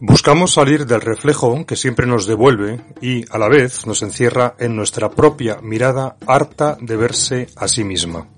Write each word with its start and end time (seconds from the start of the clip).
Buscamos 0.00 0.52
salir 0.52 0.86
del 0.86 1.00
reflejo 1.00 1.64
que 1.66 1.76
siempre 1.76 2.06
nos 2.06 2.26
devuelve 2.26 2.80
y, 3.00 3.24
a 3.30 3.38
la 3.38 3.48
vez, 3.48 3.86
nos 3.86 4.02
encierra 4.02 4.54
en 4.58 4.76
nuestra 4.76 5.10
propia 5.10 5.58
mirada 5.62 6.16
harta 6.26 6.76
de 6.80 6.96
verse 6.96 7.48
a 7.56 7.68
sí 7.68 7.84
misma. 7.84 8.28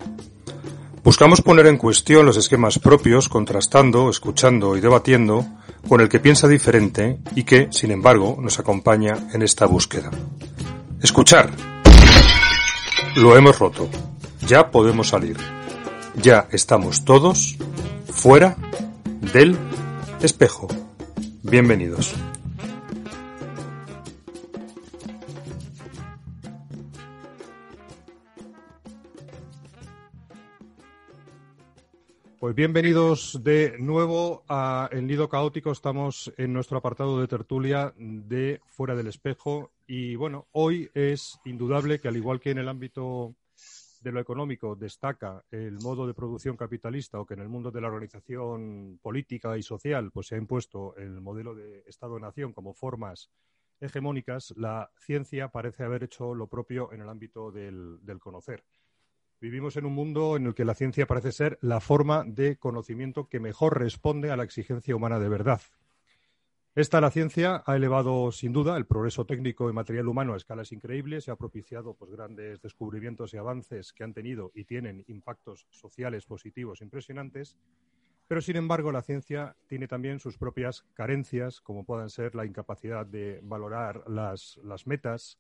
Buscamos 1.05 1.43
poner 1.43 1.67
en 1.67 1.79
cuestión 1.79 2.25
los 2.27 2.37
esquemas 2.37 2.79
propios, 2.79 3.29
contrastando, 3.29 4.09
escuchando 4.09 4.77
y 4.77 4.81
debatiendo 4.81 5.45
con 5.89 6.01
el 6.01 6.09
que 6.09 6.21
piensa 6.21 6.47
diferente 6.47 7.19
y 7.35 7.43
que, 7.43 7.69
sin 7.73 7.91
embargo, 7.91 8.39
nos 8.41 8.61
acompaña 8.61 9.29
en 9.33 9.43
esta 9.43 9.67
búsqueda. 9.67 10.11
Escuchar. 11.03 11.51
Lo 13.17 13.37
hemos 13.37 13.59
roto. 13.59 13.89
Ya 14.47 14.71
podemos 14.71 15.09
salir. 15.09 15.37
Ya 16.15 16.47
estamos 16.53 17.05
todos 17.05 17.57
fuera 18.07 18.57
del 19.33 19.59
Espejo. 20.23 20.69
Bienvenidos. 21.43 22.15
Pues 32.39 32.55
bienvenidos 32.55 33.41
de 33.43 33.75
nuevo 33.81 34.45
a 34.49 34.89
El 34.93 35.09
Nido 35.09 35.29
Caótico. 35.29 35.73
Estamos 35.73 36.33
en 36.37 36.53
nuestro 36.53 36.79
apartado 36.79 37.21
de 37.21 37.27
tertulia 37.27 37.93
de 37.97 38.61
Fuera 38.67 38.95
del 38.95 39.09
Espejo. 39.09 39.73
Y 39.89 40.15
bueno, 40.15 40.47
hoy 40.53 40.89
es 40.95 41.41
indudable 41.45 41.99
que 41.99 42.07
al 42.07 42.17
igual 42.17 42.39
que 42.39 42.51
en 42.51 42.59
el 42.59 42.69
ámbito 42.69 43.35
de 44.03 44.13
lo 44.13 44.21
económico 44.21 44.75
destaca 44.75 45.45
el 45.51 45.79
modo 45.79 46.07
de 46.07 46.15
producción 46.15 46.57
capitalista 46.57 47.21
o 47.21 47.27
que 47.27 47.35
en 47.35 47.41
el 47.41 47.49
mundo 47.49 47.71
de 47.71 47.81
la 47.81 47.89
organización 47.89 48.99
política 49.01 49.57
y 49.57 49.63
social 49.63 50.11
pues 50.11 50.27
se 50.27 50.35
ha 50.35 50.39
impuesto 50.39 50.97
el 50.97 51.21
modelo 51.21 51.55
de 51.55 51.85
Estado-nación 51.87 52.53
como 52.53 52.75
formas 52.75 53.31
hegemónicas, 53.81 54.53
la 54.57 54.91
ciencia 54.97 55.49
parece 55.49 55.85
haber 55.85 56.05
hecho 56.05 56.35
lo 56.35 56.47
propio 56.47 56.93
en 56.93 57.01
el 57.01 57.09
ámbito 57.09 57.51
del, 57.51 57.99
del 58.03 58.21
conocer. 58.21 58.65
Vivimos 59.41 59.77
en 59.77 59.87
un 59.87 59.93
mundo 59.93 60.37
en 60.37 60.47
el 60.47 60.55
que 60.55 60.65
la 60.65 60.75
ciencia 60.75 61.07
parece 61.07 61.33
ser 61.33 61.59
la 61.63 61.81
forma 61.81 62.23
de 62.25 62.59
conocimiento 62.59 63.29
que 63.29 63.41
mejor 63.41 63.79
responde 63.79 64.31
a 64.31 64.37
la 64.37 64.45
exigencia 64.45 64.95
humana 64.95 65.19
de 65.19 65.29
verdad, 65.29 65.61
esta 66.75 67.03
la 67.03 67.11
ciencia 67.11 67.63
ha 67.67 67.77
elevado 67.77 68.33
sin 68.33 68.55
duda 68.55 68.79
el 68.79 68.87
progreso 68.87 69.27
técnico 69.27 69.69
y 69.69 69.75
material 69.75 70.09
humano 70.09 70.33
a 70.33 70.39
escalas 70.39 70.73
increíbles 70.73 71.29
y 71.29 71.31
ha 71.31 71.37
propiciado 71.37 71.93
pues, 71.93 72.11
grandes 72.11 72.63
descubrimientos 72.63 73.35
y 73.35 73.37
avances 73.37 73.93
que 73.93 74.05
han 74.05 74.15
tenido 74.15 74.53
y 74.55 74.65
tienen 74.65 75.05
impactos 75.07 75.67
sociales 75.69 76.25
positivos 76.25 76.81
impresionantes. 76.81 77.59
Pero 78.27 78.41
sin 78.41 78.57
embargo 78.57 78.91
la 78.91 79.03
ciencia 79.03 79.55
tiene 79.67 79.87
también 79.87 80.19
sus 80.19 80.39
propias 80.39 80.83
carencias, 80.95 81.61
como 81.61 81.85
puedan 81.85 82.09
ser 82.09 82.35
la 82.35 82.47
incapacidad 82.47 83.05
de 83.05 83.41
valorar 83.43 84.09
las, 84.09 84.59
las 84.65 84.87
metas, 84.87 85.39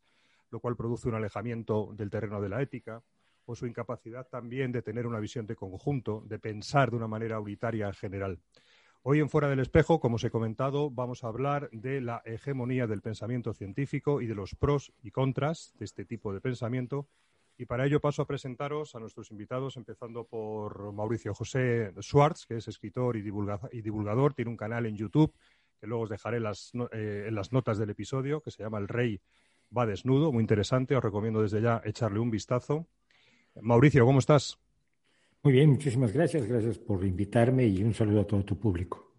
lo 0.51 0.61
cual 0.61 0.77
produce 0.77 1.09
un 1.09 1.15
alejamiento 1.15 1.95
del 1.95 2.11
terreno 2.11 2.43
de 2.43 2.51
la 2.51 2.61
ética, 2.61 3.03
o 3.47 3.55
su 3.55 3.67
incapacidad 3.67 4.29
también 4.29 4.71
de 4.71 4.83
tener 4.83 5.07
una 5.07 5.19
visión 5.19 5.47
de 5.47 5.57
conjunto, 5.57 6.23
de 6.27 6.39
pensar 6.39 6.91
de 6.91 6.99
una 6.99 7.09
manera 7.09 7.41
unitaria 7.41 7.87
en 7.87 7.95
general. 7.95 8.39
Hoy 9.05 9.19
en 9.19 9.29
Fuera 9.29 9.49
del 9.49 9.59
Espejo, 9.59 9.99
como 9.99 10.15
os 10.15 10.23
he 10.23 10.31
comentado, 10.31 10.89
vamos 10.89 11.25
a 11.25 11.27
hablar 11.27 11.69
de 11.73 12.01
la 12.01 12.23
hegemonía 12.25 12.87
del 12.87 13.03
pensamiento 13.03 13.53
científico 13.53 14.21
y 14.21 14.29
de 14.29 14.37
los 14.37 14.55
pros 14.55 14.93
y 15.03 15.11
contras 15.11 15.75
de 15.77 15.87
este 15.87 16.05
tipo 16.05 16.33
de 16.33 16.41
pensamiento. 16.41 17.09
Y 17.59 17.67
para 17.67 17.85
ello 17.85 18.01
paso 18.01 18.23
a 18.23 18.29
presentaros 18.29 18.95
a 18.95 19.01
nuestros 19.01 19.33
invitados, 19.33 19.77
empezando 19.77 20.23
por 20.23 20.93
Mauricio 20.93 21.35
José 21.35 21.93
Schwartz, 22.01 22.47
que 22.47 22.59
es 22.59 22.69
escritor 22.69 23.17
y, 23.17 23.23
divulgador, 23.23 24.35
tiene 24.35 24.53
un 24.53 24.57
canal 24.57 24.87
en 24.87 24.97
YouTube 24.97 25.35
que 25.81 25.89
luego 25.89 26.05
os 26.05 26.11
dejaré 26.11 26.39
eh, 26.39 27.25
en 27.27 27.35
las 27.35 27.53
notas 27.53 27.79
del 27.79 27.91
episodio, 27.91 28.41
que 28.41 28.53
se 28.53 28.63
llama 28.63 28.79
El 28.79 28.87
Rey 28.87 29.21
va 29.77 29.85
desnudo, 29.85 30.31
muy 30.31 30.43
interesante, 30.43 30.95
os 30.95 31.03
recomiendo 31.03 31.43
desde 31.43 31.61
ya 31.61 31.83
echarle 31.85 32.21
un 32.21 32.31
vistazo. 32.31 32.87
Mauricio, 33.61 34.07
¿cómo 34.07 34.21
estás? 34.21 34.61
Muy 35.45 35.55
bien, 35.55 35.71
muchísimas 35.71 36.13
gracias. 36.13 36.47
Gracias 36.47 36.79
por 36.79 37.05
invitarme 37.05 37.67
y 37.67 37.83
un 37.83 37.93
saludo 37.93 38.21
a 38.21 38.27
todo 38.27 38.45
tu 38.45 38.57
público. 38.57 39.13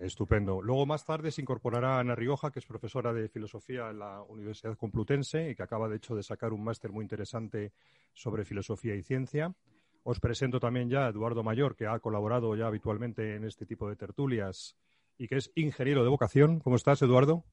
Estupendo. 0.00 0.60
Luego 0.60 0.84
más 0.84 1.04
tarde 1.04 1.30
se 1.30 1.42
incorporará 1.42 2.00
Ana 2.00 2.16
Rioja, 2.16 2.50
que 2.50 2.58
es 2.58 2.66
profesora 2.66 3.12
de 3.12 3.28
filosofía 3.28 3.90
en 3.90 4.00
la 4.00 4.22
Universidad 4.22 4.76
Complutense 4.76 5.50
y 5.50 5.54
que 5.54 5.62
acaba 5.62 5.88
de 5.88 5.98
hecho 5.98 6.16
de 6.16 6.24
sacar 6.24 6.52
un 6.52 6.64
máster 6.64 6.90
muy 6.90 7.04
interesante 7.04 7.72
sobre 8.14 8.44
filosofía 8.44 8.96
y 8.96 9.02
ciencia. 9.02 9.54
Os 10.02 10.18
presento 10.18 10.58
también 10.58 10.88
ya 10.90 11.06
a 11.06 11.10
Eduardo 11.10 11.44
Mayor, 11.44 11.76
que 11.76 11.86
ha 11.86 12.00
colaborado 12.00 12.56
ya 12.56 12.66
habitualmente 12.66 13.36
en 13.36 13.44
este 13.44 13.64
tipo 13.64 13.88
de 13.88 13.94
tertulias 13.94 14.76
y 15.18 15.28
que 15.28 15.36
es 15.36 15.52
ingeniero 15.54 16.02
de 16.02 16.08
vocación. 16.08 16.58
¿Cómo 16.58 16.74
estás, 16.74 17.00
Eduardo? 17.02 17.44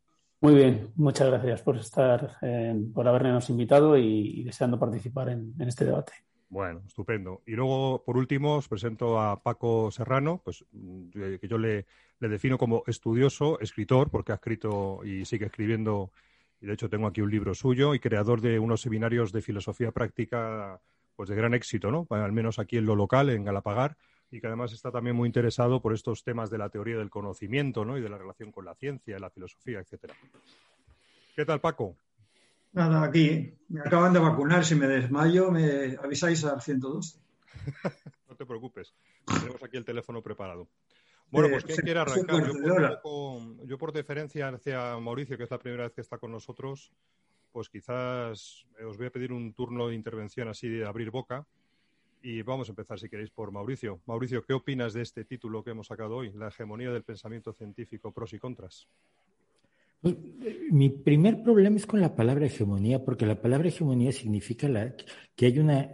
Muy 0.41 0.55
bien, 0.55 0.91
muchas 0.95 1.27
gracias 1.27 1.61
por 1.61 1.77
estar, 1.77 2.37
por 2.95 3.07
habernos 3.07 3.47
invitado 3.51 3.95
y, 3.95 4.43
deseando 4.43 4.79
participar 4.79 5.29
en 5.29 5.53
este 5.59 5.85
debate. 5.85 6.13
Bueno, 6.49 6.81
estupendo. 6.87 7.41
Y 7.45 7.51
luego, 7.51 8.03
por 8.05 8.17
último, 8.17 8.55
os 8.55 8.69
presento 8.69 9.19
a 9.19 9.43
Paco 9.43 9.91
Serrano, 9.91 10.41
pues 10.43 10.63
mm, 10.71 11.09
que 11.39 11.47
yo 11.47 11.57
le, 11.57 11.85
defino 12.19 12.57
como 12.57 12.83
estudioso, 12.87 13.59
escritor, 13.59 14.09
porque 14.09 14.31
ha 14.31 14.35
escrito 14.35 15.01
y 15.03 15.25
sigue 15.25 15.47
escribiendo, 15.47 16.11
y 16.61 16.67
de 16.67 16.73
hecho 16.73 16.89
tengo 16.89 17.07
aquí 17.07 17.21
un 17.21 17.31
libro 17.31 17.53
suyo, 17.53 17.93
y 17.93 17.99
creador 17.99 18.39
de 18.39 18.59
unos 18.59 18.81
seminarios 18.81 19.31
de 19.33 19.41
filosofía 19.41 19.91
práctica 19.91 20.79
pues 21.17 21.29
de 21.29 21.35
gran 21.35 21.53
éxito, 21.55 21.91
¿no? 21.91 22.07
Al 22.11 22.31
menos 22.31 22.59
aquí 22.59 22.77
en 22.77 22.85
lo 22.85 22.95
local, 22.95 23.29
en 23.29 23.43
Galapagar, 23.43 23.97
y 24.31 24.39
que 24.39 24.47
además 24.47 24.71
está 24.71 24.91
también 24.91 25.15
muy 25.15 25.27
interesado 25.27 25.81
por 25.81 25.93
estos 25.93 26.23
temas 26.23 26.49
de 26.49 26.59
la 26.59 26.69
teoría 26.69 26.97
del 26.97 27.09
conocimiento, 27.09 27.83
¿no? 27.83 27.97
Y 27.97 28.01
de 28.01 28.09
la 28.09 28.19
relación 28.19 28.51
con 28.51 28.65
la 28.65 28.75
ciencia, 28.75 29.19
la 29.19 29.31
filosofía, 29.31 29.79
etcétera. 29.79 30.13
¿Qué 31.35 31.43
tal, 31.43 31.59
Paco? 31.59 31.97
Nada, 32.77 33.03
aquí 33.03 33.55
me 33.69 33.79
acaban 33.79 34.13
de 34.13 34.19
vacunar. 34.19 34.63
Si 34.63 34.75
me 34.75 34.85
desmayo, 34.85 35.49
me 35.49 35.97
avisáis 35.97 36.45
al 36.45 36.61
102. 36.61 37.19
no 38.29 38.35
te 38.35 38.45
preocupes, 38.45 38.93
tenemos 39.25 39.63
aquí 39.63 39.77
el 39.77 39.83
teléfono 39.83 40.21
preparado. 40.21 40.69
Bueno, 41.31 41.49
pues 41.49 41.63
¿quién 41.63 41.77
quiere 41.77 41.99
arrancar? 41.99 43.01
Yo 43.65 43.77
por, 43.79 43.91
deferencia 43.91 44.49
hacia 44.49 44.95
Mauricio, 44.99 45.37
que 45.37 45.45
es 45.45 45.49
la 45.49 45.57
primera 45.57 45.85
vez 45.85 45.93
que 45.93 46.01
está 46.01 46.19
con 46.19 46.31
nosotros, 46.31 46.93
pues 47.51 47.67
quizás 47.67 48.67
os 48.87 48.95
voy 48.95 49.07
a 49.07 49.11
pedir 49.11 49.33
un 49.33 49.53
turno 49.53 49.87
de 49.87 49.95
intervención 49.95 50.47
así 50.47 50.69
de 50.69 50.85
abrir 50.85 51.09
boca. 51.09 51.47
Y 52.21 52.43
vamos 52.43 52.69
a 52.69 52.73
empezar, 52.73 52.99
si 52.99 53.09
queréis, 53.09 53.31
por 53.31 53.51
Mauricio. 53.51 54.01
Mauricio, 54.05 54.43
¿qué 54.43 54.53
opinas 54.53 54.93
de 54.93 55.01
este 55.01 55.25
título 55.25 55.63
que 55.63 55.71
hemos 55.71 55.87
sacado 55.87 56.17
hoy, 56.17 56.31
La 56.33 56.49
hegemonía 56.49 56.91
del 56.91 57.03
pensamiento 57.03 57.53
científico, 57.53 58.11
pros 58.11 58.33
y 58.33 58.39
contras? 58.39 58.87
Mi 60.01 60.89
primer 60.89 61.41
problema 61.41 61.77
es 61.77 61.85
con 61.85 62.01
la 62.01 62.15
palabra 62.15 62.45
hegemonía, 62.45 63.03
porque 63.03 63.25
la 63.25 63.41
palabra 63.41 63.69
hegemonía 63.69 64.11
significa 64.11 64.67
la, 64.67 64.95
que 65.35 65.47
hay 65.47 65.59
una 65.59 65.89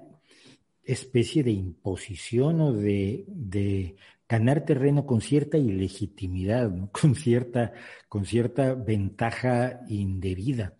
especie 0.83 1.43
de 1.43 1.51
imposición 1.51 2.59
o 2.61 2.73
de, 2.73 3.95
ganar 4.27 4.65
terreno 4.65 5.05
con 5.05 5.21
cierta 5.21 5.57
ilegitimidad, 5.57 6.71
con, 6.91 7.15
cierta, 7.15 7.73
con 8.09 8.25
cierta 8.25 8.73
ventaja 8.73 9.81
indebida. 9.87 10.75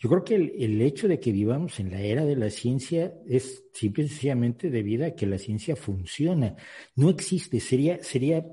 Yo 0.00 0.08
creo 0.08 0.24
que 0.24 0.34
el, 0.36 0.52
el, 0.58 0.80
hecho 0.82 1.08
de 1.08 1.18
que 1.18 1.32
vivamos 1.32 1.80
en 1.80 1.90
la 1.90 2.00
era 2.00 2.24
de 2.24 2.36
la 2.36 2.50
ciencia 2.50 3.14
es 3.26 3.64
simple 3.72 4.04
y 4.04 4.08
sencillamente 4.08 4.70
debido 4.70 5.06
a 5.06 5.10
que 5.10 5.26
la 5.26 5.38
ciencia 5.38 5.74
funciona. 5.74 6.54
No 6.94 7.10
existe, 7.10 7.58
sería, 7.58 8.02
sería 8.02 8.44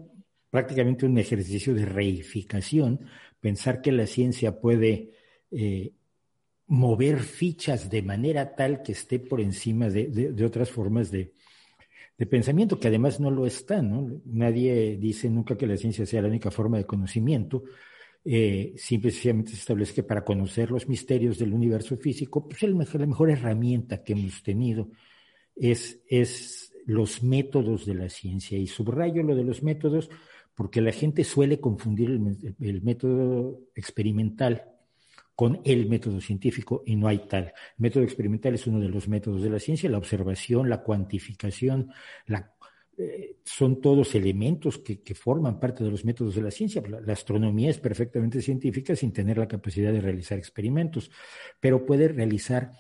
prácticamente 0.50 1.06
un 1.06 1.18
ejercicio 1.18 1.74
de 1.74 1.86
reificación 1.86 3.08
pensar 3.46 3.80
que 3.80 3.92
la 3.92 4.08
ciencia 4.08 4.60
puede 4.60 5.12
eh, 5.52 5.92
mover 6.66 7.20
fichas 7.20 7.92
de 7.92 8.02
manera 8.02 8.56
tal 8.56 8.82
que 8.82 8.94
esté 8.94 9.20
por 9.20 9.40
encima 9.40 9.88
de, 9.88 10.44
otras 10.44 10.72
formas 10.72 11.12
de, 11.12 11.32
pensamiento, 12.28 12.80
que 12.80 12.88
además 12.88 13.20
no 13.20 13.30
lo 13.30 13.46
está, 13.46 13.84
¿no? 13.84 14.20
Nadie 14.26 14.98
dice 14.98 15.30
nunca 15.30 15.56
que 15.56 15.68
la 15.68 15.78
ciencia 15.78 16.08
sea 16.08 16.24
la 16.24 16.28
única 16.28 16.50
forma 16.50 16.78
de 16.78 16.86
conocimiento. 16.86 17.66
Eh, 18.24 18.74
simplemente 18.78 19.52
se 19.52 19.58
establece 19.58 19.94
que 19.94 20.02
para 20.02 20.26
conocer 20.26 20.72
los 20.72 20.90
misterios 20.90 21.38
del 21.38 21.54
universo 21.54 21.98
físico, 21.98 22.50
pues 22.50 22.64
la 22.64 23.06
mejor 23.06 23.30
herramienta 23.30 24.04
que 24.04 24.14
hemos 24.14 24.42
tenido 24.42 24.90
es, 25.56 26.02
es 26.08 26.74
los 26.88 27.22
métodos 27.22 27.86
de 27.86 27.94
la 27.94 28.10
ciencia. 28.10 28.58
Y 28.58 28.66
subrayo 28.66 29.22
lo 29.22 29.36
de 29.36 29.44
los 29.44 29.62
métodos 29.62 30.10
porque 30.56 30.82
la 30.82 30.92
gente 30.92 31.24
suele 31.24 31.60
confundir 31.60 32.10
el, 32.10 32.82
método 32.82 33.60
experimental 33.76 34.64
con 35.36 35.62
el 35.66 35.90
método 35.90 36.22
científico 36.22 36.82
y 36.86 36.96
no 36.96 37.10
hay 37.10 37.28
tal. 37.28 37.44
El 37.44 37.54
método 37.78 38.04
experimental 38.04 38.56
es 38.56 38.66
uno 38.66 38.80
de 38.80 38.88
los 38.88 39.10
métodos 39.10 39.42
de 39.42 39.50
la 39.50 39.60
ciencia, 39.60 39.90
la 39.90 39.98
observación, 39.98 40.70
la 40.70 40.82
cuantificación, 40.82 41.92
eh, 42.98 43.36
son 43.44 43.82
todos 43.82 44.16
elementos 44.16 44.78
que, 44.78 45.14
forman 45.14 45.60
parte 45.60 45.84
de 45.84 45.92
los 45.92 46.06
métodos 46.06 46.36
de 46.36 46.42
la 46.42 46.52
ciencia. 46.52 46.82
La, 46.88 47.12
astronomía 47.12 47.70
es 47.70 47.80
perfectamente 47.80 48.42
científica 48.42 48.96
sin 48.96 49.12
tener 49.12 49.38
la 49.38 49.50
capacidad 49.50 49.92
de 49.92 50.00
realizar 50.00 50.38
experimentos, 50.38 51.12
pero 51.60 51.86
puede 51.86 52.08
realizar 52.08 52.72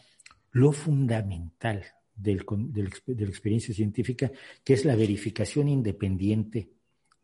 lo 0.51 0.71
fundamental 0.71 1.83
de 2.15 2.35
la 2.35 3.27
experiencia 3.27 3.73
científica, 3.73 4.31
que 4.63 4.73
es 4.73 4.85
la 4.85 4.95
verificación 4.95 5.67
independiente 5.67 6.69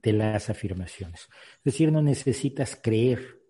de 0.01 0.13
las 0.13 0.50
afirmaciones. 0.50 1.30
Es 1.57 1.63
decir, 1.63 1.92
no 1.92 2.01
necesitas 2.01 2.75
creer 2.81 3.42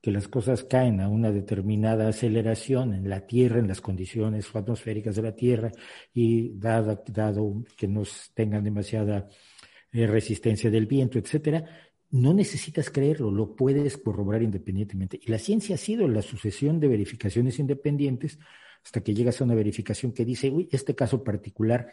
que 0.00 0.10
las 0.12 0.28
cosas 0.28 0.64
caen 0.64 1.00
a 1.00 1.08
una 1.08 1.32
determinada 1.32 2.08
aceleración 2.08 2.94
en 2.94 3.08
la 3.08 3.26
Tierra, 3.26 3.58
en 3.58 3.68
las 3.68 3.80
condiciones 3.80 4.54
atmosféricas 4.54 5.16
de 5.16 5.22
la 5.22 5.34
Tierra, 5.34 5.72
y 6.14 6.50
dado, 6.56 7.02
que 7.76 7.88
no 7.88 8.02
tengan 8.34 8.62
demasiada 8.62 9.28
eh, 9.92 10.06
resistencia 10.06 10.70
del 10.70 10.86
viento, 10.86 11.18
etcétera, 11.18 11.64
no 12.10 12.32
necesitas 12.32 12.90
creerlo, 12.90 13.30
lo 13.30 13.54
puedes 13.54 13.98
corroborar 13.98 14.42
independientemente. 14.42 15.20
Y 15.22 15.30
la 15.30 15.38
ciencia 15.38 15.74
ha 15.74 15.78
sido 15.78 16.08
la 16.08 16.22
sucesión 16.22 16.80
de 16.80 16.88
verificaciones 16.88 17.58
independientes 17.58 18.38
hasta 18.82 19.02
que 19.02 19.12
llegas 19.12 19.40
a 19.40 19.44
una 19.44 19.54
verificación 19.54 20.12
que 20.12 20.24
dice, 20.24 20.50
uy, 20.50 20.68
este 20.72 20.94
caso 20.94 21.22
particular 21.22 21.92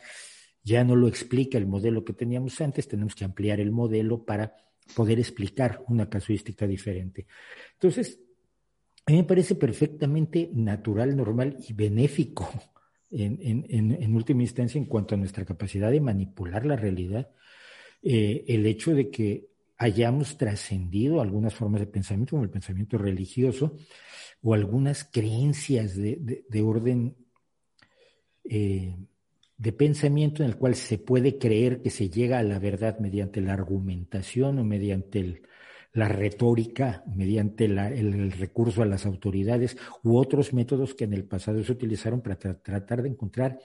ya 0.66 0.84
no 0.84 0.96
lo 0.96 1.08
explica 1.08 1.58
el 1.60 1.68
modelo 1.68 2.04
que 2.04 2.14
teníamos 2.14 2.60
antes, 2.60 2.88
tenemos 2.88 3.14
que 3.14 3.24
ampliar 3.24 3.60
el 3.60 3.72
modelo 3.72 4.26
para 4.26 4.56
poder 4.96 5.20
explicar 5.20 5.84
una 5.88 6.10
casuística 6.10 6.66
diferente. 6.66 7.28
Entonces, 7.74 8.20
a 9.06 9.12
mí 9.12 9.18
me 9.20 9.24
parece 9.24 9.54
perfectamente 9.54 10.50
natural, 10.54 11.16
normal 11.16 11.58
y 11.68 11.74
benéfico 11.74 12.50
en, 13.12 14.16
última 14.16 14.42
instancia 14.42 14.80
en 14.80 14.86
cuanto 14.86 15.14
a 15.14 15.18
nuestra 15.20 15.46
capacidad 15.46 15.92
de 15.92 16.02
manipular 16.02 16.66
la 16.66 16.76
realidad, 16.76 17.30
eh, 18.02 18.44
el 18.48 18.66
hecho 18.66 18.96
de 18.96 19.12
que 19.12 19.50
hayamos 19.78 20.38
trascendido 20.38 21.22
algunas 21.22 21.54
formas 21.54 21.82
de 21.82 21.88
pensamiento, 21.88 22.32
como 22.32 22.44
el 22.44 22.50
pensamiento 22.50 22.98
religioso, 22.98 23.78
o 24.42 24.54
algunas 24.56 25.04
creencias 25.04 25.96
de, 25.96 26.62
orden 26.64 27.16
eh, 28.44 28.96
de 29.58 29.72
pensamiento 29.72 30.44
en 30.44 30.50
el 30.50 30.58
cual 30.58 30.76
se 30.76 30.98
puede 30.98 31.38
creer 31.38 31.82
que 31.82 31.90
se 31.90 32.10
llega 32.10 32.40
a 32.40 32.44
la 32.44 32.60
verdad 32.60 33.00
mediante 33.00 33.42
la 33.42 33.54
argumentación 33.54 34.60
o 34.60 34.64
mediante 34.64 35.42
la 35.94 36.10
retórica, 36.10 37.04
mediante 37.08 37.66
el, 37.66 38.32
recurso 38.34 38.82
a 38.82 38.86
las 38.86 39.06
autoridades 39.06 39.78
u 40.04 40.18
otros 40.18 40.54
métodos 40.54 40.94
que 40.94 41.06
en 41.06 41.14
el 41.14 41.24
pasado 41.24 41.64
se 41.64 41.72
utilizaron 41.72 42.22
para 42.22 42.36
tratar 42.36 43.02
de 43.02 43.10
encontrar, 43.10 43.58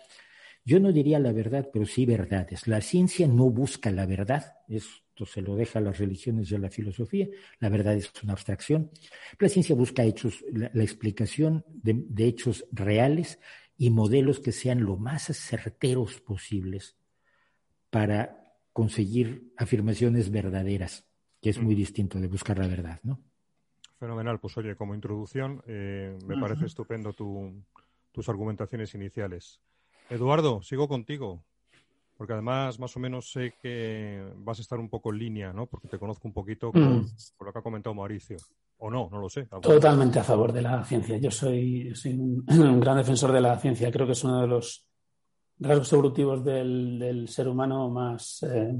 yo 0.65 0.79
no 0.79 0.93
diría 0.93 1.19
la 1.19 1.33
verdad, 1.33 1.69
pero 1.73 1.87
sí 1.87 2.07
verdades. 2.07 2.69
La 2.69 2.81
ciencia 2.83 3.27
no 3.27 3.51
busca 3.51 3.91
la 3.91 4.07
verdad, 4.07 4.59
esto 4.69 5.27
se 5.27 5.43
lo 5.43 5.57
deja 5.57 5.81
a 5.81 5.83
las 5.83 5.99
religiones 5.99 6.53
y 6.53 6.55
a 6.55 6.59
la 6.59 6.71
filosofía, 6.71 7.29
la 7.59 7.69
verdad 7.69 7.95
es 7.97 8.13
una 8.23 8.35
abstracción. 8.35 8.91
La 9.41 9.49
ciencia 9.49 9.75
busca 9.75 10.05
hechos, 10.05 10.45
la, 10.53 10.85
explicación 10.85 11.65
de 11.67 12.25
hechos 12.27 12.65
reales 12.71 13.41
y 13.81 13.89
modelos 13.89 14.41
que 14.41 14.53
sean 14.53 14.85
lo 14.85 14.99
más 14.99 15.35
certeros 15.35 16.21
posibles 16.21 16.99
para 17.89 18.53
conseguir 18.75 19.55
afirmaciones 19.57 20.31
verdaderas, 20.31 21.09
que 21.41 21.49
es 21.49 21.59
muy 21.59 21.75
distinto 21.75 22.21
de 22.21 22.29
buscar 22.29 22.59
la 22.59 22.67
verdad, 22.67 23.01
¿no? 23.05 23.19
Fenomenal, 23.99 24.39
pues 24.39 24.55
oye, 24.59 24.77
como 24.77 24.95
introducción, 24.95 25.63
eh, 25.67 26.15
me 26.27 26.39
parece 26.39 26.67
estupendo 26.67 27.15
tus 27.15 28.29
argumentaciones 28.29 28.95
iniciales. 28.95 29.63
Eduardo, 30.11 30.61
sigo 30.61 30.87
contigo, 30.87 31.43
porque 32.19 32.35
además 32.35 32.79
más 32.79 32.95
o 32.99 33.01
menos 33.01 33.33
sé 33.33 33.55
que 33.63 34.23
vas 34.37 34.59
a 34.59 34.63
estar 34.63 34.79
un 34.79 34.91
poco 34.91 35.11
en 35.11 35.19
línea, 35.21 35.55
¿no? 35.55 35.65
Porque 35.65 35.89
te 35.89 35.99
conozco 35.99 36.29
un 36.29 36.35
poquito 36.35 36.71
con, 36.71 36.99
mm. 36.99 37.09
lo 37.41 37.51
que 37.51 37.59
ha 37.59 37.63
comentado 37.63 37.95
Mauricio. 37.95 38.37
O 38.83 38.91
no, 38.91 39.09
no 39.11 39.19
lo 39.19 39.29
sé. 39.29 39.47
Totalmente 39.61 40.19
a 40.21 40.25
favor 40.25 40.53
de 40.53 40.63
la 40.63 40.83
ciencia. 40.85 41.19
Yo 41.19 41.31
soy, 41.31 41.93
un, 42.07 42.81
gran 42.81 42.97
defensor 42.97 43.31
de 43.31 43.41
la 43.41 43.59
ciencia. 43.59 43.91
Creo 43.91 44.07
que 44.07 44.13
es 44.13 44.25
uno 44.25 44.41
de 44.41 44.47
los 44.47 44.87
rasgos 45.59 45.93
evolutivos 45.93 46.43
del, 46.43 47.27
ser 47.29 47.49
humano 47.49 47.91
más, 47.91 48.43
eh, 48.43 48.75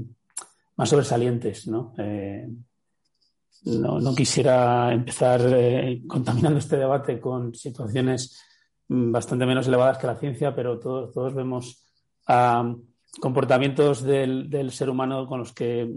más 0.75 0.89
sobresalientes, 0.89 1.67
eh, 1.99 2.49
¿no? 3.65 3.99
no, 3.99 4.15
quisiera 4.15 4.91
empezar 4.91 5.41
eh, 5.45 6.01
contaminando 6.07 6.57
este 6.57 6.77
debate 6.77 7.19
con 7.19 7.53
situaciones 7.53 8.41
bastante 8.87 9.45
menos 9.45 9.67
elevadas 9.67 9.99
que 9.99 10.07
la 10.07 10.17
ciencia, 10.17 10.55
pero 10.55 10.79
todos, 10.79 11.13
todos 11.13 11.35
vemos 11.35 11.85
comportamientos 13.19 14.01
del, 14.01 14.49
del, 14.49 14.71
ser 14.71 14.89
humano 14.89 15.27
con 15.27 15.39
los 15.39 15.53
que 15.53 15.87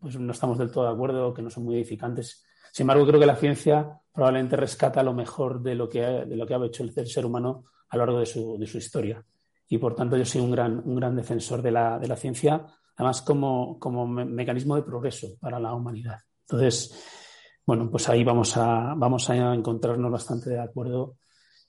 pues, 0.00 0.18
no 0.18 0.32
estamos 0.32 0.56
del 0.56 0.70
todo 0.70 0.84
de 0.84 0.92
acuerdo, 0.92 1.34
que 1.34 1.42
no 1.42 1.50
son 1.50 1.64
muy 1.64 1.74
edificantes 1.74 2.46
sin 2.72 2.84
embargo, 2.84 3.06
creo 3.06 3.20
que 3.20 3.26
la 3.26 3.36
ciencia 3.36 4.00
probablemente 4.12 4.56
rescata 4.56 5.02
lo 5.02 5.12
mejor 5.12 5.62
de 5.62 5.74
lo 5.74 5.88
que 5.88 6.00
de 6.00 6.36
lo 6.36 6.46
que 6.46 6.54
ha 6.54 6.64
hecho 6.64 6.82
el 6.82 7.06
ser 7.06 7.26
humano 7.26 7.64
a 7.90 7.96
lo 7.98 8.06
largo 8.06 8.20
de 8.20 8.26
su, 8.26 8.58
de 8.58 8.66
su 8.66 8.78
historia. 8.78 9.22
Y 9.68 9.76
por 9.76 9.94
tanto, 9.94 10.16
yo 10.16 10.24
soy 10.24 10.40
un 10.40 10.50
gran, 10.50 10.82
un 10.84 10.96
gran 10.96 11.14
defensor 11.14 11.60
de 11.60 11.70
la, 11.70 11.98
de 11.98 12.08
la 12.08 12.16
ciencia, 12.16 12.66
además 12.96 13.20
como, 13.20 13.78
como 13.78 14.06
mecanismo 14.06 14.74
de 14.76 14.82
progreso 14.82 15.28
para 15.38 15.60
la 15.60 15.74
humanidad. 15.74 16.18
Entonces, 16.48 17.60
bueno, 17.66 17.90
pues 17.90 18.08
ahí 18.08 18.24
vamos 18.24 18.56
a, 18.56 18.94
vamos 18.96 19.28
a 19.28 19.54
encontrarnos 19.54 20.10
bastante 20.10 20.50
de 20.50 20.60
acuerdo 20.60 21.16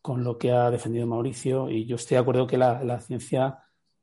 con 0.02 0.24
lo 0.24 0.38
que 0.38 0.52
ha 0.52 0.72
defendido 0.72 1.08
Mauricio 1.08 1.70
y 1.70 1.86
yo 1.86 1.98
estoy 1.98 2.16
de 2.16 2.22
acuerdo 2.22 2.48
que 2.48 2.58
la, 2.58 2.84
la, 2.84 3.00
ciencia 3.00 3.60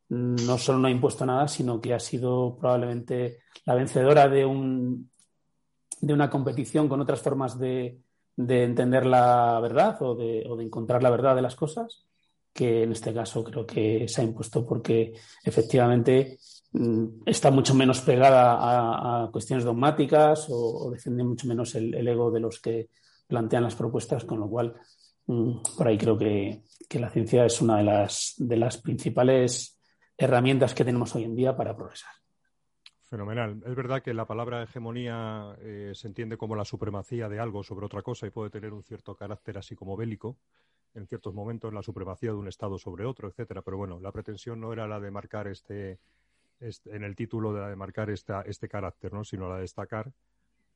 no 0.08 0.56
solo 0.56 0.78
no 0.78 0.88
ha 0.88 0.90
impuesto 0.90 1.26
nada, 1.26 1.48
sino 1.48 1.80
que 1.80 1.92
ha 1.94 1.98
sido 1.98 2.56
probablemente 2.58 3.38
la 3.66 3.74
vencedora 3.74 4.28
de 4.28 4.46
un, 4.46 5.09
de 6.00 6.14
una 6.14 6.30
competición 6.30 6.88
con 6.88 7.00
otras 7.00 7.20
formas 7.20 7.58
de, 7.58 7.98
entender 8.36 9.04
la 9.06 9.58
verdad 9.60 10.00
o 10.00 10.14
de, 10.14 10.42
encontrar 10.60 11.02
la 11.02 11.10
verdad 11.10 11.34
de 11.34 11.42
las 11.42 11.56
cosas, 11.56 12.06
que 12.52 12.82
en 12.82 12.92
este 12.92 13.12
caso 13.12 13.44
creo 13.44 13.66
que 13.66 14.08
se 14.08 14.20
ha 14.20 14.24
impuesto 14.24 14.66
porque 14.66 15.14
efectivamente 15.44 16.38
mm, 16.72 17.22
está 17.26 17.50
mucho 17.50 17.74
menos 17.74 18.00
pegada 18.00 19.24
a, 19.24 19.30
cuestiones 19.30 19.64
dogmáticas 19.64 20.46
o, 20.48 20.90
defiende 20.90 21.22
mucho 21.22 21.46
menos 21.46 21.74
el, 21.74 22.06
ego 22.06 22.30
de 22.30 22.40
los 22.40 22.60
que 22.60 22.88
plantean 23.26 23.64
las 23.64 23.76
propuestas, 23.76 24.24
con 24.24 24.40
lo 24.40 24.48
cual 24.48 24.74
mm, 25.26 25.58
por 25.76 25.88
ahí 25.88 25.98
creo 25.98 26.16
que, 26.16 26.62
que, 26.88 26.98
la 26.98 27.10
ciencia 27.10 27.44
es 27.44 27.60
una 27.60 27.76
de 27.78 27.84
las, 27.84 28.34
de 28.38 28.56
las 28.56 28.78
principales 28.78 29.78
herramientas 30.16 30.74
que 30.74 30.84
tenemos 30.84 31.14
hoy 31.14 31.24
en 31.24 31.36
día 31.36 31.56
para 31.56 31.76
progresar. 31.76 32.19
Fenomenal. 33.10 33.60
Es 33.66 33.74
verdad 33.74 34.02
que 34.02 34.14
la 34.14 34.24
palabra 34.24 34.62
hegemonía 34.62 35.56
eh, 35.62 35.90
se 35.96 36.06
entiende 36.06 36.36
como 36.36 36.54
la 36.54 36.64
supremacía 36.64 37.28
de 37.28 37.40
algo 37.40 37.64
sobre 37.64 37.84
otra 37.84 38.02
cosa 38.02 38.28
y 38.28 38.30
puede 38.30 38.50
tener 38.50 38.72
un 38.72 38.84
cierto 38.84 39.16
carácter 39.16 39.58
así 39.58 39.74
como 39.74 39.96
bélico 39.96 40.38
en 40.94 41.08
ciertos 41.08 41.34
momentos, 41.34 41.74
la 41.74 41.82
supremacía 41.82 42.30
de 42.30 42.36
un 42.36 42.46
Estado 42.46 42.78
sobre 42.78 43.04
otro, 43.04 43.26
etcétera. 43.26 43.62
Pero 43.62 43.78
bueno, 43.78 43.98
la 43.98 44.12
pretensión 44.12 44.60
no 44.60 44.72
era 44.72 44.86
la 44.86 45.00
de 45.00 45.10
marcar 45.10 45.48
este, 45.48 45.98
este 46.60 46.94
en 46.94 47.02
el 47.02 47.16
título 47.16 47.52
de, 47.52 47.74
marcar 47.74 48.10
esta, 48.10 48.42
este 48.42 48.68
carácter, 48.68 49.12
¿no? 49.12 49.24
sino 49.24 49.48
la 49.48 49.56
de 49.56 49.62
destacar 49.62 50.12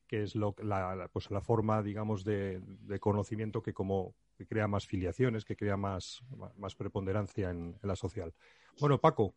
que 0.05 0.21
es 0.21 0.35
lo, 0.35 0.55
la, 0.61 1.09
pues 1.13 1.31
la 1.31 1.41
forma, 1.41 1.81
digamos, 1.81 2.25
de, 2.25 2.61
conocimiento 2.99 3.63
que 3.63 3.73
como 3.73 4.13
que 4.37 4.45
crea 4.45 4.67
más 4.67 4.85
filiaciones, 4.85 5.45
que 5.45 5.55
crea 5.55 5.77
más, 5.77 6.21
más 6.57 6.75
preponderancia 6.75 7.49
en 7.49 7.77
la 7.81 7.95
social. 7.95 8.33
Bueno, 8.79 8.99
Paco, 8.99 9.33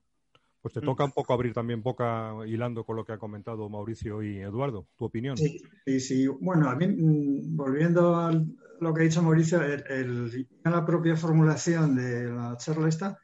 pues 0.60 0.74
te 0.74 0.80
mm. 0.80 0.84
toca 0.84 1.04
un 1.04 1.12
poco 1.12 1.32
abrir 1.32 1.52
también 1.52 1.82
boca 1.82 2.34
hilando 2.46 2.84
con 2.84 2.96
lo 2.96 3.04
que 3.04 3.12
ha 3.12 3.18
comentado 3.18 3.68
Mauricio 3.68 4.22
y 4.22 4.38
Eduardo. 4.38 4.88
¿Tu 4.96 5.04
opinión? 5.04 5.36
Sí, 5.36 5.60
sí. 5.86 6.00
sí. 6.00 6.26
Bueno, 6.26 6.68
a 6.68 6.76
mí, 6.76 6.86
mm, 6.86 7.56
volviendo 7.56 8.16
a 8.16 8.32
lo 8.80 8.94
que 8.94 9.00
ha 9.00 9.04
dicho 9.04 9.22
Mauricio, 9.22 9.62
el, 9.62 10.48
la 10.64 10.84
propia 10.84 11.16
formulación 11.16 11.96
de 11.96 12.30
la 12.30 12.56
charla 12.56 12.88
esta 12.88 13.18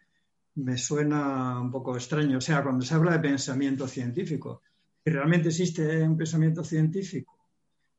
me 0.57 0.79
suena 0.79 1.61
un 1.61 1.71
poco 1.71 1.95
extraño. 1.97 2.39
O 2.39 2.41
sea, 2.41 2.63
cuando 2.63 2.85
se 2.85 2.95
habla 2.95 3.13
de 3.13 3.19
pensamiento 3.19 3.89
científico, 3.89 4.63
¿y 5.05 5.11
realmente 5.11 5.49
existe 5.49 6.03
un 6.03 6.17
pensamiento 6.17 6.63
científico? 6.63 7.33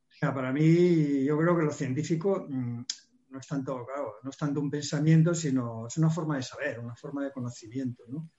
O 0.10 0.18
sea, 0.18 0.34
para 0.34 0.54
mí, 0.54 1.26
yo 1.26 1.38
creo 1.38 1.58
que 1.58 1.64
lo 1.64 1.72
científico 1.72 2.46
mm, 2.48 2.84
no 3.30 3.40
es 3.40 3.48
tanto, 3.48 3.86
claro, 3.86 4.16
no 4.24 4.30
es 4.30 4.38
tanto 4.38 4.62
un 4.62 4.72
pensamiento, 4.72 5.36
sino 5.36 5.88
es 5.88 5.98
una 5.98 6.10
forma 6.10 6.38
de 6.38 6.44
saber, 6.44 6.80
una 6.80 6.96
forma 6.96 7.26
de 7.26 7.32
conocimiento, 7.32 8.04
¿no? 8.08 8.30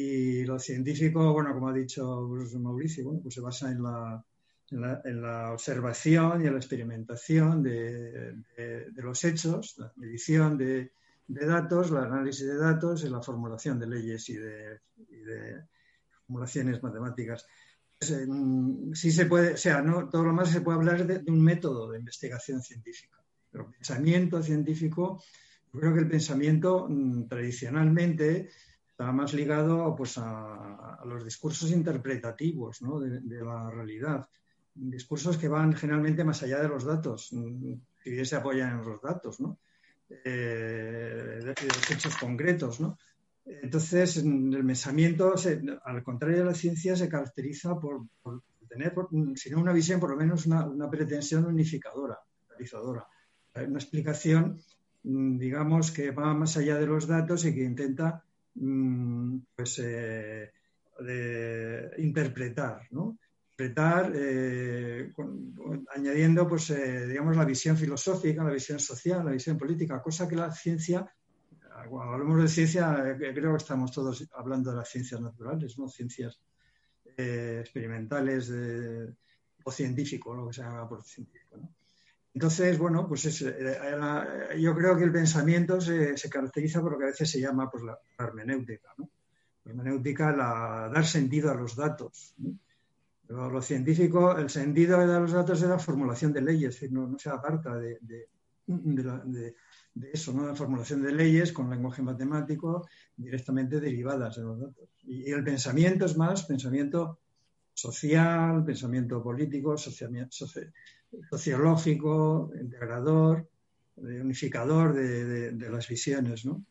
Y 0.00 0.44
lo 0.44 0.60
científico, 0.60 1.32
bueno, 1.32 1.52
como 1.52 1.68
ha 1.68 1.72
dicho 1.72 2.28
Mauricio, 2.60 3.04
bueno, 3.04 3.20
pues 3.20 3.34
se 3.34 3.40
basa 3.40 3.70
en 3.72 3.82
la, 3.82 4.24
en 4.70 5.22
la, 5.22 5.52
observación 5.52 6.40
y 6.40 6.46
en 6.46 6.52
la 6.52 6.58
experimentación 6.58 7.64
de, 7.64 8.34
de, 8.56 9.02
los 9.02 9.24
hechos, 9.24 9.74
la 9.78 9.92
medición 9.96 10.56
de, 10.56 10.92
datos, 11.26 11.90
el 11.90 11.96
análisis 11.96 12.46
de 12.46 12.56
datos 12.56 13.02
y 13.02 13.08
la 13.08 13.20
formulación 13.20 13.80
de 13.80 13.88
leyes 13.88 14.28
y 14.28 14.36
de, 14.36 14.78
formulaciones 16.26 16.80
matemáticas. 16.80 17.44
sí 17.98 19.10
se 19.10 19.26
puede, 19.26 19.54
o 19.54 19.56
sea, 19.56 19.82
no 19.82 20.08
todo 20.08 20.22
lo 20.22 20.32
más 20.32 20.50
se 20.50 20.60
puede 20.60 20.78
hablar 20.78 21.06
de, 21.06 21.28
un 21.28 21.42
método 21.42 21.90
de 21.90 21.98
investigación 21.98 22.62
científica. 22.62 23.16
Pero 23.50 23.70
pensamiento 23.72 24.42
científico, 24.44 25.20
yo 25.72 25.80
creo 25.80 25.94
que 25.94 26.00
el 26.00 26.08
pensamiento 26.08 26.86
mm, 26.88 27.26
tradicionalmente 27.26 28.48
está 28.98 29.12
más 29.12 29.32
ligado 29.32 29.94
pues, 29.94 30.18
a, 30.18 30.98
los 31.04 31.24
discursos 31.24 31.70
interpretativos 31.70 32.80
de, 32.80 33.44
la 33.44 33.70
realidad. 33.70 34.28
Discursos 34.74 35.38
que 35.38 35.46
van 35.46 35.72
generalmente 35.72 36.24
más 36.24 36.42
allá 36.42 36.60
de 36.60 36.68
los 36.68 36.84
datos, 36.84 37.28
mm, 37.32 37.74
si 38.02 38.10
bien 38.10 38.26
se 38.26 38.34
apoyan 38.34 38.80
en 38.80 38.84
los 38.84 39.00
datos, 39.00 39.38
¿no? 39.38 39.60
Eh, 40.10 41.40
de, 41.44 41.54
los 41.68 41.90
hechos 41.92 42.16
concretos. 42.16 42.80
¿no? 42.80 42.98
Entonces, 43.44 44.16
el 44.16 44.66
pensamiento, 44.66 45.32
al 45.84 46.02
contrario 46.02 46.38
de 46.38 46.44
la 46.46 46.54
ciencia, 46.54 46.96
se 46.96 47.08
caracteriza 47.08 47.78
por, 47.78 48.02
tener, 48.68 48.94
si 49.36 49.50
no 49.50 49.60
una 49.60 49.72
visión, 49.72 50.00
por 50.00 50.10
lo 50.10 50.16
menos 50.16 50.44
una, 50.46 50.90
pretensión 50.90 51.46
unificadora, 51.46 52.18
realizadora. 52.48 53.06
Una 53.54 53.78
explicación, 53.78 54.58
mm, 55.04 55.38
digamos, 55.38 55.92
que 55.92 56.10
va 56.10 56.34
más 56.34 56.56
allá 56.56 56.78
de 56.78 56.86
los 56.86 57.06
datos 57.06 57.44
y 57.44 57.54
que 57.54 57.62
intenta 57.62 58.24
mm, 58.24 58.27
pues, 58.54 59.80
eh, 59.80 60.50
interpretar, 61.98 62.86
¿no? 62.90 63.18
Interpretar 63.50 64.12
eh, 64.14 65.12
añadiendo, 65.94 66.46
pues, 66.46 66.70
eh, 66.70 67.06
digamos, 67.06 67.36
la 67.36 67.44
visión 67.44 67.76
filosófica, 67.76 68.44
la 68.44 68.52
visión 68.52 68.78
social, 68.78 69.24
la 69.24 69.32
visión 69.32 69.58
política, 69.58 70.02
cosa 70.02 70.28
que 70.28 70.36
la 70.36 70.52
ciencia 70.52 71.06
cuando 71.88 72.14
hablamos 72.14 72.42
de 72.42 72.48
ciencia, 72.48 73.04
eh, 73.08 73.16
creo 73.16 73.52
que 73.52 73.56
estamos 73.56 73.92
todos 73.92 74.28
hablando 74.34 74.70
de 74.70 74.78
las 74.78 74.88
ciencias 74.88 75.20
naturales, 75.20 75.78
¿no? 75.78 75.88
Ciencias 75.88 76.40
experimentales 77.16 78.52
o 79.64 79.72
científico, 79.72 80.34
lo 80.34 80.48
que 80.48 80.54
se 80.54 80.62
llama 80.62 80.88
por 80.88 81.02
científico. 81.04 81.77
Entonces, 82.38 82.78
bueno, 82.78 83.08
pues 83.08 83.42
eh, 83.42 83.80
yo 84.60 84.72
creo 84.72 84.96
que 84.96 85.02
el 85.02 85.10
pensamiento 85.10 85.80
se, 85.80 86.14
caracteriza 86.30 86.80
por 86.80 86.92
lo 86.92 86.98
que 86.98 87.06
a 87.06 87.08
veces 87.08 87.28
se 87.28 87.40
llama 87.40 87.68
pues, 87.68 87.82
la, 87.82 87.98
hermenéutica. 88.16 88.94
La 88.96 89.72
hermenéutica, 89.72 90.30
la, 90.30 90.88
dar 90.94 91.04
sentido 91.04 91.50
a 91.50 91.56
los 91.56 91.74
datos. 91.74 92.36
lo 93.26 93.60
científico, 93.60 94.38
el 94.38 94.48
sentido 94.50 95.00
de 95.00 95.18
los 95.18 95.32
datos 95.32 95.60
es 95.60 95.68
la 95.68 95.80
formulación 95.80 96.32
de 96.32 96.42
leyes, 96.42 96.80
no, 96.92 97.18
se 97.18 97.28
aparta 97.28 97.74
de, 97.74 97.98
de, 98.02 99.56
eso, 100.12 100.32
¿no? 100.32 100.46
la 100.46 100.54
formulación 100.54 101.02
de 101.02 101.10
leyes 101.10 101.52
con 101.52 101.68
lenguaje 101.68 102.02
matemático 102.02 102.86
directamente 103.16 103.80
derivadas 103.80 104.36
de 104.36 104.42
los 104.42 104.60
datos. 104.60 104.90
Y, 105.02 105.28
el 105.28 105.42
pensamiento 105.42 106.04
es 106.04 106.16
más 106.16 106.44
pensamiento 106.44 107.18
social, 107.74 108.64
pensamiento 108.64 109.20
político, 109.20 109.76
sociológico, 111.28 112.50
integrador, 112.60 113.48
unificador 113.96 114.94
de, 114.94 115.70
las 115.70 115.88
visiones. 115.88 116.44
¿no? 116.44 116.64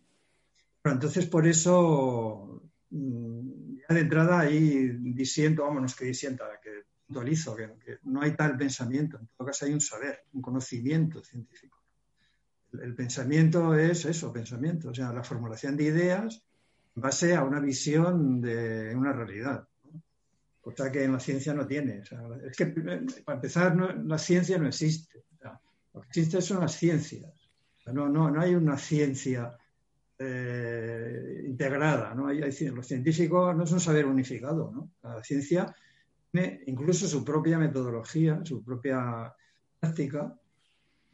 Pero 0.82 0.96
entonces, 0.96 1.26
por 1.26 1.48
eso, 1.48 2.64
mm, 2.90 3.78
ya 3.88 3.96
de 3.96 4.02
entrada 4.02 4.40
ahí 4.40 4.90
disiento, 5.00 5.64
vámonos 5.64 5.96
que 5.96 6.06
disienta, 6.06 6.46
que 6.62 6.84
puntualizo, 7.06 7.56
que 7.56 8.00
no 8.04 8.22
hay 8.22 8.36
tal 8.36 8.58
pensamiento, 8.58 9.18
en 9.18 9.28
todo 9.38 9.48
caso 9.48 9.66
hay 9.66 9.74
un 9.74 9.82
saber, 9.82 10.26
un 10.34 10.42
conocimiento 10.42 11.24
científico 11.24 11.78
el 12.82 12.96
pensamiento 12.96 13.76
es 13.76 14.06
eso, 14.06 14.34
pensamiento, 14.34 14.90
o 14.90 14.94
sea, 14.94 15.14
la 15.14 15.24
formulación 15.24 15.78
de 15.78 15.86
ideas 15.86 16.44
en 16.96 17.02
base 17.02 17.36
a 17.36 17.44
una 17.44 17.60
visión 17.60 18.42
de 18.42 18.96
una 18.96 19.14
realidad, 19.14 19.68
cosa 20.68 20.92
que 20.92 21.04
en 21.04 21.14
la 21.14 21.20
ciencia 21.20 21.54
no 21.54 21.66
tiene. 21.66 22.02
es 22.46 22.58
que, 22.58 22.68
para 23.24 23.36
empezar, 23.36 23.76
la 23.76 24.18
ciencia 24.18 24.58
no 24.58 24.68
existe. 24.68 25.24
lo 25.94 26.02
que 26.02 26.08
existe 26.08 26.42
son 26.42 26.62
las 26.62 26.76
ciencias. 26.76 27.50
no, 27.88 28.10
no, 28.10 28.30
no 28.30 28.42
hay 28.42 28.54
una 28.54 28.78
ciencia 28.78 29.58
eh, 30.20 31.44
integrada. 31.46 32.14
¿no? 32.14 32.28
Hay, 32.28 32.40
los 32.40 32.88
científicos 32.88 33.56
no 33.56 33.64
es 33.64 33.72
un 33.72 33.80
saber 33.80 34.06
unificado. 34.06 34.72
¿no? 34.72 34.92
La 35.04 35.24
ciencia 35.24 35.74
tiene 36.32 36.64
incluso 36.68 37.08
su 37.08 37.24
propia 37.24 37.58
metodología, 37.58 38.42
su 38.44 38.64
propia 38.64 39.34
práctica, 39.80 40.38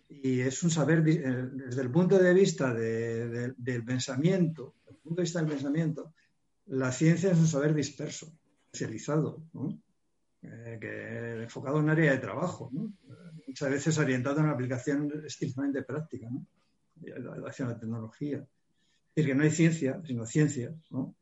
y 0.10 0.42
es 0.42 0.64
un 0.64 0.70
saber 0.70 1.08
eh, 1.08 1.50
desde 1.54 1.82
el 1.82 1.92
punto 1.92 2.18
de 2.18 2.34
vista 2.34 2.74
del 2.74 3.84
pensamiento, 3.86 4.76
desde 4.84 4.98
el 4.98 5.02
punto 5.02 5.16
de 5.18 5.24
vista 5.24 5.40
del 5.40 5.50
pensamiento, 5.50 6.14
la 6.68 6.92
ciencia 6.92 7.32
es 7.32 7.38
un 7.38 7.48
saber 7.48 7.74
disperso, 7.74 8.32
especializado, 8.74 9.44
eh, 10.42 10.78
que, 10.82 11.44
enfocado 11.44 11.80
en 11.80 11.90
área 11.90 12.12
de 12.12 12.18
trabajo, 12.18 12.72
muchas 13.48 13.70
veces 13.70 13.98
orientado 14.00 14.40
a 14.40 14.44
una 14.44 14.54
aplicación 14.54 15.12
estrictamente 15.26 15.84
práctica, 15.84 16.28
hacia 17.48 17.68
la 17.68 17.80
tecnología. 17.80 18.38
Es 18.38 19.16
decir, 19.16 19.30
que 19.30 19.36
no 19.36 19.44
hay 19.44 19.52
ciencia, 19.52 20.02
sino 20.06 20.26
ciencias, 20.26 20.74
¿no? 20.90 21.14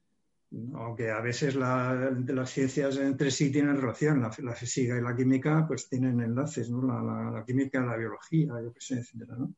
aunque 0.76 1.10
a 1.12 1.22
veces 1.22 1.56
las 1.56 2.50
ciencias 2.50 2.98
entre 2.98 3.32
sí 3.32 3.52
tienen 3.52 3.80
relación, 3.80 4.22
la, 4.22 4.54
física 4.54 4.98
y 4.98 5.02
la 5.02 5.16
química 5.16 5.66
pues 5.66 5.88
tienen 5.88 6.20
enlaces, 6.20 6.70
¿no? 6.70 6.82
La, 6.82 7.44
química, 7.46 7.80
la 7.80 7.96
biología, 7.96 8.62
yo 8.62 8.74
qué 8.74 8.82
sé, 8.82 9.00
etcétera, 9.00 9.38
¿no? 9.38 9.54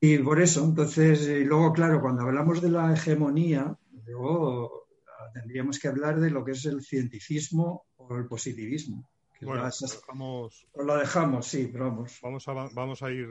Y 0.00 0.18
por 0.18 0.40
eso, 0.40 0.64
entonces, 0.64 1.26
y 1.26 1.44
luego, 1.44 1.72
claro, 1.72 2.00
cuando 2.00 2.22
hablamos 2.22 2.62
de 2.62 2.70
la 2.70 2.92
hegemonía, 2.92 3.76
luego 4.06 4.80
tendríamos 5.32 5.78
que 5.78 5.88
hablar 5.88 6.20
de 6.20 6.30
lo 6.30 6.44
que 6.44 6.52
es 6.52 6.64
el 6.66 6.82
cientificismo 6.82 7.86
o 7.96 8.16
el 8.16 8.26
positivismo. 8.26 9.08
bueno, 9.40 9.68
vamos, 10.08 10.66
lo 10.74 10.96
dejamos, 10.96 11.46
sí, 11.46 11.68
pero 11.72 11.86
vamos. 11.86 12.18
Vamos 12.22 12.48
a, 12.48 12.52
vamos 12.52 13.02
a 13.02 13.10
ir 13.10 13.28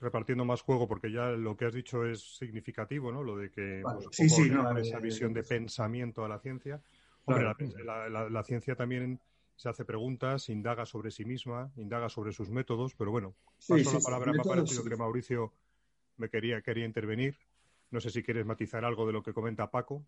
repartiendo 0.00 0.44
más 0.44 0.60
juego, 0.60 0.86
porque 0.86 1.10
ya 1.10 1.30
lo 1.30 1.56
que 1.56 1.64
has 1.64 1.74
dicho 1.74 2.06
es 2.06 2.36
significativo, 2.36 3.10
¿no? 3.10 3.22
Lo 3.22 3.36
de 3.36 3.50
que 3.50 3.82
pues, 3.82 4.20
esa 4.20 4.98
visión 4.98 5.32
de 5.32 5.42
pensamiento 5.42 6.24
a 6.24 6.28
la 6.28 6.38
ciencia. 6.38 6.80
Hombre, 7.24 7.46
la, 7.84 8.44
ciencia 8.44 8.76
también 8.76 9.18
se 9.56 9.70
hace 9.70 9.84
preguntas, 9.84 10.50
indaga 10.50 10.84
sobre 10.84 11.10
sí 11.10 11.24
misma, 11.24 11.72
indaga 11.76 12.10
sobre 12.10 12.32
sus 12.32 12.50
métodos, 12.50 12.94
pero 12.94 13.10
bueno, 13.10 13.34
paso 13.66 13.92
la 13.92 14.00
palabra, 14.00 14.32
me 14.32 14.40
ha 14.40 14.42
parecido 14.42 14.84
que 14.84 14.96
Mauricio 14.96 15.52
me 16.18 16.28
quería, 16.28 16.60
quería 16.60 16.84
intervenir. 16.84 17.38
No 17.90 18.00
sé 18.00 18.10
si 18.10 18.22
quieres 18.22 18.44
matizar 18.44 18.84
algo 18.84 19.06
de 19.06 19.12
lo 19.12 19.22
que 19.22 19.32
comenta 19.32 19.70
Paco. 19.70 20.04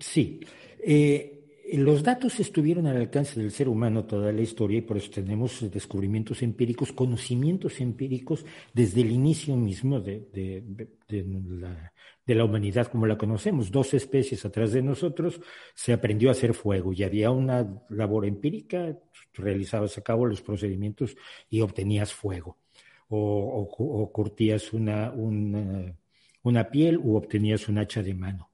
Sí. 0.00 0.40
Eh, 0.82 1.38
los 1.72 2.02
datos 2.02 2.40
estuvieron 2.40 2.86
al 2.86 2.96
alcance 2.96 3.38
del 3.38 3.50
ser 3.50 3.68
humano 3.68 4.06
toda 4.06 4.32
la 4.32 4.40
historia 4.40 4.78
y 4.78 4.82
por 4.82 4.96
eso 4.96 5.10
tenemos 5.10 5.70
descubrimientos 5.70 6.42
empíricos, 6.42 6.92
conocimientos 6.92 7.80
empíricos 7.80 8.46
desde 8.72 9.02
el 9.02 9.12
inicio 9.12 9.54
mismo 9.54 10.00
de, 10.00 10.86
la, 12.26 12.44
humanidad 12.44 12.86
como 12.86 13.06
la 13.06 13.18
conocemos. 13.18 13.70
Dos 13.70 13.92
especies 13.92 14.46
atrás 14.46 14.72
de 14.72 14.82
nosotros 14.82 15.40
se 15.74 15.92
aprendió 15.92 16.30
a 16.30 16.32
hacer 16.32 16.54
fuego 16.54 16.94
y 16.94 17.02
había 17.02 17.30
una 17.30 17.84
labor 17.90 18.24
empírica, 18.24 18.96
realizabas 19.34 19.98
a 19.98 20.02
cabo 20.02 20.24
los 20.24 20.40
procedimientos 20.40 21.16
y 21.50 21.60
obtenías 21.60 22.14
fuego. 22.14 22.56
O, 23.10 24.10
curtías 24.12 24.72
una, 24.72 25.12
una 25.12 26.70
piel 26.70 26.98
u 26.98 27.16
obtenías 27.16 27.68
un 27.68 27.78
hacha 27.78 28.02
de 28.02 28.14
mano 28.14 28.47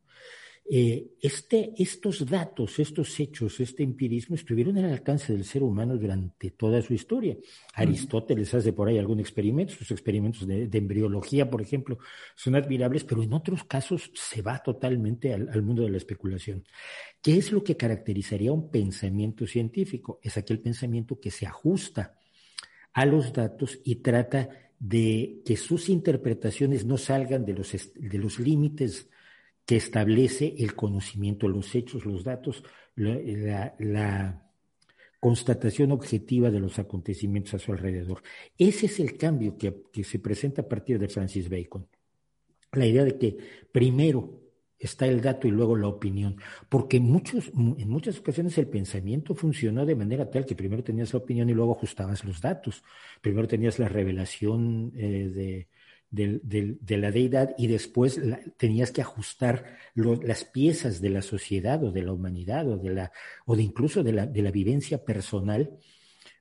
eh, 0.66 1.11
este, 1.21 1.75
estos 1.76 2.25
datos, 2.25 2.78
estos 2.78 3.21
hechos, 3.21 3.61
este 3.61 3.83
empirismo 3.83 4.35
estuvieron 4.35 4.78
al 4.78 4.90
alcance 4.90 5.35
del 5.35 5.44
ser 5.44 5.62
humano 5.62 5.99
durante 5.99 6.52
toda 6.52 6.80
su 6.80 6.94
historia. 6.94 7.37
Aristóteles 7.75 8.54
hace 8.54 8.73
por 8.73 8.88
ahí 8.88 8.97
algún 8.97 9.21
experimento, 9.21 9.75
sus 9.75 9.90
experimentos 9.90 10.47
de, 10.47 10.71
embriología, 10.73 11.50
por 11.50 11.61
ejemplo, 11.61 11.99
son 12.35 12.54
admirables, 12.54 13.04
pero 13.04 13.23
en 13.23 13.35
otros 13.35 13.64
casos 13.64 14.11
se 14.14 14.40
va 14.40 14.62
totalmente 14.62 15.35
al, 15.35 15.62
mundo 15.62 15.83
de 15.83 15.90
la 15.90 15.99
especulación. 15.99 16.64
¿Qué 17.21 17.37
es 17.37 17.52
lo 17.52 17.62
que 17.62 17.76
caracterizaría 17.76 18.50
un 18.50 18.71
pensamiento 18.71 19.47
científico? 19.47 20.18
Es 20.23 20.38
aquel 20.38 20.61
pensamiento 20.61 21.21
que 21.21 21.30
se 21.30 21.47
ajusta 21.47 22.16
a 22.94 23.04
los 23.04 23.35
datos 23.35 23.80
y 23.85 23.97
trata 23.97 24.49
de 24.78 25.42
que 25.44 25.59
sus 25.59 25.90
interpretaciones 25.90 26.87
no 26.87 26.97
salgan 26.97 27.44
de 27.44 27.52
los, 27.52 27.71
de 27.94 28.18
los 28.18 28.38
límites 28.38 29.11
que 29.66 29.76
establece 29.76 30.54
el 30.59 30.75
conocimiento, 30.75 31.49
los 31.49 31.75
hechos, 31.75 32.04
los 32.04 32.25
datos, 32.25 32.62
la, 32.97 34.40
constatación 35.21 35.90
objetiva 35.90 36.50
de 36.50 36.61
los 36.61 36.78
acontecimientos 36.78 37.54
a 37.54 37.59
su 37.59 37.73
alrededor. 37.73 38.23
Ese 38.59 38.85
es 38.85 39.00
el 39.00 39.16
cambio 39.16 39.56
que, 39.56 40.04
se 40.04 40.18
presenta 40.18 40.61
a 40.61 40.68
partir 40.68 40.99
de 40.99 41.09
Francis 41.09 41.49
Bacon. 41.49 41.87
La 42.73 42.85
idea 42.85 43.04
de 43.04 43.16
que 43.16 43.38
primero 43.73 44.42
está 44.78 45.06
el 45.06 45.23
dato 45.23 45.49
y 45.49 45.50
luego 45.50 45.76
la 45.76 45.88
opinión, 45.88 46.37
porque 46.68 47.00
muchos, 47.00 47.50
en 47.54 47.88
muchas 47.88 48.18
ocasiones 48.18 48.59
el 48.59 48.68
pensamiento 48.68 49.35
funcionó 49.35 49.87
de 49.87 49.94
manera 49.94 50.28
tal 50.30 50.44
que 50.44 50.54
primero 50.54 50.85
tenías 50.85 51.14
la 51.14 51.21
opinión 51.21 51.49
y 51.49 51.54
luego 51.54 51.73
ajustabas 51.73 52.23
los 52.23 52.42
datos. 52.42 52.85
Primero 53.23 53.49
tenías 53.49 53.78
la 53.78 53.88
revelación 53.88 54.92
eh, 54.94 55.30
de, 55.35 55.68
de 56.14 56.97
la 56.97 57.11
deidad 57.11 57.54
y 57.59 57.66
después 57.66 58.21
tenías 58.56 58.90
que 58.90 59.02
ajustar 59.02 59.76
las 59.94 60.44
piezas 60.44 61.00
de 61.00 61.11
la 61.11 61.23
sociedad 61.23 61.83
o 61.83 61.90
de 61.90 62.02
la 62.02 62.12
humanidad 62.12 62.68
o 62.68 62.76
de 62.76 62.90
la 62.90 63.12
o 63.47 63.56
de 63.56 63.62
incluso 63.62 64.02
de 64.02 64.12
la, 64.12 64.26
de 64.26 64.42
la 64.42 64.50
vivencia 64.50 65.04
personal 65.04 65.78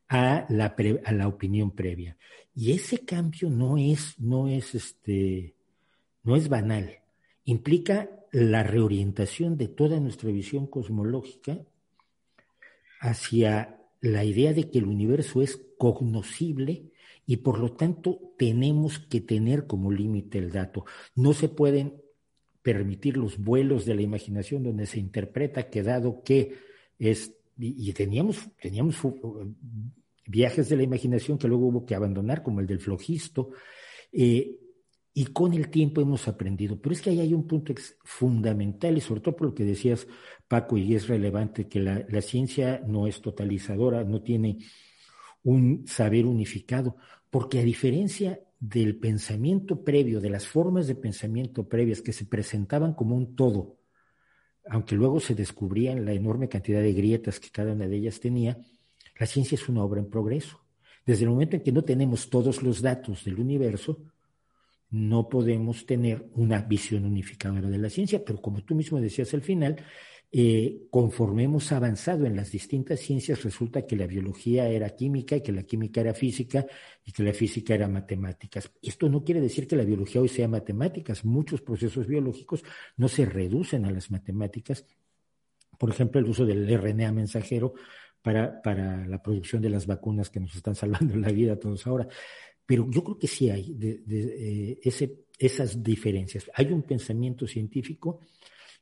a 0.07 0.45
la, 0.49 0.75
a 1.05 1.11
la 1.11 1.27
opinión 1.27 1.71
previa. 1.71 2.17
Y 2.55 2.71
ese 2.73 2.99
cambio 2.99 3.49
no 3.49 3.77
es, 3.77 4.19
no 4.19 4.47
es 4.47 4.75
este, 4.75 5.55
no 6.23 6.35
es 6.35 6.49
banal. 6.49 6.99
Implica 7.45 8.09
la 8.31 8.63
reorientación 8.63 9.57
de 9.57 9.67
toda 9.67 9.99
nuestra 9.99 10.31
visión 10.31 10.67
cosmológica 10.67 11.59
hacia 12.99 13.79
la 14.01 14.23
idea 14.23 14.53
de 14.53 14.69
que 14.69 14.79
el 14.79 14.85
universo 14.85 15.41
es 15.41 15.59
cognoscible 15.77 16.91
y 17.25 17.37
por 17.37 17.59
lo 17.59 17.71
tanto 17.73 18.33
tenemos 18.37 18.99
que 18.99 19.21
tener 19.21 19.65
como 19.65 19.91
límite 19.91 20.37
el 20.37 20.51
dato. 20.51 20.85
No 21.15 21.33
se 21.33 21.49
pueden 21.49 22.01
permitir 22.61 23.17
los 23.17 23.37
vuelos 23.37 23.85
de 23.85 23.95
la 23.95 24.01
imaginación 24.01 24.63
donde 24.63 24.85
se 24.85 24.99
interpreta 24.99 25.69
que 25.69 25.83
dado 25.83 26.23
que 26.23 26.55
es, 26.99 27.35
y, 27.57 27.91
teníamos, 27.93 28.49
teníamos 28.61 28.95
viajes 30.25 30.69
de 30.69 30.77
la 30.77 30.83
imaginación 30.83 31.37
que 31.37 31.47
luego 31.47 31.67
hubo 31.67 31.85
que 31.85 31.95
abandonar, 31.95 32.43
como 32.43 32.59
el 32.59 32.67
del 32.67 32.79
flojisto, 32.79 33.51
eh, 34.11 34.57
y 35.13 35.25
con 35.25 35.53
el 35.53 35.69
tiempo 35.69 36.01
hemos 36.01 36.27
aprendido. 36.27 36.79
Pero 36.81 36.93
es 36.93 37.01
que 37.01 37.11
ahí 37.11 37.19
hay 37.19 37.33
un 37.33 37.45
punto 37.45 37.73
fundamental, 38.03 38.97
y 38.97 39.01
sobre 39.01 39.21
todo 39.21 39.35
por 39.35 39.47
lo 39.47 39.53
que 39.53 39.65
decías, 39.65 40.07
Paco, 40.47 40.77
y 40.77 40.95
es 40.95 41.07
relevante, 41.07 41.67
que 41.67 41.79
la 41.79 42.21
ciencia 42.21 42.81
no 42.87 43.07
es 43.07 43.21
totalizadora, 43.21 44.03
no 44.03 44.21
tiene 44.21 44.57
un 45.43 45.85
saber 45.87 46.25
unificado, 46.25 46.95
porque 47.29 47.59
a 47.59 47.63
diferencia 47.63 48.39
del 48.59 48.95
pensamiento 48.97 49.83
previo, 49.83 50.21
de 50.21 50.29
las 50.29 50.47
formas 50.47 50.87
de 50.87 50.95
pensamiento 50.95 51.67
previas 51.67 52.01
que 52.01 52.13
se 52.13 52.25
presentaban 52.25 52.93
como 52.93 53.15
un 53.15 53.35
todo, 53.35 53.77
aunque 54.69 54.95
luego 54.95 55.19
se 55.19 55.35
descubrían 55.35 56.05
la 56.05 56.13
enorme 56.13 56.47
cantidad 56.47 56.81
de 56.81 56.93
grietas 56.93 57.39
que 57.39 57.49
cada 57.49 57.73
una 57.73 57.87
de 57.87 57.97
ellas 57.97 58.19
tenía, 58.19 58.57
la 59.19 59.25
ciencia 59.25 59.55
es 59.55 59.67
una 59.67 59.83
obra 59.83 59.99
en 59.99 60.09
progreso. 60.09 60.61
Desde 61.05 61.23
el 61.25 61.31
momento 61.31 61.57
en 61.57 61.63
que 61.63 61.71
no 61.71 61.83
tenemos 61.83 62.29
todos 62.29 62.63
los 62.63 62.81
datos 62.81 63.25
del 63.25 63.39
universo, 63.39 63.99
no 64.89 65.27
podemos 65.27 65.85
tener 65.85 66.29
una 66.35 66.61
visión 66.61 67.03
unificadora 67.03 67.69
de 67.69 67.77
la 67.77 67.89
ciencia, 67.89 68.23
pero 68.23 68.41
como 68.41 68.63
tú 68.63 68.75
mismo 68.75 69.01
decías 69.01 69.33
al 69.33 69.41
final, 69.41 69.83
eh, 70.35 70.87
conforme 70.89 71.43
hemos 71.43 71.71
avanzado 71.71 72.25
en 72.25 72.35
las 72.35 72.51
distintas 72.51 72.99
ciencias, 72.99 73.43
resulta 73.43 73.85
que 73.85 73.95
la 73.95 74.07
biología 74.07 74.67
era 74.67 74.89
química 74.89 75.35
y 75.35 75.41
que 75.41 75.51
la 75.51 75.61
química 75.61 76.01
era 76.01 76.15
física 76.15 76.65
y 77.05 77.11
que 77.11 77.21
la 77.21 77.33
física 77.33 77.75
era 77.75 77.87
matemáticas. 77.87 78.71
Esto 78.81 79.07
no 79.09 79.23
quiere 79.23 79.41
decir 79.41 79.67
que 79.67 79.75
la 79.75 79.83
biología 79.83 80.21
hoy 80.21 80.29
sea 80.29 80.47
matemáticas. 80.47 81.23
Muchos 81.23 81.61
procesos 81.61 82.07
biológicos 82.07 82.63
no 82.97 83.07
se 83.09 83.25
reducen 83.25 83.85
a 83.85 83.91
las 83.91 84.09
matemáticas. 84.09 84.87
Por 85.77 85.91
ejemplo, 85.91 86.19
el 86.19 86.25
uso 86.25 86.47
del 86.47 86.67
RNA 86.67 87.11
mensajero 87.11 87.75
para, 88.23 88.59
para 88.63 89.05
la 89.05 89.21
producción 89.21 89.61
de 89.61 89.69
las 89.69 89.85
vacunas 89.85 90.31
que 90.31 90.39
nos 90.39 90.55
están 90.55 90.73
salvando 90.73 91.15
la 91.15 91.29
vida 91.29 91.53
a 91.53 91.59
todos 91.59 91.85
ahora. 91.85 92.07
Pero 92.65 92.89
yo 92.89 93.03
creo 93.03 93.19
que 93.19 93.27
sí 93.27 93.51
hay 93.51 93.77
eh, 93.79 94.79
ese, 94.81 95.25
esas 95.37 95.83
diferencias. 95.83 96.49
Hay 96.55 96.71
un 96.71 96.81
pensamiento 96.81 97.45
científico 97.45 98.21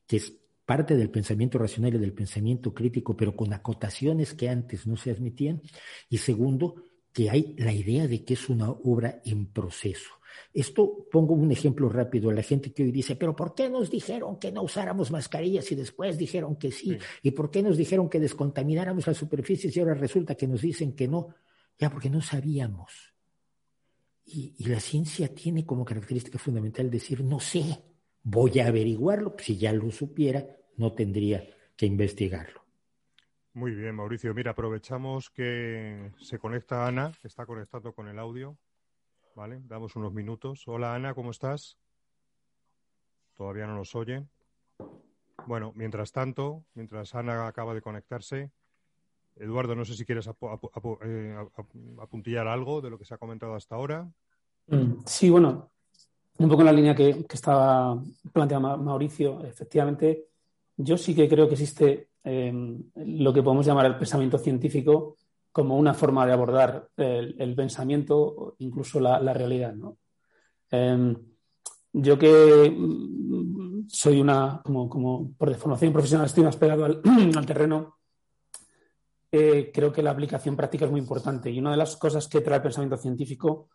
que 0.08 0.16
es 0.16 0.41
parte 0.72 0.96
del 0.96 1.10
pensamiento 1.10 1.58
racional 1.58 1.96
y 1.96 1.98
del 1.98 2.14
pensamiento 2.14 2.74
crítico, 2.74 3.18
pero 3.18 3.36
con 3.36 3.52
acotaciones 3.52 4.34
que 4.34 4.48
antes 4.48 4.88
no 4.88 4.96
se 4.96 5.12
admitían. 5.12 5.62
Y 6.10 6.18
segundo, 6.18 6.86
que 7.12 7.30
hay 7.30 7.56
la 7.58 7.74
idea 7.74 8.08
de 8.08 8.24
que 8.24 8.36
es 8.36 8.48
una 8.48 8.70
obra 8.70 9.22
en 9.26 9.48
proceso. 9.48 10.12
Esto 10.54 11.10
pongo 11.12 11.34
un 11.34 11.52
ejemplo 11.52 11.90
rápido 11.90 12.30
a 12.30 12.34
la 12.34 12.42
gente 12.42 12.72
que 12.72 12.84
hoy 12.84 12.92
dice, 12.94 13.18
pero 13.18 13.36
¿por 13.36 13.54
qué 13.54 13.70
nos 13.70 13.92
dijeron 13.92 14.40
que 14.40 14.54
no 14.54 14.62
usáramos 14.62 15.12
mascarillas 15.12 15.70
y 15.74 15.76
después 15.76 16.18
dijeron 16.18 16.56
que 16.56 16.72
sí? 16.72 16.98
¿Y 17.22 17.32
por 17.32 17.52
qué 17.52 17.62
nos 17.62 17.76
dijeron 17.76 18.08
que 18.08 18.22
descontamináramos 18.22 19.06
las 19.06 19.18
superficies 19.18 19.76
y 19.76 19.80
ahora 19.82 19.96
resulta 19.96 20.36
que 20.36 20.48
nos 20.48 20.62
dicen 20.62 20.96
que 20.96 21.10
no? 21.10 21.36
Ya 21.78 21.90
porque 21.90 22.10
no 22.10 22.22
sabíamos. 22.22 23.14
Y, 24.24 24.56
y 24.58 24.68
la 24.68 24.80
ciencia 24.80 25.36
tiene 25.36 25.66
como 25.66 25.84
característica 25.84 26.40
fundamental 26.40 26.90
decir, 26.90 27.26
no 27.26 27.42
sé, 27.42 27.78
voy 28.24 28.58
a 28.60 28.68
averiguarlo. 28.68 29.36
Si 29.38 29.58
ya 29.58 29.74
lo 29.74 29.92
supiera, 29.92 30.48
no 30.78 30.94
tendría 30.94 31.48
que 31.76 31.86
investigarlo. 31.86 32.62
Muy 33.54 33.72
bien, 33.72 33.96
Mauricio. 33.96 34.34
Mira, 34.34 34.52
aprovechamos 34.52 35.30
que 35.30 36.12
se 36.20 36.40
conecta 36.40 36.88
Ana, 36.88 37.12
que 37.22 37.28
está 37.28 37.46
conectando 37.46 37.94
con 37.94 38.08
el 38.08 38.18
audio. 38.18 38.58
Vale, 39.36 39.62
damos 39.66 39.96
unos 39.96 40.14
minutos. 40.14 40.68
Hola 40.68 40.96
Ana, 40.96 41.14
¿cómo 41.14 41.32
estás? 41.32 41.78
Todavía 43.36 43.68
no 43.68 43.76
nos 43.76 43.96
oye. 43.96 44.26
Bueno, 45.48 45.74
mientras 45.76 46.12
tanto, 46.12 46.64
mientras 46.76 47.16
Ana 47.16 47.48
acaba 47.48 47.74
de 47.74 47.82
conectarse, 47.82 48.52
Eduardo, 49.36 49.76
no 49.76 49.86
sé 49.86 49.96
si 49.96 50.06
quieres 50.06 50.28
eh, 50.28 51.36
apuntillar 52.00 52.48
algo 52.48 52.82
de 52.82 52.90
lo 52.90 52.98
que 52.98 53.06
se 53.06 53.14
ha 53.14 53.18
comentado 53.18 53.56
hasta 53.56 53.76
ahora. 53.76 54.12
Mm, 54.68 55.04
sí, 55.06 55.30
bueno, 55.30 55.72
un 56.38 56.50
poco 56.50 56.62
en 56.62 56.66
la 56.66 56.74
línea 56.74 56.96
que, 56.96 57.26
estaba 57.32 58.02
planteando 58.32 58.78
Mauricio, 58.78 59.44
efectivamente, 59.44 60.31
yo 60.84 60.98
sí 60.98 61.16
que 61.16 61.28
creo 61.28 61.48
que 61.48 61.54
existe 61.54 62.10
em, 62.24 62.84
lo 62.96 63.34
que 63.34 63.44
podemos 63.44 63.66
llamar 63.66 63.86
el 63.86 63.98
pensamiento 63.98 64.38
científico 64.38 65.18
como 65.52 65.78
una 65.78 65.94
forma 65.94 66.26
de 66.26 66.34
abordar 66.34 66.88
el, 66.96 67.56
pensamiento, 67.56 68.56
incluso 68.60 69.00
la, 69.00 69.34
realidad. 69.34 69.76
Em, 70.70 71.16
yo 71.92 72.18
que 72.18 72.74
mm, 72.76 73.88
soy 73.88 74.22
una, 74.22 74.62
como, 74.64 75.34
por 75.38 75.54
formación 75.56 75.92
profesional 75.92 76.28
estoy 76.28 76.44
más 76.44 76.56
pegado 76.56 76.86
al, 77.36 77.46
terreno, 77.46 77.98
eh, 79.30 79.72
creo 79.74 79.92
que 79.92 80.04
la 80.04 80.12
aplicación 80.12 80.56
práctica 80.56 80.86
es 80.86 80.92
muy 80.92 81.02
importante. 81.02 81.52
Y 81.52 81.60
una 81.60 81.72
de 81.72 81.78
las 81.78 81.98
cosas 81.98 82.28
que 82.28 82.42
trae 82.42 82.58
el 82.58 82.64
pensamiento 82.64 82.98
científico 82.98 83.68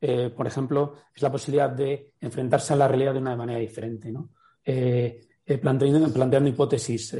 eh, 0.00 0.30
por 0.34 0.46
ejemplo, 0.46 0.94
es 1.14 1.22
la 1.22 1.30
posibilidad 1.30 1.68
de 1.70 2.14
enfrentarse 2.20 2.72
a 2.72 2.76
la 2.76 2.88
realidad 2.88 3.12
de 3.12 3.18
una 3.18 3.36
manera 3.36 3.58
diferente, 3.58 4.10
¿no? 4.10 4.30
Eh, 4.64 5.28
eh, 5.52 5.58
planteando, 5.58 6.48
hipótesis, 6.48 7.16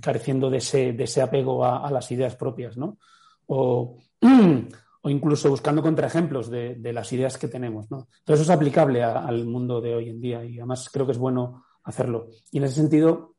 careciendo 0.00 0.50
de 0.50 0.58
ese, 0.58 1.22
apego 1.22 1.64
a, 1.64 1.90
las 1.90 2.10
ideas 2.10 2.36
propias, 2.36 2.76
¿no? 2.76 2.98
O, 5.02 5.08
incluso 5.08 5.48
buscando 5.48 5.80
contraejemplos 5.80 6.50
de, 6.50 6.74
de, 6.74 6.92
las 6.92 7.10
ideas 7.14 7.38
que 7.38 7.48
tenemos, 7.48 7.90
¿no? 7.90 8.08
Todo 8.22 8.34
eso 8.34 8.42
es 8.42 8.50
aplicable 8.50 9.02
al 9.02 9.46
mundo 9.46 9.80
de 9.80 9.94
hoy 9.94 10.10
en 10.10 10.20
día 10.20 10.44
y 10.44 10.58
además 10.58 10.90
creo 10.92 11.06
que 11.06 11.12
es 11.12 11.18
bueno 11.18 11.64
hacerlo. 11.84 12.28
Y 12.52 12.58
en 12.58 12.64
ese 12.64 12.74
sentido, 12.74 13.34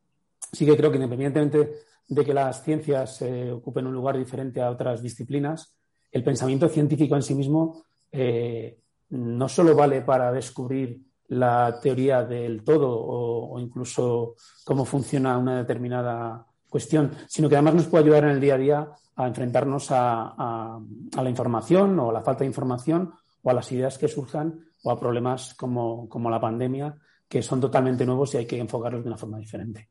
sí 0.50 0.66
que 0.66 0.76
creo 0.76 0.90
que 0.90 0.96
independientemente 0.96 1.72
de 2.08 2.24
que 2.24 2.34
las 2.34 2.64
ciencias 2.64 3.22
ocupen 3.52 3.86
un 3.86 3.94
lugar 3.94 4.18
diferente 4.18 4.60
a 4.60 4.70
otras 4.70 5.04
disciplinas, 5.04 5.76
el 6.12 6.22
pensamiento 6.22 6.68
científico 6.68 7.16
en 7.16 7.22
sí 7.22 7.34
mismo 7.34 7.84
eh, 8.12 8.78
no 9.10 9.48
solo 9.48 9.74
vale 9.74 10.02
para 10.02 10.30
descubrir 10.30 11.00
la 11.32 11.80
teoría 11.80 12.24
del 12.24 12.62
todo 12.62 12.90
o, 12.90 13.58
incluso 13.58 14.34
cómo 14.64 14.84
funciona 14.84 15.38
una 15.38 15.56
determinada 15.56 16.46
cuestión, 16.68 17.12
sino 17.26 17.48
que 17.48 17.56
además 17.56 17.74
nos 17.74 17.86
puede 17.86 18.04
ayudar 18.04 18.24
en 18.24 18.30
el 18.30 18.40
día 18.40 18.54
a 18.54 18.58
día 18.58 18.88
a 19.16 19.26
enfrentarnos 19.26 19.88
a, 19.90 20.78
la 21.16 21.30
información 21.30 21.98
o 21.98 22.10
a 22.10 22.12
la 22.12 22.22
falta 22.22 22.40
de 22.40 22.48
información 22.48 23.14
o 23.42 23.50
a 23.50 23.54
las 23.54 23.70
ideas 23.72 23.96
que 23.96 24.08
surjan 24.08 24.60
o 24.82 24.90
a 24.90 25.00
problemas 25.00 25.54
como, 25.54 26.08
como 26.08 26.28
la 26.28 26.40
pandemia, 26.40 26.96
que 27.28 27.42
son 27.42 27.60
totalmente 27.60 28.04
nuevos 28.04 28.34
y 28.34 28.38
hay 28.38 28.46
que 28.46 28.58
enfocarlos 28.58 29.02
de 29.02 29.08
una 29.08 29.18
forma 29.18 29.38
diferente. 29.38 29.88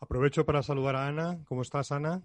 Aprovecho 0.00 0.44
para 0.44 0.62
saludar 0.62 0.96
a 0.96 1.06
Ana. 1.06 1.38
¿Cómo 1.46 1.62
estás, 1.62 1.92
Ana? 1.92 2.22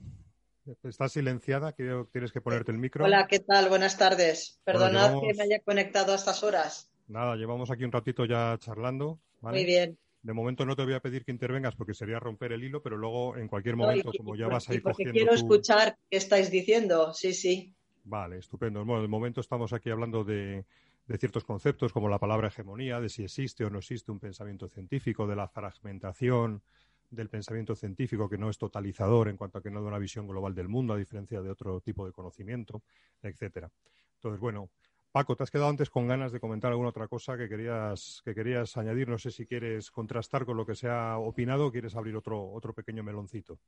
Estás 0.83 1.11
silenciada, 1.11 1.73
tienes 1.73 2.31
que 2.31 2.41
ponerte 2.41 2.71
el 2.71 2.77
micro. 2.77 3.05
Hola, 3.05 3.27
¿qué 3.27 3.39
tal? 3.39 3.69
Buenas 3.69 3.97
tardes. 3.97 4.61
Perdonad 4.63 5.19
que 5.19 5.33
me 5.33 5.43
haya 5.43 5.59
conectado 5.59 6.13
a 6.13 6.15
estas 6.15 6.41
horas. 6.41 6.89
Nada, 7.07 7.35
llevamos 7.35 7.69
aquí 7.71 7.83
un 7.83 7.91
ratito 7.91 8.25
ya 8.25 8.57
charlando. 8.59 9.19
Muy 9.41 9.65
bien. 9.65 9.97
De 10.21 10.33
momento 10.33 10.65
no 10.65 10.75
te 10.75 10.83
voy 10.83 10.93
a 10.93 11.01
pedir 11.01 11.25
que 11.25 11.31
intervengas 11.31 11.75
porque 11.75 11.93
sería 11.93 12.17
romper 12.17 12.53
el 12.53 12.63
hilo, 12.63 12.81
pero 12.81 12.95
luego 12.95 13.35
en 13.35 13.47
cualquier 13.47 13.75
momento, 13.75 14.11
como 14.17 14.35
ya 14.35 14.47
vas 14.47 14.69
a 14.69 14.73
ir 14.73 14.81
porque 14.81 15.11
quiero 15.11 15.33
escuchar 15.33 15.97
qué 16.09 16.17
estáis 16.17 16.49
diciendo, 16.49 17.13
sí, 17.13 17.33
sí. 17.33 17.73
Vale, 18.05 18.37
estupendo. 18.37 18.85
Bueno, 18.85 19.01
de 19.01 19.09
momento 19.09 19.41
estamos 19.41 19.73
aquí 19.73 19.89
hablando 19.89 20.23
de, 20.23 20.65
de 21.07 21.17
ciertos 21.17 21.43
conceptos 21.43 21.91
como 21.91 22.07
la 22.07 22.19
palabra 22.19 22.47
hegemonía, 22.47 23.01
de 23.01 23.09
si 23.09 23.23
existe 23.23 23.65
o 23.65 23.69
no 23.69 23.79
existe 23.79 24.11
un 24.11 24.19
pensamiento 24.19 24.69
científico, 24.69 25.27
de 25.27 25.35
la 25.35 25.47
fragmentación, 25.49 26.61
del 27.09 27.29
pensamiento 27.29 27.75
científico 27.75 28.29
que 28.29 28.37
no 28.37 28.49
es 28.49 28.57
totalizador 28.57 29.27
en 29.27 29.37
cuanto 29.37 29.57
a 29.57 29.61
que 29.61 29.69
no 29.69 29.81
da 29.81 29.87
una 29.87 29.99
visión 29.99 30.27
global 30.27 30.55
del 30.55 30.67
mundo, 30.67 30.93
a 30.93 30.97
diferencia 30.97 31.41
de 31.41 31.49
otro 31.49 31.79
tipo 31.81 32.05
de 32.05 32.11
conocimiento, 32.11 32.81
etcétera. 33.21 33.69
Entonces, 34.15 34.39
bueno, 34.39 34.69
Paco, 35.13 35.35
te 35.35 35.43
has 35.43 35.51
quedado 35.51 35.69
antes 35.69 35.91
con 35.91 36.07
ganas 36.07 36.31
de 36.31 36.39
comentar 36.39 36.71
alguna 36.71 36.89
otra 36.89 37.07
cosa 37.07 37.37
que 37.37 37.47
querías, 37.47 38.23
que 38.25 38.33
querías 38.33 38.75
añadir. 38.77 39.07
No 39.07 39.19
sé 39.19 39.29
si 39.29 39.45
quieres 39.45 39.91
contrastar 39.91 40.43
con 40.43 40.57
lo 40.57 40.65
que 40.65 40.73
se 40.73 40.89
ha 40.89 41.19
opinado 41.19 41.67
o 41.67 41.71
quieres 41.71 41.95
abrir 41.95 42.15
otro, 42.15 42.51
otro 42.51 42.73
pequeño 42.73 43.03
meloncito. 43.03 43.59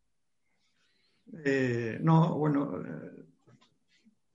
Eh, 1.45 1.99
no, 2.01 2.35
bueno, 2.35 2.81
eh, 2.81 3.25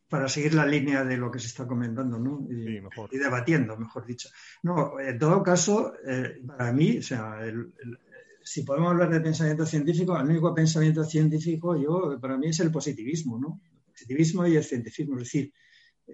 para 0.08 0.28
seguir 0.28 0.54
la 0.54 0.64
línea 0.64 1.02
de 1.02 1.16
lo 1.16 1.32
que 1.32 1.40
se 1.40 1.48
está 1.48 1.66
comentando, 1.66 2.16
¿no? 2.16 2.46
Y, 2.48 2.80
debatiendo, 3.18 3.76
mejor 3.76 4.06
dicho. 4.06 4.28
No, 4.62 5.00
en 5.00 5.18
todo 5.18 5.42
caso, 5.42 5.92
eh, 6.06 6.40
para 6.46 6.72
mí, 6.72 6.98
o 6.98 7.02
sea, 7.02 7.40
si 8.44 8.62
podemos 8.62 8.92
hablar 8.92 9.10
de 9.10 9.20
pensamiento 9.20 9.66
científico, 9.66 10.16
el 10.16 10.28
único 10.28 10.54
pensamiento 10.54 11.02
científico, 11.02 11.76
yo, 11.76 12.20
para 12.20 12.38
mí 12.38 12.50
es 12.50 12.60
el 12.60 12.70
positivismo, 12.70 13.36
¿no? 13.36 13.60
El 13.64 13.90
positivismo 13.90 14.46
y 14.46 14.54
el 14.54 14.62
científico, 14.62 15.14
es 15.14 15.24
decir, 15.24 15.52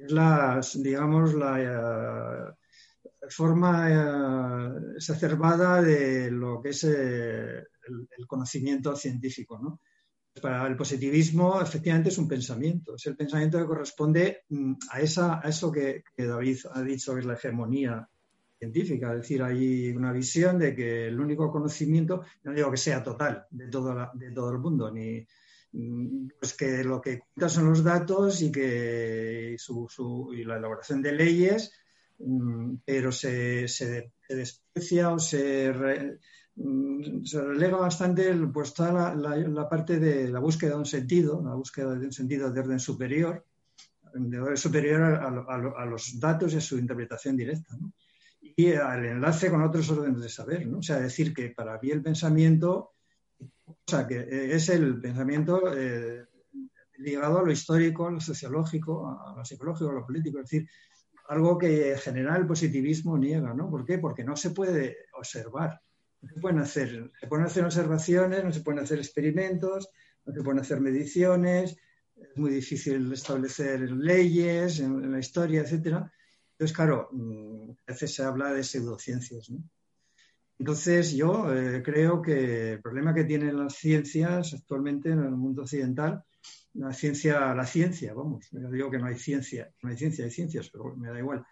es 0.05 0.13
la, 0.13 0.61
digamos, 0.75 1.35
la 1.35 2.53
eh, 2.53 3.29
forma 3.29 3.91
eh, 3.91 4.95
exacerbada 4.97 5.83
de 5.83 6.31
lo 6.31 6.61
que 6.61 6.71
es 6.71 6.85
el, 6.85 7.67
el 8.17 8.27
conocimiento 8.27 8.95
científico, 8.97 9.59
¿no? 9.59 9.81
para 10.41 10.67
el 10.67 10.77
positivismo 10.77 11.61
efectivamente 11.61 12.11
es 12.11 12.19
un 12.19 12.29
pensamiento, 12.29 12.95
es 12.95 13.07
el 13.07 13.17
pensamiento 13.17 13.59
que 13.59 13.67
corresponde 13.67 14.45
mm, 14.49 14.73
a, 14.91 15.01
esa, 15.01 15.41
a 15.43 15.49
eso 15.49 15.73
que, 15.73 16.05
David 16.17 16.59
ha 16.73 16.83
dicho 16.83 17.15
que 17.15 17.21
es 17.21 17.27
la 17.27 17.35
hegemonía 17.35 18.09
científica, 18.59 19.13
es 19.13 19.23
decir, 19.23 19.43
hay 19.43 19.91
una 19.91 20.13
visión 20.13 20.59
de 20.59 20.75
que 20.75 21.09
el 21.09 21.21
único 21.21 21.51
conocimiento, 21.51 22.23
no 22.43 22.53
digo 22.53 22.71
que 22.71 22.77
sea 22.77 23.03
total 23.03 23.47
de 23.51 23.69
todo, 23.69 24.11
de 24.15 24.31
todo 24.33 24.51
el 24.51 24.59
mundo, 24.59 24.91
ni 24.91 25.27
pues 26.39 26.55
que 26.55 26.85
lo 26.85 27.01
que 27.01 27.21
cuenta 27.21 27.49
son 27.49 27.69
los 27.69 27.85
datos 27.85 28.41
y 28.43 28.51
que 28.51 29.57
su, 29.59 30.33
y 30.35 30.45
la 30.45 30.57
elaboración 30.57 31.03
de 31.03 31.13
leyes, 31.13 31.73
mm, 32.19 32.77
pero 32.85 33.13
se, 33.13 33.69
se, 33.69 34.13
desprecia 34.29 35.13
o 35.13 35.19
se, 35.19 35.73
Mm, 36.57 37.23
se 37.25 37.43
relega 37.43 37.77
bastante 37.77 38.35
pues, 38.53 38.73
toda 38.73 39.15
la, 39.15 39.69
parte 39.69 40.01
de 40.01 40.29
la 40.29 40.41
búsqueda 40.41 40.71
de 40.71 40.79
un 40.79 40.87
sentido, 40.87 41.43
la 41.45 41.55
búsqueda 41.55 41.95
de 41.95 42.07
un 42.07 42.13
sentido 42.13 42.51
de 42.51 42.61
orden 42.61 42.81
superior, 42.81 43.45
de 44.15 44.41
orden 44.41 44.57
superior 44.57 45.03
a, 45.03 45.85
los 45.85 46.19
datos 46.19 46.55
y 46.55 46.57
a 46.57 46.61
su 46.61 46.79
interpretación 46.79 47.37
directa. 47.37 47.77
Y 48.41 48.73
al 48.73 49.05
enlace 49.05 49.51
con 49.51 49.63
otros 49.63 49.91
órdenes 49.91 50.23
de 50.23 50.29
saber. 50.31 50.67
¿no? 50.67 50.79
O 50.79 50.83
sea, 50.83 50.99
decir 50.99 51.35
que 51.35 51.51
para 51.51 51.79
mí 51.79 51.91
el 51.91 52.03
pensamiento, 52.03 52.93
o 53.87 53.91
sea, 53.91 54.07
que 54.07 54.27
es 54.55 54.69
el 54.69 55.01
pensamiento 55.01 55.73
eh, 55.77 56.27
ligado 56.99 57.39
a 57.39 57.43
lo 57.45 57.53
histórico, 57.53 58.09
a 58.09 58.11
lo 58.11 58.21
sociológico, 58.21 59.09
a 59.09 59.35
lo 59.37 59.45
psicológico, 59.45 59.91
a 59.91 59.95
lo 59.95 60.07
político. 60.07 60.39
Es 60.41 60.51
decir, 60.51 60.69
algo 61.29 61.57
que 61.57 61.93
en 61.93 61.99
general 61.99 62.43
el 62.43 62.47
positivismo 62.47 63.17
niega. 63.17 63.55
¿no? 63.55 63.71
¿Por 63.71 63.85
qué? 63.85 63.99
Porque 63.99 64.25
no 64.25 64.37
se 64.37 64.51
puede 64.51 64.97
observar 65.17 65.81
no 66.23 66.35
se 66.35 66.41
pueden 66.41 66.59
hacer, 66.59 67.11
se 67.21 67.27
pueden 67.27 67.47
hacer 67.47 67.65
observaciones, 67.65 68.45
no 68.45 68.53
se 68.53 68.61
pueden 68.61 68.83
hacer 68.83 68.99
experimentos, 68.99 69.89
no 70.25 70.35
se 70.35 70.43
pueden 70.43 70.61
hacer 70.61 70.81
mediciones, 70.81 71.77
es 72.17 72.37
muy 72.37 72.51
difícil 72.51 73.13
establecer 73.13 73.91
leyes 73.91 74.81
en, 74.81 75.13
la 75.13 75.19
historia, 75.19 75.61
etcétera. 75.61 76.11
Entonces, 76.53 76.75
claro, 76.75 77.09
mm, 77.13 77.71
a 77.71 77.93
veces 77.93 78.15
se 78.15 78.23
habla 78.23 78.53
de 78.53 78.65
pseudociencias. 78.65 79.51
Entonces, 80.59 81.13
yo 81.15 81.53
eh, 81.53 81.83
creo 81.83 82.23
que 82.23 82.73
el 82.73 82.81
problema 82.81 83.13
que 83.13 83.25
tienen 83.25 83.59
las 83.59 83.75
ciencias 83.75 84.55
actualmente 84.55 85.11
en 85.11 85.21
el 85.21 85.33
mundo 85.33 85.63
occidental, 85.63 86.25
la 86.75 86.93
ciencia, 86.93 87.55
la 87.55 87.67
ciencia, 87.67 88.15
vamos, 88.15 88.49
yo 88.51 88.71
digo 88.71 88.91
que 88.91 88.99
no 88.99 89.07
hay 89.07 89.17
ciencia, 89.17 89.71
no 89.83 89.91
hay 89.91 89.97
ciencia, 89.97 90.25
hay 90.25 90.31
ciencias, 90.31 90.71
pero 90.71 90.95
me 90.97 91.09
da 91.09 91.19
igual, 91.19 91.45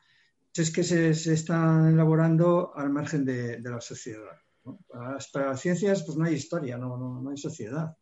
es 0.54 0.70
que 0.70 0.84
se, 0.84 1.10
están 1.10 1.88
elaborando 1.88 2.74
al 2.74 2.90
margen 2.90 3.24
de 3.24 3.60
la 3.62 3.80
sociedad. 3.80 4.44
Para, 4.88 5.18
las, 5.46 5.60
ciencias 5.60 6.02
pues 6.04 6.16
no 6.16 6.24
hay 6.24 6.34
historia, 6.34 6.78
no, 6.78 6.96
no, 6.96 7.30
hay 7.30 7.36
sociedad. 7.36 7.96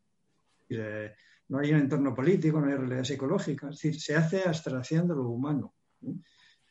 Eh, 0.68 1.12
no 1.48 1.58
hay 1.58 1.72
un 1.72 1.80
entorno 1.80 2.14
político, 2.14 2.60
no 2.60 2.68
hay 2.68 2.74
realidad 2.74 3.04
psicológica. 3.04 3.68
Es 3.68 3.76
decir, 3.76 4.00
se 4.00 4.14
hace 4.14 4.42
abstracción 4.44 5.08
de 5.08 5.14
lo 5.14 5.28
humano. 5.28 5.74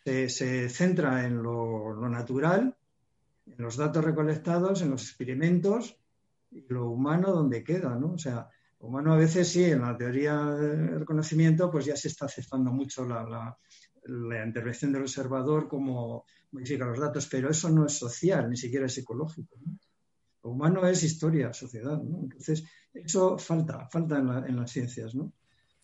Se, 0.04 0.70
centra 0.70 1.26
en 1.26 1.44
lo, 1.44 1.96
natural, 2.10 2.76
en 3.58 3.64
los 3.64 3.78
datos 3.78 4.04
recolectados, 4.04 4.82
en 4.82 4.92
los 4.92 5.04
experimentos, 5.04 5.98
y 6.52 6.66
lo 6.68 6.90
humano 6.90 7.32
donde 7.32 7.64
queda, 7.64 7.96
¿no? 7.96 8.14
O 8.14 8.18
sea, 8.18 8.50
lo 8.80 8.88
humano 8.88 9.14
a 9.14 9.18
veces 9.18 9.48
sí, 9.48 9.64
en 9.64 9.82
la 9.82 9.96
teoría 9.96 10.38
del 10.46 11.06
conocimiento, 11.06 11.70
pues 11.72 11.86
ya 11.86 11.96
se 11.96 12.08
está 12.08 12.26
aceptando 12.26 12.72
mucho 12.72 13.06
la, 13.06 13.58
la 14.04 14.46
intervención 14.46 14.92
del 14.92 15.04
observador 15.04 15.68
como 15.68 16.26
modifica 16.52 16.86
los 16.86 17.00
datos, 17.00 17.28
pero 17.28 17.50
eso 17.50 17.70
no 17.70 17.86
es 17.86 17.94
social, 17.94 18.50
ni 18.50 18.58
siquiera 18.58 18.86
es 18.86 18.94
psicológico. 18.94 19.58
Lo 20.44 20.52
humano 20.52 20.86
es 20.88 21.04
historia, 21.04 21.54
sociedad. 21.54 22.02
Entonces, 22.02 22.64
eso 22.94 23.38
falta, 23.38 23.88
falta 23.88 24.18
en, 24.18 24.56
las 24.56 24.72
ciencias. 24.72 25.14
¿no? 25.14 25.34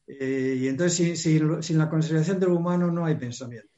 Eh, 0.08 0.58
y 0.60 0.68
entonces, 0.68 1.22
sin, 1.22 1.78
la 1.78 1.90
consideración 1.90 2.40
del 2.40 2.50
humano 2.50 2.92
no 2.92 3.06
hay 3.06 3.16
pensamiento. 3.16 3.70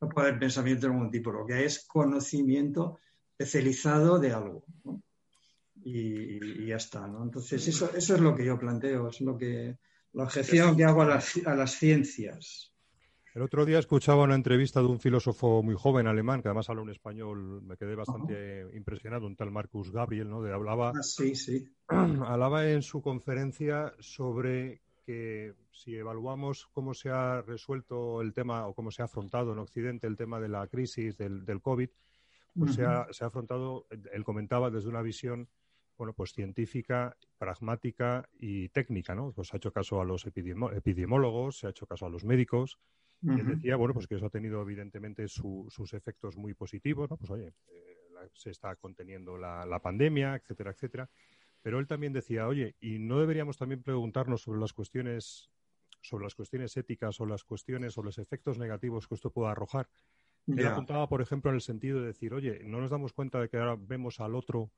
No 0.00 0.08
puede 0.08 0.28
haber 0.28 0.40
pensamiento 0.40 0.86
de 0.86 0.92
ningún 0.92 1.10
tipo. 1.10 1.30
Lo 1.30 1.46
que 1.46 1.54
hay 1.54 1.64
es 1.64 1.86
conocimiento 1.86 2.98
especializado 3.40 4.18
de 4.18 4.32
algo. 4.32 4.64
Y, 5.82 6.66
ya 6.66 6.76
está. 6.76 7.06
¿no? 7.06 7.22
Entonces, 7.22 7.66
eso, 7.66 7.90
eso 7.96 8.14
es 8.14 8.20
lo 8.20 8.34
que 8.34 8.44
yo 8.44 8.58
planteo, 8.58 9.08
es 9.08 9.20
lo 9.22 9.36
que 9.38 9.78
la 10.12 10.24
objeción 10.24 10.76
que 10.76 10.84
hago 10.84 11.02
a 11.02 11.06
las, 11.06 11.40
a 11.46 11.54
las 11.54 11.72
ciencias. 11.72 12.74
El 13.32 13.42
otro 13.42 13.64
día 13.64 13.78
escuchaba 13.78 14.24
una 14.24 14.34
entrevista 14.34 14.80
de 14.80 14.86
un 14.86 14.98
filósofo 14.98 15.62
muy 15.62 15.76
joven 15.76 16.08
alemán, 16.08 16.42
que 16.42 16.48
además 16.48 16.68
habla 16.68 16.82
un 16.82 16.90
español, 16.90 17.62
me 17.62 17.76
quedé 17.76 17.94
bastante 17.94 18.66
impresionado, 18.74 19.26
un 19.26 19.36
tal 19.36 19.52
Marcus 19.52 19.92
Gabriel, 19.92 20.28
¿no? 20.28 20.42
De, 20.42 20.52
hablaba, 20.52 20.90
ah, 20.90 21.02
sí, 21.02 21.34
sí. 21.36 21.64
hablaba 21.88 22.68
en 22.68 22.82
su 22.82 23.00
conferencia 23.00 23.94
sobre 24.00 24.82
que 25.06 25.54
si 25.70 25.94
evaluamos 25.94 26.68
cómo 26.72 26.92
se 26.92 27.10
ha 27.10 27.40
resuelto 27.40 28.20
el 28.20 28.34
tema 28.34 28.66
o 28.66 28.74
cómo 28.74 28.90
se 28.90 29.02
ha 29.02 29.04
afrontado 29.04 29.52
en 29.52 29.60
Occidente 29.60 30.08
el 30.08 30.16
tema 30.16 30.40
de 30.40 30.48
la 30.48 30.66
crisis 30.66 31.16
del, 31.16 31.46
del 31.46 31.62
COVID, 31.62 31.88
pues 32.58 32.74
se, 32.74 32.84
ha, 32.84 33.06
se 33.10 33.24
ha 33.24 33.28
afrontado, 33.28 33.86
él 34.12 34.24
comentaba 34.24 34.70
desde 34.70 34.88
una 34.88 35.02
visión 35.02 35.48
bueno, 35.96 36.14
pues 36.14 36.32
científica, 36.32 37.14
pragmática 37.36 38.26
y 38.38 38.70
técnica, 38.70 39.14
¿no? 39.14 39.32
Pues 39.32 39.52
ha 39.52 39.58
hecho 39.58 39.70
caso 39.70 40.00
a 40.00 40.04
los 40.06 40.24
epidemiólogos, 40.24 41.58
se 41.58 41.66
ha 41.66 41.70
hecho 41.70 41.86
caso 41.86 42.06
a 42.06 42.08
los 42.08 42.24
médicos, 42.24 42.78
y 43.22 43.38
él 43.38 43.46
decía, 43.46 43.76
bueno, 43.76 43.92
pues 43.92 44.06
que 44.06 44.14
eso 44.14 44.24
ha 44.24 44.30
tenido 44.30 44.62
evidentemente 44.62 45.28
sus 45.28 45.92
efectos 45.92 46.38
muy 46.38 46.54
positivos, 46.54 47.10
¿no? 47.10 47.18
Pues 47.18 47.30
oye, 47.30 47.52
eh, 47.68 48.00
se 48.32 48.48
está 48.50 48.76
conteniendo 48.76 49.36
la, 49.36 49.78
pandemia, 49.82 50.36
etcétera, 50.36 50.70
etcétera. 50.70 51.10
Pero 51.60 51.78
él 51.78 51.86
también 51.86 52.14
decía, 52.14 52.48
oye, 52.48 52.76
¿y 52.80 52.98
no 52.98 53.20
deberíamos 53.20 53.58
también 53.58 53.82
preguntarnos 53.82 54.42
sobre 54.42 54.60
las 54.60 54.72
cuestiones, 54.72 55.50
sobre 56.00 56.24
las 56.24 56.34
cuestiones 56.34 56.74
éticas 56.78 57.20
o 57.20 57.26
las 57.26 57.44
cuestiones 57.44 57.98
o 57.98 58.02
los 58.02 58.16
efectos 58.16 58.58
negativos 58.58 59.06
que 59.06 59.16
esto 59.16 59.30
pueda 59.30 59.50
arrojar? 59.50 59.88
Él 60.56 60.66
apuntaba, 60.66 61.08
por 61.08 61.20
ejemplo, 61.20 61.50
en 61.50 61.56
el 61.56 61.60
sentido 61.60 62.00
de 62.00 62.08
decir, 62.08 62.34
oye, 62.34 62.60
¿no 62.64 62.80
nos 62.80 62.90
damos 62.90 63.12
cuenta 63.12 63.40
de 63.40 63.48
que 63.48 63.56
ahora 63.56 63.76
vemos 63.78 64.20
al 64.20 64.34
otro 64.34 64.70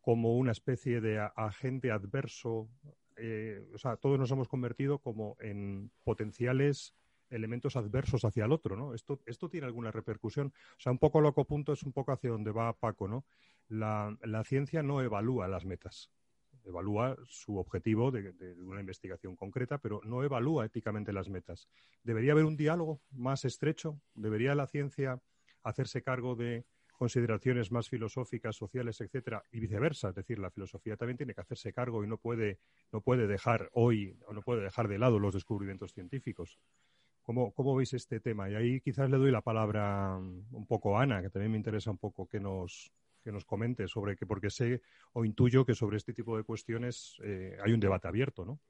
como 0.00 0.36
una 0.36 0.52
especie 0.52 1.00
de 1.00 1.18
agente 1.36 1.90
adverso? 1.90 2.68
Eh, 3.16 3.62
o 3.74 3.78
sea, 3.78 3.96
todos 3.96 4.18
nos 4.18 4.30
hemos 4.30 4.48
convertido 4.48 4.98
como 4.98 5.36
en 5.40 5.90
potenciales 6.04 6.94
elementos 7.32 7.76
adversos 7.76 8.24
hacia 8.24 8.44
el 8.44 8.52
otro, 8.52 8.76
¿no? 8.76 8.94
Esto, 8.94 9.20
esto 9.26 9.48
tiene 9.48 9.66
alguna 9.66 9.90
repercusión. 9.90 10.52
O 10.76 10.80
sea, 10.80 10.92
un 10.92 10.98
poco 10.98 11.20
loco 11.20 11.44
punto 11.46 11.72
es 11.72 11.82
un 11.82 11.92
poco 11.92 12.12
hacia 12.12 12.30
donde 12.30 12.52
va 12.52 12.72
Paco, 12.74 13.08
¿no? 13.08 13.24
La, 13.68 14.44
ciencia 14.44 14.82
no 14.82 15.00
evalúa 15.00 15.48
las 15.48 15.64
metas, 15.64 16.10
evalúa 16.64 17.16
su 17.28 17.58
objetivo 17.58 18.10
de, 18.10 18.32
una 18.62 18.80
investigación 18.80 19.36
concreta, 19.36 19.78
pero 19.78 20.00
no 20.04 20.22
evalúa 20.22 20.66
éticamente 20.66 21.12
las 21.12 21.28
metas. 21.28 21.68
¿Debería 22.02 22.32
haber 22.32 22.44
un 22.44 22.56
diálogo 22.56 23.00
más 23.10 23.44
estrecho? 23.44 24.00
¿Debería 24.14 24.54
la 24.54 24.66
ciencia 24.66 25.20
hacerse 25.62 26.02
cargo 26.02 26.34
de 26.34 26.64
consideraciones 26.98 27.72
más 27.72 27.88
filosóficas, 27.88 28.56
sociales, 28.56 29.00
etcétera, 29.00 29.42
y 29.50 29.60
viceversa? 29.60 30.10
Es 30.10 30.14
decir, 30.14 30.38
la 30.38 30.50
filosofía 30.50 30.96
también 30.96 31.16
tiene 31.16 31.34
que 31.34 31.40
hacerse 31.40 31.72
cargo 31.72 32.04
y 32.04 32.06
no 32.06 32.18
puede, 32.18 32.58
no 32.92 33.00
puede 33.00 33.26
dejar 33.26 33.68
hoy 33.72 34.16
o 34.26 34.32
no 34.32 34.42
puede 34.42 34.62
dejar 34.62 34.88
de 34.88 34.98
lado 34.98 35.18
los 35.18 35.34
descubrimientos 35.34 35.92
científicos. 35.92 36.58
¿Cómo, 37.22 37.52
¿Cómo, 37.52 37.76
veis 37.76 37.92
este 37.94 38.18
tema? 38.18 38.50
Y 38.50 38.56
ahí 38.56 38.80
quizás 38.80 39.08
le 39.08 39.16
doy 39.16 39.30
la 39.30 39.42
palabra 39.42 40.18
mm, 40.18 40.54
un 40.54 40.66
poco 40.66 40.98
a 40.98 41.02
Ana, 41.02 41.22
que 41.22 41.30
también 41.30 41.52
me 41.52 41.56
interesa 41.56 41.92
un 41.92 41.98
poco 41.98 42.26
que 42.26 42.40
nos, 42.40 42.92
que 43.22 43.32
nos 43.32 43.44
comente 43.44 43.88
sobre 43.88 44.16
que, 44.16 44.26
porque 44.26 44.50
sé 44.50 44.82
o 45.12 45.24
intuyo 45.24 45.64
que 45.64 45.74
sobre 45.74 45.96
este 45.96 46.12
tipo 46.12 46.36
de 46.36 46.44
cuestiones 46.44 47.16
eh, 47.22 47.56
hay 47.62 47.72
un 47.72 47.80
debate 47.80 48.08
abierto, 48.08 48.44
¿no? 48.44 48.60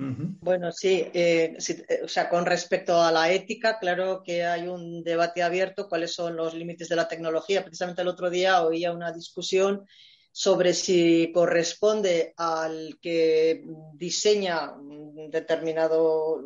Bueno, 0.00 0.70
sí, 0.70 1.10
eh, 1.12 1.56
eh, 1.58 2.00
o 2.04 2.08
sea, 2.08 2.28
con 2.28 2.46
respecto 2.46 3.02
a 3.02 3.10
la 3.10 3.32
ética, 3.32 3.80
claro 3.80 4.22
que 4.22 4.44
hay 4.44 4.68
un 4.68 5.02
debate 5.02 5.42
abierto, 5.42 5.88
cuáles 5.88 6.14
son 6.14 6.36
los 6.36 6.54
límites 6.54 6.88
de 6.88 6.94
la 6.94 7.08
tecnología. 7.08 7.64
Precisamente 7.64 8.02
el 8.02 8.08
otro 8.08 8.30
día 8.30 8.62
oía 8.62 8.92
una 8.92 9.10
discusión 9.10 9.84
sobre 10.30 10.74
si 10.74 11.32
corresponde 11.32 12.34
al 12.36 12.98
que 13.00 13.64
diseña 13.94 14.74
determinado, 15.30 16.42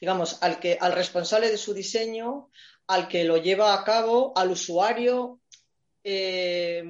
digamos, 0.00 0.42
al, 0.42 0.60
que, 0.60 0.78
al 0.80 0.92
responsable 0.92 1.50
de 1.50 1.58
su 1.58 1.74
diseño, 1.74 2.50
al 2.86 3.08
que 3.08 3.24
lo 3.24 3.38
lleva 3.38 3.74
a 3.74 3.84
cabo, 3.84 4.32
al 4.36 4.50
usuario. 4.50 5.40
Eh, 6.04 6.82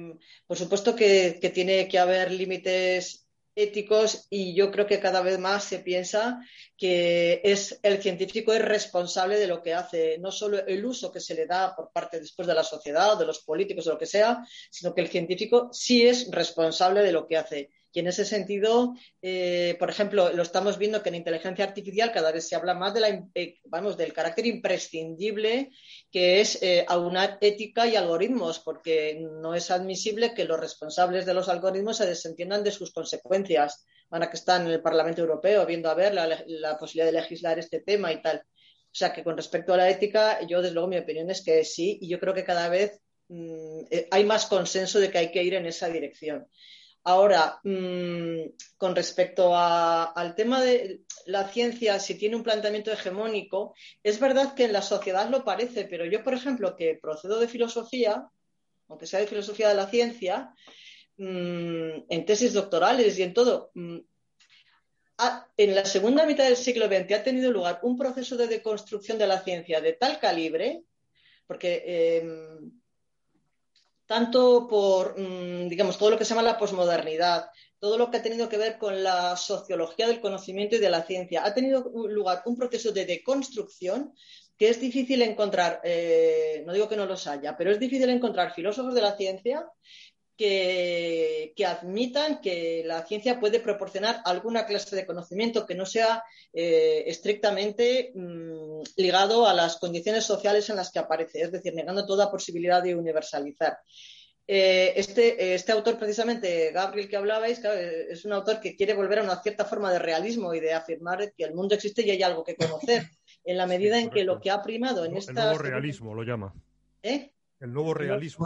por 0.47 0.57
supuesto 0.57 0.95
que, 0.95 1.39
tiene 1.53 1.87
que 1.87 1.99
haber 1.99 2.31
límites 2.31 3.22
éticos 3.55 4.27
y 4.29 4.53
yo 4.53 4.71
creo 4.71 4.87
que 4.87 4.99
cada 4.99 5.21
vez 5.21 5.39
más 5.39 5.63
se 5.63 5.79
piensa 5.79 6.39
que 6.77 7.41
es 7.43 7.79
el 7.83 8.01
científico 8.01 8.53
es 8.53 8.61
responsable 8.61 9.37
de 9.37 9.47
lo 9.47 9.61
que 9.61 9.73
hace, 9.73 10.17
no 10.19 10.31
solo 10.31 10.65
el 10.65 10.85
uso 10.85 11.11
que 11.11 11.19
se 11.19 11.35
le 11.35 11.45
da 11.45 11.75
por 11.75 11.91
parte 11.91 12.19
después 12.19 12.47
de 12.47 12.53
la 12.53 12.63
sociedad 12.63 13.17
de 13.17 13.25
los 13.25 13.43
políticos 13.43 13.87
o 13.87 13.91
lo 13.91 13.97
que 13.97 14.05
sea, 14.05 14.43
sino 14.71 14.93
que 14.93 15.01
el 15.01 15.09
científico 15.09 15.69
sí 15.71 16.05
es 16.07 16.29
responsable 16.31 17.01
de 17.01 17.11
lo 17.11 17.27
que 17.27 17.37
hace. 17.37 17.69
Y 17.93 17.99
en 17.99 18.07
ese 18.07 18.25
sentido, 18.25 18.95
eh, 19.21 19.75
por 19.77 19.87
ejemplo, 19.87 20.33
lo 20.33 20.41
estamos 20.41 20.79
viendo 20.79 21.03
que 21.03 21.09
en 21.09 21.15
inteligencia 21.15 21.63
artificial 21.63 22.11
cada 22.11 22.31
vez 22.31 22.47
se 22.47 22.55
habla 22.55 22.73
más 22.73 22.95
de 22.95 22.99
la, 22.99 23.09
eh, 23.35 23.59
del 23.97 24.13
carácter 24.13 24.47
imprescindible 24.47 25.69
que 26.11 26.41
es 26.41 26.61
eh, 26.63 26.85
aunar 26.87 27.37
ética 27.39 27.85
y 27.85 27.95
algoritmos, 27.95 28.59
porque 28.59 29.19
no 29.21 29.53
es 29.53 29.69
admisible 29.69 30.33
que 30.33 30.45
los 30.45 30.59
responsables 30.59 31.27
de 31.27 31.35
los 31.35 31.49
algoritmos 31.49 31.97
se 31.97 32.07
desentiendan 32.07 32.63
de 32.63 32.71
sus 32.71 32.91
consecuencias. 32.91 33.85
Van 34.09 34.23
a 34.23 34.29
que 34.29 34.37
están 34.37 34.65
en 34.65 34.71
el 34.71 34.81
Parlamento 34.81 35.21
Europeo 35.21 35.63
viendo 35.67 35.87
a 35.87 35.93
ver 35.93 36.15
la, 36.15 36.77
posibilidad 36.79 37.11
de 37.11 37.21
legislar 37.21 37.59
este 37.59 37.81
tema 37.81 38.11
y 38.11 38.23
tal. 38.23 38.37
O 38.37 38.95
sea 38.95 39.13
que 39.13 39.23
con 39.23 39.37
respecto 39.37 39.71
a 39.71 39.77
la 39.77 39.89
ética, 39.89 40.39
yo 40.47 40.63
desde 40.63 40.73
luego 40.73 40.89
mi 40.89 40.97
opinión 40.97 41.29
es 41.29 41.43
que 41.43 41.63
sí, 41.63 41.99
y 42.01 42.09
yo 42.09 42.19
creo 42.19 42.33
que 42.33 42.43
cada 42.43 42.69
vez 42.69 42.99
mm, 43.27 43.81
hay 44.09 44.23
más 44.23 44.47
consenso 44.47 44.99
de 44.99 45.11
que 45.11 45.19
hay 45.19 45.31
que 45.31 45.43
ir 45.43 45.53
en 45.53 45.67
esa 45.67 45.89
dirección. 45.89 46.47
Ahora, 47.05 47.59
mm, 47.63 48.55
con 48.77 48.95
respecto 48.95 49.53
al 49.55 50.35
tema 50.35 50.61
de 50.61 51.01
la 51.25 51.49
ciencia, 51.49 51.99
si 51.99 52.15
tiene 52.15 52.37
un 52.37 52.43
planteamiento 52.43 52.91
hegemónico, 52.91 53.75
es 54.01 54.19
verdad 54.19 54.53
que 54.55 54.65
en 54.65 54.73
la 54.73 54.81
sociedad 54.81 55.29
lo 55.29 55.43
parece, 55.43 55.83
pero 55.83 56.05
yo, 56.05 56.23
por 56.23 56.33
ejemplo, 56.33 56.77
que 56.77 56.97
procedo 57.01 57.39
de 57.39 57.49
filosofía, 57.49 58.29
aunque 58.87 59.05
sea 59.05 59.19
de 59.19 59.27
filosofía 59.27 59.67
de 59.67 59.75
la 59.75 59.89
ciencia, 59.89 60.53
mm, 61.17 62.05
en 62.09 62.25
tesis 62.25 62.53
doctorales 62.53 63.19
y 63.19 63.23
en 63.23 63.33
todo, 63.33 63.71
mm, 63.73 63.99
en 65.57 65.75
la 65.75 65.85
segunda 65.85 66.25
mitad 66.25 66.45
del 66.45 66.57
siglo 66.57 66.87
XX 66.87 67.13
ha 67.13 67.23
tenido 67.23 67.51
lugar 67.51 67.79
un 67.83 67.97
proceso 67.97 68.37
de 68.37 68.47
deconstrucción 68.47 69.17
de 69.17 69.27
la 69.27 69.41
ciencia 69.41 69.81
de 69.81 69.93
tal 69.93 70.19
calibre, 70.19 70.83
porque 71.47 71.83
em, 71.85 72.82
tanto 74.05 74.67
por, 74.67 75.19
mm, 75.19 75.69
digamos, 75.69 75.97
todo 75.97 76.11
lo 76.11 76.17
que 76.17 76.25
se 76.25 76.29
llama 76.29 76.43
la 76.43 76.57
posmodernidad, 76.57 77.49
todo 77.79 77.97
lo 77.97 78.09
que 78.09 78.17
ha 78.17 78.21
tenido 78.21 78.49
que 78.49 78.57
ver 78.57 78.77
con 78.77 79.03
la 79.03 79.35
sociología 79.35 80.07
del 80.07 80.21
conocimiento 80.21 80.75
y 80.75 80.79
de 80.79 80.89
la 80.89 81.03
ciencia. 81.03 81.45
Ha 81.45 81.53
tenido 81.53 81.91
lugar 82.07 82.43
un 82.45 82.55
proceso 82.57 82.91
de 82.91 83.05
deconstrucción 83.05 84.13
que 84.57 84.69
es 84.69 84.79
difícil 84.79 85.21
encontrar, 85.21 85.81
eh, 85.83 86.63
no 86.65 86.73
digo 86.73 86.87
que 86.87 86.95
no 86.95 87.05
los 87.05 87.27
haya, 87.27 87.57
pero 87.57 87.71
es 87.71 87.79
difícil 87.79 88.09
encontrar 88.09 88.53
filósofos 88.53 88.93
de 88.93 89.01
la 89.01 89.17
ciencia 89.17 89.65
que, 90.37 91.53
admitan 91.65 92.41
que 92.41 92.83
la 92.85 93.05
ciencia 93.05 93.39
puede 93.39 93.59
proporcionar 93.59 94.21
alguna 94.25 94.65
clase 94.65 94.95
de 94.95 95.05
conocimiento 95.05 95.65
que 95.65 95.75
no 95.75 95.85
sea 95.85 96.23
eh, 96.51 97.03
estrictamente 97.07 98.11
mm, 98.15 98.81
ligado 98.97 99.47
a 99.47 99.53
las 99.53 99.77
condiciones 99.77 100.25
sociales 100.25 100.69
en 100.69 100.75
las 100.75 100.91
que 100.91 100.99
aparece, 100.99 101.41
es 101.41 101.51
decir, 101.51 101.73
negando 101.73 102.05
toda 102.05 102.31
posibilidad 102.31 102.81
de 102.81 102.95
universalizar. 102.95 103.77
Eh, 104.45 104.93
este, 104.97 105.53
este, 105.53 105.71
autor, 105.71 105.97
precisamente, 105.97 106.71
Gabriel, 106.71 107.07
que 107.07 107.15
hablabais, 107.15 107.63
es 107.63 108.25
un 108.25 108.33
autor 108.33 108.59
que 108.59 108.75
quiere 108.75 108.93
volver 108.93 109.19
a 109.19 109.23
una 109.23 109.41
cierta 109.41 109.63
forma 109.63 109.91
de 109.91 109.99
realismo 109.99 110.53
y 110.53 110.59
de 110.59 110.73
afirmar 110.73 111.33
que 111.33 111.45
el 111.45 111.53
mundo 111.53 111.75
existe 111.75 112.05
y 112.05 112.11
hay 112.11 112.23
algo 112.23 112.43
que 112.43 112.55
conocer, 112.55 113.09
en 113.45 113.57
la 113.57 113.67
medida 113.67 113.99
en 113.99 114.09
que 114.09 114.23
lo 114.23 114.41
que 114.41 114.51
ha 114.51 114.61
primado 114.61 115.05
en 115.05 115.15
esta... 115.15 115.31
El 115.31 115.37
nuevo 115.37 115.59
realismo 115.59 116.13
lo 116.13 116.23
llama. 116.23 116.53
¿Eh? 117.01 117.32
El 117.63 117.71
nuevo 117.71 117.93
realismo. 117.93 118.45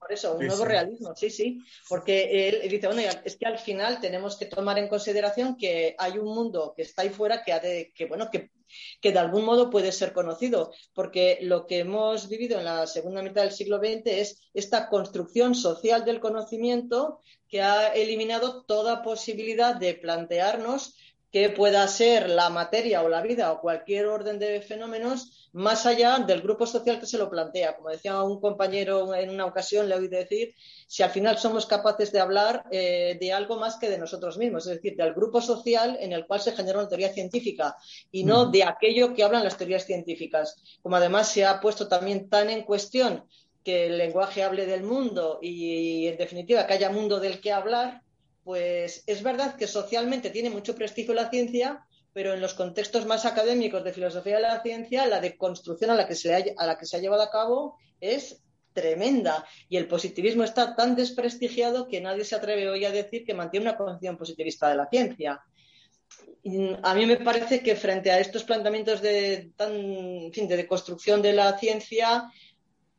Por 0.00 0.12
eso, 0.12 0.34
un 0.34 0.44
nuevo 0.44 0.64
realismo, 0.64 1.14
sí, 1.14 1.30
sí. 1.30 1.60
Porque 1.88 2.48
él 2.48 2.68
dice, 2.68 2.88
bueno, 2.88 3.02
es 3.24 3.36
que 3.36 3.46
al 3.46 3.56
final 3.56 4.00
tenemos 4.00 4.36
que 4.36 4.46
tomar 4.46 4.80
en 4.80 4.88
consideración 4.88 5.56
que 5.56 5.94
hay 5.96 6.18
un 6.18 6.24
mundo 6.24 6.74
que 6.76 6.82
está 6.82 7.02
ahí 7.02 7.10
fuera 7.10 7.44
que, 7.44 7.52
ha 7.52 7.60
de, 7.60 7.92
que 7.94 8.06
bueno, 8.06 8.30
que, 8.32 8.50
que 9.00 9.12
de 9.12 9.18
algún 9.20 9.44
modo 9.44 9.70
puede 9.70 9.92
ser 9.92 10.12
conocido. 10.12 10.72
Porque 10.92 11.38
lo 11.42 11.68
que 11.68 11.78
hemos 11.78 12.28
vivido 12.28 12.58
en 12.58 12.64
la 12.64 12.88
segunda 12.88 13.22
mitad 13.22 13.42
del 13.42 13.52
siglo 13.52 13.78
XX 13.78 14.06
es 14.06 14.40
esta 14.54 14.88
construcción 14.88 15.54
social 15.54 16.04
del 16.04 16.18
conocimiento 16.18 17.20
que 17.48 17.62
ha 17.62 17.94
eliminado 17.94 18.64
toda 18.64 19.04
posibilidad 19.04 19.76
de 19.76 19.94
plantearnos 19.94 20.96
que 21.30 21.48
pueda 21.48 21.86
ser 21.86 22.28
la 22.28 22.50
materia 22.50 23.02
o 23.02 23.08
la 23.08 23.22
vida 23.22 23.52
o 23.52 23.60
cualquier 23.60 24.06
orden 24.06 24.40
de 24.40 24.60
fenómenos 24.60 25.41
más 25.52 25.84
allá 25.84 26.18
del 26.18 26.40
grupo 26.40 26.66
social 26.66 26.98
que 26.98 27.06
se 27.06 27.18
lo 27.18 27.28
plantea. 27.28 27.76
Como 27.76 27.90
decía 27.90 28.22
un 28.22 28.40
compañero 28.40 29.14
en 29.14 29.30
una 29.30 29.46
ocasión, 29.46 29.88
le 29.88 29.94
oí 29.94 30.08
decir, 30.08 30.54
si 30.86 31.02
al 31.02 31.10
final 31.10 31.38
somos 31.38 31.66
capaces 31.66 32.10
de 32.10 32.20
hablar 32.20 32.64
eh, 32.70 33.16
de 33.20 33.32
algo 33.32 33.58
más 33.58 33.76
que 33.76 33.90
de 33.90 33.98
nosotros 33.98 34.38
mismos, 34.38 34.66
es 34.66 34.76
decir, 34.76 34.96
del 34.96 35.14
grupo 35.14 35.40
social 35.40 35.96
en 36.00 36.12
el 36.12 36.26
cual 36.26 36.40
se 36.40 36.52
genera 36.52 36.78
una 36.78 36.88
teoría 36.88 37.12
científica 37.12 37.76
y 38.10 38.24
no 38.24 38.46
de 38.46 38.64
aquello 38.64 39.14
que 39.14 39.24
hablan 39.24 39.44
las 39.44 39.58
teorías 39.58 39.84
científicas. 39.84 40.56
Como 40.82 40.96
además 40.96 41.28
se 41.28 41.44
ha 41.44 41.60
puesto 41.60 41.88
también 41.88 42.28
tan 42.28 42.48
en 42.48 42.62
cuestión 42.62 43.24
que 43.62 43.86
el 43.86 43.98
lenguaje 43.98 44.42
hable 44.42 44.66
del 44.66 44.82
mundo 44.82 45.38
y, 45.40 46.08
en 46.08 46.16
definitiva, 46.16 46.66
que 46.66 46.74
haya 46.74 46.90
mundo 46.90 47.20
del 47.20 47.40
que 47.40 47.52
hablar, 47.52 48.02
pues 48.42 49.04
es 49.06 49.22
verdad 49.22 49.56
que 49.56 49.66
socialmente 49.66 50.30
tiene 50.30 50.50
mucho 50.50 50.74
prestigio 50.74 51.14
la 51.14 51.30
ciencia, 51.30 51.86
pero 52.12 52.34
en 52.34 52.40
los 52.40 52.54
contextos 52.54 53.06
más 53.06 53.24
académicos 53.24 53.84
de 53.84 53.92
filosofía 53.92 54.36
de 54.36 54.42
la 54.42 54.62
ciencia, 54.62 55.06
la 55.06 55.20
deconstrucción 55.20 55.90
a 55.90 55.94
la 55.94 56.06
que 56.06 56.14
se, 56.14 56.34
ha, 56.34 56.98
llevado 56.98 57.22
a 57.22 57.30
cabo 57.30 57.78
es 58.00 58.42
tremenda 58.72 59.44
y 59.68 59.76
el 59.76 59.86
positivismo 59.86 60.44
está 60.44 60.74
tan 60.74 60.96
desprestigiado 60.96 61.88
que 61.88 62.00
nadie 62.00 62.24
se 62.24 62.36
atreve 62.36 62.68
hoy 62.68 62.84
a 62.84 62.90
decir 62.90 63.24
que 63.24 63.34
mantiene 63.34 63.68
una 63.68 63.76
concepción 63.76 64.16
positivista 64.16 64.68
de 64.68 64.76
la 64.76 64.88
ciencia. 64.88 65.42
A 66.82 66.94
mí 66.94 67.06
me 67.06 67.18
parece 67.18 67.62
que 67.62 67.76
frente 67.76 68.10
a 68.10 68.18
estos 68.18 68.44
planteamientos 68.44 69.00
de, 69.00 69.52
tan, 69.56 70.30
de 70.30 70.56
deconstrucción 70.56 71.22
de 71.22 71.32
la 71.32 71.56
ciencia, 71.58 72.30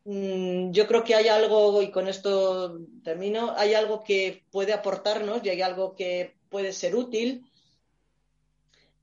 Mm, 0.06 0.71
yo 0.71 0.86
creo 0.88 1.04
que 1.04 1.15
hay 1.15 1.28
algo, 1.30 1.82
y 1.82 1.89
con 1.91 2.08
esto 2.08 2.80
termino, 3.04 3.54
hay 3.56 3.73
algo 3.73 4.04
que 4.04 4.43
puede 4.52 4.73
aportarnos 4.73 5.43
y 5.43 5.49
hay 5.49 5.62
algo 5.62 5.95
que 5.95 6.36
puede 6.49 6.73
ser 6.73 6.95
útil, 6.95 7.45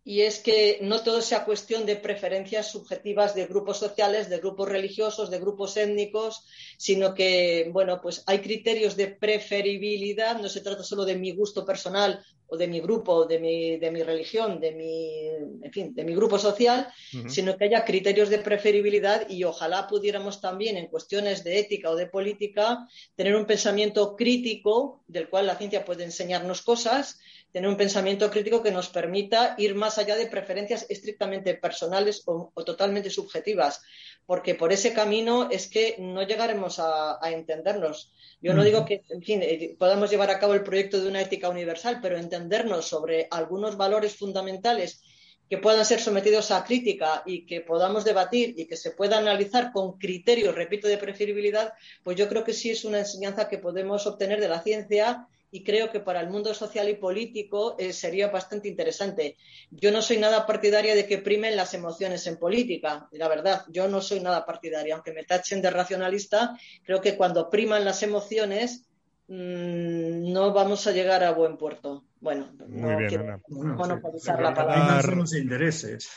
y 0.02 0.22
es 0.22 0.38
que 0.38 0.78
no 0.82 1.02
todo 1.02 1.20
sea 1.20 1.44
cuestión 1.44 1.84
de 1.84 1.96
preferencias 1.96 2.70
subjetivas 2.70 3.34
de 3.34 3.46
grupos 3.46 3.78
sociales, 3.78 4.30
de 4.30 4.38
grupos 4.38 4.68
religiosos, 4.68 5.30
de 5.30 5.38
grupos 5.38 5.76
étnicos, 5.76 6.44
sino 6.78 7.14
que, 7.14 7.68
bueno, 7.70 8.00
pues 8.00 8.22
hay 8.26 8.38
criterios 8.38 8.96
de 8.96 9.08
preferibilidad, 9.08 10.40
no 10.40 10.48
se 10.48 10.62
trata 10.62 10.82
solo 10.82 11.04
de 11.04 11.16
mi 11.16 11.32
gusto 11.32 11.66
personal 11.66 12.24
o 12.50 12.56
de 12.56 12.66
mi 12.66 12.80
grupo, 12.80 13.26
de 13.26 13.38
mi, 13.38 13.76
de 13.76 13.90
mi 13.90 14.02
religión, 14.02 14.58
de 14.58 14.72
mi, 14.72 15.64
en 15.64 15.72
fin, 15.72 15.94
de 15.94 16.02
mi 16.02 16.14
grupo 16.14 16.36
social, 16.38 16.88
sino 17.28 17.56
que 17.56 17.64
haya 17.64 17.84
criterios 17.84 18.28
de 18.28 18.38
preferibilidad 18.38 19.28
y 19.28 19.44
ojalá 19.44 19.86
pudiéramos 19.86 20.40
también 20.40 20.76
en 20.76 20.88
cuestiones 20.88 21.44
de 21.44 21.60
ética 21.60 21.90
o 21.90 21.96
de 21.96 22.06
política 22.06 22.88
tener 23.14 23.36
un 23.36 23.46
pensamiento 23.46 24.16
crítico 24.16 25.04
del 25.06 25.28
cual 25.28 25.46
la 25.46 25.56
ciencia 25.56 25.84
puede 25.84 26.02
enseñarnos 26.02 26.62
cosas, 26.62 27.20
tener 27.52 27.68
un 27.68 27.76
pensamiento 27.76 28.30
crítico 28.30 28.62
que 28.62 28.70
nos 28.70 28.88
permita 28.88 29.54
ir 29.58 29.74
más 29.74 29.98
allá 29.98 30.16
de 30.16 30.26
preferencias 30.26 30.86
estrictamente 30.88 31.54
personales 31.54 32.22
o, 32.26 32.52
totalmente 32.64 33.10
subjetivas, 33.10 33.82
porque 34.26 34.54
por 34.54 34.72
ese 34.72 34.92
camino 34.92 35.50
es 35.50 35.68
que 35.68 35.96
no 35.98 36.22
llegaremos 36.22 36.78
a, 36.78 37.18
entendernos. 37.30 38.12
Yo 38.40 38.54
no 38.54 38.64
digo 38.64 38.84
que, 38.84 39.02
en 39.08 39.22
fin, 39.22 39.42
eh, 39.42 39.76
podamos 39.78 40.10
llevar 40.10 40.30
a 40.30 40.38
cabo 40.38 40.54
el 40.54 40.62
proyecto 40.62 41.00
de 41.00 41.08
una 41.08 41.20
ética 41.20 41.48
universal, 41.48 41.98
pero 42.00 42.16
entendernos 42.16 42.86
sobre 42.86 43.28
algunos 43.30 43.76
valores 43.76 44.16
fundamentales 44.16 45.02
que 45.50 45.58
puedan 45.58 45.84
ser 45.84 46.00
sometidos 46.00 46.52
a 46.52 46.64
crítica 46.64 47.24
y 47.26 47.44
que 47.44 47.60
podamos 47.60 48.04
debatir 48.04 48.54
y 48.56 48.66
que 48.66 48.76
se 48.76 48.92
pueda 48.92 49.18
analizar 49.18 49.72
con 49.72 49.98
criterios, 49.98 50.54
repito, 50.54 50.86
de 50.86 50.96
preferibilidad, 50.96 51.72
pues 52.04 52.16
yo 52.16 52.28
creo 52.28 52.44
que 52.44 52.52
sí 52.52 52.70
es 52.70 52.84
una 52.84 53.00
enseñanza 53.00 53.48
que 53.48 53.58
podemos 53.58 54.06
obtener 54.06 54.40
de 54.40 54.48
la 54.48 54.62
ciencia 54.62 55.26
y 55.50 55.64
creo 55.64 55.90
que 55.90 56.00
para 56.00 56.20
el 56.20 56.30
mundo 56.30 56.54
social 56.54 56.88
y 56.88 56.94
político 56.94 57.76
eh, 57.78 57.92
sería 57.92 58.28
bastante 58.28 58.68
interesante. 58.68 59.36
Yo 59.70 59.90
no 59.90 60.02
soy 60.02 60.18
nada 60.18 60.46
partidaria 60.46 60.94
de 60.94 61.06
que 61.06 61.18
primen 61.18 61.56
las 61.56 61.74
emociones 61.74 62.26
en 62.26 62.38
política, 62.38 63.08
la 63.12 63.28
verdad, 63.28 63.64
yo 63.68 63.88
no 63.88 64.00
soy 64.00 64.20
nada 64.20 64.44
partidaria, 64.46 64.94
aunque 64.94 65.12
me 65.12 65.24
tachen 65.24 65.60
de 65.62 65.70
racionalista, 65.70 66.56
creo 66.84 67.00
que 67.00 67.16
cuando 67.16 67.50
priman 67.50 67.84
las 67.84 68.02
emociones 68.02 68.84
mm, 69.28 70.32
no 70.32 70.52
vamos 70.52 70.86
a 70.86 70.92
llegar 70.92 71.24
a 71.24 71.32
buen 71.32 71.56
puerto. 71.56 72.04
Bueno, 72.20 72.52
no 72.68 72.98
quiero 73.08 73.40
monopolizar 73.48 74.40
la 74.40 74.54
palabra. 74.54 75.14
los 75.14 75.34
intereses. 75.34 76.10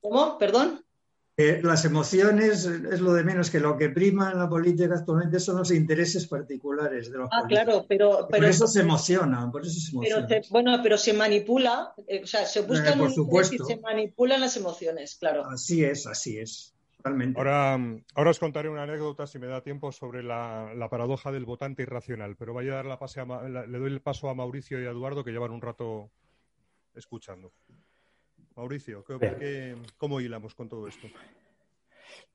¿Cómo? 0.00 0.38
¿Perdón? 0.38 0.84
Las 1.36 1.84
emociones 1.84 2.66
es 2.66 3.00
lo 3.00 3.14
de 3.14 3.24
menos 3.24 3.50
que 3.50 3.58
lo 3.58 3.76
que 3.76 3.88
prima 3.88 4.30
en 4.30 4.38
la 4.38 4.48
política 4.48 4.94
actualmente 4.94 5.40
son 5.40 5.56
los 5.56 5.70
intereses 5.70 6.26
particulares 6.26 7.10
de 7.10 7.18
los 7.18 7.28
ah, 7.32 7.44
claro, 7.48 7.86
pero, 7.88 8.28
por 8.28 8.44
eso 8.44 8.66
se 8.66 8.80
emocionan, 8.80 9.50
por 9.50 9.62
eso 9.62 9.80
se 9.80 9.92
emocionan. 9.92 10.42
bueno, 10.50 10.80
pero 10.82 10.98
se 10.98 11.14
manipula, 11.14 11.94
eh, 12.06 12.20
o 12.22 12.26
sea, 12.26 12.44
se 12.44 12.60
buscan 12.60 12.98
eh, 12.98 13.02
por 13.02 13.12
supuesto. 13.12 13.54
y 13.54 13.58
se 13.58 13.80
manipulan 13.80 14.40
las 14.40 14.56
emociones, 14.56 15.16
claro. 15.16 15.44
Así 15.46 15.84
es, 15.84 16.06
así 16.06 16.38
es. 16.38 16.74
Ahora, 17.34 17.78
ahora 18.14 18.30
os 18.30 18.38
contaré 18.38 18.68
una 18.68 18.84
anécdota, 18.84 19.26
si 19.26 19.38
me 19.38 19.46
da 19.48 19.60
tiempo, 19.62 19.90
sobre 19.90 20.22
la, 20.22 20.86
paradoja 20.88 21.32
del 21.32 21.44
votante 21.44 21.82
irracional, 21.82 22.36
pero 22.36 22.52
voy 22.52 22.68
a 22.68 22.74
dar 22.74 22.86
la 22.86 22.98
pase 22.98 23.24
le 23.24 23.78
doy 23.78 23.90
el 23.90 24.00
paso 24.00 24.28
a 24.28 24.34
Mauricio 24.34 24.80
y 24.80 24.86
a 24.86 24.90
Eduardo, 24.90 25.24
que 25.24 25.32
llevan 25.32 25.50
un 25.50 25.62
rato 25.62 26.10
escuchando. 26.94 27.52
Mauricio, 28.56 29.04
¿cómo 29.96 30.20
hilamos 30.20 30.54
con 30.54 30.68
todo 30.68 30.86
esto? 30.86 31.08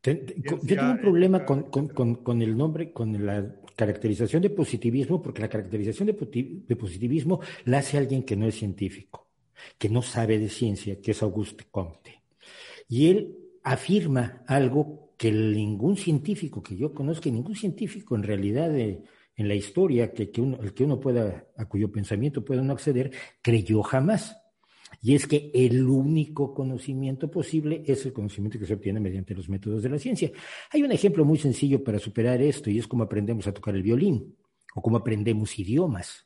yo 0.03 0.59
tengo 0.59 0.91
un 0.91 1.01
problema 1.01 1.45
con, 1.45 2.41
el 2.41 2.57
nombre, 2.57 2.91
con 2.91 3.25
la 3.25 3.55
caracterización 3.75 4.41
de 4.41 4.49
positivismo, 4.49 5.21
porque 5.21 5.41
la 5.41 5.49
caracterización 5.49 6.07
de, 6.07 6.75
positivismo 6.75 7.41
la 7.65 7.79
hace 7.79 7.97
alguien 7.97 8.23
que 8.23 8.35
no 8.35 8.47
es 8.47 8.55
científico, 8.55 9.27
que 9.77 9.89
no 9.89 10.01
sabe 10.01 10.39
de 10.39 10.49
ciencia, 10.49 11.01
que 11.01 11.11
es 11.11 11.21
Auguste 11.21 11.65
Comte. 11.69 12.21
Y 12.87 13.09
él 13.09 13.37
afirma 13.63 14.43
algo 14.47 15.13
que 15.17 15.31
ningún 15.31 15.97
científico 15.97 16.63
que 16.63 16.77
yo 16.77 16.93
conozca, 16.93 17.29
ningún 17.29 17.55
científico 17.55 18.15
en 18.15 18.23
realidad 18.23 18.77
en 18.77 19.47
la 19.47 19.55
historia 19.55 20.13
que, 20.13 20.31
uno, 20.41 20.57
el 20.61 20.73
que 20.73 20.83
uno 20.83 20.99
pueda, 20.99 21.47
a 21.57 21.65
cuyo 21.65 21.91
pensamiento 21.91 22.45
pueda 22.45 22.61
no 22.61 22.73
acceder, 22.73 23.11
creyó 23.41 23.83
jamás. 23.83 24.37
Y 25.01 25.15
es 25.15 25.27
que 25.27 25.51
el 25.53 25.87
único 25.87 26.53
conocimiento 26.53 27.29
posible 27.29 27.83
es 27.85 28.05
el 28.05 28.13
conocimiento 28.13 28.57
que 28.59 28.65
se 28.65 28.73
obtiene 28.73 28.99
mediante 28.99 29.35
los 29.35 29.49
métodos 29.49 29.83
de 29.83 29.89
la 29.89 29.99
ciencia. 29.99 30.31
Hay 30.71 30.83
un 30.83 30.91
ejemplo 30.91 31.23
muy 31.23 31.37
sencillo 31.37 31.83
para 31.83 31.99
superar 31.99 32.41
esto 32.41 32.69
y 32.69 32.79
es 32.79 32.87
cómo 32.87 33.03
aprendemos 33.03 33.47
a 33.47 33.53
tocar 33.53 33.75
el 33.75 33.83
violín 33.83 34.35
o 34.75 34.81
cómo 34.81 34.97
aprendemos 34.97 35.57
idiomas. 35.59 36.25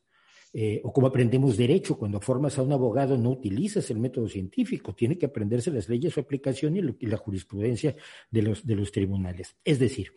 Eh, 0.53 0.81
o 0.83 0.91
cómo 0.91 1.07
aprendemos 1.07 1.55
derecho, 1.55 1.97
cuando 1.97 2.19
formas 2.19 2.57
a 2.57 2.61
un 2.61 2.73
abogado 2.73 3.17
no 3.17 3.29
utilizas 3.29 3.89
el 3.89 3.99
método 3.99 4.27
científico, 4.27 4.93
tiene 4.93 5.17
que 5.17 5.25
aprenderse 5.25 5.71
las 5.71 5.87
leyes, 5.87 6.13
su 6.13 6.19
aplicación 6.19 6.75
y, 6.75 7.05
la 7.07 7.15
jurisprudencia 7.15 7.95
de 8.29 8.41
los, 8.41 8.67
de 8.67 8.75
los 8.75 8.91
tribunales. 8.91 9.55
Es 9.63 9.79
decir, 9.79 10.11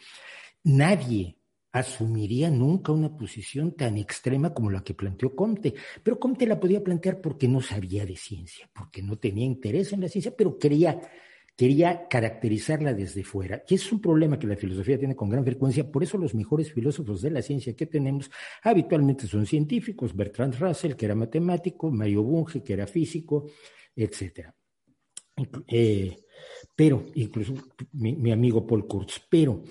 nadie 0.64 1.37
asumiría 1.75 2.51
nunca 2.51 2.93
una 2.93 3.17
posición 3.17 3.73
tan 3.73 3.97
extrema 3.97 4.55
como 4.55 4.71
la 4.71 4.85
que 4.85 4.95
planteó 4.95 5.35
Comte. 5.35 5.75
Pero 6.05 6.21
Comte 6.21 6.47
la 6.47 6.61
podía 6.61 6.83
plantear 6.83 7.21
porque 7.21 7.49
no 7.49 7.61
sabía 7.61 8.07
de 8.07 8.17
ciencia, 8.17 8.71
porque 8.73 9.03
no 9.03 9.19
tenía 9.19 9.45
interés 9.45 9.93
en 9.93 10.01
la 10.01 10.09
ciencia, 10.09 10.33
pero 10.37 10.57
quería 10.57 11.01
quería 11.57 12.09
caracterizarla 12.09 12.93
desde 12.95 13.23
fuera. 13.23 13.63
Y 13.69 13.75
es 13.75 13.93
un 13.93 14.01
problema 14.01 14.39
que 14.39 14.47
la 14.47 14.57
filosofía 14.57 14.99
tiene 14.99 15.15
con 15.15 15.29
gran 15.29 15.45
frecuencia, 15.45 15.91
por 15.91 16.03
eso 16.03 16.19
los 16.19 16.35
mejores 16.35 16.73
filósofos 16.73 17.23
de 17.23 17.31
la 17.31 17.43
ciencia 17.43 17.77
que 17.77 17.87
tenemos 17.87 18.31
habitualmente 18.63 19.27
son 19.27 19.47
científicos, 19.47 20.17
Bertrand 20.17 20.57
Russell, 20.57 20.95
que 20.95 21.07
era 21.07 21.15
matemático, 21.15 21.91
Mario 21.91 22.23
Bunge, 22.23 22.63
que 22.63 22.73
era 22.73 22.89
físico, 22.89 23.47
etc. 23.95 24.51
Eh, 25.69 26.17
pero, 26.75 27.07
incluso 27.15 27.55
mi, 27.93 28.17
mi 28.17 28.33
amigo 28.33 28.67
Paul 28.67 28.87
Kurtz, 28.89 29.21
pero 29.29 29.63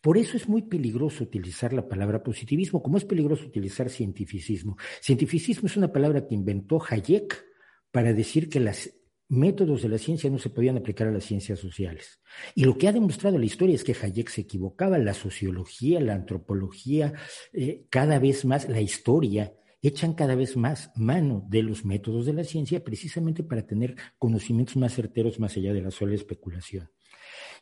por 0.00 0.16
eso 0.16 0.36
es 0.36 0.48
muy 0.48 0.62
peligroso 0.62 1.24
utilizar 1.24 1.72
la 1.72 1.88
palabra 1.88 2.22
positivismo, 2.22 2.82
como 2.82 2.96
es 2.96 3.04
peligroso 3.04 3.44
utilizar 3.44 3.90
cientificismo. 3.90 4.76
Cientificismo 5.02 5.66
es 5.66 5.76
una 5.76 5.92
palabra 5.92 6.26
que 6.26 6.34
inventó 6.34 6.80
Hayek 6.82 7.44
para 7.90 8.12
decir 8.12 8.48
que 8.48 8.60
las 8.60 8.90
métodos 9.28 9.82
de 9.82 9.88
la 9.88 9.98
ciencia 9.98 10.28
no 10.30 10.38
se 10.38 10.50
podían 10.50 10.76
aplicar 10.76 11.06
a 11.06 11.12
las 11.12 11.24
ciencias 11.24 11.58
sociales. 11.58 12.20
Y 12.54 12.64
lo 12.64 12.76
que 12.76 12.88
ha 12.88 12.92
demostrado 12.92 13.38
la 13.38 13.44
historia 13.44 13.74
es 13.74 13.84
que 13.84 13.94
Hayek 14.00 14.28
se 14.28 14.40
equivocaba, 14.40 14.98
la 14.98 15.14
sociología, 15.14 16.00
la 16.00 16.14
antropología, 16.14 17.12
eh, 17.52 17.86
cada 17.90 18.18
vez 18.18 18.44
más, 18.44 18.68
la 18.68 18.80
historia, 18.80 19.54
echan 19.82 20.14
cada 20.14 20.34
vez 20.34 20.56
más 20.56 20.90
mano 20.96 21.44
de 21.48 21.62
los 21.62 21.84
métodos 21.84 22.26
de 22.26 22.32
la 22.32 22.44
ciencia 22.44 22.82
precisamente 22.84 23.42
para 23.42 23.66
tener 23.66 23.96
conocimientos 24.18 24.76
más 24.76 24.94
certeros 24.94 25.38
más 25.38 25.56
allá 25.56 25.72
de 25.72 25.82
la 25.82 25.90
sola 25.90 26.14
especulación. 26.14 26.90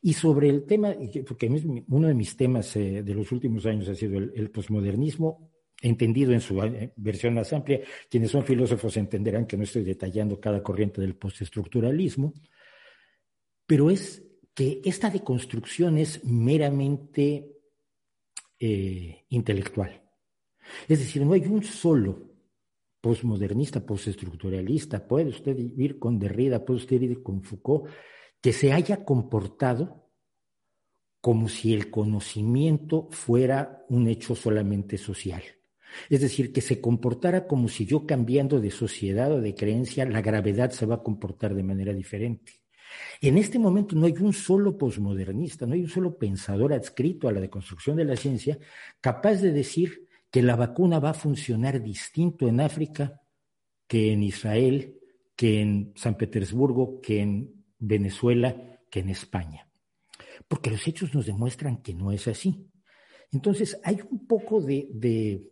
Y 0.00 0.12
sobre 0.12 0.48
el 0.48 0.64
tema, 0.64 0.94
porque 1.26 1.48
uno 1.88 2.08
de 2.08 2.14
mis 2.14 2.36
temas 2.36 2.76
eh, 2.76 3.02
de 3.02 3.14
los 3.14 3.32
últimos 3.32 3.66
años 3.66 3.88
ha 3.88 3.94
sido 3.94 4.18
el, 4.18 4.32
el 4.34 4.50
posmodernismo, 4.50 5.50
entendido 5.80 6.32
en 6.32 6.40
su 6.40 6.62
eh, 6.62 6.92
versión 6.96 7.34
más 7.34 7.52
amplia. 7.52 7.80
Quienes 8.10 8.30
son 8.30 8.44
filósofos 8.44 8.96
entenderán 8.96 9.46
que 9.46 9.56
no 9.56 9.64
estoy 9.64 9.84
detallando 9.84 10.40
cada 10.40 10.62
corriente 10.62 11.00
del 11.00 11.16
postestructuralismo, 11.16 12.32
pero 13.66 13.90
es 13.90 14.24
que 14.54 14.80
esta 14.84 15.10
deconstrucción 15.10 15.98
es 15.98 16.24
meramente 16.24 17.58
eh, 18.58 19.24
intelectual. 19.28 20.02
Es 20.88 20.98
decir, 20.98 21.24
no 21.24 21.32
hay 21.32 21.42
un 21.42 21.62
solo 21.62 22.28
postmodernista, 23.00 23.84
postestructuralista, 23.86 25.06
puede 25.06 25.28
usted 25.28 25.56
ir 25.56 25.98
con 25.98 26.18
Derrida, 26.18 26.64
puede 26.64 26.80
usted 26.80 27.00
ir 27.00 27.22
con 27.22 27.42
Foucault, 27.42 27.88
que 28.40 28.52
se 28.52 28.72
haya 28.72 29.04
comportado 29.04 30.08
como 31.20 31.48
si 31.48 31.74
el 31.74 31.90
conocimiento 31.90 33.08
fuera 33.10 33.84
un 33.88 34.08
hecho 34.08 34.34
solamente 34.34 34.98
social. 34.98 35.42
Es 36.08 36.20
decir, 36.20 36.52
que 36.52 36.60
se 36.60 36.80
comportara 36.80 37.46
como 37.46 37.68
si 37.68 37.86
yo 37.86 38.06
cambiando 38.06 38.60
de 38.60 38.70
sociedad 38.70 39.32
o 39.32 39.40
de 39.40 39.54
creencia, 39.54 40.04
la 40.04 40.20
gravedad 40.20 40.70
se 40.70 40.86
va 40.86 40.96
a 40.96 41.02
comportar 41.02 41.54
de 41.54 41.62
manera 41.62 41.92
diferente. 41.92 42.52
En 43.20 43.36
este 43.36 43.58
momento 43.58 43.96
no 43.96 44.06
hay 44.06 44.14
un 44.20 44.32
solo 44.32 44.76
posmodernista, 44.78 45.66
no 45.66 45.74
hay 45.74 45.82
un 45.82 45.88
solo 45.88 46.16
pensador 46.16 46.72
adscrito 46.72 47.28
a 47.28 47.32
la 47.32 47.40
deconstrucción 47.40 47.96
de 47.96 48.04
la 48.04 48.16
ciencia 48.16 48.58
capaz 49.00 49.36
de 49.36 49.52
decir 49.52 50.08
que 50.30 50.42
la 50.42 50.56
vacuna 50.56 50.98
va 50.98 51.10
a 51.10 51.14
funcionar 51.14 51.82
distinto 51.82 52.48
en 52.48 52.60
África 52.60 53.20
que 53.86 54.12
en 54.12 54.22
Israel, 54.22 54.98
que 55.34 55.60
en 55.60 55.92
San 55.96 56.16
Petersburgo, 56.16 57.00
que 57.00 57.20
en 57.20 57.57
Venezuela, 57.78 58.80
que 58.90 59.00
en 59.00 59.10
España. 59.10 59.68
Porque 60.46 60.70
los 60.70 60.86
hechos 60.86 61.14
nos 61.14 61.26
demuestran 61.26 61.82
que 61.82 61.94
no 61.94 62.12
es 62.12 62.28
así. 62.28 62.68
Entonces, 63.30 63.78
hay 63.84 64.00
un 64.10 64.26
poco 64.26 64.60
de, 64.60 64.88
de 64.90 65.50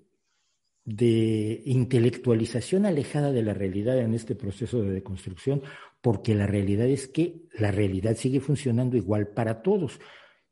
de 0.87 1.63
intelectualización 1.65 2.87
alejada 2.87 3.33
de 3.33 3.43
la 3.43 3.53
realidad 3.53 3.99
en 3.99 4.15
este 4.15 4.37
proceso 4.37 4.81
de 4.83 4.93
deconstrucción, 4.93 5.63
porque 6.01 6.37
la 6.37 6.47
realidad 6.47 6.87
es 6.87 7.09
que 7.09 7.43
la 7.59 7.73
realidad 7.73 8.17
sigue 8.17 8.39
funcionando 8.39 8.97
igual 8.97 9.27
para 9.29 9.63
todos. 9.63 9.99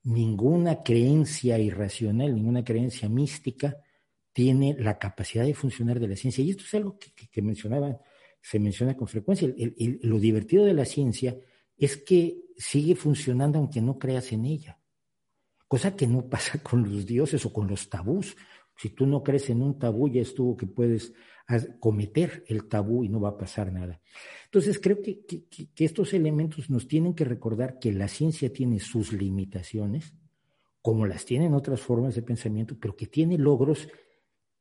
Ninguna 0.02 0.82
creencia 0.82 1.56
irracional, 1.60 2.34
ninguna 2.34 2.64
creencia 2.64 3.08
mística 3.08 3.76
tiene 4.32 4.74
la 4.76 4.98
capacidad 4.98 5.44
de 5.44 5.54
funcionar 5.54 6.00
de 6.00 6.08
la 6.08 6.16
ciencia. 6.16 6.42
Y 6.42 6.50
esto 6.50 6.64
es 6.64 6.74
algo 6.74 6.98
que, 6.98 7.40
mencionaban, 7.40 7.98
se 8.42 8.58
menciona 8.58 8.96
con 8.96 9.06
frecuencia. 9.06 9.48
lo 10.02 10.18
divertido 10.18 10.64
de 10.64 10.74
la 10.74 10.84
ciencia 10.84 11.36
es 11.76 11.96
que 11.96 12.44
sigue 12.56 12.94
funcionando 12.94 13.58
aunque 13.58 13.80
no 13.80 13.98
creas 13.98 14.32
en 14.32 14.44
ella. 14.44 14.78
Cosa 15.66 15.96
que 15.96 16.06
no 16.06 16.28
pasa 16.28 16.62
con 16.62 16.82
los 16.82 17.06
dioses 17.06 17.44
o 17.46 17.52
con 17.52 17.66
los 17.68 17.88
tabús. 17.88 18.36
Si 18.76 18.90
tú 18.90 19.06
no 19.06 19.22
crees 19.22 19.50
en 19.50 19.62
un 19.62 19.78
tabú, 19.78 20.08
ya 20.08 20.20
estuvo 20.20 20.56
que 20.56 20.66
puedes 20.66 21.12
cometer 21.78 22.44
el 22.48 22.68
tabú 22.68 23.04
y 23.04 23.08
no 23.08 23.20
va 23.20 23.30
a 23.30 23.36
pasar 23.36 23.72
nada. 23.72 24.00
Entonces, 24.46 24.78
creo 24.78 25.00
que, 25.02 25.24
estos 25.76 26.14
elementos 26.14 26.70
nos 26.70 26.88
tienen 26.88 27.14
que 27.14 27.24
recordar 27.24 27.78
que 27.78 27.92
la 27.92 28.08
ciencia 28.08 28.52
tiene 28.52 28.80
sus 28.80 29.12
limitaciones, 29.12 30.14
como 30.80 31.06
las 31.06 31.24
tienen 31.24 31.54
otras 31.54 31.80
formas 31.80 32.14
de 32.14 32.22
pensamiento, 32.22 32.76
pero 32.80 32.96
que 32.96 33.06
tiene 33.06 33.38
logros 33.38 33.88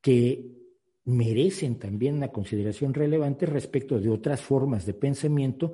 que 0.01 0.63
merecen 1.05 1.79
también 1.79 2.15
una 2.15 2.29
consideración 2.29 2.93
relevante 2.93 3.45
respecto 3.45 3.99
de 3.99 4.09
otras 4.09 4.41
formas 4.41 4.85
de 4.85 4.93
pensamiento 4.93 5.73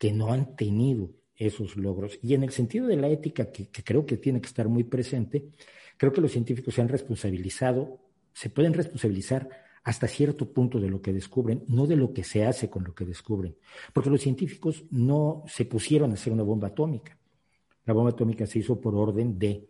que 0.00 0.12
no 0.12 0.32
han 0.32 0.56
tenido 0.56 1.12
esos 1.36 1.76
logros. 1.76 2.18
Y 2.20 2.34
en 2.34 2.42
el 2.42 2.50
sentido 2.50 2.88
de 2.88 2.96
la 2.96 3.08
ética, 3.08 3.52
que 3.52 3.68
creo 3.84 4.04
que 4.04 4.16
tiene 4.16 4.40
que 4.40 4.48
estar 4.48 4.68
muy 4.68 4.82
presente, 4.82 5.50
Creo 6.00 6.14
que 6.14 6.22
los 6.22 6.32
científicos 6.32 6.74
se 6.74 6.80
han 6.80 6.88
responsabilizado, 6.88 8.00
se 8.32 8.48
pueden 8.48 8.72
responsabilizar 8.72 9.50
hasta 9.84 10.08
cierto 10.08 10.50
punto 10.50 10.80
de 10.80 10.88
lo 10.88 11.02
que 11.02 11.12
descubren, 11.12 11.62
no 11.68 11.86
de 11.86 11.96
lo 11.96 12.14
que 12.14 12.24
se 12.24 12.46
hace 12.46 12.70
con 12.70 12.84
lo 12.84 12.94
que 12.94 13.04
descubren. 13.04 13.54
Porque 13.92 14.08
los 14.08 14.22
científicos 14.22 14.82
no 14.90 15.44
se 15.46 15.66
pusieron 15.66 16.10
a 16.10 16.14
hacer 16.14 16.32
una 16.32 16.42
bomba 16.42 16.68
atómica. 16.68 17.18
La 17.84 17.92
bomba 17.92 18.12
atómica 18.12 18.46
se 18.46 18.60
hizo 18.60 18.80
por 18.80 18.94
orden 18.94 19.38
de 19.38 19.68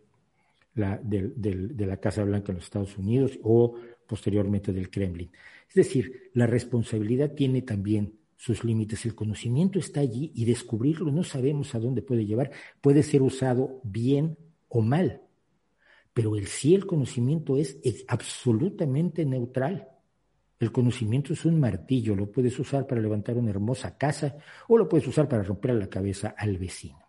la, 0.75 1.97
Casa 1.99 2.23
Blanca 2.23 2.53
en 2.53 2.59
los 2.59 2.63
Estados 2.63 2.97
Unidos 2.97 3.37
o 3.43 3.75
posteriormente 4.07 4.71
del 4.71 4.89
Kremlin. 4.89 5.33
Es 5.67 5.75
decir, 5.75 6.31
la 6.33 6.47
responsabilidad 6.47 7.33
tiene 7.33 7.61
también 7.61 8.20
sus 8.41 8.63
límites. 8.63 9.05
El 9.05 9.13
conocimiento 9.13 9.77
está 9.77 9.99
allí 9.99 10.31
y 10.33 10.45
descubrirlo 10.45 11.11
no 11.11 11.23
sabemos 11.23 11.75
a 11.75 11.79
dónde 11.79 12.01
puede 12.01 12.25
llevar. 12.25 12.49
Puede 12.81 13.03
ser 13.03 13.21
usado 13.21 13.79
bien 13.83 14.35
o 14.67 14.81
mal. 14.81 15.21
Pero 16.11 16.35
el 16.35 16.47
sí, 16.47 16.73
el 16.73 16.87
conocimiento 16.87 17.55
es, 17.55 17.77
absolutamente 18.07 19.25
neutral. 19.25 19.89
El 20.59 20.71
conocimiento 20.71 21.33
es 21.33 21.45
un 21.45 21.59
martillo, 21.59 22.15
lo 22.15 22.31
puedes 22.31 22.57
usar 22.57 22.87
para 22.87 22.99
levantar 22.99 23.37
una 23.37 23.51
hermosa 23.51 23.95
casa 23.95 24.37
o 24.67 24.75
lo 24.75 24.89
puedes 24.89 25.07
usar 25.07 25.29
para 25.29 25.43
romper 25.43 25.75
la 25.75 25.87
cabeza 25.87 26.33
al 26.35 26.57
vecino. 26.57 26.99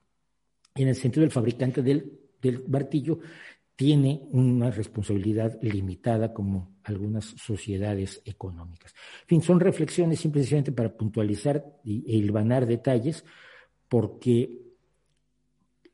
En 0.75 0.89
el 0.89 0.95
sentido 0.97 1.23
del 1.23 1.31
fabricante 1.31 1.81
del, 1.81 2.13
del 2.43 2.63
martillo, 2.69 3.21
tiene 3.75 4.21
una 4.33 4.71
responsabilidad 4.71 5.59
limitada 5.63 6.35
como 6.35 6.72
algunas 6.85 7.25
sociedades 7.25 8.23
económicas. 8.25 8.95
En 9.23 9.29
fin, 9.29 9.43
son 9.43 9.61
reflexiones 9.61 10.21
simplemente 10.21 10.73
para 10.73 10.97
puntualizar 10.97 11.65
e 11.85 12.17
hilvanar 12.17 12.67
detalles, 12.67 13.25
porque 13.89 14.61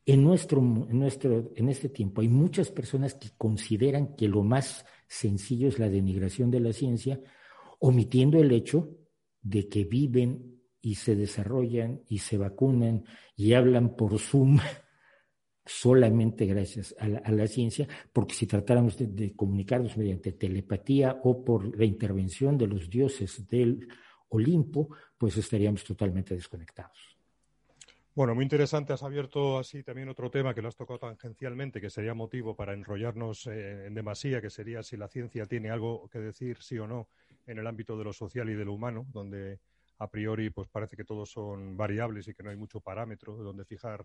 En, 0.07 0.22
nuestro, 0.24 0.61
en, 0.61 0.99
nuestro, 0.99 1.53
en 1.55 1.68
este 1.68 1.91
tiempo 1.91 2.22
hay 2.22 2.28
muchas 2.28 2.70
personas 2.70 3.12
que 3.12 3.28
consideran 3.36 4.16
que 4.16 4.26
lo 4.26 4.43
más 4.43 4.86
sencillo 5.07 5.68
es 5.68 5.78
la 5.78 5.91
denigración 5.91 6.51
de 6.51 6.61
la 6.61 6.72
ciencia, 6.72 7.20
omitiendo 7.78 8.39
el 8.39 8.51
hecho 8.53 8.89
de 9.43 9.68
que 9.68 9.84
viven 9.84 10.62
y 10.80 10.95
se 10.95 11.14
desarrollan 11.14 12.01
y 12.09 12.20
se 12.20 12.39
vacunan 12.39 13.05
y 13.36 13.53
hablan 13.53 13.97
por 13.97 14.18
Zoom 14.18 14.59
solamente 15.68 16.46
gracias 16.46 16.94
a 16.98 17.06
la, 17.08 17.46
ciencia, 17.46 17.86
porque 18.12 18.34
si 18.34 18.46
tratáramos 18.46 18.96
de, 18.96 19.36
comunicarnos 19.36 19.96
mediante 19.96 20.32
telepatía 20.32 21.20
o 21.22 21.44
por 21.44 21.76
la 21.78 21.84
intervención 21.84 22.56
de 22.56 22.66
los 22.66 22.88
dioses 22.88 23.46
del 23.46 23.86
Olimpo, 24.30 24.88
pues 25.16 25.36
estaríamos 25.36 25.84
totalmente 25.84 26.34
desconectados. 26.34 27.18
Bueno, 28.14 28.34
muy 28.34 28.42
interesante. 28.42 28.92
Has 28.92 29.04
abierto 29.04 29.58
así 29.58 29.84
también 29.84 30.08
otro 30.08 30.30
tema 30.30 30.52
que 30.52 30.60
lo 30.60 30.68
has 30.68 30.76
tocado 30.76 30.98
tangencialmente, 30.98 31.80
que 31.80 31.90
sería 31.90 32.14
motivo 32.14 32.56
para 32.56 32.72
enrollarnos 32.72 33.46
eh, 33.46 33.86
en 33.86 33.94
demasía, 33.94 34.40
que 34.40 34.50
sería 34.50 34.82
si 34.82 34.96
la 34.96 35.06
ciencia 35.06 35.46
tiene 35.46 35.70
algo 35.70 36.08
que 36.08 36.18
decir, 36.18 36.56
sí 36.60 36.78
o 36.78 36.88
no, 36.88 37.08
en 37.46 37.58
el 37.58 37.66
ámbito 37.66 37.96
de 37.96 38.04
lo 38.04 38.12
social 38.12 38.48
y 38.50 38.54
de 38.54 38.64
lo 38.64 38.72
humano, 38.72 39.06
donde 39.12 39.60
a 39.98 40.08
priori 40.08 40.50
pues 40.50 40.68
parece 40.68 40.96
que 40.96 41.04
todos 41.04 41.30
son 41.30 41.76
variables 41.76 42.26
y 42.28 42.34
que 42.34 42.42
no 42.42 42.50
hay 42.50 42.56
mucho 42.56 42.80
parámetro 42.80 43.36
de 43.36 43.44
donde 43.44 43.64
fijar 43.64 44.04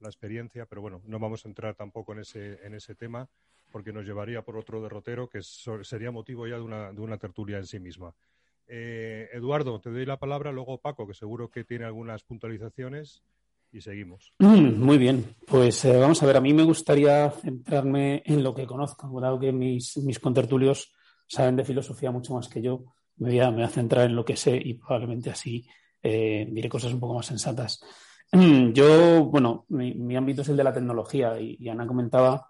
la 0.00 0.08
experiencia, 0.08 0.66
pero 0.66 0.80
bueno, 0.80 1.02
no 1.06 1.18
vamos 1.18 1.44
a 1.44 1.48
entrar 1.48 1.74
tampoco 1.74 2.12
en 2.12 2.20
ese, 2.20 2.64
en 2.64 2.74
ese 2.74 2.94
tema 2.94 3.28
porque 3.70 3.92
nos 3.92 4.06
llevaría 4.06 4.42
por 4.42 4.56
otro 4.56 4.80
derrotero 4.82 5.28
que 5.28 5.40
sería 5.42 6.10
motivo 6.10 6.46
ya 6.46 6.56
de 6.56 6.62
una, 6.62 6.92
de 6.92 7.00
una 7.00 7.18
tertulia 7.18 7.58
en 7.58 7.66
sí 7.66 7.80
misma. 7.80 8.14
Eh, 8.66 9.28
Eduardo, 9.32 9.80
te 9.80 9.90
doy 9.90 10.06
la 10.06 10.18
palabra, 10.18 10.52
luego 10.52 10.78
Paco, 10.78 11.06
que 11.06 11.14
seguro 11.14 11.50
que 11.50 11.64
tiene 11.64 11.84
algunas 11.84 12.22
puntualizaciones 12.22 13.22
y 13.72 13.80
seguimos. 13.80 14.32
Mm, 14.38 14.80
muy 14.80 14.96
bien, 14.96 15.24
pues 15.46 15.84
eh, 15.84 15.96
vamos 15.96 16.22
a 16.22 16.26
ver, 16.26 16.36
a 16.36 16.40
mí 16.40 16.54
me 16.54 16.62
gustaría 16.62 17.30
centrarme 17.30 18.22
en 18.24 18.42
lo 18.42 18.54
que 18.54 18.66
conozco, 18.66 19.20
dado 19.20 19.40
que 19.40 19.52
mis, 19.52 19.96
mis 19.98 20.20
contertulios 20.20 20.92
saben 21.26 21.56
de 21.56 21.64
filosofía 21.64 22.12
mucho 22.12 22.34
más 22.34 22.48
que 22.48 22.62
yo, 22.62 22.84
me 23.16 23.30
voy 23.30 23.40
a, 23.40 23.50
me 23.50 23.56
voy 23.56 23.64
a 23.64 23.68
centrar 23.68 24.06
en 24.06 24.16
lo 24.16 24.24
que 24.24 24.36
sé 24.36 24.56
y 24.56 24.74
probablemente 24.74 25.30
así 25.30 25.66
eh, 26.02 26.46
diré 26.50 26.68
cosas 26.68 26.92
un 26.92 27.00
poco 27.00 27.14
más 27.14 27.26
sensatas. 27.26 27.80
Yo, 28.72 29.24
bueno, 29.26 29.64
mi, 29.68 30.16
ámbito 30.16 30.42
es 30.42 30.48
el 30.48 30.56
de 30.56 30.64
la 30.64 30.72
tecnología 30.72 31.38
y, 31.40 31.68
Ana 31.68 31.86
comentaba 31.86 32.46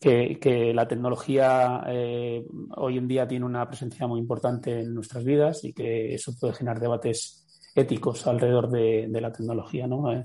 que, 0.00 0.72
la 0.74 0.86
tecnología 0.86 1.82
eh, 1.86 2.44
hoy 2.76 2.98
en 2.98 3.08
día 3.08 3.26
tiene 3.26 3.46
una 3.46 3.66
presencia 3.66 4.06
muy 4.06 4.20
importante 4.20 4.80
en 4.80 4.94
nuestras 4.94 5.24
vidas 5.24 5.64
y 5.64 5.72
que 5.72 6.14
eso 6.14 6.34
puede 6.38 6.52
generar 6.54 6.80
debates 6.80 7.46
éticos 7.74 8.26
alrededor 8.26 8.70
de, 8.70 9.08
la 9.20 9.32
tecnología. 9.32 9.86
¿no? 9.86 10.12
Eh, 10.12 10.24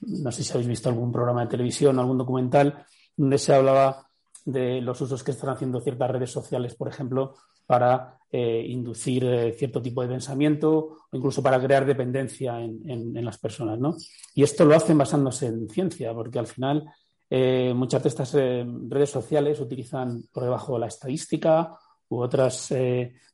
no 0.00 0.30
sé 0.30 0.44
si 0.44 0.52
habéis 0.52 0.68
visto 0.68 0.88
algún 0.88 1.10
programa 1.10 1.42
de 1.42 1.48
televisión, 1.48 1.98
algún 1.98 2.18
documental 2.18 2.84
donde 3.16 3.38
se 3.38 3.54
hablaba 3.54 4.08
de 4.44 4.80
los 4.80 5.00
usos 5.00 5.22
que 5.24 5.32
están 5.32 5.50
haciendo 5.50 5.80
ciertas 5.80 6.10
redes 6.10 6.30
sociales, 6.30 6.74
por 6.74 6.88
ejemplo, 6.88 7.34
para 7.68 8.18
eh, 8.32 8.64
inducir 8.66 9.24
eh, 9.26 9.52
cierto 9.52 9.82
tipo 9.82 10.00
de 10.00 10.08
pensamiento 10.08 10.70
o 11.10 11.16
incluso 11.16 11.42
para 11.42 11.60
crear 11.60 11.84
dependencia 11.84 12.58
en, 12.62 13.22
las 13.22 13.36
personas. 13.36 13.78
¿no? 13.78 13.94
Y 14.34 14.42
esto 14.42 14.64
lo 14.64 14.74
hacen 14.74 14.96
basándose 14.96 15.46
en 15.48 15.68
ciencia, 15.68 16.14
porque 16.14 16.38
al 16.38 16.46
final 16.46 16.90
eh, 17.28 17.74
muchas 17.76 18.02
de 18.02 18.08
estas 18.08 18.32
redes 18.32 19.10
sociales 19.10 19.60
utilizan 19.60 20.22
por 20.32 20.44
debajo 20.44 20.78
la 20.78 20.86
estadística 20.86 21.76
u 22.08 22.20
otras 22.20 22.72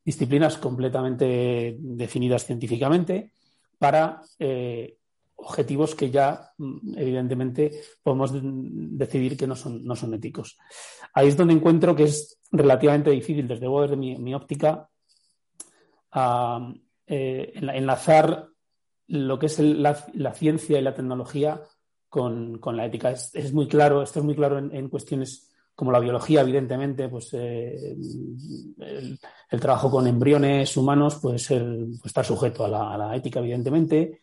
disciplinas 0.05 0.59
completamente 0.59 1.77
definidas 1.79 2.45
científicamente 2.45 3.31
para 3.79 4.21
objetivos 5.45 5.95
que 5.95 6.11
ya, 6.11 6.53
mm, 6.59 6.99
evidentemente, 6.99 7.71
podemos 8.03 8.33
decidir 8.33 9.37
que 9.37 9.47
no 9.47 9.57
son, 9.57 9.85
no 9.85 9.95
son 9.95 10.15
éticos. 10.15 10.59
Ahí 11.13 11.29
es 11.29 11.37
donde 11.37 11.55
encuentro 11.55 11.95
que 11.95 12.05
es 12.05 12.41
relativamente 12.51 13.11
difícil, 13.11 13.47
desde 13.47 13.67
luego 13.67 13.83
desde 13.83 13.97
mi, 13.97 14.35
óptica, 14.35 14.89
eh, 17.07 17.53
enlazar 17.55 18.49
lo 19.09 19.39
que 19.39 19.47
es 19.47 19.59
la, 19.59 19.95
ciencia 20.35 20.79
y 20.79 20.83
la 20.83 20.95
tecnología 20.95 21.63
con, 22.09 22.61
la 22.73 22.87
ética. 22.87 23.11
Es, 23.11 23.53
muy 23.53 23.69
claro, 23.69 24.03
esto 24.03 24.21
es 24.21 24.25
muy 24.25 24.35
claro 24.35 24.59
en, 24.59 24.89
cuestiones 24.89 25.51
como 25.75 25.91
la 25.91 25.99
biología, 25.99 26.41
evidentemente, 26.43 27.09
pues 27.09 27.31
eh, 27.35 27.97
el, 28.79 29.61
trabajo 29.61 29.91
con 29.91 30.07
embriones 30.07 30.77
humanos 30.77 31.17
puede 31.17 31.39
ser, 31.39 31.63
pues, 32.01 32.07
estar 32.07 32.25
sujeto 32.25 32.65
a 32.65 32.95
a 32.95 32.99
la 32.99 33.17
ética, 33.17 33.41
evidentemente. 33.41 34.23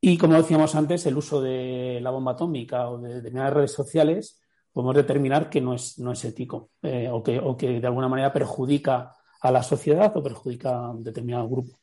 Y 0.00 0.16
como 0.16 0.34
decíamos 0.34 0.74
antes, 0.74 1.04
el 1.06 1.16
uso 1.16 1.42
de 1.42 2.00
la 2.00 2.10
bomba 2.10 2.32
atómica 2.32 2.88
o 2.88 2.98
de 2.98 3.16
determinadas 3.16 3.52
redes 3.52 3.72
sociales, 3.72 4.40
podemos 4.72 4.96
determinar 4.96 5.50
que 5.50 5.60
no 5.60 5.74
es, 5.74 5.98
no 5.98 6.12
es 6.12 6.24
ético 6.24 6.70
eh, 6.82 7.08
o, 7.10 7.22
que, 7.22 7.38
o, 7.38 7.56
que, 7.56 7.80
de 7.80 7.86
alguna 7.86 8.08
manera 8.08 8.32
perjudica 8.32 9.14
a 9.42 9.50
la 9.50 9.62
sociedad 9.62 10.16
o 10.16 10.22
perjudica 10.22 10.70
a 10.70 10.90
un 10.90 11.04
determinado 11.04 11.48
grupo. 11.48 11.78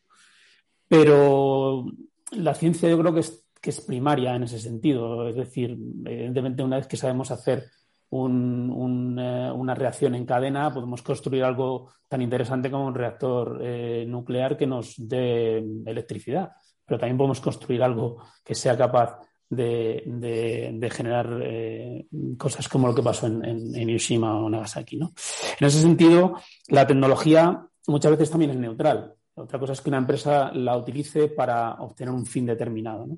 Pero 0.87 1.85
la 2.31 2.55
ciencia 2.55 2.89
yo 2.89 2.97
creo 2.97 3.13
que 3.13 3.19
es, 3.19 3.45
que 3.61 3.69
es 3.69 3.81
primaria 3.81 4.35
en 4.35 4.43
ese 4.43 4.57
sentido. 4.57 5.27
Es 5.27 5.35
decir, 5.35 5.77
evidentemente 6.05 6.63
una 6.63 6.77
vez 6.77 6.87
que 6.87 6.97
sabemos 6.97 7.29
hacer 7.29 7.59
eh, 7.59 7.65
una 8.09 9.75
reacción 9.75 10.15
en 10.15 10.25
cadena, 10.25 10.73
podemos 10.73 11.03
construir 11.03 11.43
algo 11.43 11.91
tan 12.07 12.23
interesante 12.23 12.71
como 12.71 12.87
un 12.87 12.95
reactor 12.95 13.59
eh, 13.61 14.05
nuclear 14.07 14.57
que 14.57 14.65
nos 14.65 14.95
dé 14.97 15.57
electricidad 15.85 16.53
pero 16.87 16.99
también 16.99 17.17
podemos 17.17 17.41
construir 17.41 17.83
algo 17.83 18.23
que 18.43 18.55
sea 18.55 18.77
capaz 18.77 19.19
de, 19.49 20.89
generar 20.91 21.39
eh, 21.43 22.07
cosas 22.37 22.67
como 22.69 22.87
lo 22.87 22.95
que 22.95 23.03
pasó 23.03 23.27
en, 23.27 23.43
en, 23.43 23.89
Hiroshima 23.89 24.39
o 24.39 24.49
Nagasaki. 24.49 24.97
¿no? 24.97 25.13
En 25.59 25.67
ese 25.67 25.81
sentido, 25.81 26.35
la 26.69 26.87
tecnología 26.87 27.67
muchas 27.87 28.11
veces 28.11 28.29
también 28.29 28.51
es 28.51 28.57
neutral. 28.57 29.13
Otra 29.35 29.59
cosa 29.59 29.73
es 29.73 29.81
que 29.81 29.89
una 29.89 29.99
empresa 29.99 30.51
la 30.53 30.77
utilice 30.77 31.27
para 31.27 31.75
obtener 31.75 32.13
un 32.13 32.25
fin 32.25 32.45
determinado. 32.45 33.05
¿no? 33.05 33.17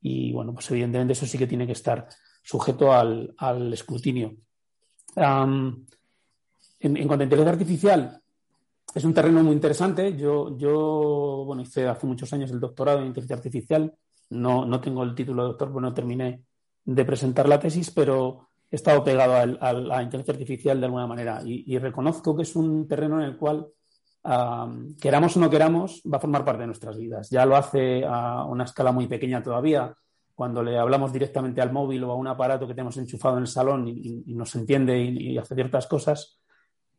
Y 0.00 0.32
bueno, 0.32 0.54
pues 0.54 0.70
evidentemente 0.70 1.12
eso 1.12 1.26
sí 1.26 1.36
que 1.36 1.46
tiene 1.46 1.66
que 1.66 1.72
estar 1.72 2.08
sujeto 2.42 2.92
al, 2.92 3.72
escrutinio. 3.72 4.36
en, 5.16 5.86
en, 6.80 7.06
cuanto 7.06 7.22
a 7.22 7.24
inteligencia 7.24 7.52
artificial, 7.52 8.22
es 8.94 9.04
un 9.04 9.14
terreno 9.14 9.42
muy 9.42 9.52
interesante. 9.52 10.16
Yo, 10.16 10.56
yo, 10.56 11.44
bueno, 11.46 11.62
hice 11.62 11.86
hace 11.86 12.06
muchos 12.06 12.32
años 12.32 12.50
el 12.50 12.60
doctorado 12.60 13.00
en 13.00 13.06
inteligencia 13.06 13.36
artificial. 13.36 13.94
No, 14.30 14.64
no 14.64 14.80
tengo 14.80 15.02
el 15.02 15.14
título 15.14 15.42
de 15.42 15.48
doctor, 15.48 15.72
porque 15.72 15.86
no 15.86 15.94
terminé 15.94 16.42
de 16.84 17.04
presentar 17.04 17.48
la 17.48 17.60
tesis, 17.60 17.90
pero 17.90 18.48
he 18.70 18.76
estado 18.76 19.02
pegado 19.02 19.34
a 19.34 19.72
la 19.72 20.02
inteligencia 20.02 20.32
artificial 20.32 20.78
de 20.78 20.86
alguna 20.86 21.06
manera 21.06 21.40
y, 21.44 21.78
reconozco 21.78 22.36
que 22.36 22.42
es 22.42 22.54
un 22.54 22.86
terreno 22.86 23.18
en 23.20 23.26
el 23.26 23.36
cual, 23.36 23.66
queramos 25.00 25.36
o 25.36 25.40
no 25.40 25.48
queramos, 25.48 26.02
va 26.10 26.18
a 26.18 26.20
formar 26.20 26.44
parte 26.44 26.62
de 26.62 26.66
nuestras 26.66 26.98
vidas. 26.98 27.30
Ya 27.30 27.46
lo 27.46 27.56
hace 27.56 28.04
a 28.06 28.44
una 28.44 28.64
escala 28.64 28.92
muy 28.92 29.06
pequeña 29.06 29.42
todavía, 29.42 29.94
cuando 30.34 30.62
le 30.62 30.78
hablamos 30.78 31.12
directamente 31.12 31.60
al 31.60 31.72
móvil 31.72 32.04
o 32.04 32.12
a 32.12 32.14
un 32.14 32.28
aparato 32.28 32.66
que 32.66 32.74
tenemos 32.74 32.96
enchufado 32.96 33.36
en 33.36 33.42
el 33.42 33.48
salón 33.48 33.88
y, 33.88 34.22
nos 34.34 34.54
entiende 34.54 34.98
y, 34.98 35.38
hace 35.38 35.54
ciertas 35.54 35.86
cosas. 35.86 36.38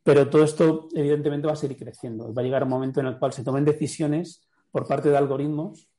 Pero 0.04 0.30
todo 0.30 0.44
esto, 0.44 0.88
evidentemente, 0.94 1.48
va 1.48 1.54
a 1.54 1.58
seguir 1.58 1.78
creciendo. 1.78 2.34
Va 2.34 2.42
a 2.42 2.46
llegar 2.46 2.64
un 2.64 2.70
momento 2.70 3.00
en 3.00 3.08
el 3.08 3.20
cual 3.20 3.34
se 3.34 3.44
tomen 3.44 3.66
decisiones 3.66 4.48
por 4.72 4.88
parte 4.88 5.10
de 5.10 5.18
algoritmos 5.18 5.90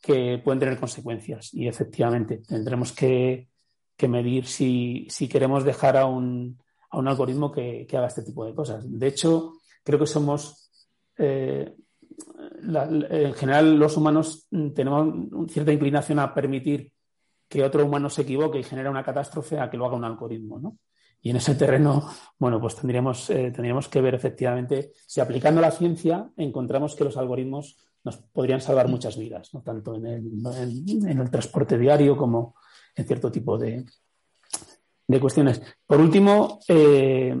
que 0.00 0.40
pueden 0.42 0.60
tener 0.60 0.78
consecuencias. 0.78 1.52
Y 1.54 1.68
efectivamente, 1.68 2.42
tendremos 2.46 2.92
que, 2.92 3.48
medir 4.08 4.46
si, 4.46 5.08
queremos 5.30 5.64
dejar 5.64 5.96
a 5.96 6.06
un, 6.06 6.58
algoritmo 6.90 7.52
que, 7.52 7.86
haga 7.92 8.06
este 8.06 8.22
tipo 8.22 8.44
de 8.44 8.54
cosas. 8.54 8.84
De 8.86 9.06
hecho, 9.06 9.54
creo 9.82 9.98
que 9.98 10.06
somos. 10.06 10.70
Eh, 11.16 11.74
en 12.60 13.34
general, 13.34 13.76
los 13.76 13.96
humanos 13.96 14.48
tenemos 14.74 15.14
cierta 15.48 15.72
inclinación 15.72 16.18
a 16.18 16.34
permitir 16.34 16.92
que 17.48 17.64
otro 17.64 17.84
humano 17.84 18.10
se 18.10 18.22
equivoque 18.22 18.58
y 18.58 18.64
genere 18.64 18.90
una 18.90 19.04
catástrofe 19.04 19.58
a 19.58 19.70
que 19.70 19.76
lo 19.76 19.86
haga 19.86 19.96
un 19.96 20.04
algoritmo, 20.04 20.58
¿no? 20.58 20.78
Y 21.20 21.30
en 21.30 21.36
ese 21.36 21.54
terreno, 21.54 22.08
bueno, 22.38 22.60
pues 22.60 22.76
tendríamos, 22.76 23.28
eh, 23.30 23.50
tendríamos 23.50 23.88
que 23.88 24.00
ver 24.00 24.14
efectivamente 24.14 24.92
si 25.06 25.20
aplicando 25.20 25.60
la 25.60 25.70
ciencia 25.70 26.30
encontramos 26.36 26.94
que 26.94 27.04
los 27.04 27.16
algoritmos 27.16 27.76
nos 28.04 28.16
podrían 28.16 28.60
salvar 28.60 28.88
muchas 28.88 29.16
vidas, 29.16 29.52
¿no? 29.52 29.62
tanto 29.62 29.96
en 29.96 30.06
el, 30.06 31.30
transporte 31.30 31.76
diario 31.76 32.16
como 32.16 32.54
en 32.94 33.06
cierto 33.06 33.30
tipo 33.30 33.58
de, 33.58 33.84
cuestiones. 35.20 35.60
Por 35.86 36.00
último, 36.00 36.60
eh, 36.68 37.34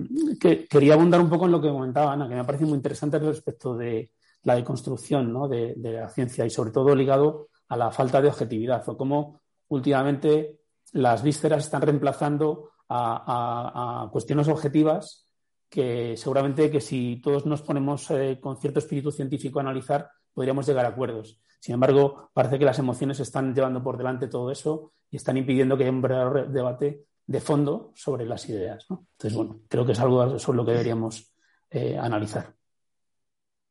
quería 0.68 0.94
abundar 0.94 1.20
un 1.20 1.28
poco 1.28 1.46
en 1.46 1.52
lo 1.52 1.60
que 1.60 1.68
comentaba 1.68 2.12
Ana, 2.12 2.28
que 2.28 2.34
me 2.34 2.44
parece 2.44 2.64
muy 2.64 2.74
interesante 2.74 3.18
respecto 3.18 3.76
de 3.76 4.10
la 4.42 4.56
deconstrucción 4.56 5.32
¿no? 5.32 5.46
de, 5.48 5.74
de, 5.76 5.92
la 5.92 6.08
ciencia 6.08 6.44
y 6.44 6.50
sobre 6.50 6.70
todo 6.70 6.94
ligado 6.94 7.48
a 7.68 7.76
la 7.76 7.90
falta 7.90 8.20
de 8.20 8.28
objetividad 8.28 8.88
o 8.88 8.96
cómo 8.96 9.40
últimamente 9.68 10.60
las 10.92 11.22
vísceras 11.22 11.64
están 11.64 11.82
reemplazando 11.82 12.70
a, 12.88 14.08
cuestiones 14.12 14.48
objetivas 14.48 15.26
que 15.68 16.16
seguramente 16.16 16.70
que 16.70 16.80
si 16.80 17.20
todos 17.22 17.44
nos 17.44 17.62
ponemos 17.62 18.10
eh, 18.10 18.38
con 18.40 18.58
cierto 18.58 18.78
espíritu 18.78 19.10
científico 19.10 19.58
a 19.58 19.62
analizar, 19.62 20.10
podríamos 20.32 20.66
llegar 20.66 20.86
a 20.86 20.88
acuerdos. 20.88 21.40
Sin 21.60 21.74
embargo, 21.74 22.30
parece 22.32 22.58
que 22.58 22.64
las 22.64 22.78
emociones 22.78 23.20
están 23.20 23.54
llevando 23.54 23.82
por 23.82 23.98
delante 23.98 24.28
todo 24.28 24.50
eso 24.50 24.92
y 25.10 25.16
están 25.16 25.36
impidiendo 25.36 25.76
que 25.76 25.84
haya 25.84 25.92
un 25.92 26.00
verdadero 26.00 26.50
debate 26.50 27.04
de 27.26 27.40
fondo 27.40 27.92
sobre 27.94 28.24
las 28.24 28.48
ideas. 28.48 28.86
Entonces, 28.88 29.34
bueno, 29.34 29.60
creo 29.68 29.84
que 29.84 29.92
es 29.92 30.00
algo 30.00 30.38
sobre 30.38 30.56
lo 30.56 30.64
que 30.64 30.72
deberíamos 30.72 31.30
eh, 31.70 31.98
analizar. 31.98 32.57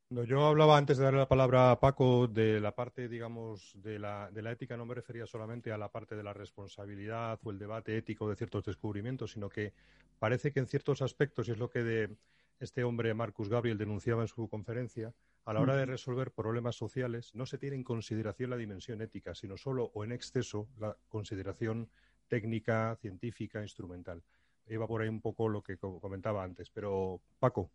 Yo 0.09 0.45
hablaba 0.45 0.77
antes 0.77 0.97
de 0.97 1.03
darle 1.03 1.19
la 1.19 1.27
palabra 1.27 1.71
a 1.71 1.79
Paco 1.79 2.27
de 2.27 2.59
la 2.61 2.73
parte, 2.73 3.09
digamos, 3.09 3.73
de 3.75 3.99
la, 3.99 4.31
de 4.31 4.41
la 4.41 4.51
ética, 4.51 4.77
no 4.77 4.85
me 4.85 4.95
refería 4.95 5.25
solamente 5.25 5.71
a 5.71 5.77
la 5.77 5.91
parte 5.91 6.15
de 6.15 6.23
la 6.23 6.33
responsabilidad 6.33 7.39
o 7.43 7.51
el 7.51 7.59
debate 7.59 7.97
ético 7.97 8.29
de 8.29 8.35
ciertos 8.35 8.63
descubrimientos, 8.63 9.33
sino 9.33 9.49
que 9.49 9.73
parece 10.19 10.51
que 10.51 10.59
en 10.59 10.67
ciertos 10.67 11.01
aspectos, 11.01 11.47
y 11.47 11.51
es 11.51 11.57
lo 11.57 11.69
que 11.69 11.83
de 11.83 12.15
este 12.59 12.83
hombre 12.83 13.13
Marcus 13.13 13.49
Gabriel 13.49 13.77
denunciaba 13.77 14.21
en 14.21 14.27
su 14.27 14.47
conferencia, 14.47 15.13
a 15.45 15.53
la 15.53 15.61
hora 15.61 15.75
de 15.75 15.85
resolver 15.85 16.31
problemas 16.31 16.75
sociales 16.75 17.33
no 17.33 17.45
se 17.45 17.57
tiene 17.57 17.77
en 17.77 17.83
consideración 17.83 18.49
la 18.49 18.57
dimensión 18.57 19.01
ética, 19.01 19.33
sino 19.33 19.55
solo 19.55 19.91
o 19.93 20.03
en 20.03 20.11
exceso 20.11 20.67
la 20.77 20.97
consideración 21.07 21.89
técnica, 22.27 22.97
científica, 22.99 23.61
instrumental. 23.61 24.23
Iba 24.67 24.87
por 24.87 25.01
ahí 25.01 25.07
un 25.07 25.21
poco 25.21 25.47
lo 25.47 25.63
que 25.63 25.77
comentaba 25.77 26.43
antes, 26.43 26.69
pero 26.69 27.21
Paco. 27.39 27.69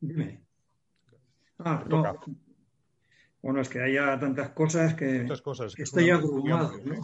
Dime. 0.00 0.53
Ah, 1.58 1.84
no. 1.88 2.20
Bueno, 3.42 3.60
es 3.60 3.68
que 3.68 3.80
haya 3.80 4.18
tantas 4.18 4.50
cosas 4.50 4.94
que, 4.94 5.28
cosas, 5.42 5.74
estoy 5.78 6.08
abrumado. 6.08 6.72
¿no? 6.82 6.94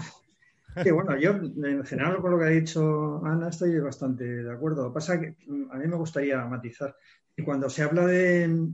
bueno, 0.94 1.18
yo 1.18 1.32
en 1.32 1.84
general 1.84 2.16
con 2.22 2.30
lo 2.30 2.38
que 2.38 2.44
ha 2.44 2.48
dicho 2.48 3.24
Ana 3.24 3.50
estoy 3.50 3.78
bastante 3.78 4.24
de 4.24 4.50
acuerdo. 4.52 4.84
Lo 4.84 4.88
que 4.88 4.94
pasa 4.94 5.14
es 5.16 5.20
que 5.20 5.36
a 5.70 5.76
mí 5.76 5.86
me 5.86 5.96
gustaría 5.96 6.42
matizar. 6.46 6.96
Y 7.36 7.42
cuando 7.42 7.68
se 7.68 7.82
habla 7.82 8.06
de, 8.06 8.72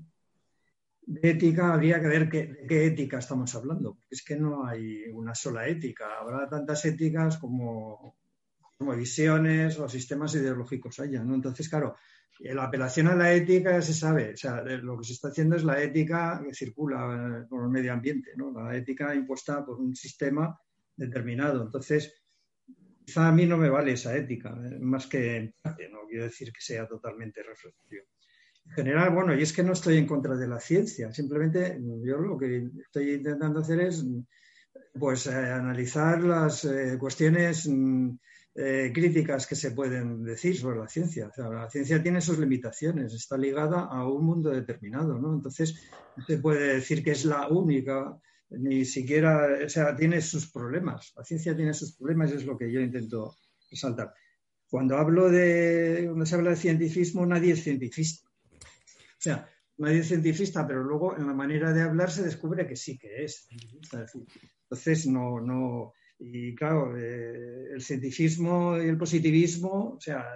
de 1.06 1.30
ética 1.30 1.74
habría 1.74 2.00
que 2.00 2.06
ver 2.06 2.28
qué, 2.28 2.64
qué, 2.68 2.86
ética 2.86 3.18
estamos 3.18 3.52
hablando. 3.56 3.94
Porque 3.94 4.14
es 4.14 4.24
que 4.24 4.36
no 4.36 4.64
hay 4.64 5.08
una 5.12 5.34
sola 5.34 5.66
ética. 5.66 6.20
Habrá 6.20 6.48
tantas 6.48 6.84
éticas 6.84 7.38
como, 7.38 8.16
como 8.78 8.94
visiones 8.94 9.76
o 9.78 9.88
sistemas 9.88 10.34
ideológicos 10.36 11.00
haya. 11.00 11.22
¿no? 11.24 11.34
Entonces, 11.34 11.68
claro, 11.68 11.96
la 12.40 12.64
apelación 12.64 13.08
a 13.08 13.14
la 13.14 13.32
ética 13.32 13.80
se 13.82 13.94
sabe. 13.94 14.34
O 14.34 14.36
sea, 14.36 14.62
lo 14.62 14.98
que 14.98 15.04
se 15.04 15.12
está 15.14 15.28
haciendo 15.28 15.56
es 15.56 15.64
la 15.64 15.80
ética 15.82 16.42
que 16.44 16.54
circula 16.54 17.46
por 17.48 17.64
el 17.64 17.70
medio 17.70 17.92
ambiente. 17.92 18.32
¿no? 18.36 18.52
La 18.52 18.76
ética 18.76 19.14
impuesta 19.14 19.64
por 19.64 19.80
un 19.80 19.94
sistema 19.94 20.58
determinado. 20.96 21.62
Entonces, 21.62 22.12
quizá 23.04 23.28
a 23.28 23.32
mí 23.32 23.46
no 23.46 23.56
me 23.56 23.70
vale 23.70 23.92
esa 23.92 24.16
ética, 24.16 24.50
eh, 24.64 24.78
más 24.80 25.06
que 25.06 25.54
no 25.64 26.06
quiero 26.08 26.24
decir 26.24 26.52
que 26.52 26.60
sea 26.60 26.86
totalmente 26.86 27.42
reflexivo. 27.42 28.04
En 28.66 28.72
general, 28.72 29.10
bueno, 29.10 29.34
y 29.34 29.42
es 29.42 29.52
que 29.52 29.62
no 29.62 29.72
estoy 29.72 29.96
en 29.96 30.06
contra 30.06 30.34
de 30.36 30.48
la 30.48 30.58
ciencia, 30.58 31.12
simplemente 31.12 31.78
yo 32.02 32.18
lo 32.18 32.36
que 32.36 32.68
estoy 32.84 33.12
intentando 33.12 33.60
hacer 33.60 33.80
es 33.80 34.04
pues 34.98 35.26
eh, 35.26 35.34
analizar 35.34 36.22
las 36.22 36.64
eh, 36.64 36.96
cuestiones 36.98 37.68
mm, 38.56 38.92
críticas 38.92 39.46
que 39.46 39.54
se 39.54 39.72
pueden 39.72 40.24
decir 40.24 40.56
sobre 40.56 40.78
la 40.78 40.88
ciencia. 40.88 41.30
la 41.36 41.68
ciencia 41.70 42.02
tiene 42.02 42.20
sus 42.20 42.38
limitaciones, 42.38 43.14
está 43.14 43.36
ligada 43.36 43.82
a 43.82 44.08
un 44.08 44.24
mundo 44.24 44.50
determinado, 44.50 45.18
¿no? 45.18 45.34
Entonces, 45.34 45.88
no 46.16 46.24
se 46.24 46.38
puede 46.38 46.74
decir 46.74 47.04
que 47.04 47.12
es 47.12 47.24
la 47.24 47.48
única 47.48 48.18
ni 48.50 48.84
siquiera, 48.84 49.48
o 49.64 49.68
sea, 49.68 49.96
tiene 49.96 50.20
sus 50.20 50.50
problemas. 50.50 51.12
La 51.16 51.24
ciencia 51.24 51.56
tiene 51.56 51.74
sus 51.74 51.96
problemas 51.96 52.32
es 52.32 52.44
lo 52.44 52.56
que 52.56 52.70
yo 52.70 52.80
intento 52.80 53.36
resaltar. 53.70 54.14
Cuando 54.68 54.96
hablo 54.96 55.30
de, 55.30 56.02
cuando 56.06 56.26
se 56.26 56.34
habla 56.34 56.50
de 56.50 56.56
cientifismo, 56.56 57.26
nadie 57.26 57.52
es 57.52 57.62
cientifista. 57.62 58.28
O 58.28 59.18
sea, 59.18 59.48
nadie 59.78 60.00
es 60.00 60.08
cientifista, 60.08 60.66
pero 60.66 60.82
luego 60.82 61.16
en 61.16 61.26
la 61.26 61.34
manera 61.34 61.72
de 61.72 61.82
hablar 61.82 62.10
se 62.10 62.22
descubre 62.22 62.66
que 62.66 62.76
sí 62.76 62.98
que 62.98 63.24
es 63.24 63.48
Entonces, 64.62 65.06
no, 65.06 65.40
no, 65.40 65.92
y 66.18 66.54
claro, 66.54 66.96
eh, 66.96 67.68
el 67.72 67.82
cientifismo 67.82 68.78
y 68.78 68.88
el 68.88 68.96
positivismo, 68.96 69.94
o 69.96 70.00
sea, 70.00 70.26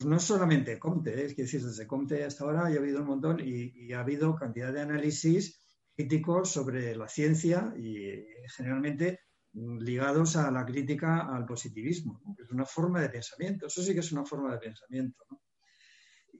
no 0.00 0.18
solamente 0.18 0.78
Comte, 0.78 1.10
¿eh? 1.10 1.26
es 1.26 1.36
decir, 1.36 1.62
desde 1.62 1.86
Comte 1.86 2.24
hasta 2.24 2.44
ahora 2.44 2.62
ha 2.62 2.66
habido 2.66 3.00
un 3.00 3.08
montón 3.08 3.40
y, 3.40 3.72
y 3.74 3.92
ha 3.92 4.00
habido 4.00 4.34
cantidad 4.34 4.72
de 4.72 4.80
análisis 4.80 5.60
críticos 5.94 6.50
sobre 6.50 6.94
la 6.94 7.08
ciencia 7.08 7.74
y 7.76 8.24
generalmente 8.56 9.20
ligados 9.52 10.36
a 10.36 10.50
la 10.50 10.64
crítica 10.64 11.34
al 11.34 11.44
positivismo, 11.44 12.20
que 12.36 12.42
es 12.42 12.50
una 12.50 12.64
forma 12.64 13.00
de 13.00 13.08
pensamiento. 13.08 13.66
Eso 13.66 13.82
sí 13.82 13.92
que 13.94 14.00
es 14.00 14.12
una 14.12 14.24
forma 14.24 14.52
de 14.52 14.58
pensamiento. 14.58 15.24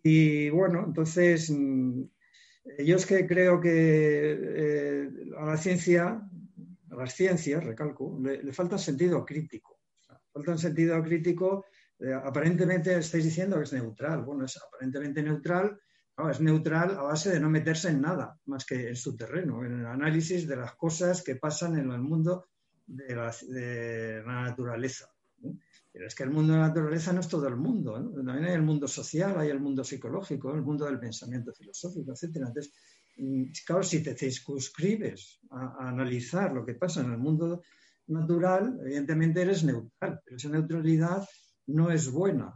Y 0.02 0.50
bueno, 0.50 0.84
entonces, 0.86 1.50
mm, 1.50 2.02
yo 2.84 2.96
es 2.96 3.06
que 3.06 3.26
creo 3.26 3.60
que 3.60 4.38
eh, 4.40 5.10
a 5.38 5.46
la 5.46 5.56
ciencia, 5.56 6.22
las 6.98 7.14
ciencias, 7.14 7.64
recalco, 7.64 8.18
le, 8.20 8.52
falta 8.52 8.78
sentido 8.78 9.24
crítico. 9.24 9.80
falta 10.32 10.52
un 10.52 10.58
sentido 10.58 11.02
crítico. 11.02 11.66
Eh, 11.98 12.12
aparentemente 12.12 12.96
estáis 12.96 13.24
diciendo 13.24 13.56
que 13.56 13.64
es 13.64 13.72
neutral. 13.72 14.22
Bueno, 14.24 14.44
es 14.44 14.56
aparentemente 14.56 15.22
neutral 15.22 15.78
es 16.28 16.40
neutral 16.40 16.96
a 16.98 17.02
base 17.02 17.30
de 17.30 17.38
no 17.38 17.48
meterse 17.48 17.90
en 17.90 18.00
nada 18.00 18.36
más 18.46 18.64
que 18.64 18.88
en 18.88 18.96
su 18.96 19.16
terreno, 19.16 19.64
en 19.64 19.80
el 19.80 19.86
análisis 19.86 20.48
de 20.48 20.56
las 20.56 20.74
cosas 20.74 21.22
que 21.22 21.36
pasan 21.36 21.78
en 21.78 21.92
el 21.92 22.00
mundo 22.00 22.48
de 22.86 23.14
la, 23.14 23.32
naturaleza. 24.24 25.06
Pero 25.92 26.06
es 26.06 26.14
que 26.16 26.24
el 26.24 26.30
mundo 26.30 26.54
de 26.54 26.58
la 26.58 26.68
naturaleza 26.68 27.12
no 27.12 27.20
es 27.20 27.28
todo 27.28 27.46
el 27.46 27.56
mundo. 27.56 27.94
También 28.16 28.46
hay 28.46 28.54
el 28.54 28.62
mundo 28.62 28.88
social, 28.88 29.38
hay 29.38 29.50
el 29.50 29.60
mundo 29.60 29.84
psicológico, 29.84 30.52
el 30.52 30.62
mundo 30.62 30.86
del 30.86 30.98
pensamiento 30.98 31.52
filosófico, 31.52 32.12
etc. 32.12 32.36
Entonces, 32.36 32.72
claro, 33.66 33.82
si 33.82 34.02
te 34.02 34.14
circunscribes 34.14 35.40
a 35.50 35.88
analizar 35.88 36.52
lo 36.52 36.64
que 36.64 36.74
pasa 36.74 37.00
en 37.00 37.12
el 37.12 37.18
mundo 37.18 37.62
natural, 38.08 38.78
evidentemente 38.82 39.42
eres 39.42 39.64
neutral, 39.64 40.20
pero 40.24 40.36
esa 40.36 40.48
neutralidad 40.48 41.26
no 41.66 41.90
es 41.90 42.10
buena 42.10 42.54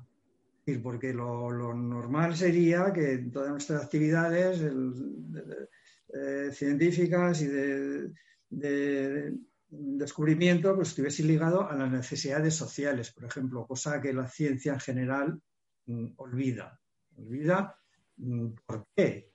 porque 0.82 1.12
lo, 1.12 1.74
normal 1.74 2.36
sería 2.36 2.92
que 2.92 3.18
todas 3.32 3.50
nuestras 3.50 3.84
actividades 3.84 4.60
eh, 4.60 6.50
científicas 6.52 7.42
y 7.42 7.46
de, 7.48 9.34
descubrimiento 9.68 10.74
pues, 10.76 10.90
estuviese 10.90 11.24
ligado 11.24 11.68
a 11.68 11.74
las 11.74 11.90
necesidades 11.90 12.54
sociales, 12.54 13.10
por 13.12 13.24
ejemplo, 13.24 13.66
cosa 13.66 14.00
que 14.00 14.12
la 14.12 14.28
ciencia 14.28 14.74
en 14.74 14.80
general 14.80 15.40
mm, 15.86 16.06
olvida. 16.16 16.78
Olvida, 17.16 17.76
mm, 18.18 18.48
¿por 18.66 18.86
qué? 18.94 19.31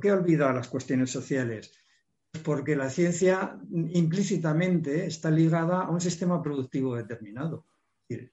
¿Por 0.00 0.08
qué 0.08 0.12
olvida 0.12 0.50
las 0.50 0.68
cuestiones 0.68 1.10
sociales? 1.10 1.74
Porque 2.42 2.74
la 2.74 2.88
ciencia 2.88 3.60
implícitamente 3.70 5.04
está 5.04 5.30
ligada 5.30 5.82
a 5.82 5.90
un 5.90 6.00
sistema 6.00 6.42
productivo 6.42 6.96
determinado. 6.96 7.66
Eh, 8.08 8.30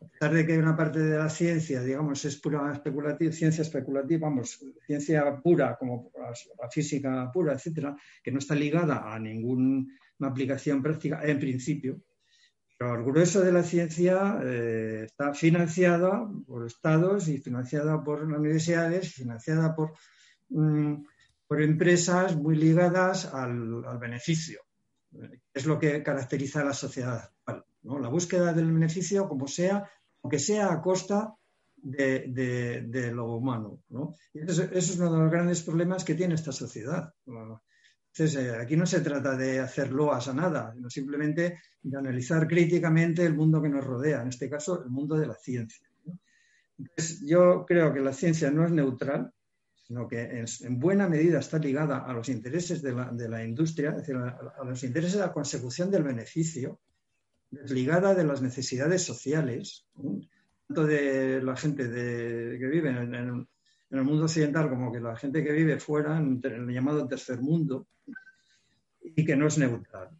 a 0.00 0.06
pesar 0.06 0.32
de 0.32 0.46
que 0.46 0.56
una 0.56 0.76
parte 0.76 1.00
de 1.00 1.18
la 1.18 1.28
ciencia, 1.28 1.82
digamos, 1.82 2.24
es 2.24 2.36
pura 2.36 2.72
especulativa, 2.72 3.32
ciencia 3.32 3.62
especulativa, 3.62 4.28
vamos, 4.28 4.64
ciencia 4.86 5.36
pura, 5.42 5.76
como 5.76 6.12
la, 6.16 6.70
física 6.70 7.28
pura, 7.32 7.54
etcétera, 7.54 7.96
que 8.22 8.30
no 8.30 8.38
está 8.38 8.54
ligada 8.54 9.12
a 9.12 9.18
ninguna 9.18 9.86
aplicación 10.20 10.80
práctica, 10.80 11.22
en 11.24 11.40
principio. 11.40 12.00
Pero 12.78 12.94
el 12.94 13.04
grueso 13.04 13.40
de 13.40 13.50
la 13.50 13.64
ciencia 13.64 14.38
eh, 14.44 15.02
está 15.06 15.34
financiada 15.34 16.30
por 16.46 16.68
estados 16.68 17.26
y 17.26 17.38
financiada 17.38 18.00
por 18.04 18.22
universidades, 18.22 19.12
financiada 19.12 19.74
por, 19.74 19.94
mm, 20.50 21.04
por 21.46 21.62
empresas 21.62 22.36
muy 22.36 22.56
ligadas 22.56 23.26
al, 23.26 23.84
al 23.84 23.98
beneficio. 23.98 24.60
Es 25.52 25.66
lo 25.66 25.78
que 25.78 26.02
caracteriza 26.02 26.60
a 26.60 26.64
la 26.64 26.72
sociedad 26.72 27.30
actual. 27.44 27.64
La 28.02 28.08
búsqueda 28.08 28.52
del 28.52 28.70
beneficio, 28.70 29.28
como 29.28 29.48
sea, 29.48 29.90
aunque 30.22 30.38
sea 30.38 30.72
a 30.72 30.80
costa 30.80 31.34
de, 31.82 33.10
lo 33.12 33.36
humano. 33.36 33.80
eso, 34.34 34.64
es 34.64 34.96
uno 34.96 35.12
de 35.12 35.18
los 35.18 35.30
grandes 35.30 35.62
problemas 35.62 36.04
que 36.04 36.14
tiene 36.14 36.34
esta 36.34 36.52
sociedad. 36.52 37.12
Entonces, 37.26 38.36
eh, 38.36 38.56
aquí 38.56 38.76
no 38.76 38.86
se 38.86 39.00
trata 39.00 39.36
de 39.36 39.60
hacer 39.60 39.92
loas 39.92 40.28
a 40.28 40.34
nada, 40.34 40.72
sino 40.74 40.90
simplemente 40.90 41.60
de 41.82 41.98
analizar 41.98 42.46
críticamente 42.46 43.24
el 43.24 43.34
mundo 43.34 43.62
que 43.62 43.68
nos 43.68 43.84
rodea, 43.84 44.22
en 44.22 44.28
este 44.28 44.50
caso, 44.50 44.82
el 44.82 44.90
mundo 44.90 45.16
de 45.16 45.26
la 45.26 45.34
ciencia. 45.34 45.88
Entonces, 46.78 47.22
yo 47.26 47.64
creo 47.66 47.92
que 47.92 48.00
la 48.00 48.12
ciencia 48.12 48.50
no 48.50 48.64
es 48.64 48.72
neutral, 48.72 49.32
sino 49.90 50.06
que 50.06 50.44
en, 50.60 50.78
buena 50.78 51.08
medida 51.08 51.40
está 51.40 51.58
ligada 51.58 52.04
a 52.04 52.12
los 52.12 52.28
intereses 52.28 52.80
de 52.80 52.92
la, 53.28 53.44
industria, 53.44 53.90
es 53.90 53.96
decir, 53.96 54.14
a, 54.14 54.62
los 54.64 54.84
intereses 54.84 55.14
de 55.14 55.26
la 55.26 55.32
consecución 55.32 55.90
del 55.90 56.04
beneficio, 56.04 56.78
desligada 57.50 58.14
de 58.14 58.22
las 58.22 58.40
necesidades 58.40 59.02
sociales, 59.02 59.88
tanto 60.68 60.86
de 60.86 61.42
la 61.42 61.56
gente 61.56 61.90
que 61.90 62.68
vive 62.68 62.90
en 62.90 63.48
el, 63.90 64.04
mundo 64.04 64.26
occidental 64.26 64.70
como 64.70 64.92
que 64.92 65.00
la 65.00 65.16
gente 65.16 65.42
que 65.42 65.50
vive 65.50 65.80
fuera, 65.80 66.18
en 66.18 66.40
el 66.44 66.68
llamado 66.68 67.08
tercer 67.08 67.40
mundo, 67.40 67.88
y 69.02 69.24
que 69.24 69.34
no 69.34 69.48
es 69.48 69.58
neutral. 69.58 70.10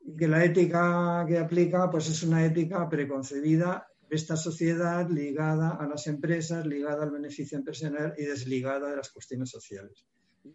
Y 0.00 0.16
que 0.16 0.26
la 0.26 0.44
ética 0.44 1.24
que 1.28 1.38
aplica 1.38 1.88
pues 1.88 2.08
es 2.08 2.24
una 2.24 2.44
ética 2.44 2.88
preconcebida 2.88 3.86
de 3.99 3.99
esta 4.10 4.36
sociedad 4.36 5.08
ligada 5.08 5.70
a 5.70 5.86
las 5.86 6.06
empresas, 6.06 6.66
ligada 6.66 7.04
al 7.04 7.10
beneficio 7.10 7.56
empresarial 7.58 8.14
y 8.18 8.24
desligada 8.24 8.90
de 8.90 8.96
las 8.96 9.10
cuestiones 9.10 9.50
sociales. 9.50 10.06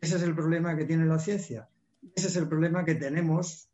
Ese 0.01 0.17
es 0.17 0.23
el 0.23 0.35
problema 0.35 0.75
que 0.75 0.85
tiene 0.85 1.05
la 1.05 1.19
ciencia. 1.19 1.67
Ese 2.15 2.27
es 2.27 2.35
el 2.35 2.47
problema 2.47 2.83
que 2.83 2.95
tenemos 2.95 3.69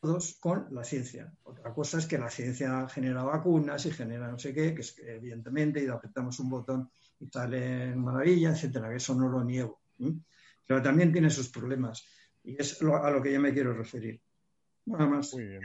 todos 0.00 0.38
con 0.40 0.66
la 0.72 0.82
ciencia. 0.82 1.32
Otra 1.44 1.72
cosa 1.72 1.98
es 1.98 2.06
que 2.06 2.18
la 2.18 2.30
ciencia 2.30 2.88
genera 2.88 3.22
vacunas 3.22 3.86
y 3.86 3.92
genera 3.92 4.30
no 4.30 4.38
sé 4.38 4.52
qué, 4.52 4.74
que 4.74 4.80
es 4.80 4.98
evidentemente 4.98 5.82
y 5.82 5.86
apretamos 5.86 6.40
un 6.40 6.50
botón 6.50 6.90
y 7.20 7.28
salen 7.28 7.98
maravillas, 7.98 8.56
etcétera, 8.56 8.94
eso 8.94 9.14
no 9.14 9.28
lo 9.28 9.44
niego. 9.44 9.80
Pero 10.66 10.82
también 10.82 11.12
tiene 11.12 11.30
sus 11.30 11.48
problemas 11.48 12.04
y 12.42 12.60
es 12.60 12.82
a 12.82 13.10
lo 13.10 13.22
que 13.22 13.32
yo 13.32 13.40
me 13.40 13.52
quiero 13.52 13.72
referir. 13.72 14.20
Nada 14.86 15.06
más. 15.06 15.32
Muy 15.32 15.46
bien. 15.46 15.62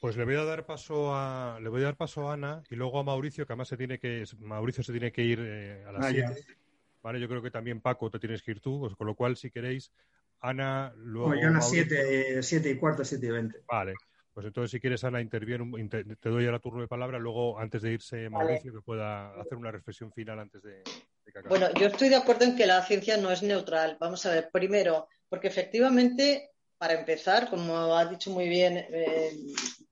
Pues 0.00 0.16
le 0.16 0.24
voy 0.24 0.36
a 0.36 0.44
dar 0.44 0.64
paso 0.64 1.14
a 1.14 1.58
le 1.60 1.68
voy 1.68 1.82
a 1.82 1.84
dar 1.84 1.96
paso 1.96 2.28
a 2.28 2.32
Ana 2.32 2.62
y 2.70 2.74
luego 2.74 2.98
a 2.98 3.04
Mauricio, 3.04 3.46
que 3.46 3.52
además 3.52 3.68
se 3.68 3.76
tiene 3.76 3.98
que 3.98 4.24
Mauricio 4.38 4.82
se 4.82 4.92
tiene 4.92 5.12
que 5.12 5.22
ir 5.22 5.38
eh, 5.42 5.84
a 5.86 5.92
las 5.92 6.08
7. 6.08 6.26
Ah, 6.26 6.54
vale, 7.02 7.20
yo 7.20 7.28
creo 7.28 7.42
que 7.42 7.50
también 7.50 7.82
Paco 7.82 8.10
te 8.10 8.18
tienes 8.18 8.42
que 8.42 8.52
ir 8.52 8.60
tú, 8.60 8.80
pues 8.80 8.96
con 8.96 9.06
lo 9.06 9.14
cual 9.14 9.36
si 9.36 9.50
queréis 9.50 9.92
Ana, 10.40 10.92
luego. 10.96 11.34
yo 11.34 11.48
a 11.48 11.50
las 11.50 11.68
7 11.68 12.70
y 12.70 12.76
cuarto, 12.76 13.04
7 13.04 13.26
y 13.26 13.30
20. 13.30 13.58
Vale. 13.68 13.94
Pues 14.32 14.46
entonces, 14.46 14.70
si 14.70 14.80
quieres, 14.80 15.04
Ana, 15.04 15.20
interviene, 15.20 15.88
te 15.88 16.28
doy 16.30 16.46
ahora 16.46 16.60
turno 16.60 16.80
de 16.80 16.88
palabra. 16.88 17.18
Luego, 17.18 17.58
antes 17.58 17.82
de 17.82 17.92
irse, 17.92 18.30
Mauricio, 18.30 18.72
que 18.72 18.80
pueda 18.80 19.38
hacer 19.38 19.58
una 19.58 19.70
reflexión 19.70 20.12
final 20.12 20.38
antes 20.38 20.62
de, 20.62 20.82
de 21.26 21.48
Bueno, 21.48 21.66
yo 21.74 21.88
estoy 21.88 22.08
de 22.08 22.16
acuerdo 22.16 22.44
en 22.44 22.56
que 22.56 22.64
la 22.64 22.80
ciencia 22.82 23.16
no 23.16 23.30
es 23.30 23.42
neutral. 23.42 23.98
Vamos 24.00 24.24
a 24.24 24.30
ver, 24.30 24.48
primero, 24.50 25.08
porque 25.28 25.48
efectivamente, 25.48 26.52
para 26.78 26.94
empezar, 26.94 27.50
como 27.50 27.94
ha 27.94 28.06
dicho 28.06 28.30
muy 28.30 28.48
bien 28.48 28.78
eh, 28.78 29.32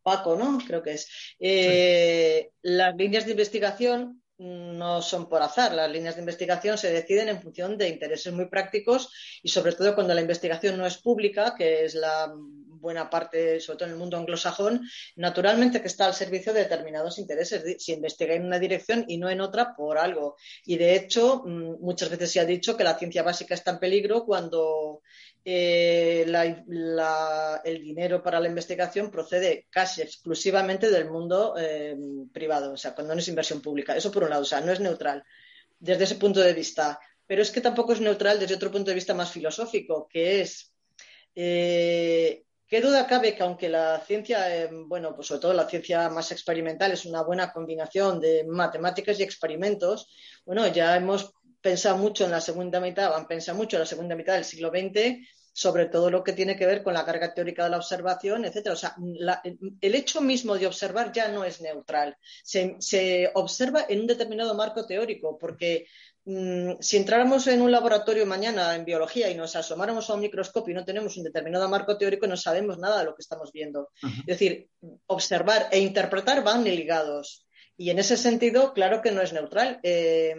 Paco, 0.08 0.36
¿no? 0.36 0.58
Creo 0.66 0.82
que 0.82 0.92
es, 0.92 1.06
eh, 1.38 2.50
las 2.62 2.96
líneas 2.96 3.26
de 3.26 3.32
investigación 3.32 4.22
no 4.38 5.02
son 5.02 5.28
por 5.28 5.42
azar. 5.42 5.74
Las 5.74 5.90
líneas 5.90 6.14
de 6.14 6.22
investigación 6.22 6.78
se 6.78 6.90
deciden 6.90 7.28
en 7.28 7.42
función 7.42 7.76
de 7.76 7.88
intereses 7.88 8.32
muy 8.32 8.46
prácticos 8.46 9.12
y 9.42 9.48
sobre 9.48 9.72
todo 9.72 9.94
cuando 9.94 10.14
la 10.14 10.22
investigación 10.22 10.78
no 10.78 10.86
es 10.86 10.96
pública, 10.96 11.54
que 11.58 11.84
es 11.84 11.94
la 11.94 12.32
buena 12.80 13.10
parte, 13.10 13.60
sobre 13.60 13.78
todo 13.78 13.88
en 13.88 13.94
el 13.94 13.98
mundo 13.98 14.16
anglosajón, 14.16 14.88
naturalmente 15.16 15.80
que 15.80 15.88
está 15.88 16.06
al 16.06 16.14
servicio 16.14 16.52
de 16.52 16.60
determinados 16.60 17.18
intereses. 17.18 17.82
Si 17.82 17.92
investiga 17.92 18.34
en 18.34 18.46
una 18.46 18.58
dirección 18.58 19.04
y 19.08 19.18
no 19.18 19.28
en 19.28 19.40
otra, 19.40 19.74
por 19.74 19.98
algo. 19.98 20.36
Y 20.64 20.76
de 20.78 20.94
hecho, 20.94 21.42
mm, 21.44 21.80
muchas 21.80 22.08
veces 22.08 22.30
se 22.30 22.40
ha 22.40 22.44
dicho 22.44 22.76
que 22.76 22.84
la 22.84 22.98
ciencia 22.98 23.24
básica 23.24 23.54
está 23.54 23.72
en 23.72 23.80
peligro 23.80 24.24
cuando 24.24 25.02
eh, 25.44 26.26
el 27.64 27.82
dinero 27.82 28.22
para 28.22 28.40
la 28.40 28.48
investigación 28.48 29.10
procede 29.10 29.66
casi 29.70 30.02
exclusivamente 30.02 30.90
del 30.90 31.10
mundo 31.10 31.54
eh, 31.58 31.96
privado, 32.32 32.72
o 32.72 32.76
sea, 32.76 32.94
cuando 32.94 33.14
no 33.14 33.20
es 33.20 33.28
inversión 33.28 33.60
pública. 33.60 33.96
Eso 33.96 34.12
por 34.12 34.24
un 34.24 34.30
lado, 34.30 34.42
o 34.42 34.46
sea, 34.46 34.60
no 34.60 34.72
es 34.72 34.80
neutral 34.80 35.24
desde 35.78 36.04
ese 36.04 36.16
punto 36.16 36.40
de 36.40 36.52
vista. 36.52 37.00
Pero 37.26 37.42
es 37.42 37.50
que 37.50 37.60
tampoco 37.60 37.92
es 37.92 38.00
neutral 38.00 38.38
desde 38.38 38.54
otro 38.54 38.70
punto 38.70 38.90
de 38.90 38.94
vista 38.94 39.14
más 39.14 39.30
filosófico, 39.30 40.08
que 40.10 40.40
es 40.40 40.72
eh, 41.34 42.44
¿Qué 42.68 42.82
duda 42.82 43.06
cabe 43.06 43.34
que 43.34 43.42
aunque 43.42 43.70
la 43.70 43.98
ciencia, 44.00 44.68
bueno, 44.88 45.14
pues 45.14 45.28
sobre 45.28 45.40
todo 45.40 45.52
la 45.54 45.66
ciencia 45.66 46.10
más 46.10 46.30
experimental 46.32 46.92
es 46.92 47.06
una 47.06 47.22
buena 47.22 47.50
combinación 47.50 48.20
de 48.20 48.44
matemáticas 48.44 49.18
y 49.18 49.22
experimentos, 49.22 50.10
bueno, 50.44 50.66
ya 50.66 50.94
hemos 50.94 51.32
pensado 51.68 51.98
mucho 51.98 52.24
en 52.24 52.30
la 52.30 52.40
segunda 52.40 52.80
mitad, 52.80 53.14
han 53.14 53.26
pensado 53.26 53.58
mucho 53.58 53.76
en 53.76 53.80
la 53.80 53.86
segunda 53.86 54.16
mitad 54.16 54.34
del 54.34 54.44
siglo 54.44 54.70
XX 54.70 55.18
sobre 55.58 55.86
todo 55.86 56.08
lo 56.08 56.22
que 56.22 56.34
tiene 56.34 56.56
que 56.56 56.66
ver 56.66 56.84
con 56.84 56.94
la 56.94 57.04
carga 57.04 57.34
teórica 57.34 57.64
de 57.64 57.70
la 57.70 57.78
observación, 57.78 58.44
etcétera. 58.44 58.74
O 58.74 58.76
sea, 58.76 58.94
el 59.80 59.94
hecho 59.96 60.20
mismo 60.20 60.56
de 60.56 60.68
observar 60.68 61.10
ya 61.10 61.26
no 61.32 61.42
es 61.42 61.60
neutral. 61.60 62.16
Se, 62.44 63.32
observa 63.34 63.84
en 63.88 64.02
un 64.02 64.06
determinado 64.06 64.54
marco 64.54 64.86
teórico, 64.86 65.36
porque 65.36 65.88
mm, 66.26 66.74
si 66.78 66.96
entráramos 66.96 67.48
en 67.48 67.60
un 67.60 67.72
laboratorio 67.72 68.24
mañana 68.24 68.72
en 68.76 68.84
biología 68.84 69.28
y 69.30 69.34
nos 69.34 69.56
asomáramos 69.56 70.08
a 70.08 70.14
un 70.14 70.20
microscopio 70.20 70.70
y 70.70 70.76
no 70.76 70.84
tenemos 70.84 71.16
un 71.16 71.24
determinado 71.24 71.68
marco 71.68 71.98
teórico, 71.98 72.28
no 72.28 72.36
sabemos 72.36 72.78
nada 72.78 73.00
de 73.00 73.06
lo 73.06 73.16
que 73.16 73.22
estamos 73.22 73.50
viendo. 73.50 73.90
Es 74.20 74.38
decir, 74.38 74.68
observar 75.08 75.66
e 75.72 75.80
interpretar 75.80 76.44
van 76.44 76.62
ligados. 76.62 77.44
Y 77.76 77.90
en 77.90 77.98
ese 77.98 78.16
sentido, 78.16 78.72
claro 78.74 79.02
que 79.02 79.10
no 79.10 79.22
es 79.22 79.32
neutral. 79.32 79.80
Eh, 79.82 80.36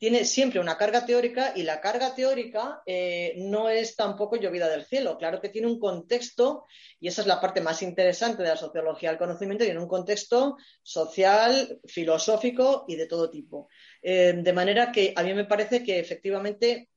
tiene 0.00 0.24
siempre 0.24 0.60
una 0.60 0.78
carga 0.78 1.04
teórica 1.04 1.52
y 1.54 1.62
la 1.62 1.78
carga 1.78 2.14
teórica 2.14 2.82
eh, 2.86 3.34
no 3.36 3.68
es 3.68 3.96
tampoco 3.96 4.36
llovida 4.36 4.66
del 4.66 4.86
cielo. 4.86 5.18
Claro 5.18 5.42
que 5.42 5.50
tiene 5.50 5.68
un 5.68 5.78
contexto, 5.78 6.64
y 6.98 7.08
esa 7.08 7.20
es 7.20 7.26
la 7.26 7.38
parte 7.38 7.60
más 7.60 7.82
interesante 7.82 8.42
de 8.42 8.48
la 8.48 8.56
sociología 8.56 9.10
del 9.10 9.18
conocimiento, 9.18 9.62
tiene 9.62 9.78
un 9.78 9.86
contexto 9.86 10.56
social, 10.82 11.78
filosófico 11.84 12.86
y 12.88 12.96
de 12.96 13.06
todo 13.06 13.28
tipo. 13.28 13.68
Eh, 14.00 14.32
de 14.34 14.52
manera 14.54 14.90
que 14.90 15.12
a 15.14 15.22
mí 15.22 15.34
me 15.34 15.44
parece 15.44 15.84
que 15.84 15.98
efectivamente 15.98 16.88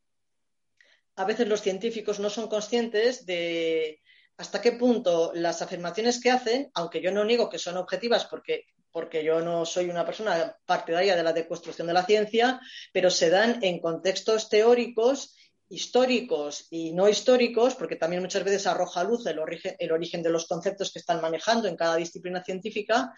a 1.18 1.26
veces 1.26 1.46
los 1.50 1.62
científicos 1.62 2.22
no 2.22 2.30
son 2.30 2.48
conscientes 2.48 3.26
de 3.26 4.00
hasta 4.38 4.62
qué 4.62 4.72
punto 4.72 5.34
las 5.36 5.62
afirmaciones 5.62 6.22
que 6.22 6.32
hacen, 6.32 6.72
aunque 6.74 7.02
yo 7.02 7.12
no 7.12 7.26
niego 7.26 7.50
que 7.50 7.60
son 7.60 7.76
objetivas 7.76 8.24
porque 8.24 8.64
porque 8.94 9.24
yo 9.24 9.42
no 9.42 9.66
soy 9.66 9.90
una 9.90 10.06
persona 10.06 10.56
partidaria 10.66 11.16
de 11.16 11.24
la 11.24 11.34
deconstrucción 11.34 11.88
de 11.88 11.94
la 11.94 12.06
ciencia, 12.06 12.62
pero 12.94 13.10
se 13.10 13.30
dan 13.30 13.60
en 13.62 13.82
contextos 13.82 14.48
teóricos 14.48 15.36
históricos 15.68 16.68
y 16.70 16.94
no 16.94 17.10
históricos, 17.10 17.74
porque 17.76 17.96
también 17.96 18.22
muchas 18.22 18.44
veces 18.44 18.68
arroja 18.68 19.04
luz 19.04 19.26
el 19.26 19.40
origen, 19.40 20.22
de 20.22 20.30
los 20.30 20.48
conceptos 20.48 20.94
que 20.94 21.00
están 21.00 21.20
manejando 21.20 21.68
en 21.68 21.76
cada 21.76 21.96
disciplina 21.96 22.44
científica 22.44 23.12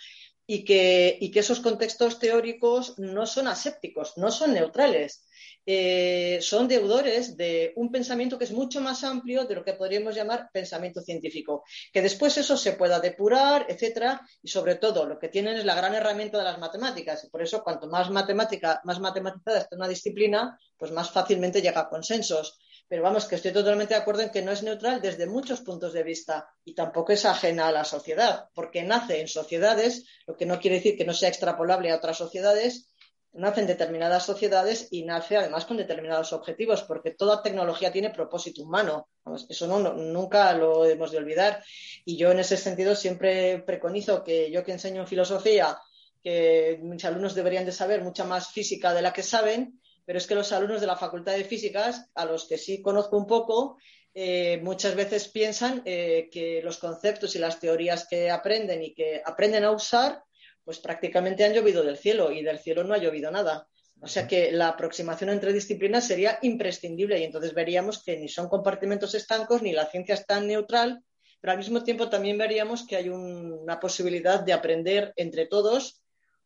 y 0.48 0.64
que, 0.64 1.20
esos 1.34 1.60
contextos 1.60 2.20
teóricos 2.20 2.98
no 3.00 3.26
son 3.26 3.48
asépticos, 3.48 4.18
no 4.18 4.32
son 4.32 4.54
neutrales. 4.54 5.26
Eh, 5.68 6.38
son 6.42 6.68
deudores 6.68 7.36
de 7.36 7.74
un 7.76 7.92
pensamiento 7.92 8.38
que 8.38 8.46
es 8.46 8.52
mucho 8.52 8.82
más 8.82 9.04
amplio 9.04 9.46
de 9.46 9.56
lo 9.56 9.64
que 9.64 9.74
podríamos 9.74 10.14
llamar 10.16 10.50
pensamiento 10.54 11.02
científico. 11.02 11.64
Que 11.92 12.04
después 12.04 12.38
eso 12.38 12.56
se 12.56 12.74
pueda 12.74 13.00
depurar, 13.00 13.66
etcétera, 13.68 14.22
y 14.44 14.48
sobre 14.48 14.76
todo 14.76 15.06
lo 15.08 15.18
que 15.18 15.30
tienen 15.30 15.58
es 15.58 15.66
la 15.66 15.74
gran 15.74 15.96
herramienta 15.96 16.38
de 16.38 16.44
las 16.44 16.60
matemáticas. 16.60 17.24
Y 17.24 17.30
por 17.30 17.42
eso, 17.42 17.64
cuanto 17.64 17.88
más 17.88 18.12
matemática, 18.12 18.82
más 18.84 19.00
matematizada 19.00 19.60
está 19.60 19.76
una 19.76 19.88
disciplina, 19.88 20.60
pues 20.78 20.92
más 20.92 21.10
fácilmente 21.10 21.62
llega 21.62 21.82
a 21.82 21.90
consensos. 21.90 22.60
Pero 22.88 23.02
vamos, 23.02 23.26
que 23.26 23.36
estoy 23.36 23.52
totalmente 23.52 23.96
de 23.96 24.00
acuerdo 24.00 24.22
en 24.22 24.30
que 24.30 24.44
no 24.44 24.52
es 24.52 24.62
neutral 24.62 25.02
desde 25.02 25.26
muchos 25.26 25.62
puntos 25.62 25.94
de 25.94 26.04
vista 26.04 26.48
y 26.64 26.76
tampoco 26.76 27.14
es 27.14 27.26
ajena 27.26 27.68
a 27.68 27.72
la 27.72 27.84
sociedad, 27.84 28.50
porque 28.54 28.84
nace 28.84 29.20
en 29.20 29.28
sociedades, 29.28 30.06
lo 30.28 30.36
que 30.36 30.46
no 30.46 30.60
quiere 30.60 30.78
decir 30.78 30.96
que 30.96 31.06
no 31.06 31.14
sea 31.14 31.30
extrapolable 31.30 31.92
a 31.92 31.96
otras 31.96 32.18
sociedades, 32.18 32.92
nace 33.36 33.62
en 33.62 33.68
determinadas 33.68 34.26
sociedades 34.26 34.88
y 34.92 35.04
nace 35.04 35.38
además 35.38 35.66
con 35.66 35.78
determinados 35.78 36.32
objetivos, 36.34 36.84
porque 36.84 37.12
toda 37.12 37.42
tecnología 37.42 37.92
tiene 37.92 38.10
propósito 38.10 38.64
humano. 38.64 39.10
Eso 39.50 39.68
no, 39.68 39.94
nunca 39.94 40.54
lo 40.54 40.86
hemos 40.86 41.12
de 41.12 41.18
olvidar. 41.18 41.64
Y 42.06 42.18
yo 42.18 42.32
en 42.32 42.40
ese 42.40 42.56
sentido 42.56 42.96
siempre 42.96 43.60
preconizo 43.60 44.24
que 44.24 44.52
yo 44.52 44.64
que 44.64 44.72
enseño 44.72 45.02
en 45.02 45.08
filosofía, 45.08 45.78
que 46.24 46.80
mis 46.82 47.04
alumnos 47.04 47.36
deberían 47.36 47.66
de 47.66 47.72
saber 47.72 48.02
mucha 48.04 48.24
más 48.24 48.52
física 48.52 48.94
de 48.94 49.02
la 49.02 49.12
que 49.12 49.24
saben, 49.24 49.82
pero 50.06 50.18
es 50.20 50.28
que 50.28 50.36
los 50.36 50.52
alumnos 50.52 50.82
de 50.82 50.88
la 50.88 50.96
Facultad 50.96 51.34
de 51.34 51.44
Físicas, 51.44 52.10
a 52.14 52.26
los 52.26 52.48
que 52.48 52.58
sí 52.58 52.82
conozco 52.82 53.18
un 53.18 53.28
poco, 53.28 53.78
eh, 54.14 54.60
muchas 54.64 54.96
veces 54.96 55.28
piensan 55.28 55.82
eh, 55.84 56.30
que 56.32 56.62
los 56.64 56.78
conceptos 56.78 57.36
y 57.36 57.40
las 57.40 57.60
teorías 57.60 58.08
que 58.08 58.32
aprenden 58.32 58.82
y 58.84 58.94
que 58.94 59.22
aprenden 59.26 59.66
a 59.66 59.72
usar 59.72 60.24
pues 60.64 60.80
prácticamente 60.80 61.46
han 61.46 61.54
llovido 61.54 61.84
del 61.84 61.98
cielo 61.98 62.32
y 62.32 62.42
del 62.42 62.60
cielo 62.60 62.84
no 62.84 62.94
ha 62.94 62.98
llovido 62.98 63.30
nada. 63.30 63.68
O 64.02 64.08
sea 64.08 64.28
que 64.28 64.52
la 64.52 64.70
aproximación 64.70 65.30
entre 65.30 65.54
disciplinas 65.54 66.08
sería 66.08 66.40
imprescindible 66.42 67.20
y 67.20 67.24
entonces 67.24 67.54
veríamos 67.54 68.04
que 68.04 68.18
ni 68.18 68.28
son 68.28 68.50
compartimentos 68.50 69.16
estancos 69.16 69.62
ni 69.62 69.72
la 69.72 69.86
ciencia 69.86 70.16
es 70.16 70.26
tan 70.26 70.48
neutral, 70.48 71.04
pero 71.40 71.52
al 71.52 71.60
mismo 71.60 71.84
tiempo 71.84 72.10
también 72.10 72.38
veríamos 72.38 72.86
que 72.86 72.98
hay 72.98 73.10
una 73.10 73.80
posibilidad 73.80 74.42
de 74.42 74.54
aprender 74.54 75.14
entre 75.16 75.46
todos 75.46 76.02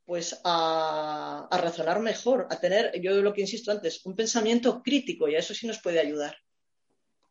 pues 0.09 0.41
a, 0.43 1.47
razonar 1.51 1.99
mejor, 1.99 2.47
a 2.49 2.59
tener, 2.59 2.99
yo 2.99 3.21
lo 3.21 3.31
que 3.31 3.41
insisto 3.41 3.71
antes, 3.71 4.03
un 4.07 4.15
pensamiento 4.15 4.81
crítico 4.81 5.29
y 5.29 5.35
a 5.35 5.37
eso 5.37 5.53
sí 5.53 5.67
nos 5.67 5.77
puede 5.77 5.99
ayudar. 5.99 6.35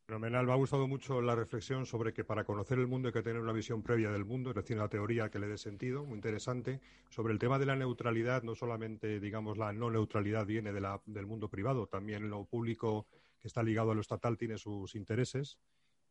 Fenomenal. 0.07 0.47
Me 0.47 0.53
ha 0.53 0.57
gustado 0.57 0.87
mucho 0.87 1.21
la 1.21 1.35
reflexión 1.35 1.87
sobre 1.87 2.13
que 2.13 2.23
para 2.23 2.45
conocer 2.45 2.79
el 2.79 2.87
mundo 2.87 3.09
hay 3.09 3.13
que 3.13 3.23
tener 3.23 3.43
una 3.43 3.53
visión 3.53 3.83
previa 3.83 4.13
del 4.13 4.25
mundo, 4.25 4.51
es 4.51 4.57
decir, 4.57 4.77
una 4.77 4.89
teoría 4.89 5.29
que 5.29 5.41
le 5.41 5.49
dé 5.49 5.59
sentido, 5.59 6.05
muy 6.05 6.15
interesante. 6.15 6.81
Sobre 7.11 7.33
el 7.33 7.41
tema 7.41 7.59
de 7.59 7.67
la 7.67 7.75
neutralidad, 7.75 8.45
no 8.45 8.55
solamente, 8.55 9.19
digamos, 9.19 9.59
la 9.59 9.73
no 9.73 9.91
neutralidad 9.91 10.47
viene 10.47 10.73
del 10.73 11.27
mundo 11.27 11.49
privado, 11.49 11.89
también 11.89 12.31
lo 12.31 12.45
público 12.45 13.09
que 13.41 13.49
está 13.49 13.65
ligado 13.65 13.91
a 13.91 13.97
lo 13.97 14.03
estatal 14.03 14.39
tiene 14.39 14.57
sus 14.57 14.95
intereses. 14.95 15.59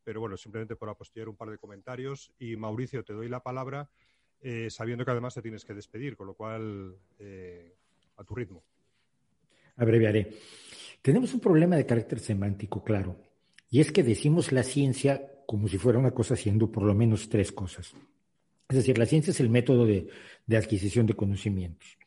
Pero 0.03 0.19
bueno, 0.19 0.35
simplemente 0.35 0.75
por 0.75 0.89
apostillar 0.89 1.29
un 1.29 1.37
par 1.37 1.49
de 1.49 1.57
comentarios. 1.57 2.33
Y 2.39 2.57
Mauricio, 2.57 3.05
te 3.05 3.13
doy 3.13 3.29
la 3.29 3.41
palabra, 3.41 3.89
eh, 4.41 4.69
sabiendo 4.69 5.03
que 5.03 5.11
además 5.11 5.33
te 5.33 5.41
tienes 5.41 5.65
que 5.65 5.73
despedir, 5.73 6.15
con 6.15 6.27
lo 6.27 6.33
cual, 6.33 6.95
eh, 7.19 7.75
a 8.17 8.23
tu 8.23 8.35
ritmo. 8.35 8.63
Abreviaré. 9.75 10.33
Tenemos 11.01 11.33
un 11.33 11.39
problema 11.39 11.75
de 11.75 11.85
carácter 11.85 12.19
semántico, 12.19 12.83
claro 12.83 13.17
y 13.69 13.81
es 13.81 13.91
que 13.91 14.03
decimos 14.03 14.51
la 14.51 14.63
ciencia 14.63 15.29
como 15.45 15.67
si 15.67 15.77
fuera 15.77 15.99
una 15.99 16.11
cosa 16.11 16.33
haciendo 16.33 16.71
por 16.71 16.83
lo 16.83 16.93
menos 16.93 17.29
tres 17.29 17.51
cosas. 17.51 17.93
Es 18.69 18.75
decir, 18.75 18.97
la 18.97 19.05
ciencia 19.05 19.31
es 19.31 19.39
el 19.39 19.49
método 19.49 19.85
de, 19.85 20.07
adquisición 20.55 21.05
de 21.05 21.13
conocimientos. 21.13 21.97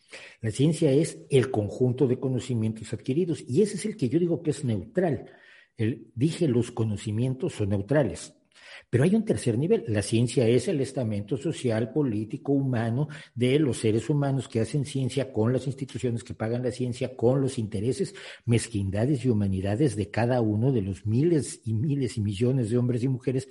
La 0.41 0.51
ciencia 0.51 0.91
es 0.93 1.19
el 1.31 1.51
conjunto 1.51 2.07
de 2.07 2.19
conocimientos 2.19 2.93
adquiridos 2.93 3.45
y 3.47 3.63
ese 3.63 3.77
es 3.77 3.87
el 3.87 3.97
que 3.97 4.09
yo 4.09 4.19
digo 4.19 4.43
que 4.43 4.51
es 4.51 4.65
neutral. 4.65 5.27
dije, 6.15 6.49
los 6.49 6.71
conocimientos 6.71 7.55
son 7.55 7.71
neutrales. 7.71 8.35
Pero 8.89 9.05
hay 9.05 9.15
un 9.15 9.25
tercer 9.25 9.59
nivel. 9.59 9.85
La 9.89 10.03
ciencia 10.03 10.47
es 10.49 10.69
el 10.69 10.81
estamento 10.81 11.37
social, 11.37 11.93
político, 11.93 12.53
humano 12.53 13.09
de 13.35 13.59
los 13.59 13.79
seres 13.79 14.11
humanos 14.11 14.49
que 14.49 14.61
hacen 14.61 14.85
ciencia 14.85 15.33
con 15.33 15.53
las 15.53 15.67
instituciones 15.67 16.25
que 16.25 16.35
pagan 16.35 16.63
la 16.63 16.71
ciencia, 16.71 17.17
con 17.17 17.41
los 17.41 17.59
intereses, 17.59 18.15
mezquindades 18.45 19.25
y 19.25 19.29
humanidades 19.29 19.97
de 19.97 20.11
cada 20.11 20.41
uno 20.41 20.73
de 20.73 20.83
los 20.83 21.07
miles 21.07 21.61
y 21.65 21.75
miles 21.75 22.17
y 22.17 22.21
millones 22.21 22.71
de 22.71 22.79
hombres 22.79 23.03
y 23.03 23.09
mujeres 23.09 23.49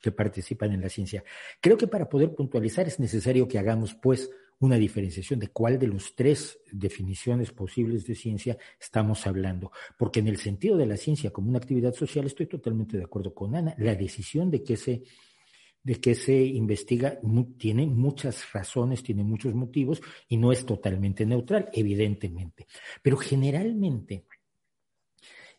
que 0.00 0.12
participan 0.12 0.72
en 0.72 0.80
la 0.80 0.88
ciencia. 0.88 1.24
Creo 1.60 1.78
que 1.78 1.86
para 1.86 2.08
poder 2.08 2.34
puntualizar 2.34 2.86
es 2.86 2.98
necesario 2.98 3.46
que 3.46 3.58
hagamos, 3.58 3.94
pues, 3.94 4.28
una 4.62 4.76
diferenciación 4.76 5.40
de 5.40 5.48
cuál 5.48 5.76
de 5.76 5.88
los 5.88 6.14
tres 6.14 6.60
definiciones 6.70 7.50
posibles 7.50 8.06
de 8.06 8.14
ciencia 8.14 8.56
estamos 8.80 9.26
hablando. 9.26 9.72
Porque 9.98 10.20
en 10.20 10.28
el 10.28 10.36
sentido 10.36 10.76
de 10.76 10.86
la 10.86 10.96
ciencia 10.96 11.32
como 11.32 11.48
una 11.48 11.58
actividad 11.58 11.92
social 11.94 12.26
estoy 12.26 12.46
totalmente 12.46 12.96
de 12.96 13.02
acuerdo 13.02 13.34
con 13.34 13.56
Ana. 13.56 13.74
La 13.78 13.96
decisión 13.96 14.52
de 14.52 14.62
que 14.62 14.76
se, 14.76 15.02
de 15.82 15.96
que 15.96 16.14
se 16.14 16.40
investiga 16.40 17.18
tiene 17.58 17.86
muchas 17.88 18.52
razones, 18.52 19.02
tiene 19.02 19.24
muchos 19.24 19.52
motivos 19.52 20.00
y 20.28 20.36
no 20.36 20.52
es 20.52 20.64
totalmente 20.64 21.26
neutral, 21.26 21.68
evidentemente. 21.72 22.68
Pero 23.02 23.16
generalmente 23.16 24.26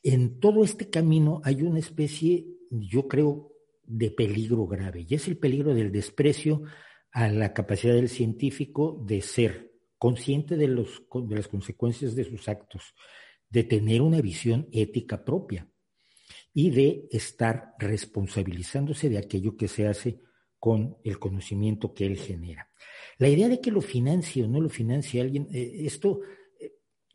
en 0.01 0.39
todo 0.39 0.63
este 0.63 0.89
camino 0.89 1.41
hay 1.43 1.61
una 1.61 1.79
especie, 1.79 2.45
yo 2.71 3.09
creo, 3.09 3.49
de 3.85 4.11
peligro 4.11 4.65
grave 4.65 5.05
y 5.05 5.13
es 5.13 5.27
el 5.27 5.37
peligro 5.37 5.73
del 5.73 5.91
desprecio 5.91 6.63
a 7.13 7.29
la 7.29 7.53
capacidad 7.53 7.93
del 7.93 8.09
científico 8.09 8.99
de 9.05 9.21
ser 9.21 9.71
consciente 9.97 10.57
de, 10.57 10.67
los, 10.67 11.03
de 11.13 11.35
las 11.35 11.47
consecuencias 11.47 12.15
de 12.15 12.25
sus 12.25 12.49
actos, 12.49 12.93
de 13.49 13.63
tener 13.63 14.01
una 14.01 14.19
visión 14.19 14.67
ética 14.71 15.23
propia 15.23 15.69
y 16.53 16.71
de 16.71 17.07
estar 17.11 17.75
responsabilizándose 17.79 19.09
de 19.09 19.19
aquello 19.19 19.55
que 19.55 19.67
se 19.67 19.87
hace 19.87 20.21
con 20.59 20.97
el 21.03 21.19
conocimiento 21.19 21.93
que 21.93 22.05
él 22.05 22.17
genera. 22.17 22.69
La 23.19 23.29
idea 23.29 23.47
de 23.47 23.61
que 23.61 23.71
lo 23.71 23.81
financie 23.81 24.43
o 24.43 24.47
no 24.47 24.59
lo 24.59 24.69
financie 24.69 25.21
alguien, 25.21 25.47
eh, 25.51 25.85
esto 25.85 26.21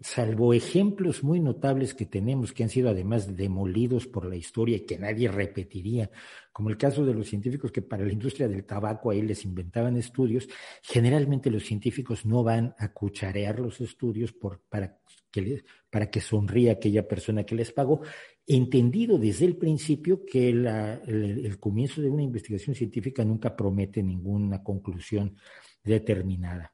salvo 0.01 0.55
ejemplos 0.55 1.25
muy 1.25 1.41
notables 1.41 1.93
que 1.93 2.07
tenemos, 2.07 2.53
que 2.53 2.63
han 2.63 2.69
sido 2.69 2.89
además 2.89 3.37
demolidos 3.37 4.07
por 4.07 4.27
la 4.27 4.37
historia 4.37 4.77
y 4.77 4.87
que 4.87 4.99
nadie 4.99 5.29
repetiría, 5.29 6.11
como 6.53 6.71
el 6.71 6.77
caso 6.77 7.05
de 7.05 7.15
los 7.15 7.29
científicos 7.29 7.73
que 7.73 7.83
para 7.83 8.05
la 8.05 8.13
industria 8.13 8.47
del 8.47 8.65
tabaco 8.65 9.11
ahí 9.11 9.23
les 9.23 9.45
inventaban 9.45 9.97
estudios, 9.97 10.49
generalmente 10.83 11.51
los 11.51 11.65
científicos 11.65 12.25
no 12.25 12.45
van 12.45 12.75
a 12.79 12.93
cucharear 12.93 13.59
los 13.59 13.81
estudios 13.81 14.33
para, 14.33 14.99
que 15.33 15.65
para 15.91 16.11
que 16.11 16.21
sonría 16.21 16.73
aquella 16.73 17.07
persona 17.07 17.45
que 17.45 17.57
les 17.57 17.73
pagó, 17.73 18.03
entendido 18.47 19.19
desde 19.19 19.47
el 19.47 19.57
principio 19.57 20.25
que 20.25 20.51
el 20.51 21.59
comienzo 21.59 22.01
de 22.01 22.09
una 22.09 22.23
investigación 22.23 22.77
científica 22.77 23.25
nunca 23.25 23.57
promete 23.57 24.03
ninguna 24.03 24.63
conclusión 24.63 25.37
determinada. 25.83 26.73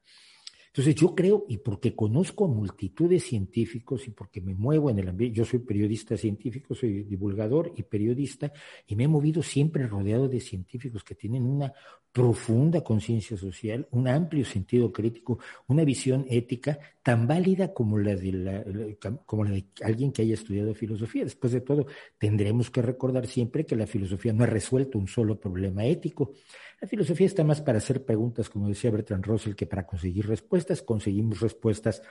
Entonces 0.75 0.95
yo 0.95 1.15
creo, 1.15 1.45
y 1.47 1.59
porque 1.59 1.95
conozco 1.95 2.43
a 2.43 2.49
multitud 2.49 3.09
de 3.09 3.21
científicos 3.21 4.05
y 4.09 4.11
porque 4.11 4.41
me 4.41 4.53
muevo 4.53 4.89
en 4.89 4.99
el 4.99 5.07
ambiente, 5.07 5.37
yo 5.37 5.45
soy 5.45 5.59
periodista 5.59 6.17
científico, 6.17 6.75
soy 6.75 7.03
divulgador 7.03 7.71
y 7.77 7.83
periodista, 7.83 8.51
y 8.85 8.97
me 8.97 9.05
he 9.05 9.07
movido 9.07 9.41
siempre 9.41 9.87
rodeado 9.87 10.27
de 10.27 10.41
científicos 10.41 11.01
que 11.05 11.15
tienen 11.15 11.45
una 11.45 11.71
profunda 12.11 12.81
conciencia 12.81 13.37
social, 13.37 13.87
un 13.91 14.09
amplio 14.09 14.43
sentido 14.43 14.91
crítico, 14.91 15.39
una 15.67 15.85
visión 15.85 16.25
ética 16.29 16.77
tan 17.03 17.27
válida 17.27 17.73
como 17.73 17.97
la, 17.97 18.15
de 18.15 18.97
como 19.25 19.43
la 19.43 19.51
de 19.51 19.65
alguien 19.81 20.11
que 20.11 20.21
haya 20.23 20.33
estudiado 20.33 20.73
filosofía. 20.73 21.23
Después 21.23 21.53
de 21.53 21.61
todo, 21.61 21.85
tendremos 22.17 22.71
que 22.71 22.81
recordar 22.81 23.27
siempre 23.27 23.65
que 23.65 23.75
la 23.75 23.85
filosofía 23.85 24.33
no 24.33 24.43
ha 24.43 24.47
resuelto 24.47 24.97
un 24.97 25.07
solo 25.07 25.39
problema 25.39 25.85
ético. 25.85 26.31
La 26.85 26.89
filosofía 26.89 27.25
está 27.25 27.43
más 27.43 27.61
para 27.61 27.79
hacer 27.79 28.05
preguntas, 28.05 28.47
como 28.47 28.69
decía 28.69 28.91
Bertrand 28.91 29.25
Russell, 29.25 29.55
que 29.55 29.65
para 29.65 29.87
conseguir 29.87 30.27
respuestas. 30.27 30.83
Conseguimos 30.83 31.39
respuestas 31.39 32.03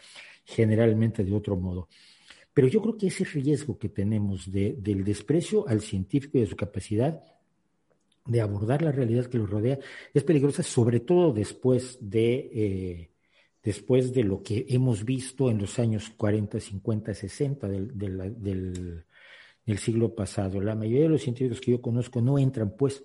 generalmente 0.44 1.22
de 1.22 1.32
otro 1.32 1.56
modo. 1.56 1.86
Pero 2.52 2.66
yo 2.66 2.82
creo 2.82 2.96
que 2.98 3.06
ese 3.06 3.22
riesgo 3.22 3.78
que 3.78 3.88
tenemos 3.88 4.50
del 4.50 5.04
desprecio 5.04 5.64
al 5.68 5.80
científico 5.80 6.38
y 6.38 6.40
de 6.40 6.48
su 6.48 6.56
capacidad 6.56 7.22
de 8.26 8.40
abordar 8.40 8.82
la 8.82 8.90
realidad 8.90 9.26
que 9.26 9.38
lo 9.38 9.46
rodea 9.46 9.78
es 10.12 10.24
peligrosa, 10.24 10.64
sobre 10.64 10.98
todo 10.98 11.32
después 11.32 11.96
de, 12.00 12.50
eh, 12.52 13.10
después 13.62 14.12
de 14.12 14.24
lo 14.24 14.42
que 14.42 14.66
hemos 14.70 15.04
visto 15.04 15.52
en 15.52 15.58
los 15.58 15.78
años 15.78 16.10
40, 16.16 16.58
50, 16.58 17.14
60 17.14 17.68
del, 17.68 17.96
del, 17.96 19.04
del 19.64 19.78
siglo 19.78 20.16
pasado. 20.16 20.60
La 20.60 20.74
mayoría 20.74 21.02
de 21.02 21.10
los 21.10 21.22
científicos 21.22 21.60
que 21.60 21.70
yo 21.70 21.80
conozco 21.80 22.20
no 22.20 22.40
entran, 22.40 22.74
pues, 22.76 23.04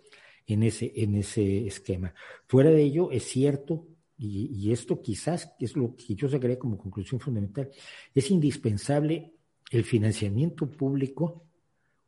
en 0.49 0.63
ese, 0.63 0.91
en 0.95 1.15
ese 1.15 1.67
esquema. 1.67 2.13
Fuera 2.47 2.71
de 2.71 2.81
ello, 2.81 3.11
es 3.11 3.23
cierto, 3.23 3.87
y, 4.17 4.71
esto 4.71 5.01
quizás 5.01 5.53
es 5.59 5.77
lo 5.77 5.95
que 5.95 6.15
yo 6.15 6.27
sacaría 6.27 6.59
como 6.59 6.77
conclusión 6.77 7.21
fundamental, 7.21 7.69
es 8.13 8.31
indispensable 8.31 9.33
el 9.71 9.83
financiamiento 9.83 10.69
público 10.69 11.45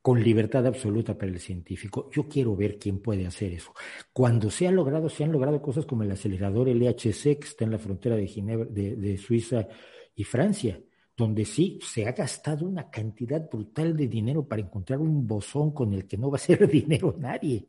con 0.01 0.21
libertad 0.21 0.65
absoluta 0.65 1.17
para 1.17 1.31
el 1.31 1.39
científico. 1.39 2.09
Yo 2.11 2.27
quiero 2.27 2.55
ver 2.55 2.77
quién 2.79 2.99
puede 2.99 3.27
hacer 3.27 3.53
eso. 3.53 3.73
Cuando 4.11 4.49
se 4.49 4.67
ha 4.67 4.71
logrado, 4.71 5.07
se 5.07 5.23
han 5.23 5.31
logrado 5.31 5.61
cosas 5.61 5.85
como 5.85 6.03
el 6.03 6.11
acelerador 6.11 6.67
LHC, 6.67 7.37
que 7.39 7.47
está 7.47 7.63
en 7.63 7.71
la 7.71 7.77
frontera 7.77 8.15
de, 8.15 8.27
Ginebra, 8.27 8.65
de 8.65 9.17
Suiza 9.17 9.67
y 10.15 10.23
Francia, 10.23 10.81
donde 11.15 11.45
sí 11.45 11.79
se 11.83 12.07
ha 12.07 12.13
gastado 12.13 12.65
una 12.65 12.89
cantidad 12.89 13.47
brutal 13.47 13.95
de 13.95 14.07
dinero 14.07 14.47
para 14.47 14.63
encontrar 14.63 14.99
un 14.99 15.27
bosón 15.27 15.71
con 15.71 15.93
el 15.93 16.07
que 16.07 16.17
no 16.17 16.31
va 16.31 16.37
a 16.37 16.39
ser 16.39 16.67
dinero 16.69 17.15
nadie 17.17 17.67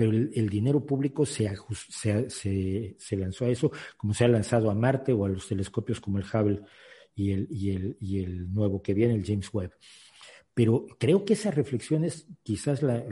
pero 0.00 0.12
el, 0.12 0.48
dinero 0.48 0.86
público 0.86 1.26
se, 1.26 1.54
se, 2.30 3.16
lanzó 3.18 3.44
a 3.44 3.50
eso, 3.50 3.70
como 3.98 4.14
se 4.14 4.24
ha 4.24 4.28
lanzado 4.28 4.70
a 4.70 4.74
Marte 4.74 5.12
o 5.12 5.26
a 5.26 5.28
los 5.28 5.46
telescopios 5.46 6.00
como 6.00 6.16
el 6.16 6.24
Hubble 6.24 6.62
y 7.14 7.32
el, 7.32 7.46
y 7.50 7.70
el, 7.72 7.96
y 8.00 8.24
el 8.24 8.50
nuevo 8.50 8.80
que 8.80 8.94
viene, 8.94 9.12
el 9.12 9.26
James 9.26 9.52
Webb. 9.52 9.72
Pero 10.54 10.86
creo 10.98 11.26
que 11.26 11.34
esa 11.34 11.50
reflexión 11.50 12.04
es 12.04 12.26
quizás 12.42 12.82
la, 12.82 13.04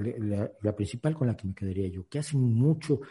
principal 0.74 1.14
con 1.14 1.26
la 1.26 1.36
que 1.36 1.46
me 1.46 1.54
quedaría 1.54 1.88
yo, 1.88 2.08
que 2.08 2.20
hace 2.20 2.38
mucho, 2.38 3.02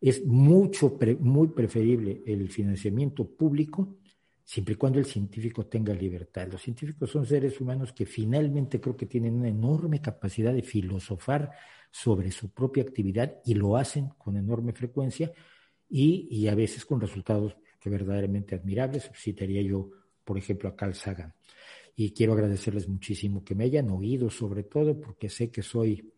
es 0.00 0.24
mucho, 0.24 0.98
muy 1.20 1.48
preferible 1.48 2.22
el 2.24 2.48
financiamiento 2.48 3.28
público 3.28 3.98
siempre 4.46 4.74
y 4.74 4.76
cuando 4.76 5.00
el 5.00 5.06
científico 5.06 5.66
tenga 5.66 5.92
libertad. 5.92 6.46
Los 6.52 6.62
científicos 6.62 7.10
son 7.10 7.26
seres 7.26 7.60
humanos 7.60 7.92
que 7.92 8.06
finalmente 8.06 8.80
creo 8.80 8.96
que 8.96 9.06
tienen 9.06 9.34
una 9.34 9.48
enorme 9.48 10.00
capacidad 10.00 10.54
de 10.54 10.62
filosofar 10.62 11.50
sobre 11.90 12.30
su 12.30 12.50
propia 12.50 12.84
actividad 12.84 13.40
y 13.44 13.54
lo 13.54 13.76
hacen 13.76 14.10
con 14.16 14.36
enorme 14.36 14.72
frecuencia 14.72 15.32
y, 15.88 16.46
a 16.46 16.54
veces 16.54 16.86
con 16.86 17.00
resultados 17.00 17.56
que 17.80 17.90
verdaderamente 17.90 18.54
admirables. 18.54 19.10
Citaría 19.16 19.62
yo, 19.62 19.90
por 20.22 20.38
ejemplo, 20.38 20.68
a 20.68 20.76
Carl 20.76 20.94
Sagan. 20.94 21.34
Y 21.96 22.12
quiero 22.12 22.34
agradecerles 22.34 22.88
muchísimo 22.88 23.42
que 23.42 23.56
me 23.56 23.64
hayan 23.64 23.90
oído, 23.90 24.30
sobre 24.30 24.62
todo 24.62 25.00
porque 25.00 25.28
sé 25.28 25.50
que 25.50 25.62
soy 25.62 26.12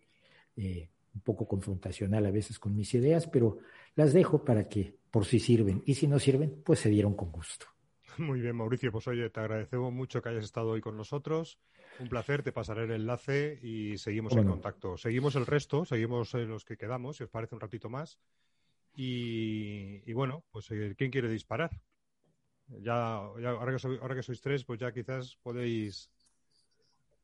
eh, 0.55 0.91
un 1.15 1.23
poco 1.23 1.49
confrontacional 1.49 2.27
a 2.27 2.31
veces 2.31 2.59
con 2.59 2.77
mis 2.77 2.93
ideas, 2.93 3.27
pero 3.27 3.61
las 3.95 4.13
dejo 4.13 4.45
para 4.45 4.69
que 4.69 4.99
por 5.11 5.25
si 5.25 5.39
sirven. 5.39 5.83
Y 5.87 5.95
si 5.95 6.07
no 6.07 6.19
sirven, 6.19 6.61
pues 6.63 6.81
se 6.81 6.91
dieron 6.91 7.15
con 7.15 7.33
gusto. 7.33 7.78
Muy 8.29 8.41
bien, 8.41 8.57
Mauricio. 8.57 8.91
Pues 8.91 9.07
oye, 9.09 9.31
te 9.31 9.41
agradecemos 9.41 9.93
mucho 9.93 10.21
que 10.21 10.29
hayas 10.29 10.45
estado 10.45 10.71
hoy 10.71 10.81
con 10.81 10.97
nosotros. 10.97 11.59
Un 12.01 12.09
placer, 12.09 12.43
te 12.43 12.53
pasaré 12.53 12.85
el 12.85 12.91
enlace 12.93 13.59
y 13.63 13.99
seguimos 13.99 14.35
en 14.37 14.47
contacto. 14.47 14.97
Seguimos 14.97 15.37
el 15.37 15.47
resto, 15.47 15.85
seguimos 15.85 16.33
los 16.35 16.65
que 16.65 16.77
quedamos, 16.77 17.17
si 17.17 17.25
os 17.25 17.31
parece 17.31 17.55
un 17.55 17.61
ratito 17.61 17.89
más. 17.89 18.19
Y, 18.95 20.13
bueno, 20.13 20.45
pues 20.51 20.71
eh, 20.71 20.95
¿quién 20.97 21.11
quiere 21.11 21.29
disparar? 21.29 21.71
Ya, 22.67 23.15
ahora, 23.15 23.77
que 23.77 23.99
ahora 24.01 24.15
que 24.15 24.23
sois 24.23 24.41
tres, 24.41 24.65
pues 24.65 24.79
ya 24.81 24.93
quizás 24.93 25.39
podéis 25.43 26.11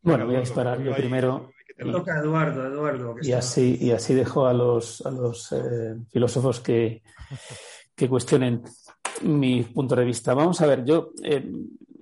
bueno, 0.03 0.27
voy 0.27 0.37
a 0.37 0.41
disparar 0.41 0.83
yo 0.83 0.95
primero. 0.95 1.51
Toca 1.79 2.19
Eduardo, 2.19 2.67
Eduardo. 2.67 3.17
Y 3.23 3.33
así, 3.33 3.79
y 3.81 3.91
así 3.91 4.15
dejo 4.15 4.47
a 4.47 4.53
los, 4.53 5.05
a 5.05 5.11
los 5.11 5.51
eh, 5.53 5.97
filósofos 6.11 6.61
que, 6.61 7.03
que 7.95 8.09
cuestionen 8.09 8.63
mi 9.23 9.62
punto 9.62 9.95
de 9.95 10.05
vista. 10.05 10.35
Vamos 10.35 10.61
a 10.61 10.67
ver, 10.67 10.85
yo 10.85 11.12
eh, 11.23 11.45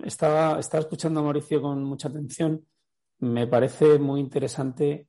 estaba, 0.03 0.59
estaba 0.59 0.81
escuchando 0.81 1.19
a 1.19 1.23
Mauricio 1.23 1.61
con 1.61 1.83
mucha 1.83 2.07
atención. 2.07 2.65
Me 3.19 3.47
parece 3.47 3.99
muy 3.99 4.19
interesante 4.19 5.07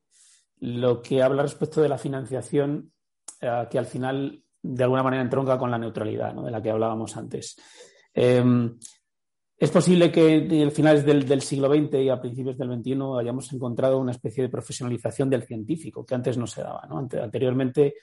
lo 0.61 1.03
que 1.03 1.23
habla 1.23 1.43
respecto 1.43 1.81
de 1.81 1.89
la 1.89 1.99
financiación, 1.99 2.93
eh, 3.41 3.67
que 3.71 3.79
al 3.79 3.87
final 3.87 4.43
de 4.63 4.85
alguna 4.85 5.03
manera 5.03 5.23
entronca 5.23 5.59
con 5.59 5.71
la 5.71 5.79
neutralidad, 5.79 6.35
de 6.35 6.51
la 6.51 6.63
que 6.63 6.71
hablábamos 6.71 7.17
antes. 7.17 7.57
Em, 8.15 8.79
es 9.57 9.71
posible 9.71 10.11
que 10.11 10.63
en 10.63 10.73
finales 10.73 11.05
del, 11.05 11.27
del, 11.27 11.43
siglo 11.43 11.69
XX 11.69 11.95
y 12.01 12.09
a 12.09 12.21
principios 12.21 12.57
del 12.57 12.75
XXI 12.75 12.99
hayamos 13.21 13.53
encontrado 13.53 13.99
una 13.99 14.13
especie 14.13 14.43
de 14.43 14.49
profesionalización 14.49 15.29
del 15.31 15.45
científico 15.45 16.05
que 16.05 16.15
antes 16.15 16.39
no 16.39 16.47
se 16.47 16.63
daba. 16.63 16.87
¿no? 16.89 16.99
Anteriormente, 16.99 17.95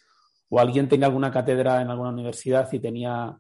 o 0.49 0.59
alguien 0.59 0.87
tenía 0.87 1.07
alguna 1.07 1.31
cátedra 1.31 1.81
en 1.81 1.89
alguna 1.89 2.09
universidad 2.09 2.71
y 2.71 2.79
tenía 2.79 3.37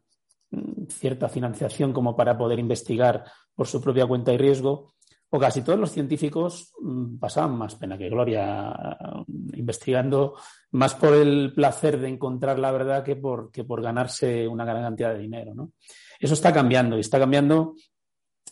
cierta 0.89 1.29
financiación 1.29 1.93
como 1.93 2.15
para 2.15 2.37
poder 2.37 2.59
investigar 2.59 3.23
por 3.55 3.67
su 3.67 3.81
propia 3.81 4.05
cuenta 4.05 4.33
y 4.33 4.37
riesgo, 4.37 4.93
o 5.33 5.39
casi 5.39 5.61
todos 5.61 5.79
los 5.79 5.91
científicos 5.91 6.73
mm, 6.81 7.17
pasaban 7.17 7.57
más 7.57 7.75
pena 7.75 7.97
que 7.97 8.09
gloria 8.09 8.73
investigando 9.53 10.35
más 10.71 10.93
por 10.95 11.13
el 11.13 11.53
placer 11.53 11.99
de 11.99 12.09
encontrar 12.09 12.59
la 12.59 12.71
verdad 12.71 13.03
que 13.03 13.15
por, 13.15 13.49
que 13.51 13.63
por 13.63 13.81
ganarse 13.81 14.47
una 14.47 14.65
gran 14.65 14.83
cantidad 14.83 15.13
de 15.13 15.19
dinero. 15.19 15.71
Eso 16.19 16.33
está 16.33 16.53
cambiando 16.53 16.97
y 16.97 17.01
está 17.01 17.17
cambiando 17.17 17.75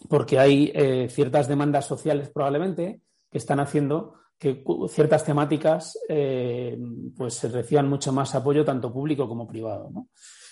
porque 0.08 0.40
hay 0.40 0.72
eh, 0.74 1.10
ciertas 1.10 1.50
demandas 1.50 1.86
sociales 1.86 2.30
probablemente 2.30 3.02
que 3.30 3.38
están 3.38 3.60
haciendo 3.60 4.16
que 4.38 4.64
ciertas 4.88 5.26
temáticas 5.26 6.00
eh, 6.08 6.78
pues 7.16 7.34
se 7.34 7.50
reciban 7.50 7.90
mucho 7.90 8.14
más 8.14 8.34
apoyo 8.36 8.64
tanto 8.64 8.92
público 8.92 9.28
como 9.28 9.46
privado. 9.46 9.92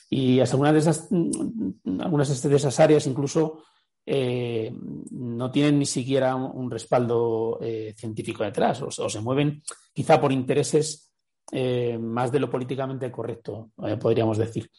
Y 0.09 0.39
algunas 0.39 0.73
de 0.73 0.79
esas, 0.79 1.07
mm, 1.09 2.01
algunas 2.01 2.41
de 2.41 2.55
esas 2.55 2.79
áreas 2.79 3.07
incluso 3.07 3.63
eh, 4.09 4.73
no 5.11 5.51
tienen 5.51 5.79
ni 5.79 5.85
siquiera 5.85 6.33
un, 6.33 6.71
respaldo 6.71 7.59
eh, 7.61 7.93
científico 7.97 8.41
detrás 8.45 8.81
o, 8.81 8.89
se 9.09 9.19
mueven 9.19 9.61
quizá 9.93 10.21
por 10.21 10.31
intereses 10.31 11.11
eh, 11.51 11.97
más 11.97 12.31
de 12.31 12.39
lo 12.39 12.49
políticamente 12.49 13.11
correcto, 13.11 13.71
podríamos 13.99 14.37
decir. 14.37 14.71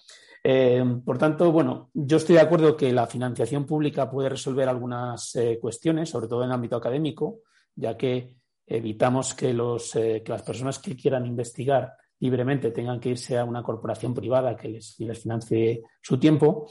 por 1.05 1.18
tanto, 1.18 1.53
bueno, 1.53 1.91
yo 1.93 2.16
estoy 2.16 2.37
de 2.37 2.41
acuerdo 2.41 2.74
que 2.74 2.91
la 2.91 3.07
financiación 3.07 3.66
pública 3.66 4.11
puede 4.11 4.31
resolver 4.31 4.66
algunas 4.66 5.37
cuestiones, 5.61 6.09
sobre 6.09 6.26
todo 6.26 6.43
en 6.43 6.49
el 6.49 6.55
ámbito 6.55 6.76
académico, 6.76 7.41
ya 7.74 7.99
que 7.99 8.35
evitamos 8.66 9.35
que, 9.35 9.53
los, 9.53 9.93
que 9.93 10.24
las 10.26 10.43
personas 10.43 10.79
que 10.79 10.97
quieran 10.97 11.26
investigar 11.26 11.97
libremente 12.21 12.71
tengan 12.71 13.01
que 13.01 13.11
irse 13.11 13.39
a 13.39 13.45
una 13.45 13.62
corporación 13.62 14.14
privada 14.14 14.57
que 14.57 14.69
les, 14.69 14.99
les 14.99 15.19
financie 15.19 15.83
su 16.01 16.19
tiempo 16.19 16.69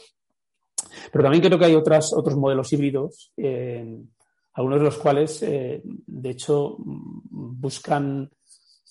pero 1.12 1.24
también 1.24 1.44
creo 1.44 1.58
que 1.58 1.66
hay 1.66 1.76
otras, 1.76 2.14
otros 2.14 2.38
modelos 2.38 2.72
híbridos, 2.74 3.32
eh, 3.38 4.00
algunos 4.54 4.80
de 4.80 4.86
los 4.86 4.98
cuales, 4.98 5.42
eh, 5.44 5.82
de 5.84 6.30
hecho, 6.30 6.76
buscan. 6.80 8.30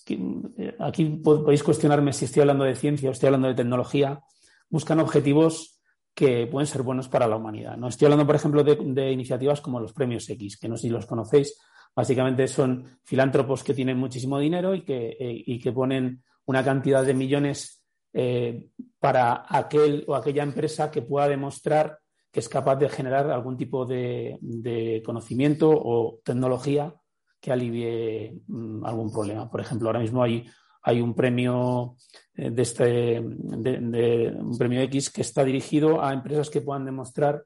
Eh, 0.08 0.76
aquí 0.78 1.04
podéis 1.04 1.64
cuestionarme 1.64 2.12
si 2.12 2.26
estoy 2.26 2.42
hablando 2.42 2.64
de 2.64 2.76
ciencia 2.76 3.08
o 3.08 3.12
estoy 3.12 3.28
hablando 3.28 3.48
de 3.48 3.54
tecnología. 3.54 4.20
Buscan 4.68 5.00
objetivos 5.00 5.80
que 6.14 6.46
pueden 6.46 6.66
ser 6.66 6.82
buenos 6.82 7.08
para 7.08 7.26
la 7.26 7.36
humanidad. 7.36 7.76
¿no? 7.76 7.88
Estoy 7.88 8.06
hablando, 8.06 8.26
por 8.26 8.36
ejemplo, 8.36 8.62
de, 8.62 9.12
iniciativas 9.12 9.60
como 9.60 9.80
los 9.80 9.92
premios 9.92 10.28
X, 10.30 10.56
que 10.56 10.68
no 10.68 10.76
sé 10.76 10.82
si 10.82 10.88
los 10.88 11.06
conocéis. 11.06 11.58
Básicamente 11.94 12.46
son 12.46 12.84
filántropos 13.02 13.64
que 13.64 13.74
tienen 13.74 13.98
muchísimo 13.98 14.38
dinero 14.38 14.74
y 14.74 14.82
que, 14.82 15.16
y 15.18 15.58
que 15.58 15.72
ponen 15.72 16.22
una 16.46 16.64
cantidad 16.64 17.04
de 17.04 17.14
millones 17.14 17.84
eh, 18.12 18.68
para 18.98 19.44
aquel 19.48 20.04
o 20.06 20.14
aquella 20.14 20.42
empresa 20.42 20.90
que 20.90 21.02
pueda 21.02 21.28
demostrar 21.28 21.98
que 22.32 22.40
es 22.40 22.48
capaz 22.48 22.76
de 22.76 22.88
generar 22.88 23.30
algún 23.30 23.56
tipo 23.56 23.86
de, 23.86 24.38
conocimiento 25.04 25.70
o 25.70 26.20
tecnología 26.22 26.94
que 27.40 27.52
alivie 27.52 28.42
mm, 28.46 28.84
algún 28.84 29.10
problema. 29.10 29.50
Por 29.50 29.60
ejemplo, 29.60 29.88
ahora 29.88 30.00
mismo 30.00 30.22
hay, 30.22 30.44
un 31.00 31.14
premio 31.14 31.96
eh, 32.34 32.50
de 32.50 32.62
este 32.62 33.20
un 33.20 34.56
premio 34.58 34.80
X 34.82 35.10
que 35.10 35.22
está 35.22 35.44
dirigido 35.44 36.02
a 36.02 36.12
empresas 36.12 36.48
que 36.50 36.60
puedan 36.60 36.84
demostrar 36.84 37.44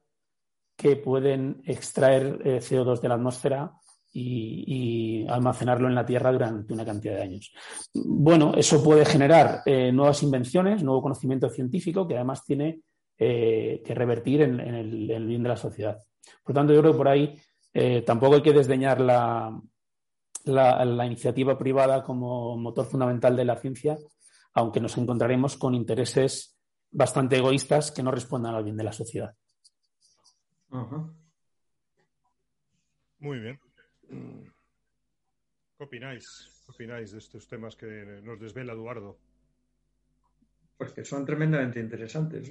que 0.76 0.96
pueden 0.96 1.62
extraer 1.64 2.40
eh, 2.44 2.58
CO2 2.58 3.00
de 3.00 3.08
la 3.08 3.14
atmósfera 3.14 3.72
y, 4.12 5.26
almacenarlo 5.28 5.88
en 5.88 5.94
la 5.94 6.04
Tierra 6.04 6.32
durante 6.32 6.72
una 6.72 6.84
cantidad 6.84 7.14
de 7.14 7.22
años. 7.22 7.52
Bueno, 7.94 8.52
eso 8.56 8.82
puede 8.82 9.04
generar 9.04 9.62
eh, 9.64 9.92
nuevas 9.92 10.22
invenciones, 10.22 10.82
nuevo 10.82 11.02
conocimiento 11.02 11.48
científico 11.48 12.06
que 12.06 12.16
además 12.16 12.44
tiene 12.44 12.80
eh, 13.18 13.82
que 13.84 13.94
revertir 13.94 14.42
en, 14.42 14.60
el, 14.60 15.26
bien 15.26 15.42
de 15.42 15.48
la 15.48 15.56
sociedad. 15.56 15.98
Por 16.42 16.54
tanto, 16.54 16.72
yo 16.72 16.80
creo 16.80 16.92
que 16.92 16.98
por 16.98 17.08
ahí 17.08 17.38
eh, 17.72 18.02
tampoco 18.02 18.36
hay 18.36 18.42
que 18.42 18.52
desdeñar 18.52 19.00
la, 19.00 19.60
la, 20.44 21.06
iniciativa 21.06 21.56
privada 21.56 22.02
como 22.02 22.56
motor 22.56 22.86
fundamental 22.86 23.36
de 23.36 23.44
la 23.44 23.56
ciencia, 23.56 23.96
aunque 24.54 24.80
nos 24.80 24.96
encontraremos 24.98 25.56
con 25.56 25.74
intereses 25.74 26.58
bastante 26.90 27.36
egoístas 27.36 27.92
que 27.92 28.02
no 28.02 28.10
respondan 28.10 28.54
al 28.54 28.64
bien 28.64 28.76
de 28.76 28.84
la 28.84 28.92
sociedad. 28.92 29.34
Muy 33.18 33.38
bien. 33.38 33.60
¿Qué 34.10 35.84
opináis? 35.84 36.26
opináis 36.68 37.10
de 37.12 37.18
estos 37.18 37.46
temas 37.48 37.76
que 37.76 38.20
nos 38.22 38.38
desvela 38.38 38.72
Eduardo? 38.72 39.18
Pues 40.76 40.92
que 40.92 41.04
son 41.04 41.24
tremendamente 41.24 41.80
interesantes. 41.80 42.50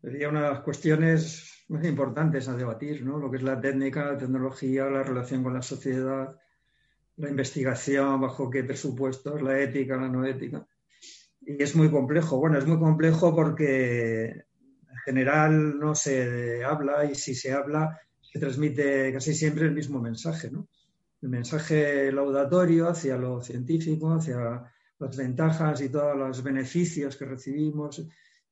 Sería 0.00 0.28
una 0.28 0.42
de 0.42 0.50
las 0.50 0.60
cuestiones 0.60 1.64
más 1.68 1.84
importantes 1.84 2.48
a 2.48 2.56
debatir, 2.56 3.04
¿no? 3.04 3.18
Lo 3.18 3.30
que 3.30 3.38
es 3.38 3.42
la 3.42 3.60
técnica, 3.60 4.04
la 4.04 4.18
tecnología, 4.18 4.86
la 4.86 5.02
relación 5.02 5.42
con 5.42 5.54
la 5.54 5.62
sociedad, 5.62 6.38
la 7.16 7.28
investigación, 7.28 8.20
bajo 8.20 8.50
qué 8.50 8.64
presupuestos, 8.64 9.42
la 9.42 9.58
ética, 9.60 9.96
la 9.96 10.08
no 10.08 10.24
ética. 10.24 10.66
Y 11.40 11.62
es 11.62 11.74
muy 11.76 11.90
complejo. 11.90 12.38
Bueno, 12.38 12.58
es 12.58 12.66
muy 12.66 12.78
complejo 12.78 13.34
porque 13.34 14.24
en 14.26 14.98
general 15.04 15.78
no 15.78 15.94
se 15.94 16.64
habla 16.64 17.04
y 17.04 17.14
si 17.14 17.34
se 17.34 17.52
habla 17.52 17.98
que 18.34 18.40
transmite 18.40 19.12
casi 19.12 19.32
siempre 19.32 19.66
el 19.66 19.70
mismo 19.70 20.00
mensaje, 20.00 20.50
¿no? 20.50 20.66
El 21.22 21.28
mensaje 21.28 22.10
laudatorio 22.10 22.88
hacia 22.88 23.16
lo 23.16 23.40
científico, 23.40 24.12
hacia 24.12 24.72
las 24.98 25.16
ventajas 25.16 25.80
y 25.82 25.88
todos 25.88 26.16
los 26.16 26.42
beneficios 26.42 27.16
que 27.16 27.26
recibimos. 27.26 28.04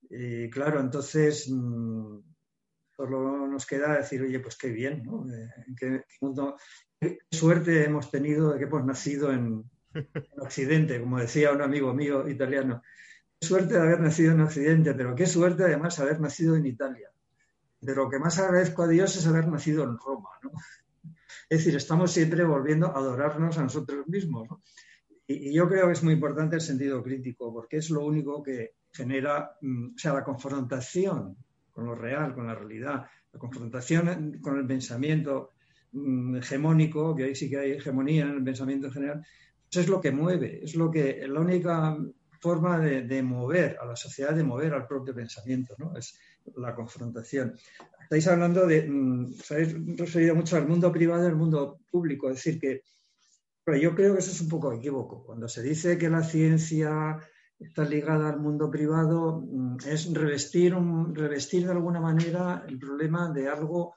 Y 0.09 0.49
claro, 0.51 0.79
entonces 0.79 1.51
mm, 1.51 2.17
solo 2.97 3.49
nos 3.49 3.67
queda 3.67 3.97
decir, 3.97 4.23
oye, 4.23 4.39
pues 4.39 4.57
qué 4.57 4.69
bien, 4.69 5.03
¿no? 5.03 5.27
Eh, 5.35 5.49
qué, 5.77 6.05
suerte 7.33 7.85
hemos 7.85 8.09
tenido 8.09 8.53
de 8.53 8.61
que 8.61 8.67
hemos 8.67 8.85
nacido 8.85 9.33
en, 9.33 9.69
en 9.95 10.41
Occidente, 10.41 11.01
como 11.01 11.19
decía 11.19 11.51
un 11.51 11.61
amigo 11.63 11.93
mío 11.93 12.29
italiano. 12.29 12.83
Qué 13.41 13.49
suerte 13.49 13.75
de 13.75 13.81
haber 13.81 14.01
nacido 14.01 14.31
en 14.31 14.43
Occidente, 14.43 14.95
pero 14.95 15.17
qué 15.17 15.27
suerte 15.27 15.65
además 15.65 15.99
haber 15.99 16.21
nacido 16.21 16.55
en 16.55 16.67
Italia 16.67 17.13
de 17.83 17.97
lo 17.97 18.09
que 18.09 18.19
más 18.19 18.39
agradezco 18.39 18.85
a 18.85 18.89
Dios 18.89 19.17
es 19.17 19.27
haber 19.27 19.49
nacido 19.49 19.83
en 19.83 19.99
Roma. 19.99 20.31
¿no? 20.43 20.53
Es 21.51 21.59
decir, 21.59 21.77
estamos 21.77 22.13
siempre 22.13 22.45
volviendo 22.45 22.87
a 22.87 22.97
adorarnos 22.99 23.59
a 23.59 23.63
nosotros 23.65 24.07
mismos. 24.07 24.49
Y, 25.27 25.53
yo 25.53 25.69
creo 25.69 25.87
que 25.87 25.93
es 25.93 26.03
muy 26.03 26.15
importante 26.15 26.57
el 26.57 26.63
sentido 26.63 27.03
crítico, 27.03 27.53
porque 27.53 27.79
es 27.79 27.91
lo 27.91 28.05
único 28.05 28.43
que 28.43 28.77
genera, 28.93 29.57
mm, 29.61 29.95
o 29.97 29.99
sea, 29.99 30.15
la 30.15 30.23
confrontación 30.23 31.37
con 31.73 31.87
lo 31.87 31.95
real, 31.97 32.35
con 32.35 32.47
la 32.47 32.55
realidad, 32.55 33.05
la 33.33 33.39
confrontación 33.39 34.39
con 34.41 34.59
el 34.59 34.67
pensamiento 34.67 35.51
mm, 35.91 36.37
hegemónico, 36.37 37.17
que 37.17 37.25
ahí 37.25 37.35
sí 37.35 37.51
que 37.51 37.59
hay 37.59 37.73
hegemonía 37.73 38.23
en 38.23 38.37
el 38.37 38.45
pensamiento 38.45 38.93
general, 38.93 39.27
pues 39.65 39.85
es 39.85 39.89
lo 39.89 40.01
que 40.01 40.13
mueve, 40.13 40.63
es 40.63 40.77
lo 40.77 40.89
que, 40.91 41.27
la 41.27 41.41
única 41.41 41.97
forma 42.41 42.79
de, 42.79 43.03
de, 43.03 43.23
mover 43.23 43.77
a 43.81 43.87
la 43.87 43.97
sociedad, 43.97 44.35
de 44.35 44.45
mover 44.45 44.73
al 44.75 44.87
propio 44.87 45.15
pensamiento, 45.15 45.75
¿no? 45.79 45.97
Es, 45.97 46.19
la 46.57 46.75
confrontación. 46.75 47.57
Estáis 48.03 48.27
hablando 48.29 48.67
de, 48.67 48.89
mm, 48.89 49.35
os 49.41 49.51
habéis 49.53 49.75
referido 49.97 50.35
mucho 50.35 50.57
al 50.57 50.69
mundo 50.69 50.93
privado 50.93 51.25
y 51.25 51.27
al 51.27 51.37
mundo 51.37 51.81
público, 51.91 52.29
es 52.29 52.37
decir, 52.37 52.59
que 52.61 52.83
pero 53.65 53.77
yo 53.79 53.95
creo 53.95 54.15
que 54.15 54.21
eso 54.21 54.33
es 54.33 54.41
un 54.41 54.49
poco 54.49 54.73
equívoco. 54.73 55.23
Cuando 55.25 55.49
se 55.49 55.63
dice 55.63 55.97
que 55.97 56.11
la 56.11 56.23
ciencia 56.25 57.19
está 57.59 57.85
ligada 57.85 58.29
al 58.29 58.41
mundo 58.41 58.71
privado, 58.71 59.41
mm, 59.41 59.77
es 59.87 60.13
revestir, 60.13 60.75
revestir 61.13 61.67
de 61.67 61.73
alguna 61.73 62.01
manera 62.01 62.65
el 62.67 62.79
problema 62.79 63.31
de 63.31 63.49
algo 63.49 63.95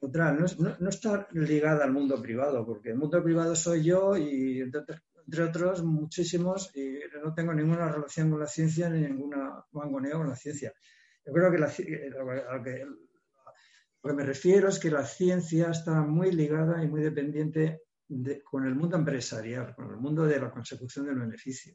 neutral. 0.00 0.44
No, 0.58 0.88
está 0.88 1.28
ligada 1.32 1.84
al 1.84 1.92
mundo 1.92 2.20
privado, 2.20 2.66
porque 2.66 2.90
el 2.90 2.98
mundo 2.98 3.22
privado 3.22 3.54
soy 3.54 3.84
yo 3.84 4.16
y 4.16 4.60
entre, 4.60 5.44
otros 5.44 5.84
muchísimos 5.84 6.70
y 6.74 6.98
no 7.22 7.32
tengo 7.34 7.52
ninguna 7.52 7.90
relación 7.90 8.30
con 8.30 8.40
la 8.40 8.46
ciencia 8.46 8.88
ni 8.88 9.00
ninguna 9.02 9.64
mangoneo 9.72 10.18
con 10.18 10.28
la 10.28 10.36
ciencia. 10.36 10.72
Yo 11.26 11.32
creo 11.32 11.50
que, 11.50 11.58
lo, 11.58 12.62
que, 12.62 14.14
me 14.14 14.24
refiero 14.24 14.68
es 14.68 14.78
que 14.78 14.90
la 14.90 15.04
ciencia 15.04 15.70
está 15.70 16.02
muy 16.02 16.30
ligada 16.30 16.82
y 16.84 16.86
muy 16.86 17.02
dependiente 17.02 17.82
con 18.44 18.64
el 18.64 18.76
mundo 18.76 18.96
empresarial, 18.96 19.74
con 19.74 19.90
el 19.90 19.96
mundo 19.96 20.24
de 20.24 20.38
la 20.38 20.52
consecución 20.52 21.06
del 21.06 21.18
beneficio. 21.18 21.74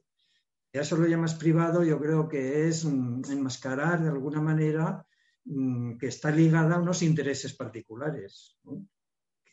Y 0.72 0.78
eso 0.78 0.96
lo 0.96 1.06
llamas 1.06 1.36
privado, 1.36 1.84
yo 1.84 2.00
creo 2.00 2.30
que 2.30 2.70
es 2.70 2.86
enmascarar 2.86 4.02
de 4.02 4.08
alguna 4.08 4.40
manera 4.40 5.06
mm, 5.44 5.98
que 5.98 6.08
está 6.08 6.32
ligada 6.32 6.76
a 6.76 6.82
unos 6.82 7.02
intereses 7.02 7.54
particulares. 7.54 8.58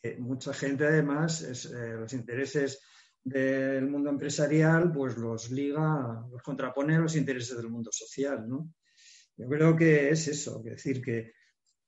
Que 0.01 0.17
mucha 0.19 0.55
gente 0.55 0.87
además, 0.87 1.43
eh, 1.43 1.97
los 1.99 2.13
intereses 2.13 2.81
del 3.25 3.89
mundo 3.89 4.11
empresarial, 4.11 4.93
pues 4.93 5.17
los 5.17 5.51
liga, 5.51 6.25
los 6.31 6.41
contrapone 6.41 6.95
a 6.95 7.01
los 7.01 7.17
intereses 7.17 7.57
del 7.57 7.69
mundo 7.69 7.91
social. 7.91 8.49
¿no? 8.49 8.73
Yo 9.39 9.49
creo 9.49 9.77
que 9.77 10.11
es 10.11 10.27
eso, 10.29 10.59
es 10.59 10.65
decir, 10.65 11.01
que 11.01 11.33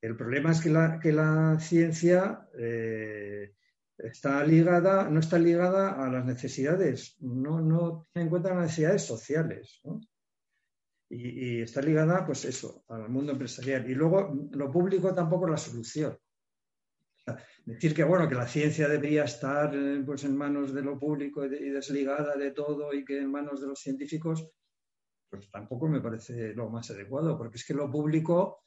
el 0.01 0.17
problema 0.17 0.53
es 0.53 0.61
que 0.61 0.71
la, 0.71 0.99
que 0.99 1.13
la 1.13 1.59
ciencia 1.61 2.49
eh, 2.59 3.55
está 3.99 4.45
ligada, 4.45 5.11
no 5.11 5.21
está 5.21 5.39
ligada 5.39 6.03
a 6.03 6.09
las 6.11 6.25
necesidades, 6.25 7.17
no, 7.21 7.61
no 7.61 8.09
tiene 8.13 8.25
en 8.25 8.31
cuenta 8.31 8.55
las 8.55 8.63
necesidades 8.63 9.03
sociales. 9.03 9.83
Y, 11.11 11.61
está 11.61 11.83
ligada, 11.83 12.25
pues 12.25 12.45
eso, 12.45 12.85
al 12.89 13.09
mundo 13.09 13.33
empresarial. 13.33 13.91
Y 13.91 13.95
luego, 13.95 14.33
lo 14.53 14.71
público 14.71 15.13
tampoco 15.13 15.47
es 15.47 15.51
la 15.51 15.57
solución. 15.57 16.17
Decir 17.65 17.95
que 17.95 18.05
bueno, 18.05 18.29
que 18.29 18.35
la 18.37 18.47
ciencia 18.47 18.89
debería 18.89 19.25
estar 19.25 19.75
eh, 19.75 20.03
pues, 20.07 20.25
en 20.25 20.37
manos 20.37 20.73
de 20.73 20.83
lo 20.83 20.99
público 20.99 21.45
y, 21.45 21.71
desligada 21.71 22.37
de 22.37 22.53
todo 22.53 22.95
y 22.95 23.05
que 23.05 23.19
en 23.19 23.31
manos 23.31 23.61
de 23.61 23.67
los 23.67 23.81
científicos, 23.81 24.49
pues 25.31 25.51
tampoco 25.51 25.89
me 25.89 26.01
parece 26.01 26.53
lo 26.55 26.69
más 26.69 26.91
adecuado, 26.91 27.39
porque 27.39 27.57
es 27.57 27.65
que 27.65 27.75
lo 27.75 27.91
público, 27.91 28.65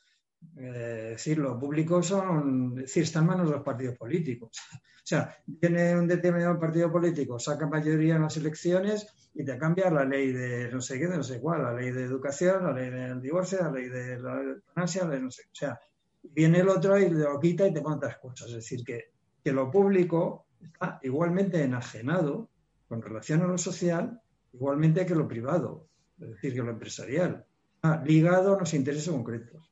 eh, 0.57 1.09
decir, 1.11 1.37
lo 1.37 1.59
público 1.59 2.01
son, 2.01 2.75
decir, 2.75 3.03
está 3.03 3.19
en 3.19 3.25
manos 3.25 3.47
de 3.47 3.53
los 3.53 3.63
partidos 3.63 3.97
políticos. 3.97 4.57
O 5.03 5.05
sea, 5.05 5.35
viene 5.45 5.97
un 5.97 6.07
determinado 6.07 6.57
partido 6.57 6.89
político, 6.89 7.37
saca 7.37 7.67
mayoría 7.67 8.15
en 8.15 8.21
las 8.21 8.37
elecciones 8.37 9.05
y 9.33 9.43
te 9.43 9.57
cambia 9.57 9.91
la 9.91 10.05
ley 10.05 10.31
de 10.31 10.71
no 10.71 10.79
sé 10.79 10.97
qué, 10.97 11.07
de 11.07 11.17
no 11.17 11.23
sé 11.23 11.41
cuál, 11.41 11.63
la 11.63 11.73
ley 11.73 11.91
de 11.91 12.03
educación, 12.03 12.63
la 12.63 12.71
ley 12.71 12.89
del 12.89 13.21
divorcio, 13.21 13.59
la 13.61 13.71
ley 13.71 13.89
de 13.89 14.17
la 14.17 14.41
eutanasia, 14.41 15.03
la 15.03 15.19
no 15.19 15.29
sé. 15.29 15.43
O 15.51 15.55
sea, 15.55 15.77
viene 16.21 16.59
el 16.59 16.69
otro 16.69 16.97
y 16.97 17.09
lo 17.09 17.37
quita 17.37 17.67
y 17.67 17.73
te 17.73 17.81
pone 17.81 17.97
otras 17.97 18.17
cosas. 18.17 18.47
Es 18.47 18.55
decir, 18.55 18.85
que, 18.85 19.11
que 19.43 19.51
lo 19.51 19.69
público 19.69 20.47
está 20.61 20.99
igualmente 21.03 21.61
enajenado 21.61 22.49
con 22.87 23.01
relación 23.01 23.41
a 23.41 23.47
lo 23.47 23.57
social, 23.57 24.21
igualmente 24.53 25.05
que 25.05 25.15
lo 25.15 25.27
privado, 25.27 25.89
es 26.19 26.29
decir, 26.29 26.53
que 26.53 26.61
lo 26.61 26.71
empresarial. 26.71 27.45
Está 27.75 28.03
ligado 28.03 28.55
a 28.55 28.59
los 28.59 28.73
intereses 28.73 29.09
concretos. 29.09 29.71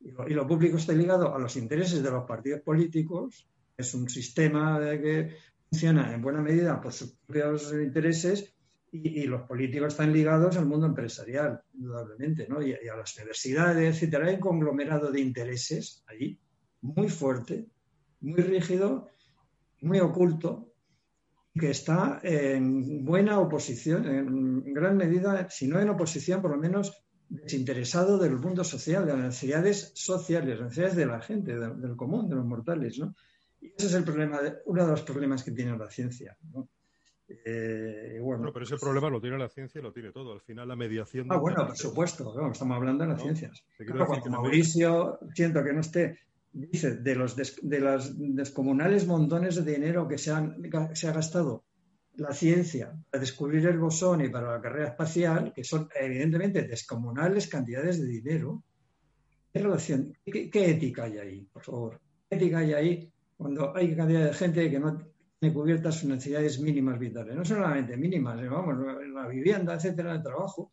Y 0.00 0.10
lo, 0.10 0.28
y 0.28 0.34
lo 0.34 0.46
público 0.46 0.76
está 0.76 0.92
ligado 0.92 1.34
a 1.34 1.38
los 1.38 1.56
intereses 1.56 2.02
de 2.02 2.10
los 2.10 2.24
partidos 2.24 2.60
políticos 2.62 3.46
es 3.76 3.94
un 3.94 4.08
sistema 4.08 4.80
que 4.80 5.36
funciona 5.68 6.12
en 6.14 6.22
buena 6.22 6.40
medida 6.40 6.80
por 6.80 6.92
sus 6.92 7.12
propios 7.26 7.72
intereses 7.72 8.54
y, 8.94 9.22
los 9.24 9.42
políticos 9.42 9.94
están 9.94 10.12
ligados 10.12 10.58
al 10.58 10.66
mundo 10.66 10.86
empresarial, 10.86 11.62
indudablemente, 11.72 12.46
¿no? 12.46 12.60
y, 12.60 12.74
a 12.74 12.94
las 12.94 13.16
universidades, 13.16 13.96
etcétera. 13.96 14.26
Hay 14.26 14.34
un 14.34 14.40
conglomerado 14.40 15.10
de 15.10 15.20
intereses 15.20 16.04
ahí, 16.06 16.38
muy 16.82 17.08
fuerte, 17.08 17.66
muy 18.20 18.42
rígido, 18.42 19.08
muy 19.80 19.98
oculto, 19.98 20.71
que 21.54 21.70
está 21.70 22.20
en 22.22 23.04
buena 23.04 23.38
oposición, 23.38 24.06
en 24.06 24.72
gran 24.72 24.96
medida, 24.96 25.48
si 25.50 25.66
no 25.68 25.80
en 25.80 25.90
oposición, 25.90 26.40
por 26.40 26.52
lo 26.52 26.56
menos 26.56 27.04
desinteresado 27.28 28.18
del 28.18 28.38
mundo 28.38 28.64
social, 28.64 29.06
de 29.06 29.12
las 29.12 29.22
necesidades 29.22 29.92
sociales, 29.94 30.58
las 30.58 30.68
necesidades 30.68 30.96
de 30.96 31.06
la 31.06 31.20
gente, 31.20 31.58
del 31.58 31.96
común, 31.96 32.28
de 32.28 32.36
los 32.36 32.44
mortales, 32.44 32.98
¿no? 32.98 33.14
Y 33.60 33.68
ese 33.68 33.86
es 33.86 33.94
el 33.94 34.04
problema, 34.04 34.40
uno 34.66 34.84
de 34.84 34.90
los 34.90 35.02
problemas 35.02 35.42
que 35.42 35.52
tiene 35.52 35.76
la 35.76 35.88
ciencia. 35.88 36.36
Eh, 37.28 38.18
bueno, 38.20 38.52
pero 38.52 38.64
ese 38.64 38.76
problema 38.76 39.08
lo 39.08 39.20
tiene 39.20 39.38
la 39.38 39.48
ciencia 39.48 39.78
y 39.78 39.82
lo 39.82 39.92
tiene 39.92 40.10
todo. 40.10 40.32
Al 40.32 40.40
final, 40.40 40.68
la 40.68 40.76
mediación. 40.76 41.26
Ah, 41.30 41.36
bueno, 41.36 41.66
por 41.66 41.76
supuesto, 41.76 42.50
estamos 42.50 42.76
hablando 42.76 43.04
de 43.04 43.10
las 43.10 43.22
ciencias. 43.22 43.64
cuando 43.86 44.30
Mauricio, 44.30 45.18
siento 45.34 45.62
que 45.64 45.72
no 45.72 45.80
esté, 45.80 46.18
dice 46.52 46.96
de 46.96 47.14
los 47.14 47.36
de 47.36 48.00
descomunales 48.34 49.06
montones 49.06 49.64
de 49.64 49.72
dinero 49.72 50.06
que 50.06 50.18
se, 50.18 50.30
han, 50.30 50.56
se 50.94 51.08
ha 51.08 51.12
gastado 51.12 51.64
la 52.16 52.32
ciencia 52.34 52.92
para 53.10 53.20
descubrir 53.20 53.66
el 53.66 53.78
bosón 53.78 54.20
y 54.20 54.28
para 54.28 54.52
la 54.52 54.60
carrera 54.60 54.88
espacial, 54.88 55.52
que 55.54 55.64
son 55.64 55.88
evidentemente 55.98 56.62
descomunales 56.62 57.48
cantidades 57.48 58.00
de 58.00 58.06
dinero, 58.06 58.62
¿qué 59.52 59.60
relación, 59.60 60.12
qué, 60.24 60.50
ética 60.52 61.04
hay 61.04 61.18
ahí, 61.18 61.48
por 61.52 61.62
favor? 61.62 62.00
¿Qué 62.28 62.36
ética 62.36 62.58
hay 62.58 62.72
ahí 62.74 63.12
cuando 63.36 63.74
hay 63.74 63.96
cantidad 63.96 64.26
de 64.26 64.34
gente 64.34 64.70
que 64.70 64.78
no 64.78 64.98
tiene 65.40 65.54
cubiertas 65.54 65.96
sus 65.96 66.08
necesidades 66.08 66.60
mínimas 66.60 66.98
vitales, 66.98 67.34
no 67.34 67.44
solamente 67.44 67.96
mínimas, 67.96 68.38
vamos, 68.48 68.76
la 69.12 69.26
vivienda, 69.26 69.74
etcétera, 69.74 70.14
el 70.14 70.22
trabajo, 70.22 70.70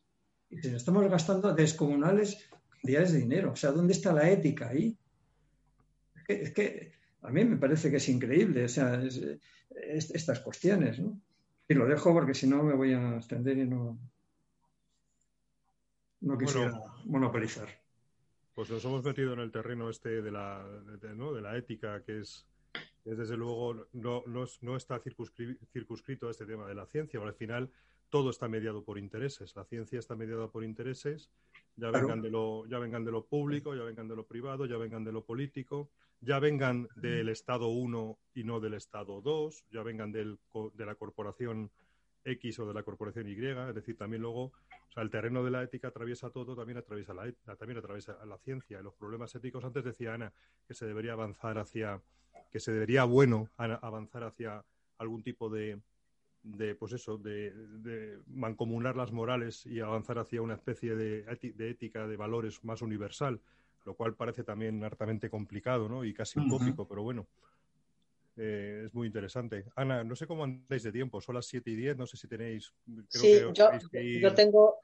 y 0.49 0.57
se 0.57 0.75
estamos 0.75 1.09
gastando 1.09 1.53
descomunales 1.53 2.49
cantidades 2.69 3.13
de 3.13 3.19
dinero. 3.19 3.53
O 3.53 3.55
sea, 3.55 3.71
¿dónde 3.71 3.93
está 3.93 4.13
la 4.13 4.29
ética 4.29 4.69
ahí? 4.69 4.97
Es 6.29 6.51
que, 6.51 6.93
a 7.23 7.31
mí 7.31 7.43
me 7.43 7.57
parece 7.57 7.89
que 7.89 7.97
es 7.97 8.07
increíble, 8.07 8.65
o 8.65 8.69
sea, 8.69 9.01
estas 9.71 10.39
cuestiones, 10.41 10.99
¿no? 10.99 11.19
Y 11.67 11.73
lo 11.73 11.85
dejo 11.85 12.13
porque 12.13 12.33
si 12.33 12.47
no 12.47 12.63
me 12.63 12.73
voy 12.73 12.93
a 12.93 13.17
extender 13.17 13.57
y 13.57 13.65
no, 13.65 13.99
no 16.21 16.37
quisiera 16.37 16.79
monopolizar. 17.05 17.67
Pues 18.53 18.69
nos 18.69 18.83
hemos 18.85 19.03
metido 19.03 19.33
en 19.33 19.39
el 19.39 19.51
terreno 19.51 19.89
este 19.89 20.21
de 20.21 20.31
la, 20.31 20.65
¿no? 21.15 21.33
de 21.33 21.41
la 21.41 21.57
ética, 21.57 22.03
que 22.03 22.19
es 22.19 22.45
desde 23.05 23.37
luego 23.37 23.87
no, 23.93 24.23
no, 24.25 24.75
está 24.75 24.99
circunscrito 24.99 26.27
a 26.27 26.31
este 26.31 26.45
tema 26.45 26.67
de 26.67 26.75
la 26.75 26.85
ciencia, 26.85 27.19
porque 27.19 27.31
al 27.31 27.37
final 27.37 27.71
todo 28.09 28.29
está 28.29 28.47
mediado 28.47 28.83
por 28.83 28.97
intereses. 28.97 29.55
La 29.55 29.63
ciencia 29.65 29.99
está 29.99 30.15
mediada 30.15 30.47
por 30.49 30.63
intereses, 30.63 31.29
ya 31.75 31.91
vengan, 31.91 32.21
de 32.21 32.29
lo, 32.29 32.65
ya 32.67 32.79
vengan 32.79 33.05
de 33.05 33.11
lo 33.11 33.25
público, 33.25 33.75
ya 33.75 33.83
vengan 33.83 34.07
de 34.07 34.15
lo 34.15 34.25
privado, 34.25 34.65
ya 34.65 34.77
vengan 34.77 35.03
de 35.03 35.11
lo 35.11 35.23
político, 35.23 35.89
ya 36.21 36.39
vengan 36.39 36.87
del 36.95 37.29
Estado 37.29 37.67
1 37.67 38.19
y 38.33 38.43
no 38.43 38.59
del 38.59 38.73
Estado 38.73 39.21
2, 39.21 39.65
ya 39.71 39.83
vengan 39.83 40.11
del, 40.11 40.39
de 40.73 40.85
la 40.85 40.95
corporación 40.95 41.71
X 42.23 42.59
o 42.59 42.67
de 42.67 42.73
la 42.73 42.83
corporación 42.83 43.27
Y, 43.27 43.33
es 43.33 43.75
decir, 43.75 43.97
también 43.97 44.21
luego, 44.21 44.45
o 44.45 44.91
sea, 44.93 45.03
el 45.03 45.09
terreno 45.09 45.43
de 45.43 45.51
la 45.51 45.63
ética 45.63 45.87
atraviesa 45.87 46.29
todo, 46.29 46.55
también 46.55 46.77
atraviesa 46.77 47.13
la, 47.13 47.31
también 47.57 47.77
atraviesa 47.77 48.25
la 48.25 48.37
ciencia. 48.37 48.81
Los 48.81 48.95
problemas 48.95 49.33
éticos, 49.35 49.63
antes 49.63 49.83
decía 49.83 50.13
Ana 50.13 50.33
que 50.67 50.73
se 50.73 50.85
debería 50.85 51.13
avanzar 51.13 51.57
hacia 51.57 52.01
que 52.51 52.59
se 52.59 52.71
debería, 52.71 53.03
bueno, 53.03 53.49
avanzar 53.57 54.23
hacia 54.23 54.65
algún 54.97 55.23
tipo 55.23 55.49
de, 55.49 55.79
de 56.43 56.75
pues 56.75 56.93
eso, 56.93 57.17
de, 57.17 58.19
mancomunar 58.27 58.95
las 58.95 59.11
morales 59.11 59.65
y 59.65 59.79
avanzar 59.79 60.19
hacia 60.19 60.41
una 60.41 60.55
especie 60.55 60.95
de, 60.95 61.25
ética, 61.59 62.07
de 62.07 62.17
valores 62.17 62.63
más 62.63 62.81
universal, 62.81 63.41
lo 63.85 63.95
cual 63.95 64.15
parece 64.15 64.43
también 64.43 64.83
hartamente 64.83 65.29
complicado, 65.29 65.87
¿no? 65.89 66.03
Y 66.03 66.13
casi 66.13 66.39
utópico, 66.39 66.87
pero 66.87 67.03
bueno, 67.03 67.27
eh, 68.41 68.83
es 68.85 68.93
muy 68.93 69.07
interesante. 69.07 69.65
Ana, 69.75 70.03
no 70.03 70.15
sé 70.15 70.25
cómo 70.25 70.45
andáis 70.45 70.83
de 70.83 70.93
tiempo, 70.93 71.19
son 71.19 71.35
las 71.35 71.45
7 71.45 71.69
y 71.71 71.75
10, 71.75 71.97
no 71.97 72.07
sé 72.07 72.15
si 72.15 72.27
tenéis... 72.27 72.73
sí, 73.09 73.41
yo, 73.53 74.33
tengo, 74.33 74.77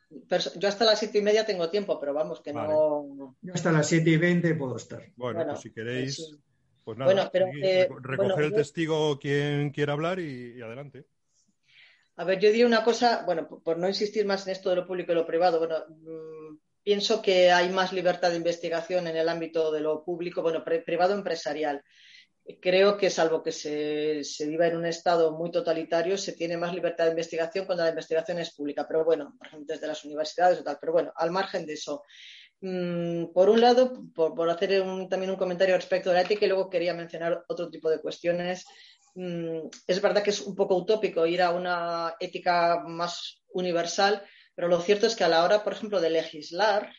yo 0.58 0.68
hasta 0.68 0.84
las 0.84 1.00
7 1.00 1.20
y 1.20 1.22
media 1.22 1.46
tengo 1.46 1.70
tiempo, 1.70 1.98
pero 2.00 2.14
vamos, 2.14 2.42
que 2.42 2.52
no... 2.52 3.36
Yo 3.42 3.54
hasta 3.54 3.72
las 3.72 3.88
7 3.88 4.10
y 4.10 4.18
20 4.18 4.56
puedo 4.56 4.76
estar. 4.76 5.04
Bueno, 5.16 5.46
pues 5.46 5.62
si 5.62 5.72
queréis... 5.72 6.38
Pues 6.84 7.00
nada, 7.00 7.32
eh, 7.64 7.90
recoger 8.00 8.46
el 8.46 8.54
testigo 8.54 9.18
quien 9.18 9.72
quiera 9.72 9.94
hablar 9.94 10.20
y, 10.20 10.62
adelante. 10.62 11.08
A 12.18 12.24
ver, 12.24 12.40
yo 12.40 12.50
diría 12.50 12.68
una 12.68 12.84
cosa, 12.84 13.24
bueno, 13.26 13.48
por 13.48 13.78
no 13.80 13.88
insistir 13.88 14.24
más 14.24 14.46
en 14.46 14.52
esto 14.52 14.70
de 14.70 14.76
lo 14.76 14.86
público 14.86 15.12
y 15.12 15.16
lo 15.16 15.26
privado, 15.26 15.58
bueno, 15.58 15.78
mm, 15.90 16.58
pienso 16.86 17.22
que 17.22 17.52
hay 17.52 17.68
más 17.68 17.92
libertad 17.92 18.30
de 18.30 18.38
investigación 18.38 19.08
en 19.08 19.18
el 19.18 19.28
ámbito 19.28 19.74
de 19.74 19.82
lo 19.82 20.06
público, 20.06 20.42
bueno, 20.42 20.64
privado 20.64 21.14
empresarial. 21.14 21.84
Creo 22.62 22.96
que 22.96 23.10
salvo 23.10 23.44
que 23.44 23.52
se, 23.52 24.24
se, 24.24 24.46
viva 24.46 24.68
en 24.68 24.78
un 24.78 24.86
estado 24.86 25.36
muy 25.36 25.52
totalitario, 25.52 26.18
se 26.18 26.34
tiene 26.34 26.56
más 26.56 26.74
libertad 26.74 27.06
de 27.06 27.10
investigación 27.10 27.66
cuando 27.66 27.84
la 27.84 27.90
investigación 27.90 28.40
es 28.40 28.54
pública. 28.54 28.86
Pero 28.88 29.04
bueno, 29.04 29.36
por 29.38 29.66
desde 29.66 29.88
las 29.88 30.06
universidades 30.06 30.60
o 30.60 30.64
tal. 30.64 30.78
Pero 30.80 30.94
bueno, 30.94 31.12
al 31.18 31.32
margen 31.32 31.66
de 31.66 31.74
eso, 31.74 32.04
Mm, 32.62 33.34
por 33.34 33.50
un 33.50 33.62
lado, 33.62 33.94
por, 34.14 34.50
hacer 34.50 34.84
también 35.10 35.30
un 35.30 35.38
comentario 35.38 35.76
respecto 35.76 36.10
de 36.10 36.16
la 36.16 36.22
ética 36.22 36.46
y 36.46 36.48
luego 36.48 36.70
quería 36.70 36.94
mencionar 36.94 37.44
otro 37.48 37.70
tipo 37.70 37.90
de 37.90 38.02
cuestiones. 38.02 38.66
Mm, 39.14 39.68
es 39.88 40.02
verdad 40.02 40.24
que 40.24 40.32
es 40.32 40.42
un 40.42 40.56
poco 40.56 40.76
utópico 40.76 41.26
ir 41.28 41.42
a 41.42 41.52
una 41.52 42.16
ética 42.20 42.84
más 42.88 43.44
universal, 43.50 44.24
pero 44.56 44.68
lo 44.68 44.80
cierto 44.80 45.06
es 45.06 45.16
que 45.16 45.24
a 45.24 45.30
la 45.30 45.44
hora, 45.44 45.64
por 45.64 45.74
ejemplo, 45.74 46.02
de 46.02 46.10
legislar, 46.10 46.94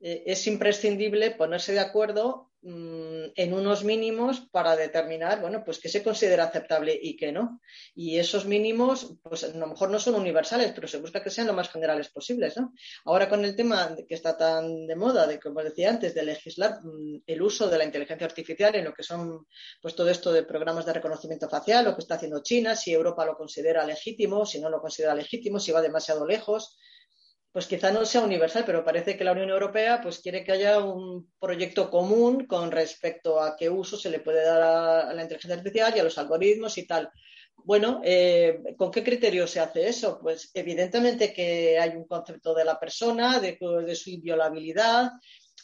eh, 0.00 0.24
es 0.26 0.46
imprescindible 0.46 1.30
ponerse 1.30 1.72
de 1.72 1.80
acuerdo 1.80 2.45
en 2.68 3.54
unos 3.54 3.84
mínimos 3.84 4.40
para 4.40 4.74
determinar, 4.74 5.40
bueno, 5.40 5.62
pues 5.64 5.78
qué 5.78 5.88
se 5.88 6.02
considera 6.02 6.44
aceptable 6.44 6.98
y 7.00 7.16
qué 7.16 7.30
no. 7.30 7.60
Y 7.94 8.18
esos 8.18 8.44
mínimos, 8.44 9.14
pues 9.22 9.44
a 9.44 9.48
lo 9.56 9.68
mejor 9.68 9.90
no 9.90 10.00
son 10.00 10.16
universales, 10.16 10.72
pero 10.74 10.88
se 10.88 10.98
busca 10.98 11.22
que 11.22 11.30
sean 11.30 11.46
lo 11.46 11.52
más 11.52 11.68
generales 11.68 12.08
posibles, 12.08 12.56
¿no? 12.56 12.72
Ahora 13.04 13.28
con 13.28 13.44
el 13.44 13.54
tema 13.54 13.94
que 14.08 14.14
está 14.14 14.36
tan 14.36 14.86
de 14.86 14.96
moda, 14.96 15.28
de 15.28 15.38
como 15.38 15.62
decía 15.62 15.90
antes, 15.90 16.12
de 16.14 16.24
legislar 16.24 16.80
mm, 16.82 17.22
el 17.26 17.42
uso 17.42 17.68
de 17.68 17.78
la 17.78 17.84
inteligencia 17.84 18.26
artificial 18.26 18.74
en 18.74 18.84
lo 18.84 18.94
que 18.94 19.04
son, 19.04 19.46
pues 19.80 19.94
todo 19.94 20.10
esto 20.10 20.32
de 20.32 20.42
programas 20.42 20.86
de 20.86 20.94
reconocimiento 20.94 21.48
facial, 21.48 21.84
lo 21.84 21.94
que 21.94 22.02
está 22.02 22.16
haciendo 22.16 22.42
China, 22.42 22.74
si 22.74 22.92
Europa 22.92 23.24
lo 23.24 23.36
considera 23.36 23.86
legítimo, 23.86 24.44
si 24.44 24.60
no 24.60 24.70
lo 24.70 24.80
considera 24.80 25.14
legítimo, 25.14 25.60
si 25.60 25.70
va 25.70 25.80
demasiado 25.80 26.26
lejos 26.26 26.76
pues 27.56 27.68
quizá 27.68 27.90
no 27.90 28.04
sea 28.04 28.20
universal, 28.20 28.64
pero 28.66 28.84
parece 28.84 29.16
que 29.16 29.24
la 29.24 29.32
Unión 29.32 29.48
Europea 29.48 29.98
pues 30.02 30.18
quiere 30.18 30.44
que 30.44 30.52
haya 30.52 30.78
un 30.78 31.32
proyecto 31.40 31.88
común 31.88 32.46
con 32.46 32.70
respecto 32.70 33.40
a 33.40 33.56
qué 33.56 33.70
uso 33.70 33.96
se 33.96 34.10
le 34.10 34.20
puede 34.20 34.44
dar 34.44 34.60
a, 34.60 35.14
la 35.14 35.22
inteligencia 35.22 35.56
artificial 35.56 35.94
y 35.96 36.00
a 36.00 36.04
los 36.04 36.18
algoritmos 36.18 36.76
y 36.76 36.86
tal. 36.86 37.08
Bueno, 37.56 38.02
eh, 38.04 38.58
¿con 38.76 38.90
qué 38.90 39.02
criterio 39.02 39.46
se 39.46 39.60
hace 39.60 39.88
eso? 39.88 40.18
Pues 40.20 40.50
evidentemente 40.52 41.32
que 41.32 41.78
hay 41.78 41.96
un 41.96 42.04
concepto 42.04 42.54
de 42.54 42.66
la 42.66 42.78
persona, 42.78 43.40
de, 43.40 43.56
de 43.86 43.94
su 43.96 44.10
inviolabilidad, 44.10 45.12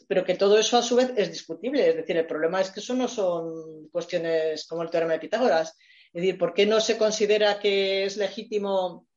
pero 0.08 0.24
que 0.24 0.36
todo 0.36 0.58
eso 0.58 0.78
a 0.78 0.82
su 0.82 0.96
vez 0.96 1.12
es 1.14 1.30
discutible. 1.30 1.86
Es 1.86 1.96
decir, 1.96 2.16
el 2.16 2.26
problema 2.26 2.62
es 2.62 2.70
que 2.70 2.80
eso 2.80 2.94
no 2.94 3.06
son 3.06 3.90
cuestiones 3.90 4.66
como 4.66 4.80
el 4.80 4.88
teorema 4.88 5.12
de 5.12 5.18
Pitágoras. 5.18 5.76
Es 6.06 6.22
decir, 6.22 6.38
¿por 6.38 6.54
qué 6.54 6.64
no 6.64 6.80
se 6.80 6.96
considera 6.96 7.60
que 7.60 8.06
es 8.06 8.16
legítimo 8.16 9.08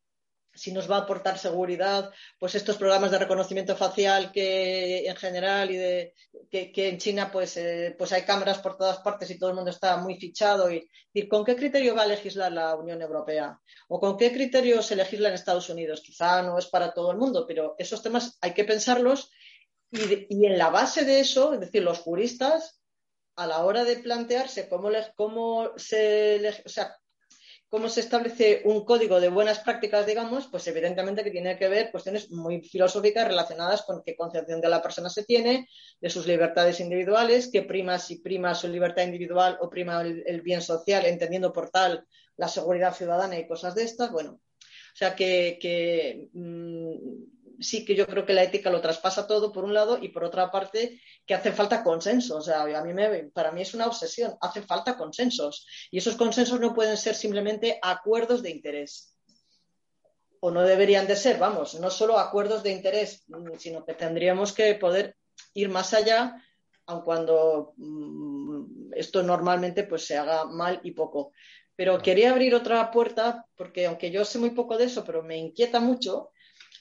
si 0.56 0.72
nos 0.72 0.90
va 0.90 0.98
a 0.98 1.00
aportar 1.02 1.38
seguridad, 1.38 2.12
pues 2.40 2.56
estos 2.56 2.78
programas 2.78 3.12
de 3.12 3.20
reconocimiento 3.20 3.76
facial 3.76 4.32
que 4.32 5.08
en 5.08 5.16
general 5.16 5.70
y 5.72 5.78
de 5.78 6.14
que, 6.50 6.90
en 6.90 6.98
China 6.98 7.30
pues, 7.32 7.58
eh, 7.58 7.94
pues 7.98 8.12
hay 8.14 8.24
cámaras 8.24 8.60
por 8.60 8.78
todas 8.78 9.00
partes 9.00 9.30
y 9.30 9.38
todo 9.38 9.50
el 9.50 9.56
mundo 9.56 9.72
está 9.72 9.98
muy 9.98 10.16
fichado 10.16 10.72
y, 10.72 10.90
con 11.30 11.46
qué 11.46 11.56
criterio 11.56 11.96
va 11.96 12.04
a 12.04 12.08
legislar 12.08 12.52
la 12.52 12.76
Unión 12.76 13.02
Europea 13.02 13.60
o 13.88 14.00
con 14.00 14.18
qué 14.18 14.32
criterio 14.32 14.82
se 14.82 14.96
legisla 14.96 15.30
en 15.30 15.36
Estados 15.36 15.70
Unidos. 15.70 16.02
Quizá 16.02 16.42
no 16.42 16.58
es 16.58 16.68
para 16.68 16.94
todo 16.94 17.12
el 17.12 17.18
mundo, 17.18 17.46
pero 17.48 17.76
esos 17.78 18.02
temas 18.02 18.38
hay 18.42 18.54
que 18.54 18.66
pensarlos 18.66 19.32
y, 19.92 20.46
en 20.46 20.58
la 20.58 20.70
base 20.70 21.06
de 21.06 21.20
eso, 21.20 21.54
es 21.54 21.60
decir, 21.60 21.84
los 21.84 22.00
juristas 22.00 22.82
a 23.36 23.48
la 23.48 23.66
hora 23.66 23.84
de 23.84 23.98
plantearse 23.98 24.70
cómo, 24.70 24.90
cómo 25.16 25.72
se, 25.78 26.64
o 26.66 26.70
sea, 26.70 26.98
cómo 27.70 27.90
se 27.90 28.00
establece 28.02 28.62
un 28.66 28.86
código 28.86 29.20
de 29.20 29.30
buenas 29.30 29.60
prácticas, 29.60 30.06
digamos, 30.06 30.48
pues 30.48 30.68
evidentemente 30.68 31.24
que 31.24 31.32
tiene 31.32 31.58
que 31.58 31.68
ver 31.68 31.92
cuestiones 31.92 32.32
muy 32.32 32.62
filosóficas 32.62 33.28
relacionadas 33.28 33.82
con 33.82 34.02
qué 34.04 34.16
concepción 34.16 34.62
de 34.62 34.70
la 34.70 34.82
persona 34.82 35.10
se 35.10 35.24
tiene, 35.24 35.68
de 36.00 36.10
sus 36.10 36.28
libertades 36.28 36.80
individuales, 36.80 37.50
qué 37.52 37.64
prima 37.64 38.00
si 38.00 38.20
prima 38.20 38.56
su 38.56 38.68
libertad 38.68 39.04
individual 39.04 39.58
o 39.62 39.70
prima 39.70 40.02
el, 40.02 40.42
bien 40.42 40.62
social, 40.62 41.06
entendiendo 41.06 41.52
por 41.52 41.70
tal 41.70 42.06
la 42.38 42.48
seguridad 42.48 42.94
ciudadana 42.94 43.38
y 43.38 43.48
cosas 43.48 43.76
de 43.76 43.84
estas. 43.84 44.12
Bueno, 44.12 44.32
o 44.32 44.98
sea 44.98 45.16
que, 45.16 46.30
mm, 46.34 46.94
sí 47.60 47.86
que 47.86 47.96
yo 47.96 48.06
creo 48.08 48.26
que 48.26 48.34
la 48.34 48.44
ética 48.44 48.70
lo 48.70 48.82
traspasa 48.82 49.28
todo, 49.28 49.52
por 49.52 49.64
un 49.64 49.74
lado, 49.74 49.98
y 50.02 50.10
por 50.10 50.24
otra 50.24 50.52
parte, 50.52 51.02
que 51.26 51.34
hace 51.34 51.52
falta 51.52 51.84
consenso. 51.84 52.38
O 52.38 52.42
sea, 52.42 52.62
a 52.62 52.84
mí 52.84 52.94
me, 52.94 53.26
para 53.34 53.52
mí 53.52 53.62
es 53.62 53.74
una 53.74 53.88
obsesión, 53.88 54.36
hace 54.42 54.62
falta 54.62 54.98
consensos. 54.98 55.68
Y 55.92 55.98
esos 55.98 56.16
consensos 56.16 56.60
no 56.60 56.74
pueden 56.74 56.98
ser 56.98 57.16
simplemente 57.16 57.80
acuerdos 57.82 58.42
de 58.42 58.52
interés. 58.52 59.16
O 60.40 60.52
no 60.52 60.62
deberían 60.62 61.08
de 61.08 61.16
ser, 61.16 61.38
vamos, 61.40 61.80
no 61.80 61.90
solo 61.90 62.20
acuerdos 62.20 62.64
de 62.64 62.72
interés, 62.72 63.24
mm, 63.28 63.58
sino 63.58 63.86
que 63.86 63.94
tendríamos 63.94 64.54
que 64.54 64.76
poder 64.76 65.16
ir 65.54 65.70
más 65.70 65.94
allá, 65.94 66.42
aun 66.86 67.02
cuando 67.02 67.74
mm, 67.78 68.94
esto 68.96 69.24
normalmente 69.24 69.84
pues 69.84 70.06
se 70.06 70.18
haga 70.18 70.46
mal 70.46 70.80
y 70.84 70.92
poco. 70.92 71.32
Pero 71.76 72.00
quería 72.00 72.32
abrir 72.32 72.56
otra 72.56 72.90
puerta, 72.92 73.46
porque 73.56 73.86
aunque 73.86 74.12
yo 74.12 74.24
sé 74.24 74.38
muy 74.40 74.52
poco 74.52 74.78
de 74.78 74.86
eso, 74.86 75.04
pero 75.04 75.24
me 75.24 75.38
inquieta 75.38 75.80
mucho, 75.80 76.32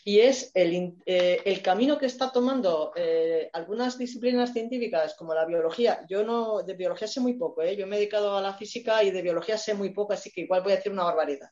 y 0.07 0.20
es 0.20 0.50
el, 0.52 0.96
eh, 1.07 1.40
el 1.46 1.62
camino 1.62 1.96
que 1.96 2.05
está 2.05 2.30
tomando 2.30 2.92
eh, 2.94 3.48
algunas 3.55 3.96
disciplinas 3.96 4.52
científicas 4.52 5.14
como 5.14 5.32
la 5.32 5.46
biología. 5.46 6.05
Yo 6.07 6.22
no, 6.22 6.62
de 6.62 6.74
biología 6.74 7.09
sé 7.09 7.20
muy 7.20 7.34
poco, 7.34 7.62
¿eh? 7.62 7.74
yo 7.74 7.86
me 7.86 7.96
he 7.96 8.00
dedicado 8.00 8.36
a 8.36 8.42
la 8.42 8.52
física 8.52 9.02
y 9.02 9.11
de 9.11 9.22
biología 9.22 9.57
sé 9.57 9.72
muy 9.72 9.90
poco, 9.94 10.12
así 10.12 10.30
que 10.30 10.42
igual 10.42 10.62
voy 10.62 10.72
a 10.72 10.76
decir 10.76 10.92
una 10.92 11.05
barbaridad. 11.05 11.48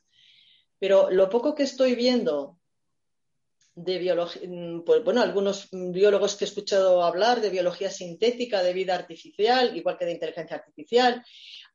Pero 0.77 1.09
lo 1.09 1.29
poco 1.29 1.55
que 1.55 1.63
estoy 1.63 1.95
viendo 1.95 2.59
de 3.73 3.97
biología, 3.97 4.47
mm, 4.47 4.83
pues 4.83 5.03
bueno, 5.03 5.23
algunos 5.23 5.69
biólogos 5.71 6.35
que 6.35 6.45
he 6.45 6.47
escuchado 6.47 7.03
hablar 7.03 7.41
de 7.41 7.49
biología 7.49 7.89
sintética, 7.89 8.61
de 8.61 8.73
vida 8.73 8.93
artificial, 8.93 9.75
igual 9.75 9.97
que 9.97 10.05
de 10.05 10.11
inteligencia 10.11 10.57
artificial, 10.57 11.25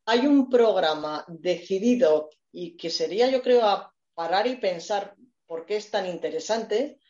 hay 0.04 0.28
un 0.28 0.48
programa 0.48 1.24
decidido 1.26 2.30
y 2.52 2.76
que 2.76 2.88
sería, 2.88 3.28
yo 3.28 3.42
creo, 3.42 3.64
a 3.66 3.92
parar 4.14 4.46
y 4.46 4.56
pensar 4.56 5.14
por 5.48 5.66
qué 5.66 5.76
es 5.76 5.90
tan 5.90 6.06
interesante, 6.06 7.00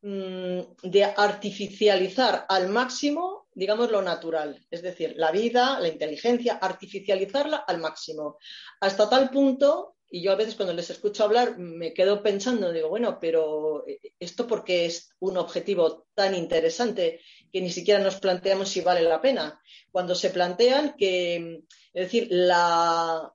mm, 0.00 0.60
de 0.82 1.04
artificializar 1.04 2.46
al 2.48 2.68
máximo, 2.70 3.46
digamos, 3.54 3.92
lo 3.92 4.02
natural, 4.02 4.66
es 4.70 4.82
decir, 4.82 5.14
la 5.16 5.30
vida, 5.30 5.78
la 5.78 5.88
inteligencia, 5.88 6.54
artificializarla 6.54 7.58
al 7.58 7.78
máximo, 7.78 8.38
hasta 8.80 9.08
tal 9.08 9.30
punto, 9.30 9.96
y 10.10 10.22
yo 10.22 10.32
a 10.32 10.36
veces 10.36 10.56
cuando 10.56 10.74
les 10.74 10.90
escucho 10.90 11.24
hablar 11.24 11.58
me 11.58 11.94
quedo 11.94 12.22
pensando, 12.22 12.72
digo, 12.72 12.88
bueno, 12.88 13.18
pero 13.20 13.86
eh, 13.86 13.98
esto 14.18 14.46
porque 14.46 14.86
es 14.86 15.10
un 15.20 15.36
objetivo 15.38 16.06
tan 16.14 16.34
interesante 16.34 17.20
que 17.50 17.60
ni 17.60 17.70
siquiera 17.70 18.00
nos 18.00 18.16
planteamos 18.20 18.68
si 18.68 18.80
vale 18.80 19.02
la 19.02 19.20
pena. 19.20 19.60
Cuando 19.90 20.14
se 20.14 20.30
plantean 20.30 20.96
que, 20.98 21.62
es 21.94 22.04
decir, 22.04 22.28
la, 22.30 23.32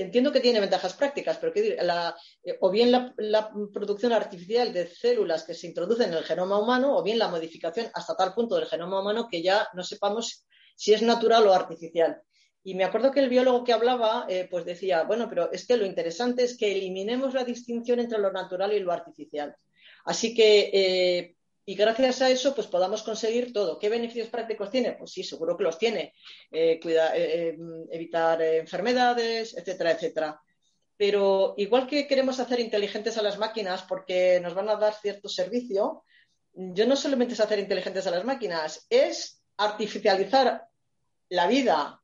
entiendo 0.00 0.32
que 0.32 0.40
tiene 0.40 0.60
ventajas 0.60 0.94
prácticas, 0.94 1.38
pero 1.38 1.52
eh, 1.54 2.58
o 2.60 2.70
bien 2.70 2.90
la, 2.90 3.52
producción 3.72 4.12
artificial 4.12 4.72
de 4.72 4.86
células 4.86 5.44
que 5.44 5.54
se 5.54 5.66
introducen 5.66 6.10
en 6.10 6.18
el 6.18 6.24
genoma 6.24 6.58
humano, 6.58 6.96
o 6.96 7.02
bien 7.02 7.18
la 7.18 7.28
modificación 7.28 7.86
hasta 7.94 8.16
tal 8.16 8.34
punto 8.34 8.56
del 8.56 8.66
genoma 8.66 9.00
humano 9.00 9.28
que 9.30 9.42
ya 9.42 9.68
no 9.74 9.82
sepamos 9.82 10.46
si 10.76 10.92
es 10.92 11.02
natural 11.02 11.46
o 11.46 11.52
artificial. 11.52 12.20
Y 12.62 12.74
me 12.74 12.84
acuerdo 12.84 13.10
que 13.10 13.20
el 13.20 13.30
biólogo 13.30 13.64
que 13.64 13.72
hablaba, 13.72 14.26
eh, 14.28 14.46
pues 14.50 14.64
decía, 14.64 15.04
bueno, 15.04 15.28
pero 15.28 15.50
es 15.50 15.66
que 15.66 15.76
lo 15.76 15.86
interesante 15.86 16.44
es 16.44 16.56
que 16.56 16.72
eliminemos 16.72 17.32
la 17.32 17.44
distinción 17.44 18.00
entre 18.00 18.18
lo 18.18 18.32
natural 18.32 18.72
y 18.72 18.80
lo 18.80 18.92
artificial. 18.92 19.56
Así 20.04 20.34
que 20.34 20.70
eh, 20.72 21.36
y 21.70 21.76
gracias 21.76 22.20
a 22.20 22.28
eso 22.28 22.52
pues 22.52 22.66
podamos 22.66 23.04
conseguir 23.04 23.52
todo. 23.52 23.78
¿Qué 23.78 23.88
beneficios 23.88 24.26
prácticos 24.26 24.72
tiene? 24.72 24.94
Pues 24.94 25.12
sí, 25.12 25.22
seguro 25.22 25.56
que 25.56 25.62
los 25.62 25.78
tiene. 25.78 26.14
Eh, 26.50 26.80
eh, 26.84 26.98
eh, 27.14 27.56
evitar 27.92 28.42
enfermedades, 28.42 29.56
etcétera, 29.56 29.92
etcétera. 29.92 30.42
Pero 30.96 31.54
igual 31.58 31.86
que 31.86 32.08
queremos 32.08 32.40
hacer 32.40 32.58
inteligentes 32.58 33.16
a 33.18 33.22
las 33.22 33.38
máquinas 33.38 33.84
porque 33.84 34.40
nos 34.42 34.52
van 34.52 34.68
a 34.68 34.74
dar 34.74 34.94
cierto 34.94 35.28
servicio, 35.28 36.02
yo 36.52 36.86
no 36.88 36.96
solamente 36.96 37.34
es 37.34 37.40
hacer 37.40 37.60
inteligentes 37.60 38.04
a 38.08 38.10
las 38.10 38.24
máquinas, 38.24 38.88
es 38.90 39.40
artificializar 39.56 40.66
la 41.28 41.46
vida 41.46 42.02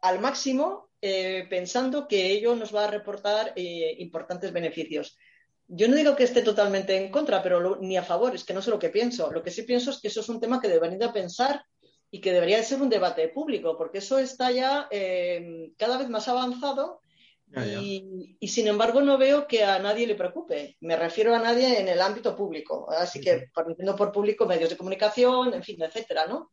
al 0.00 0.18
máximo 0.18 0.90
pensando 1.00 2.08
que 2.08 2.32
ello 2.32 2.56
nos 2.56 2.74
va 2.74 2.86
a 2.86 2.90
reportar 2.90 3.52
importantes 3.54 4.52
beneficios. 4.52 5.16
Yo 5.68 5.88
no 5.88 5.96
digo 5.96 6.14
que 6.14 6.24
esté 6.24 6.42
totalmente 6.42 6.96
en 6.96 7.10
contra, 7.10 7.42
pero 7.42 7.78
ni 7.80 7.96
a 7.96 8.02
favor, 8.02 8.34
es 8.34 8.44
que 8.44 8.54
no 8.54 8.62
sé 8.62 8.70
lo 8.70 8.78
que 8.78 8.90
pienso. 8.90 9.32
Lo 9.32 9.42
que 9.42 9.50
sí 9.50 9.62
pienso 9.62 9.90
es 9.90 10.00
que 10.00 10.08
eso 10.08 10.20
es 10.20 10.28
un 10.28 10.40
tema 10.40 10.60
que 10.60 10.68
deberían 10.68 10.98
de 10.98 11.08
pensar 11.08 11.64
y 12.10 12.20
que 12.20 12.32
debería 12.32 12.58
de 12.58 12.62
ser 12.62 12.80
un 12.80 12.88
debate 12.88 13.28
público, 13.28 13.76
porque 13.76 13.98
eso 13.98 14.18
está 14.18 14.50
ya 14.52 14.88
eh, 14.90 15.72
cada 15.76 15.98
vez 15.98 16.08
más 16.08 16.28
avanzado 16.28 17.00
y, 17.54 18.48
sin 18.48 18.66
embargo 18.66 19.00
no 19.00 19.18
veo 19.18 19.46
que 19.46 19.64
a 19.64 19.78
nadie 19.78 20.06
le 20.06 20.14
preocupe. 20.14 20.76
Me 20.80 20.96
refiero 20.96 21.34
a 21.34 21.38
nadie 21.38 21.80
en 21.80 21.88
el 21.88 22.00
ámbito 22.00 22.34
público. 22.36 22.90
Así 22.90 23.20
que, 23.20 23.48
por, 23.54 23.68
entiendo 23.68 23.94
por 23.94 24.12
público, 24.12 24.46
medios 24.46 24.70
de 24.70 24.76
comunicación, 24.76 25.54
en 25.54 25.62
fin, 25.62 25.80
etcétera, 25.82 26.26
¿no? 26.26 26.50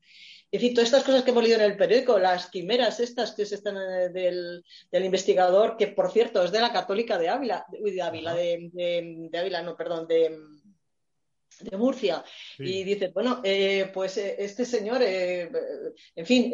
Es 0.53 0.61
decir, 0.61 0.75
todas 0.75 0.89
estas 0.89 1.03
cosas 1.03 1.23
que 1.23 1.31
hemos 1.31 1.41
leído 1.41 1.57
en 1.57 1.65
el 1.65 1.75
periódico, 1.75 2.19
las 2.19 2.45
quimeras 2.45 2.99
estas 2.99 3.31
que 3.31 3.43
se 3.43 3.55
están 3.55 3.75
eh, 3.75 4.09
del, 4.09 4.63
investigador, 5.03 5.75
que 5.77 5.87
por 5.87 6.11
cierto 6.11 6.43
es 6.43 6.51
de 6.51 6.61
la 6.61 6.71
Católica 6.71 7.17
de 7.17 7.27
Ávila, 7.27 7.65
de 7.71 8.01
Ávila, 8.03 8.35
de, 8.35 9.31
Ávila, 9.33 9.63
no, 9.63 9.75
perdón, 9.75 10.07
de, 10.07 10.37
de 11.59 11.75
Murcia. 11.75 12.23
Y 12.59 12.83
dice, 12.83 13.07
bueno, 13.11 13.41
eh, 13.43 13.89
pues 13.91 14.15
eh, 14.17 14.35
este 14.37 14.63
señor, 14.63 15.01
en 15.01 16.23
fin, 16.23 16.51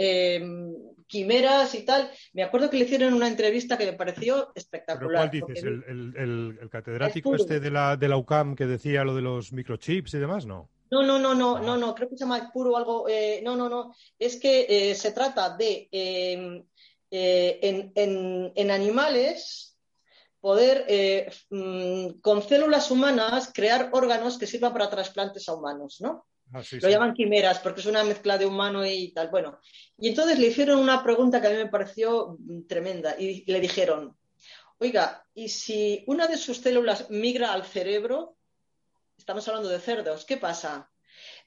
quimeras 1.05 1.75
y 1.75 1.83
tal. 1.83 2.09
Me 2.31 2.43
acuerdo 2.43 2.69
que 2.69 2.77
le 2.77 2.85
hicieron 2.85 3.13
una 3.13 3.27
entrevista 3.27 3.77
que 3.77 3.85
me 3.85 3.97
pareció 3.97 4.53
espectacular. 4.55 5.29
¿Pero 5.29 5.45
cuál 5.45 5.55
dices? 5.55 5.65
¿El, 5.65 6.69
catedrático 6.71 7.35
este 7.35 7.59
de 7.59 7.69
la, 7.69 7.97
de 7.97 8.07
la 8.07 8.15
UCAM 8.15 8.55
que 8.55 8.65
decía 8.65 9.03
lo 9.03 9.13
de 9.13 9.23
los 9.23 9.51
microchips 9.51 10.13
y 10.13 10.19
demás? 10.19 10.45
No. 10.45 10.69
No, 10.91 11.03
no, 11.03 11.19
no, 11.19 11.35
no, 11.35 11.59
no, 11.59 11.77
no, 11.77 11.93
creo 11.93 12.09
que 12.09 12.17
se 12.17 12.23
llama 12.23 12.51
puro 12.51 12.75
algo. 12.75 13.07
Eh, 13.07 13.41
no, 13.43 13.55
no, 13.55 13.69
no. 13.69 13.95
Es 14.17 14.39
que 14.39 14.65
eh, 14.67 14.95
se 14.95 15.11
trata 15.11 15.55
de 15.55 15.87
em, 15.91 16.65
eh, 17.11 17.91
en, 17.95 18.71
animales 18.71 19.77
poder 20.39 20.85
mm, 21.49 22.19
con 22.21 22.41
células 22.41 22.89
humanas 22.91 23.51
crear 23.53 23.89
órganos 23.93 24.37
que 24.37 24.47
sirvan 24.47 24.73
para 24.73 24.89
trasplantes 24.89 25.47
a 25.47 25.53
humanos, 25.53 25.97
¿no? 25.99 26.25
Ah, 26.51 26.63
Lo 26.81 26.89
llaman 26.89 27.13
quimeras 27.13 27.59
porque 27.59 27.81
es 27.81 27.85
una 27.85 28.03
mezcla 28.03 28.37
de 28.37 28.47
humano 28.47 28.83
y 28.83 29.11
tal. 29.13 29.29
Bueno, 29.29 29.59
y 29.97 30.09
entonces 30.09 30.39
le 30.39 30.47
hicieron 30.47 30.79
una 30.79 31.03
pregunta 31.03 31.39
que 31.39 31.47
a 31.47 31.51
mí 31.51 31.57
me 31.57 31.67
pareció 31.67 32.37
mm, 32.39 32.65
tremenda 32.67 33.15
y 33.19 33.49
le 33.51 33.59
dijeron, 33.59 34.17
oiga, 34.79 35.25
¿y 35.35 35.49
si 35.49 36.03
una 36.07 36.25
de 36.27 36.37
sus 36.37 36.57
células 36.57 37.09
migra 37.11 37.53
al 37.53 37.65
cerebro? 37.65 38.37
Estamos 39.29 39.47
hablando 39.47 39.69
de 39.69 39.79
cerdos, 39.79 40.25
¿qué 40.25 40.37
pasa? 40.37 40.89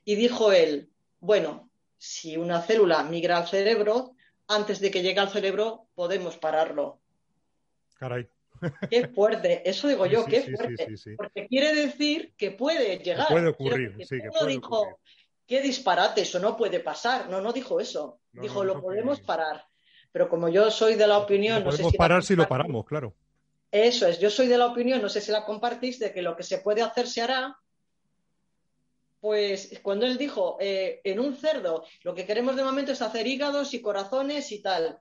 Y 0.05 0.15
dijo 0.15 0.53
él, 0.53 0.89
bueno, 1.19 1.69
si 1.99 2.37
una 2.37 2.63
célula 2.63 3.03
migra 3.03 3.39
al 3.39 3.49
cerebro, 3.49 4.15
antes 4.47 4.79
de 4.79 4.93
que 4.93 5.03
llegue 5.03 5.19
al 5.19 5.31
cerebro 5.31 5.89
podemos 5.97 6.37
pararlo. 6.37 7.01
Caray. 7.95 8.29
Qué 8.89 9.09
fuerte, 9.09 9.69
eso 9.69 9.89
digo 9.89 10.07
yo, 10.07 10.25
qué 10.27 10.43
fuerte. 10.43 10.95
porque 11.17 11.49
quiere 11.49 11.75
decir 11.75 12.33
que 12.37 12.53
puede 12.53 12.99
llegar. 12.99 13.27
puede 13.27 13.49
ocurrir, 13.49 13.97
sí, 14.07 14.21
que 14.21 14.29
puede 14.29 14.53
dijo, 14.53 15.01
qué 15.45 15.61
disparate, 15.61 16.21
eso 16.21 16.39
no 16.39 16.57
puede 16.57 16.79
pasar. 16.79 17.29
No, 17.29 17.41
no 17.41 17.53
dijo 17.53 17.81
eso. 17.81 18.21
dijo, 18.31 18.63
lo 18.63 18.81
podemos 18.81 19.21
parar. 19.23 19.67
Pero 20.13 20.29
como 20.29 20.49
yo 20.49 20.71
soy 20.71 20.95
de 20.95 21.09
la 21.09 21.19
opinión. 21.19 21.65
no 21.65 21.71
podemos 21.71 21.87
sé 21.87 21.91
si 21.91 21.99
parar 21.99 22.23
si 22.23 22.37
lo 22.37 22.47
paramos, 22.47 22.87
claro. 22.87 23.13
Eso 23.73 24.07
es, 24.07 24.21
yo 24.21 24.31
soy 24.31 24.47
de 24.47 24.59
la 24.59 24.67
opinión, 24.67 25.03
no 25.03 25.09
sé 25.09 25.21
si 25.21 25.33
la 25.33 25.45
compartís, 25.45 25.99
de 25.99 26.13
que 26.13 26.23
lo 26.23 26.37
que 26.37 26.45
se 26.45 26.59
puede 26.59 26.83
hacer 26.83 27.09
se 27.09 27.23
hará 27.23 27.59
pues 29.23 29.79
cuando 29.85 30.05
él 30.05 30.19
dijo, 30.19 30.57
eh, 30.59 31.01
en 31.05 31.21
un 31.21 31.37
cerdo 31.37 31.85
lo 32.03 32.13
que 32.13 32.27
queremos 32.27 32.57
de 32.57 32.65
momento 32.65 32.91
es 32.91 33.01
hacer 33.03 33.25
hígados 33.25 33.73
y 33.73 33.81
corazones 33.81 34.51
y 34.51 34.61
tal. 34.61 34.99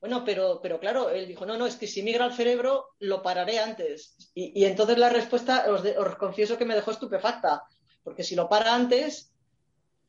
Bueno, 0.00 0.24
pero, 0.24 0.58
pero 0.62 0.80
claro, 0.80 1.10
él 1.10 1.28
dijo, 1.28 1.44
no, 1.44 1.58
no, 1.58 1.66
es 1.66 1.76
que 1.76 1.86
si 1.86 2.02
migra 2.02 2.24
al 2.24 2.32
cerebro, 2.32 2.86
lo 2.98 3.22
pararé 3.22 3.58
antes. 3.58 4.32
Y, 4.32 4.64
entonces 4.64 4.96
la 4.96 5.10
respuesta, 5.10 5.66
os, 5.68 5.82
confieso 6.16 6.56
que 6.56 6.64
me 6.64 6.74
dejó 6.74 6.92
estupefacta, 6.92 7.62
porque 8.02 8.24
si 8.24 8.34
lo 8.34 8.48
para 8.48 8.74
antes, 8.74 9.34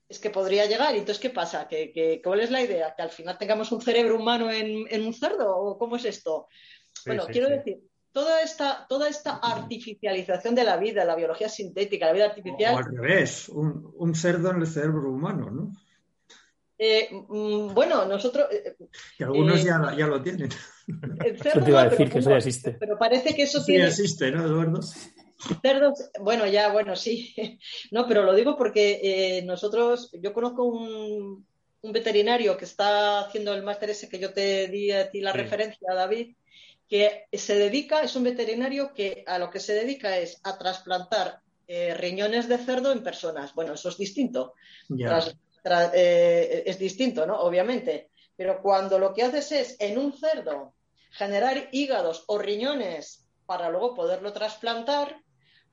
es 0.08 0.20
que 0.20 0.30
podría 0.30 0.66
llegar. 0.66 0.96
¿Y 0.96 1.00
entonces 1.00 1.22
qué 1.22 1.30
pasa? 1.30 1.68
¿Que, 1.68 2.22
cuál 2.24 2.40
es 2.40 2.52
la 2.52 2.62
idea? 2.62 2.96
¿Que 2.96 3.02
al 3.02 3.10
final 3.10 3.38
tengamos 3.38 3.74
un 3.74 3.82
cerebro 3.82 4.16
humano 4.16 4.50
en, 4.50 5.06
un 5.06 5.14
cerdo? 5.14 5.54
¿O 5.54 5.78
cómo 5.78 5.98
es 5.98 6.06
esto? 6.06 6.48
bueno, 7.06 7.26
quiero 7.28 7.50
decir, 7.50 7.82
toda 8.12 8.42
esta, 8.42 8.86
toda 8.88 9.08
esta 9.08 9.38
artificialización 9.38 10.56
de 10.56 10.64
la 10.64 10.78
vida, 10.78 11.06
la 11.06 11.16
biología 11.16 11.50
sintética, 11.50 12.08
la 12.08 12.14
vida 12.14 12.26
artificial. 12.26 12.76
O 12.76 12.78
al 12.78 12.86
revés, 12.86 13.50
un, 13.50 13.94
un 13.96 14.16
cerdo 14.16 14.52
en 14.52 14.62
el 14.62 14.68
cerebro 14.68 15.12
humano, 15.12 15.50
¿no? 15.50 15.72
Eh, 16.82 17.10
mm, 17.12 17.74
bueno, 17.74 18.06
nosotros. 18.06 18.48
Eh, 18.52 18.78
que 19.18 19.26
algunos 19.26 19.60
eh, 19.60 19.66
ya, 19.66 19.94
ya, 19.98 20.08
lo 20.08 20.22
tienen. 20.22 20.50
Eso 21.26 21.62
te 21.62 21.70
iba 21.70 21.82
a 21.82 21.90
decir 21.90 22.10
que 22.10 22.20
eso 22.20 22.30
ya 22.30 22.38
existe. 22.38 22.72
Pero 22.80 22.98
parece 22.98 23.36
que 23.36 23.44
eso 23.44 23.60
sí 23.60 23.74
tiene. 23.74 23.88
existe, 23.88 24.32
¿no, 24.32 24.46
Eduardo? 24.46 24.80
Cerdos, 25.62 26.10
bueno, 26.22 26.48
ya, 26.48 26.72
bueno, 26.72 26.96
sí. 26.96 27.36
No, 27.92 28.08
pero 28.08 28.24
lo 28.24 28.34
digo 28.34 28.58
porque 28.58 29.44
nosotros, 29.46 30.10
yo 30.22 30.32
conozco 30.32 30.64
un, 30.64 31.46
un, 31.82 31.92
veterinario 31.92 32.56
que 32.58 32.66
está 32.66 33.22
haciendo 33.22 33.54
el 33.54 33.64
máster 33.64 33.90
ese 33.90 34.08
que 34.08 34.20
yo 34.20 34.32
te 34.32 34.70
di 34.70 34.92
a 34.92 35.10
ti 35.10 35.20
la 35.20 35.34
referencia, 35.34 35.94
David, 35.94 36.36
que 36.90 37.28
se 37.32 37.56
dedica, 37.56 38.02
es 38.02 38.16
un 38.16 38.24
veterinario 38.24 38.94
que 38.94 39.24
a 39.28 39.38
lo 39.38 39.50
que 39.50 39.60
se 39.60 39.74
dedica 39.74 40.18
es 40.18 40.42
a 40.44 40.58
trasplantar 40.58 41.42
riñones 41.68 42.50
de 42.50 42.58
cerdo 42.58 42.92
en 42.92 43.04
personas. 43.04 43.54
Bueno, 43.54 43.76
eso 43.76 43.90
es 43.90 43.98
distinto. 43.98 44.56
Eh, 45.94 46.64
es 46.66 46.80
distinto, 46.80 47.26
¿no? 47.26 47.40
Obviamente. 47.42 48.10
Pero 48.36 48.62
cuando 48.62 48.98
lo 48.98 49.14
que 49.14 49.24
haces 49.24 49.52
es 49.52 49.76
en 49.80 49.98
un 49.98 50.14
cerdo 50.14 50.74
generar 51.12 51.70
hígados 51.72 52.24
o 52.28 52.38
riñones 52.38 53.28
para 53.46 53.70
luego 53.70 53.94
poderlo 53.94 54.32
trasplantar, 54.32 55.22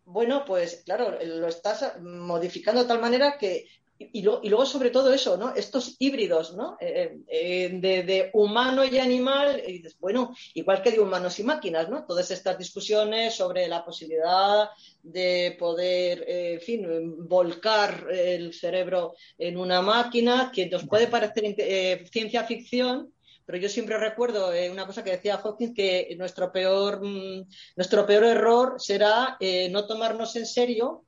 bueno, 0.05 0.45
pues 0.45 0.83
claro, 0.85 1.19
lo 1.23 1.47
estás 1.47 2.01
modificando 2.01 2.83
de 2.83 2.89
tal 2.89 3.01
manera 3.01 3.39
que 3.39 3.67
y, 3.99 4.23
luego, 4.23 4.67
sobre 4.67 4.91
todo 4.91 5.13
eso, 5.13 5.39
¿no? 5.39 5.55
Estos 5.55 5.97
híbridos, 5.99 6.55
¿no? 6.55 6.77
Eh, 6.81 7.19
eh, 7.29 7.71
de, 7.81 8.31
humano 8.35 8.85
y 8.85 8.99
animal, 8.99 9.63
y 9.67 9.73
dices, 9.73 9.97
bueno, 9.99 10.35
igual 10.53 10.83
que 10.83 10.91
de 10.91 11.01
humanos 11.01 11.39
y 11.39 11.45
máquinas, 11.45 11.89
¿no? 11.89 12.05
Todas 12.05 12.31
estas 12.31 12.59
discusiones 12.59 13.35
sobre 13.35 13.67
la 13.69 13.85
posibilidad 13.85 14.69
de 15.03 15.57
poder, 15.59 16.25
eh, 16.29 16.55
en 16.55 16.61
fin, 16.61 17.29
volcar 17.29 18.09
el 18.11 18.53
cerebro 18.53 19.15
en 19.39 19.57
una 19.57 19.81
máquina, 19.81 20.51
que 20.55 20.67
nos 20.67 20.87
puede 20.87 21.07
parecer 21.07 22.07
ciencia 22.11 22.45
ficción, 22.45 23.13
pero 23.47 23.59
yo 23.59 23.69
siempre 23.69 23.97
recuerdo 23.97 24.51
una 24.71 24.87
cosa 24.87 25.05
que 25.05 25.13
decía 25.13 25.39
Hawking, 25.39 25.73
que 25.73 26.15
nuestro 26.19 26.53
peor, 26.53 27.01
mm, 27.03 27.47
nuestro 27.77 28.05
peor 28.05 28.25
error 28.25 28.75
será 28.79 29.39
no 29.71 29.87
tomarnos 29.87 30.37
en 30.37 30.45
serio 30.45 31.07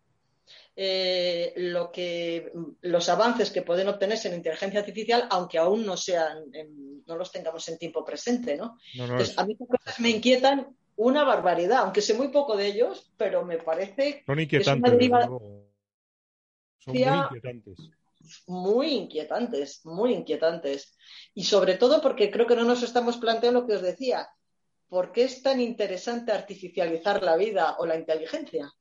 eh, 0.81 1.55
lo 1.57 1.91
que, 1.91 2.53
los 2.83 3.09
avances 3.09 3.51
que 3.51 3.63
pueden 3.63 3.89
obtenerse 3.89 4.29
en 4.29 4.37
inteligencia 4.37 4.79
artificial, 4.79 5.27
aunque 5.29 5.59
aún 5.59 5.85
no 5.85 5.97
sean, 5.97 6.45
no 7.05 7.17
los 7.17 7.33
tengamos 7.33 7.69
en 7.69 7.79
tiempo 7.79 8.05
presente, 8.05 8.57
¿no? 8.57 8.79
a 9.37 9.45
mí 9.45 9.57
cosas 9.57 9.99
me 9.99 10.11
inquietan 10.11 10.77
una 10.95 11.25
barbaridad, 11.25 11.79
aunque 11.79 12.01
sé 12.01 12.15
muy 12.15 12.29
poco 12.29 12.57
de 12.57 12.69
ellos, 12.69 13.13
pero 13.17 13.45
me 13.45 13.59
parece 13.59 14.23
Son 14.25 14.39
inquietantes, 14.39 14.99
que 14.99 15.05
es 15.05 15.11
una 15.11 15.27
Son 16.79 16.95
muy 16.95 17.19
inquietantes. 17.19 17.79
Muy 18.47 18.87
inquietantes, 18.95 19.85
muy 19.85 20.13
inquietantes. 20.15 20.97
Y 21.35 21.43
sobre 21.43 21.75
todo 21.75 22.01
porque 22.01 22.31
creo 22.31 22.47
que 22.47 22.55
no 22.55 22.63
nos 22.63 22.85
estamos 22.85 23.17
planteando 23.17 23.63
lo 23.63 23.67
que 23.67 23.75
os 23.75 23.83
decía. 23.83 24.29
¿Por 24.89 25.11
qué 25.11 25.25
es 25.25 25.43
tan 25.43 25.61
interesante 25.61 26.31
artificializar 26.31 27.21
la 27.25 27.37
vida 27.37 27.75
o 27.81 27.87
la 27.87 27.97
inteligencia? 27.97 28.73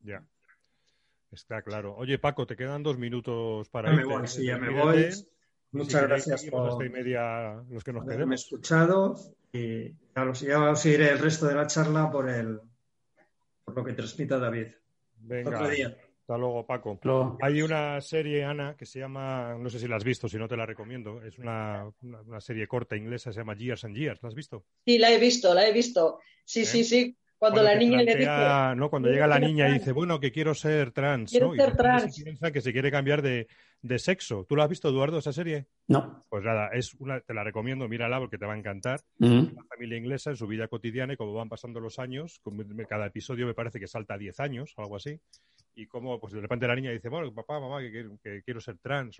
Ya. 0.00 0.26
Está 1.32 1.62
claro. 1.62 1.96
Oye, 1.96 2.18
Paco, 2.18 2.46
te 2.46 2.56
quedan 2.56 2.82
dos 2.82 2.98
minutos 2.98 3.68
para 3.70 3.90
ya 3.90 3.96
Me 3.96 4.04
voy, 4.04 4.28
sí, 4.28 4.44
ya 4.44 4.58
me 4.58 4.70
voy. 4.70 5.08
Muchas 5.72 6.02
gracias 6.02 6.44
por 6.44 6.90
media, 6.90 7.64
los 7.70 7.82
que 7.82 7.92
nos 7.94 8.02
haberme 8.02 8.34
escuchado 8.34 9.16
y 9.52 9.94
ya 10.14 10.70
os 10.70 10.86
iré 10.86 11.10
el 11.10 11.18
resto 11.18 11.46
de 11.46 11.54
la 11.54 11.66
charla 11.66 12.10
por 12.10 12.28
el 12.28 12.60
por 13.64 13.76
lo 13.76 13.84
que 13.84 13.94
transmita 13.94 14.38
David. 14.38 14.68
Venga. 15.16 15.70
Hasta 16.22 16.38
luego, 16.38 16.66
Paco. 16.66 16.98
Hay 17.40 17.62
una 17.62 18.00
serie, 18.00 18.44
Ana, 18.44 18.76
que 18.76 18.86
se 18.86 18.98
llama, 18.98 19.56
no 19.58 19.68
sé 19.70 19.78
si 19.78 19.88
la 19.88 19.96
has 19.96 20.04
visto, 20.04 20.28
si 20.28 20.36
no 20.36 20.46
te 20.46 20.56
la 20.56 20.66
recomiendo. 20.66 21.22
Es 21.22 21.38
una, 21.38 21.90
una, 22.02 22.40
serie 22.40 22.68
corta 22.68 22.96
inglesa, 22.96 23.32
se 23.32 23.40
llama 23.40 23.56
Years 23.56 23.84
and 23.84 23.96
Years. 23.96 24.22
¿La 24.22 24.28
has 24.28 24.34
visto? 24.34 24.64
Sí, 24.84 24.98
la 24.98 25.10
he 25.10 25.18
visto, 25.18 25.52
la 25.52 25.66
he 25.66 25.72
visto. 25.72 26.20
Sí, 26.44 26.64
sí, 26.64 26.80
¿Eh? 26.80 26.84
sí. 26.84 27.16
Cuando, 27.42 27.60
la 27.60 27.74
niña 27.74 28.04
le 28.04 28.14
dice. 28.14 28.76
¿no? 28.76 28.88
Cuando 28.88 29.08
llega 29.08 29.26
la 29.26 29.40
niña 29.40 29.68
y 29.68 29.72
dice, 29.72 29.90
bueno, 29.90 30.20
que 30.20 30.30
quiero 30.30 30.54
ser 30.54 30.92
trans. 30.92 31.28
Quiero 31.28 31.52
ser 31.56 31.76
trans. 31.76 32.14
Se 32.14 32.22
piensa 32.22 32.52
que 32.52 32.60
se 32.60 32.72
quiere 32.72 32.88
cambiar 32.88 33.20
de, 33.20 33.48
sexo. 33.98 34.46
¿Tú 34.48 34.54
lo 34.54 34.62
has 34.62 34.68
visto, 34.68 34.88
Eduardo, 34.88 35.18
esa 35.18 35.32
serie? 35.32 35.66
No. 35.88 36.24
Pues 36.28 36.44
nada, 36.44 36.68
es 36.72 36.94
una, 37.00 37.18
te 37.18 37.34
la 37.34 37.42
recomiendo, 37.42 37.88
mírala 37.88 38.20
porque 38.20 38.38
te 38.38 38.46
va 38.46 38.54
a 38.54 38.56
encantar. 38.56 39.00
Una 39.18 39.64
familia 39.68 39.98
inglesa 39.98 40.30
en 40.30 40.36
su 40.36 40.46
vida 40.46 40.68
cotidiana 40.68 41.14
y 41.14 41.16
cómo 41.16 41.34
van 41.34 41.48
pasando 41.48 41.80
los 41.80 41.98
años. 41.98 42.40
Cada 42.88 43.06
episodio 43.06 43.44
me 43.44 43.54
parece 43.54 43.80
que 43.80 43.88
salta 43.88 44.16
10 44.16 44.38
años 44.38 44.74
o 44.76 44.82
algo 44.82 44.94
así. 44.94 45.18
Y 45.74 45.88
cómo, 45.88 46.20
pues 46.20 46.34
de 46.34 46.42
repente 46.42 46.68
la 46.68 46.76
niña 46.76 46.92
dice, 46.92 47.08
bueno, 47.08 47.34
papá, 47.34 47.58
mamá, 47.58 47.80
que, 47.80 48.42
quiero 48.44 48.60
ser 48.60 48.78
trans. 48.78 49.18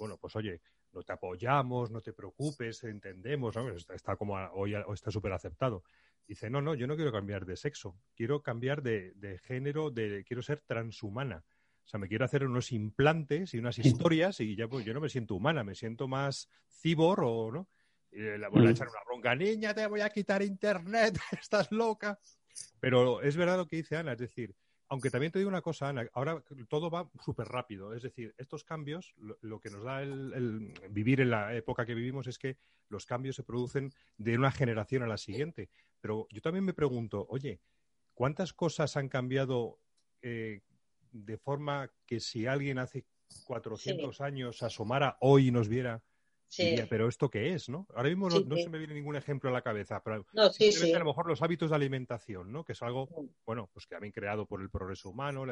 Bueno, 0.00 0.18
pues 0.20 0.34
oye, 0.34 0.60
no 0.92 1.04
te 1.04 1.12
apoyamos, 1.12 1.92
no 1.92 2.00
te 2.00 2.12
preocupes, 2.12 2.82
entendemos, 2.82 3.56
está, 3.94 4.16
como 4.16 4.34
hoy 4.54 4.74
está 4.92 5.12
súper 5.12 5.32
aceptado. 5.32 5.84
Dice, 6.26 6.48
no, 6.48 6.62
no, 6.62 6.74
yo 6.74 6.86
no 6.86 6.96
quiero 6.96 7.12
cambiar 7.12 7.44
de 7.44 7.56
sexo, 7.56 7.98
quiero 8.14 8.42
cambiar 8.42 8.82
de, 8.82 9.40
género, 9.44 9.90
de, 9.90 10.24
quiero 10.26 10.42
ser 10.42 10.60
transhumana. 10.62 11.44
O 11.84 11.86
sea, 11.86 12.00
me 12.00 12.08
quiero 12.08 12.24
hacer 12.24 12.44
unos 12.44 12.72
implantes 12.72 13.52
y 13.52 13.58
unas 13.58 13.78
historias 13.78 14.40
y 14.40 14.56
ya 14.56 14.66
pues 14.68 14.86
yo 14.86 14.94
no 14.94 15.00
me 15.00 15.10
siento 15.10 15.34
humana, 15.34 15.64
me 15.64 15.74
siento 15.74 16.08
más 16.08 16.48
cibor 16.70 17.20
o 17.22 17.52
no. 17.52 17.68
Y 18.10 18.20
le 18.20 18.48
voy 18.48 18.66
a 18.66 18.70
echar 18.70 18.88
una 18.88 19.00
bronca, 19.06 19.34
niña, 19.34 19.74
te 19.74 19.86
voy 19.86 20.00
a 20.00 20.08
quitar 20.08 20.42
internet, 20.42 21.18
estás 21.40 21.70
loca. 21.70 22.18
Pero 22.80 23.20
es 23.20 23.36
verdad 23.36 23.58
lo 23.58 23.66
que 23.66 23.76
dice 23.76 23.96
Ana, 23.96 24.12
es 24.12 24.18
decir, 24.18 24.54
aunque 24.88 25.10
también 25.10 25.32
te 25.32 25.38
digo 25.38 25.48
una 25.48 25.62
cosa, 25.62 25.88
Ana, 25.88 26.06
ahora 26.12 26.42
todo 26.68 26.90
va 26.90 27.10
súper 27.24 27.48
rápido. 27.48 27.94
Es 27.94 28.02
decir, 28.02 28.34
estos 28.38 28.64
cambios, 28.64 29.14
lo, 29.40 29.60
que 29.60 29.70
nos 29.70 29.82
da 29.82 30.02
el, 30.02 30.72
vivir 30.90 31.20
en 31.20 31.30
la 31.30 31.54
época 31.54 31.86
que 31.86 31.94
vivimos 31.94 32.26
es 32.26 32.38
que 32.38 32.58
los 32.88 33.06
cambios 33.06 33.36
se 33.36 33.42
producen 33.42 33.92
de 34.18 34.36
una 34.36 34.50
generación 34.50 35.02
a 35.02 35.06
la 35.06 35.16
siguiente. 35.16 35.70
Pero 36.00 36.26
yo 36.30 36.40
también 36.42 36.64
me 36.64 36.74
pregunto, 36.74 37.26
oye, 37.30 37.60
¿cuántas 38.12 38.52
cosas 38.52 38.96
han 38.96 39.08
cambiado 39.08 39.78
eh, 40.22 40.60
de 41.12 41.38
forma 41.38 41.90
que 42.06 42.20
si 42.20 42.46
alguien 42.46 42.78
hace 42.78 43.06
400 43.46 44.20
años 44.20 44.62
asomara 44.62 45.16
hoy 45.20 45.48
y 45.48 45.50
nos 45.50 45.68
viera, 45.68 46.02
Sí. 46.54 46.76
pero 46.88 47.08
¿esto 47.08 47.28
qué 47.28 47.52
es? 47.52 47.68
¿no? 47.68 47.86
Ahora 47.94 48.08
mismo 48.08 48.28
no, 48.30 48.56
se 48.56 48.68
me 48.68 48.78
viene 48.78 48.94
ningún 48.94 49.16
ejemplo 49.16 49.50
a 49.50 49.52
la 49.52 49.62
cabeza, 49.62 50.02
pero 50.04 50.24
no, 50.32 50.42
a 50.44 50.98
lo 50.98 51.04
mejor 51.04 51.26
los 51.26 51.42
hábitos 51.42 51.70
de 51.70 51.76
alimentación, 51.76 52.52
¿no? 52.52 52.64
que 52.64 52.72
es 52.72 52.82
algo, 52.82 53.08
bueno, 53.44 53.68
pues 53.72 53.86
que 53.86 53.96
han 53.96 54.10
creado 54.12 54.46
por 54.46 54.62
el 54.62 54.70
progreso 54.70 55.10
humano. 55.10 55.44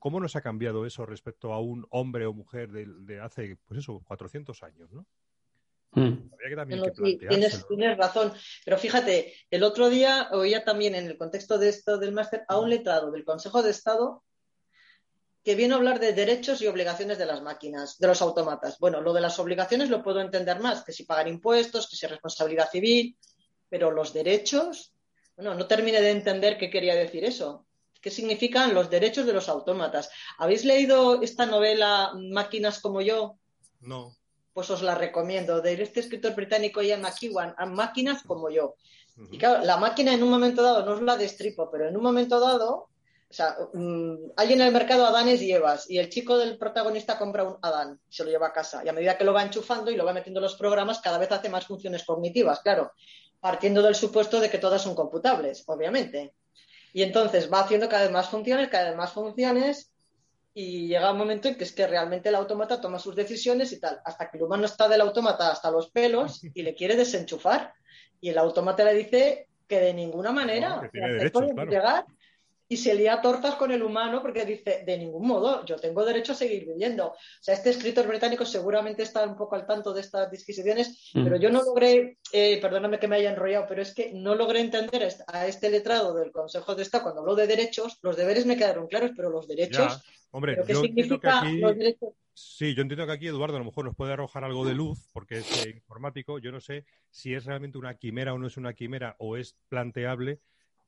¿Cómo 0.00 0.18
nos 0.18 0.34
ha 0.34 0.40
cambiado 0.40 0.86
eso 0.86 1.06
respecto 1.06 1.52
a 1.52 1.60
un 1.60 1.86
hombre 1.90 2.26
o 2.26 2.32
mujer 2.32 2.70
de, 2.70 3.20
hace, 3.20 3.58
pues 3.64 3.78
eso, 3.80 4.02
400 4.06 4.62
años? 4.64 4.90
¿no? 4.92 5.06
Hmm. 5.92 6.30
tienes, 7.18 7.66
tienes, 7.66 7.96
razón, 7.96 8.32
pero 8.64 8.76
fíjate, 8.76 9.34
el 9.50 9.62
otro 9.62 9.88
día 9.88 10.28
oía 10.32 10.64
también 10.64 10.94
en 10.94 11.06
el 11.06 11.16
contexto 11.16 11.58
de 11.58 11.68
esto 11.68 11.96
del 11.98 12.12
máster 12.12 12.44
a 12.48 12.58
un 12.58 12.70
letrado 12.70 13.10
del 13.10 13.24
Consejo 13.24 13.62
de 13.62 13.70
Estado 13.70 14.24
que 15.48 15.54
viene 15.54 15.72
a 15.72 15.78
hablar 15.78 15.98
de 15.98 16.12
derechos 16.12 16.60
y 16.60 16.66
obligaciones 16.66 17.16
de 17.16 17.24
las 17.24 17.40
máquinas, 17.40 17.98
de 17.98 18.06
los 18.06 18.20
autómatas. 18.20 18.78
Bueno, 18.78 19.00
lo 19.00 19.14
de 19.14 19.22
las 19.22 19.38
obligaciones 19.38 19.88
lo 19.88 20.02
puedo 20.02 20.20
entender 20.20 20.60
más, 20.60 20.84
que 20.84 20.92
si 20.92 21.04
pagar 21.04 21.26
impuestos, 21.26 21.88
que 21.88 21.96
si 21.96 22.06
responsabilidad 22.06 22.68
civil, 22.70 23.16
pero 23.66 23.90
los 23.90 24.12
derechos, 24.12 24.92
bueno, 25.36 25.54
no 25.54 25.66
termine 25.66 26.02
de 26.02 26.10
entender 26.10 26.58
qué 26.58 26.68
quería 26.68 26.94
decir 26.94 27.24
eso. 27.24 27.64
¿Qué 27.98 28.10
significan 28.10 28.74
los 28.74 28.90
derechos 28.90 29.24
de 29.24 29.32
los 29.32 29.48
autómatas? 29.48 30.10
¿Habéis 30.36 30.66
leído 30.66 31.22
esta 31.22 31.46
novela 31.46 32.12
Máquinas 32.14 32.78
como 32.78 33.00
yo? 33.00 33.38
No. 33.80 34.14
Pues 34.52 34.68
os 34.68 34.82
la 34.82 34.96
recomiendo, 34.96 35.62
de 35.62 35.82
este 35.82 36.00
escritor 36.00 36.34
británico 36.34 36.82
Ian 36.82 37.00
McEwan, 37.00 37.54
Máquinas 37.68 38.22
como 38.22 38.50
yo. 38.50 38.74
Y 39.32 39.38
claro, 39.38 39.64
la 39.64 39.78
máquina 39.78 40.12
en 40.12 40.22
un 40.22 40.28
momento 40.28 40.62
dado, 40.62 40.84
no 40.84 40.92
os 40.92 41.00
la 41.00 41.16
destripo, 41.16 41.70
pero 41.70 41.88
en 41.88 41.96
un 41.96 42.02
momento 42.02 42.38
dado 42.38 42.90
o 43.30 43.34
sea, 43.34 43.56
mm, 43.74 44.32
hay 44.36 44.54
en 44.54 44.60
el 44.62 44.72
mercado 44.72 45.06
Adanes 45.06 45.42
y 45.42 45.52
Evas 45.52 45.88
y 45.90 45.98
el 45.98 46.08
chico 46.08 46.38
del 46.38 46.56
protagonista 46.56 47.18
compra 47.18 47.44
un 47.44 47.58
Adán, 47.60 48.00
se 48.08 48.24
lo 48.24 48.30
lleva 48.30 48.48
a 48.48 48.52
casa 48.52 48.82
y 48.82 48.88
a 48.88 48.92
medida 48.94 49.18
que 49.18 49.24
lo 49.24 49.34
va 49.34 49.42
enchufando 49.42 49.90
y 49.90 49.96
lo 49.96 50.06
va 50.06 50.14
metiendo 50.14 50.40
en 50.40 50.44
los 50.44 50.56
programas, 50.56 51.00
cada 51.00 51.18
vez 51.18 51.30
hace 51.30 51.50
más 51.50 51.66
funciones 51.66 52.04
cognitivas, 52.04 52.60
claro, 52.60 52.92
partiendo 53.38 53.82
del 53.82 53.94
supuesto 53.94 54.40
de 54.40 54.48
que 54.48 54.58
todas 54.58 54.80
son 54.80 54.94
computables, 54.94 55.62
obviamente. 55.66 56.32
Y 56.94 57.02
entonces 57.02 57.52
va 57.52 57.60
haciendo 57.60 57.88
cada 57.88 58.04
vez 58.04 58.12
más 58.12 58.30
funciones, 58.30 58.68
cada 58.68 58.88
vez 58.88 58.96
más 58.96 59.12
funciones 59.12 59.92
y 60.54 60.88
llega 60.88 61.12
un 61.12 61.18
momento 61.18 61.48
en 61.48 61.56
que 61.56 61.64
es 61.64 61.72
que 61.72 61.86
realmente 61.86 62.30
el 62.30 62.34
autómata 62.34 62.80
toma 62.80 62.98
sus 62.98 63.14
decisiones 63.14 63.72
y 63.72 63.78
tal, 63.78 64.00
hasta 64.04 64.30
que 64.30 64.38
el 64.38 64.44
humano 64.44 64.64
está 64.64 64.88
del 64.88 65.02
autómata 65.02 65.52
hasta 65.52 65.70
los 65.70 65.90
pelos 65.90 66.42
y 66.42 66.62
le 66.62 66.74
quiere 66.74 66.96
desenchufar. 66.96 67.74
Y 68.20 68.30
el 68.30 68.38
autómata 68.38 68.84
le 68.84 68.94
dice 68.94 69.48
que 69.68 69.80
de 69.80 69.92
ninguna 69.92 70.32
manera 70.32 70.90
no, 70.92 71.64
llegar 71.66 72.06
y 72.68 72.76
se 72.76 72.94
lía 72.94 73.20
tortas 73.22 73.54
con 73.54 73.72
el 73.72 73.82
humano 73.82 74.20
porque 74.20 74.44
dice, 74.44 74.82
de 74.86 74.98
ningún 74.98 75.26
modo, 75.26 75.64
yo 75.64 75.76
tengo 75.76 76.04
derecho 76.04 76.32
a 76.32 76.34
seguir 76.34 76.66
viviendo. 76.66 77.06
O 77.08 77.16
sea, 77.40 77.54
este 77.54 77.70
escritor 77.70 78.06
británico 78.06 78.44
seguramente 78.44 79.02
está 79.02 79.24
un 79.24 79.36
poco 79.36 79.56
al 79.56 79.66
tanto 79.66 79.94
de 79.94 80.02
estas 80.02 80.30
disquisiciones, 80.30 81.10
mm. 81.14 81.24
pero 81.24 81.36
yo 81.36 81.50
no 81.50 81.62
logré, 81.62 82.18
eh, 82.32 82.60
perdóname 82.60 82.98
que 82.98 83.08
me 83.08 83.16
haya 83.16 83.30
enrollado, 83.30 83.66
pero 83.68 83.80
es 83.80 83.94
que 83.94 84.12
no 84.12 84.34
logré 84.34 84.60
entender 84.60 85.08
a 85.26 85.46
este 85.46 85.70
letrado 85.70 86.14
del 86.14 86.30
Consejo 86.30 86.74
de 86.74 86.82
Estado 86.82 87.04
cuando 87.04 87.22
habló 87.22 87.34
de 87.34 87.46
derechos, 87.46 87.98
los 88.02 88.16
deberes 88.16 88.44
me 88.44 88.56
quedaron 88.56 88.86
claros, 88.86 89.12
pero 89.16 89.30
los 89.30 89.48
derechos... 89.48 90.02
Hombre, 90.30 90.58
¿qué 90.66 90.74
significa 90.74 91.42
los 91.44 91.74
derechos? 91.76 92.10
Sí, 92.34 92.74
yo 92.74 92.82
entiendo 92.82 93.06
que 93.06 93.12
aquí 93.12 93.26
Eduardo 93.26 93.56
a 93.56 93.58
lo 93.58 93.64
mejor 93.64 93.86
nos 93.86 93.96
puede 93.96 94.12
arrojar 94.12 94.44
algo 94.44 94.64
de 94.64 94.74
luz, 94.74 95.08
porque 95.12 95.38
es 95.38 95.66
eh, 95.66 95.70
informático. 95.70 96.38
Yo 96.38 96.52
no 96.52 96.60
sé 96.60 96.84
si 97.10 97.34
es 97.34 97.46
realmente 97.46 97.78
una 97.78 97.96
quimera 97.96 98.32
o 98.32 98.38
no 98.38 98.46
es 98.46 98.56
una 98.56 98.74
quimera, 98.74 99.16
o 99.18 99.36
es 99.36 99.56
planteable 99.68 100.38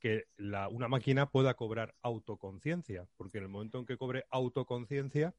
que 0.00 0.24
una 0.38 0.88
máquina 0.88 1.26
pueda 1.26 1.54
cobrar 1.54 1.94
autoconciencia, 2.02 3.06
porque 3.16 3.38
en 3.38 3.44
el 3.44 3.50
momento 3.50 3.78
en 3.78 3.86
que 3.86 3.96
cobre 3.96 4.24
autoconciencia... 4.30 5.34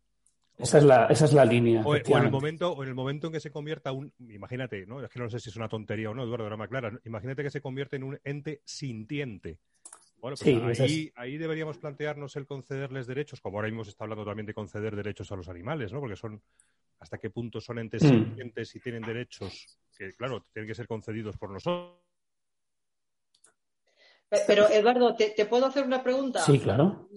Esa 0.58 0.78
es 0.78 0.84
la, 0.84 1.08
esa 1.08 1.26
es 1.26 1.34
la 1.34 1.46
línea. 1.46 1.82
O, 1.84 1.96
en 1.96 2.04
el 2.06 2.30
momento, 2.30 2.72
o 2.72 2.84
en 2.84 2.90
el 2.90 2.96
momento 2.96 3.28
en 3.28 3.34
que 3.34 3.40
se 3.40 3.52
convierta 3.52 3.92
un, 3.92 4.14
imagínate, 4.20 4.86
¿no? 4.86 5.04
Es 5.04 5.10
que 5.10 5.20
no 5.20 5.30
sé 5.30 5.40
si 5.40 5.50
es 5.50 5.56
una 5.56 5.68
tontería 5.68 6.12
o 6.12 6.14
no, 6.14 6.24
Eduardo, 6.24 6.44
ahora 6.44 6.58
me 6.58 6.66
aclara. 6.66 6.92
Imagínate 7.06 7.42
que 7.42 7.50
se 7.50 7.62
convierte 7.62 7.96
en 7.96 8.04
un 8.04 8.20
ente 8.24 8.62
sintiente. 8.64 9.58
Bueno, 10.20 10.36
pues 10.38 10.80
ahí, 10.80 11.12
ahí, 11.16 11.38
deberíamos 11.38 11.80
plantearnos 11.80 12.36
el 12.36 12.46
concederles 12.46 13.08
derechos, 13.08 13.42
como 13.42 13.58
ahora 13.58 13.70
mismo 13.70 13.84
se 13.84 13.90
está 13.90 14.04
hablando 14.04 14.24
también 14.24 14.46
de 14.46 14.54
conceder 14.54 14.96
derechos 14.96 15.32
a 15.32 15.36
los 15.36 15.50
animales, 15.50 15.92
¿no? 15.92 16.00
Porque 16.00 16.16
son 16.16 16.40
hasta 17.00 17.18
qué 17.18 17.32
punto 17.32 17.60
son 17.60 17.80
entes 17.80 18.04
mm. 18.04 18.08
sintientes 18.08 18.76
y 18.76 18.80
tienen 18.80 19.02
derechos 19.02 19.80
que, 19.98 20.14
claro, 20.14 20.46
tienen 20.54 20.68
que 20.68 20.76
ser 20.76 20.86
concedidos 20.86 21.38
por 21.38 21.50
nosotros 21.50 22.11
pero, 24.48 24.70
Eduardo, 24.70 25.16
¿te, 25.16 25.46
puedo 25.46 25.66
hacer 25.66 25.84
una 25.84 26.02
pregunta? 26.02 26.40
Sí, 26.42 26.60
claro. 26.60 27.10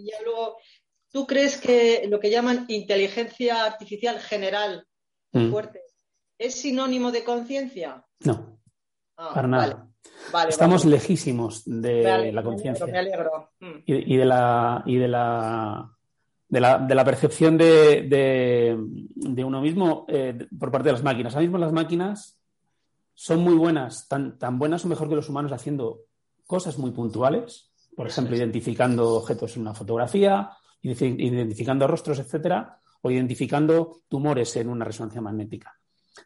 ¿Tú 1.10 1.26
crees 1.26 1.60
que 1.60 2.06
lo 2.08 2.18
que 2.18 2.30
llaman 2.30 2.64
inteligencia 2.68 3.64
artificial 3.64 4.18
general 4.18 4.84
mm. 5.32 5.50
fuerte 5.50 5.82
es 6.36 6.56
sinónimo 6.60 7.12
de 7.12 7.22
conciencia? 7.22 8.04
No, 8.20 8.58
ah, 9.16 9.30
para 9.32 9.46
nada. 9.46 9.88
Estamos 10.48 10.84
lejísimos 10.84 11.62
de 11.66 12.32
la 12.32 12.42
conciencia. 12.42 12.86
Me 12.86 12.98
alegro. 12.98 13.52
Mm. 13.60 13.78
Y, 13.86 14.16
de 14.16 14.24
la 14.24 14.82
y 14.86 14.96
de 14.96 15.08
la 15.08 15.90
de 16.48 16.60
la, 16.60 17.04
percepción 17.04 17.56
de, 17.56 18.76
uno 19.44 19.60
mismo 19.60 20.06
eh, 20.08 20.46
por 20.58 20.70
parte 20.70 20.88
de 20.88 20.92
las 20.92 21.02
máquinas. 21.02 21.34
Ahora 21.34 21.42
mismo 21.42 21.58
las 21.58 21.72
máquinas 21.72 22.40
son 23.14 23.40
muy 23.40 23.54
buenas, 23.54 24.08
tan, 24.08 24.38
tan 24.38 24.58
buenas 24.58 24.84
o 24.84 24.88
mejor 24.88 25.08
que 25.08 25.16
los 25.16 25.28
humanos 25.28 25.52
haciendo 25.52 26.00
cosas 26.46 26.78
muy 26.78 26.90
puntuales, 26.90 27.72
por 27.94 28.06
ejemplo, 28.06 28.36
identificando 28.36 29.14
objetos 29.14 29.56
en 29.56 29.62
una 29.62 29.74
fotografía, 29.74 30.50
identificando 30.82 31.86
rostros, 31.86 32.18
etcétera, 32.18 32.80
o 33.02 33.10
identificando 33.10 34.02
tumores 34.08 34.56
en 34.56 34.68
una 34.68 34.84
resonancia 34.84 35.20
magnética. 35.20 35.74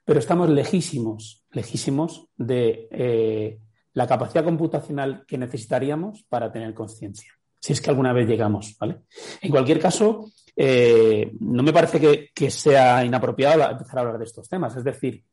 Pero 0.05 0.19
estamos 0.19 0.49
lejísimos, 0.51 1.45
lejísimos 1.51 2.29
de 2.37 2.89
eh, 2.91 3.59
la 3.95 4.07
capacidad 4.07 4.45
computacional 4.45 5.25
que 5.27 5.39
necesitaríamos 5.39 6.25
para 6.29 6.53
tener 6.53 6.75
conciencia, 6.75 7.33
si 7.61 7.73
es 7.73 7.81
que 7.81 7.91
alguna 7.91 8.13
vez 8.13 8.29
llegamos, 8.29 8.77
¿vale? 8.79 9.01
En 9.41 9.51
cualquier 9.51 9.81
caso, 9.81 10.31
eh, 10.55 11.33
no 11.41 11.63
me 11.63 11.73
parece 11.73 12.01
que, 12.01 12.31
que, 12.35 12.51
sea 12.51 13.05
inapropiado 13.05 13.69
empezar 13.71 13.99
a 13.99 14.01
hablar 14.03 14.19
de 14.19 14.25
estos 14.25 14.49
temas. 14.49 14.77
Es 14.77 14.85
decir, 14.85 15.25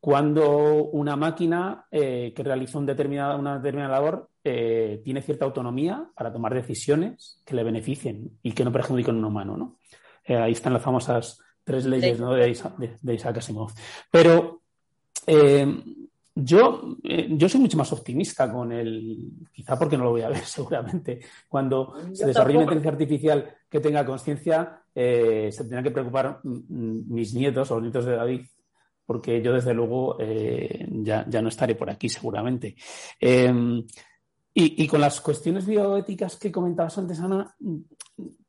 cuando 0.00 0.84
una 0.84 1.16
máquina 1.16 1.86
eh, 1.90 2.32
que 2.34 2.42
realiza 2.42 2.78
una 2.78 2.86
determinada 3.58 3.88
labor 3.88 4.30
eh, 4.44 5.00
tiene 5.04 5.22
cierta 5.22 5.44
autonomía 5.44 6.08
para 6.14 6.32
tomar 6.32 6.54
decisiones 6.54 7.42
que 7.44 7.56
le 7.56 7.64
beneficien 7.64 8.38
y 8.42 8.52
que 8.52 8.64
no 8.64 8.72
perjudiquen 8.72 9.16
a 9.16 9.18
un 9.18 9.24
humano. 9.24 9.56
¿no? 9.56 9.78
Eh, 10.24 10.36
ahí 10.36 10.52
están 10.52 10.72
las 10.72 10.82
famosas 10.82 11.40
tres 11.64 11.84
leyes 11.84 12.18
de, 12.18 13.14
Isaac, 13.14 13.36
Asimov. 13.38 13.72
Pero 14.10 14.62
yo, 16.34 16.96
yo 17.02 17.48
soy 17.48 17.60
mucho 17.60 17.76
más 17.76 17.92
optimista 17.92 18.50
con 18.50 18.70
el, 18.70 19.32
quizá 19.52 19.76
porque 19.76 19.98
no 19.98 20.04
lo 20.04 20.10
voy 20.10 20.22
a 20.22 20.28
ver 20.28 20.38
seguramente, 20.44 21.20
cuando 21.48 21.94
se 22.12 22.24
desarrolle 22.24 22.58
una 22.58 22.64
inteligencia 22.64 22.92
artificial 22.92 23.54
que 23.68 23.80
tenga 23.80 24.06
conciencia, 24.06 24.80
se 24.94 25.52
tendrán 25.58 25.84
que 25.84 25.90
preocupar 25.90 26.40
mm, 26.42 26.50
mm, 26.50 27.12
mis 27.12 27.34
nietos 27.34 27.70
o 27.70 27.74
los 27.74 27.82
nietos 27.82 28.04
de 28.04 28.16
David 28.16 28.46
porque 29.08 29.40
yo 29.40 29.54
desde 29.54 29.72
luego 29.72 30.18
eh, 30.20 30.86
ya, 30.90 31.24
no 31.24 31.48
estaré 31.48 31.74
por 31.74 31.88
aquí 31.88 32.10
seguramente. 32.10 32.76
Em, 33.18 33.82
y, 34.52 34.86
con 34.86 35.00
las 35.00 35.22
cuestiones 35.22 35.64
bioéticas 35.64 36.36
que 36.36 36.52
comentabas 36.52 36.98
antes, 36.98 37.18
Ana, 37.18 37.56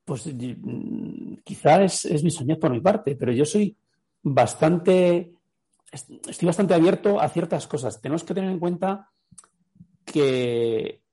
pues 0.04 0.26
mm, 0.26 1.36
quizá 1.46 1.82
es, 1.82 2.04
es 2.04 2.24
mi 2.26 2.56
por 2.56 2.72
mi 2.72 2.82
parte, 2.82 3.16
pero 3.16 3.32
yo 3.32 3.46
soy 3.46 3.78
bastante, 4.22 5.32
estoy 6.28 6.46
bastante 6.46 6.74
abierto 6.74 7.22
a 7.22 7.30
ciertas 7.30 7.66
cosas. 7.66 8.02
Tenemos 8.02 8.26
que 8.26 8.34
tener 8.34 8.52
en 8.52 8.60
cuenta 8.60 9.12
que 10.04 11.04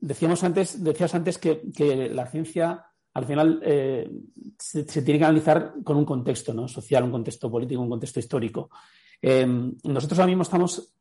decíamos 0.00 0.42
antes, 0.42 0.82
decías 0.82 1.14
antes 1.14 1.38
que, 1.38 1.70
que 1.70 2.08
la 2.08 2.26
ciencia 2.26 2.86
al 3.14 3.24
final 3.26 3.60
eh, 3.62 4.10
se, 4.58 4.84
tiene 4.84 5.18
que 5.18 5.24
analizar 5.24 5.74
con 5.84 5.96
un 5.96 6.04
contexto 6.04 6.54
¿no? 6.54 6.66
social, 6.66 7.04
un 7.04 7.10
contexto 7.10 7.50
político, 7.50 7.82
un 7.82 7.90
contexto 7.90 8.20
histórico. 8.20 8.70
Eh, 9.20 9.46
nosotros 9.84 10.18
ahora 10.18 10.28
mismo 10.28 10.42
estamos 10.42 10.94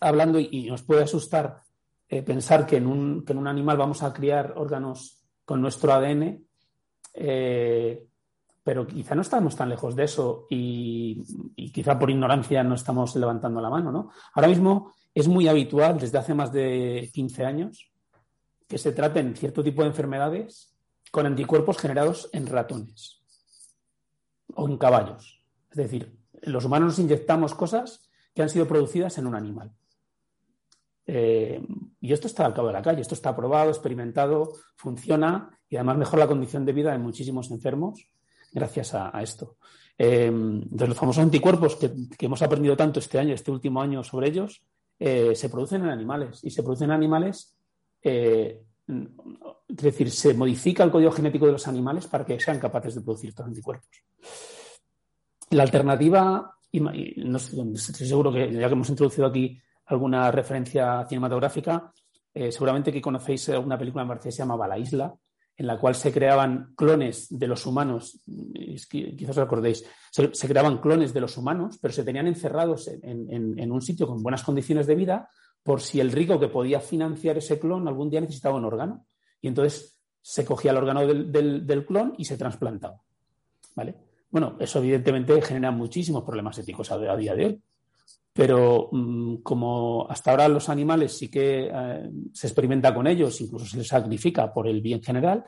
hablando 0.00 0.38
y, 0.38 0.68
nos 0.70 0.82
puede 0.82 1.02
asustar 1.02 1.62
eh, 2.08 2.22
pensar 2.22 2.66
que 2.66 2.78
en, 2.78 2.86
un, 2.86 3.24
que 3.24 3.32
en, 3.32 3.38
un, 3.38 3.46
animal 3.46 3.76
vamos 3.76 4.02
a 4.02 4.12
criar 4.12 4.54
órganos 4.56 5.18
con 5.44 5.60
nuestro 5.60 5.92
ADN, 5.92 6.44
pero 8.62 8.86
quizá 8.86 9.14
no 9.14 9.22
estamos 9.22 9.54
tan 9.54 9.68
lejos 9.68 9.94
de 9.94 10.04
eso 10.04 10.46
y, 10.48 11.22
y, 11.54 11.70
quizá 11.70 11.98
por 11.98 12.10
ignorancia 12.10 12.64
no 12.64 12.74
estamos 12.74 13.14
levantando 13.16 13.60
la 13.60 13.70
mano. 13.70 13.92
¿no? 13.92 14.10
Ahora 14.32 14.48
mismo 14.48 14.94
es 15.14 15.28
muy 15.28 15.46
habitual, 15.46 15.98
desde 15.98 16.18
hace 16.18 16.34
más 16.34 16.50
de 16.52 17.10
15 17.12 17.44
años, 17.44 17.92
que 18.66 18.78
se 18.78 18.92
traten 18.92 19.36
cierto 19.36 19.62
tipo 19.62 19.82
de 19.82 19.88
enfermedades 19.88 20.73
con 21.14 21.26
anticuerpos 21.26 21.78
generados 21.78 22.28
en 22.32 22.48
ratones 22.48 23.22
o 24.52 24.66
en 24.68 24.76
caballos. 24.76 25.40
Es 25.70 25.76
decir, 25.76 26.18
los 26.42 26.64
humanos 26.64 26.88
nos 26.88 26.98
inyectamos 26.98 27.54
cosas 27.54 28.10
que 28.34 28.42
han 28.42 28.48
sido 28.48 28.66
producidas 28.66 29.16
en 29.18 29.28
un 29.28 29.36
animal. 29.36 29.70
Eh, 31.06 31.64
y 32.00 32.12
esto 32.12 32.26
está 32.26 32.44
al 32.44 32.52
cabo 32.52 32.66
de 32.66 32.72
la 32.72 32.82
calle, 32.82 33.00
esto 33.00 33.14
está 33.14 33.36
probado, 33.36 33.70
experimentado, 33.70 34.54
funciona 34.74 35.56
y 35.68 35.76
además 35.76 35.98
mejora 35.98 36.24
la 36.24 36.28
condición 36.28 36.64
de 36.64 36.72
vida 36.72 36.90
de 36.90 36.98
muchísimos 36.98 37.48
enfermos 37.52 38.08
gracias 38.50 38.92
a, 38.94 39.22
esto. 39.22 39.58
Eh, 39.96 40.26
entonces, 40.26 40.88
los 40.88 40.98
famosos 40.98 41.22
anticuerpos 41.22 41.76
que, 41.76 41.92
hemos 42.26 42.42
aprendido 42.42 42.76
tanto 42.76 42.98
este 42.98 43.20
año, 43.20 43.34
este 43.34 43.52
último 43.52 43.80
año 43.80 44.02
sobre 44.02 44.30
ellos, 44.30 44.64
eh, 44.98 45.36
se 45.36 45.48
producen 45.48 45.82
en 45.84 45.90
animales 45.90 46.42
y 46.42 46.50
se 46.50 46.64
producen 46.64 46.90
en 46.90 46.96
animales 46.96 47.54
es 48.86 49.76
decir, 49.76 50.10
se 50.10 50.34
modifica 50.34 50.84
el 50.84 50.90
código 50.90 51.10
genético 51.10 51.46
de 51.46 51.52
los 51.52 51.66
animales 51.68 52.06
para 52.06 52.24
que 52.24 52.38
sean 52.38 52.58
capaces 52.58 52.94
de 52.94 53.00
producir 53.00 53.30
estos 53.30 53.46
anticuerpos. 53.46 53.88
La 55.50 55.62
alternativa, 55.62 56.54
y 56.70 56.80
no 56.80 57.36
estoy 57.38 58.06
seguro 58.06 58.32
que 58.32 58.52
ya 58.52 58.66
que 58.66 58.72
hemos 58.72 58.88
introducido 58.90 59.26
aquí 59.26 59.60
alguna 59.86 60.30
referencia 60.30 61.06
cinematográfica, 61.08 61.92
eh, 62.32 62.50
seguramente 62.50 62.92
que 62.92 63.00
conocéis 63.00 63.48
una 63.48 63.78
película 63.78 64.04
en 64.04 64.18
que 64.18 64.32
se 64.32 64.38
llamaba 64.38 64.68
La 64.68 64.78
Isla, 64.78 65.14
en 65.56 65.66
la 65.68 65.78
cual 65.78 65.94
se 65.94 66.12
creaban 66.12 66.74
clones 66.74 67.28
de 67.30 67.46
los 67.46 67.64
humanos, 67.64 68.20
quizás 68.90 69.38
os 69.38 69.38
acordéis, 69.38 69.84
se, 70.10 70.48
creaban 70.48 70.78
clones 70.78 71.14
de 71.14 71.20
los 71.20 71.36
humanos, 71.36 71.78
pero 71.80 71.94
se 71.94 72.02
tenían 72.02 72.26
encerrados 72.26 72.88
en 72.88 73.72
un 73.72 73.80
sitio 73.80 74.08
con 74.08 74.20
buenas 74.20 74.42
condiciones 74.42 74.88
de 74.88 74.96
vida 74.96 75.28
por 75.64 75.80
si 75.80 75.98
el 75.98 76.12
rico 76.12 76.38
que 76.38 76.48
podía 76.48 76.78
financiar 76.78 77.38
ese 77.38 77.58
clon 77.58 77.88
algún 77.88 78.10
día 78.10 78.20
necesitaba 78.20 78.56
un 78.56 78.66
órgano. 78.66 79.06
Y 79.40 79.48
entonces 79.48 79.98
se 80.20 80.44
cogía 80.44 80.70
el 80.70 80.76
órgano 80.76 81.06
del, 81.06 81.86
clon 81.86 82.14
y 82.18 82.26
se 82.26 82.36
trasplantaba. 82.36 83.00
¿Vale? 83.74 83.94
Bueno, 84.30 84.56
eso 84.60 84.78
evidentemente 84.78 85.40
genera 85.40 85.70
muchísimos 85.70 86.22
problemas 86.22 86.58
éticos 86.58 86.92
a, 86.92 87.16
día 87.16 87.34
de 87.34 87.46
hoy. 87.46 87.62
Pero 88.32 88.90
mm, 88.92 89.36
como 89.36 90.06
hasta 90.08 90.32
ahora 90.32 90.48
los 90.48 90.68
animales 90.68 91.16
sí 91.16 91.30
que 91.30 91.70
eh, 91.72 92.10
se 92.32 92.46
experimenta 92.46 92.94
con 92.94 93.06
ellos, 93.06 93.40
incluso 93.40 93.64
se 93.64 93.78
les 93.78 93.88
sacrifica 93.88 94.52
por 94.52 94.68
el 94.68 94.82
bien 94.82 95.02
general, 95.02 95.44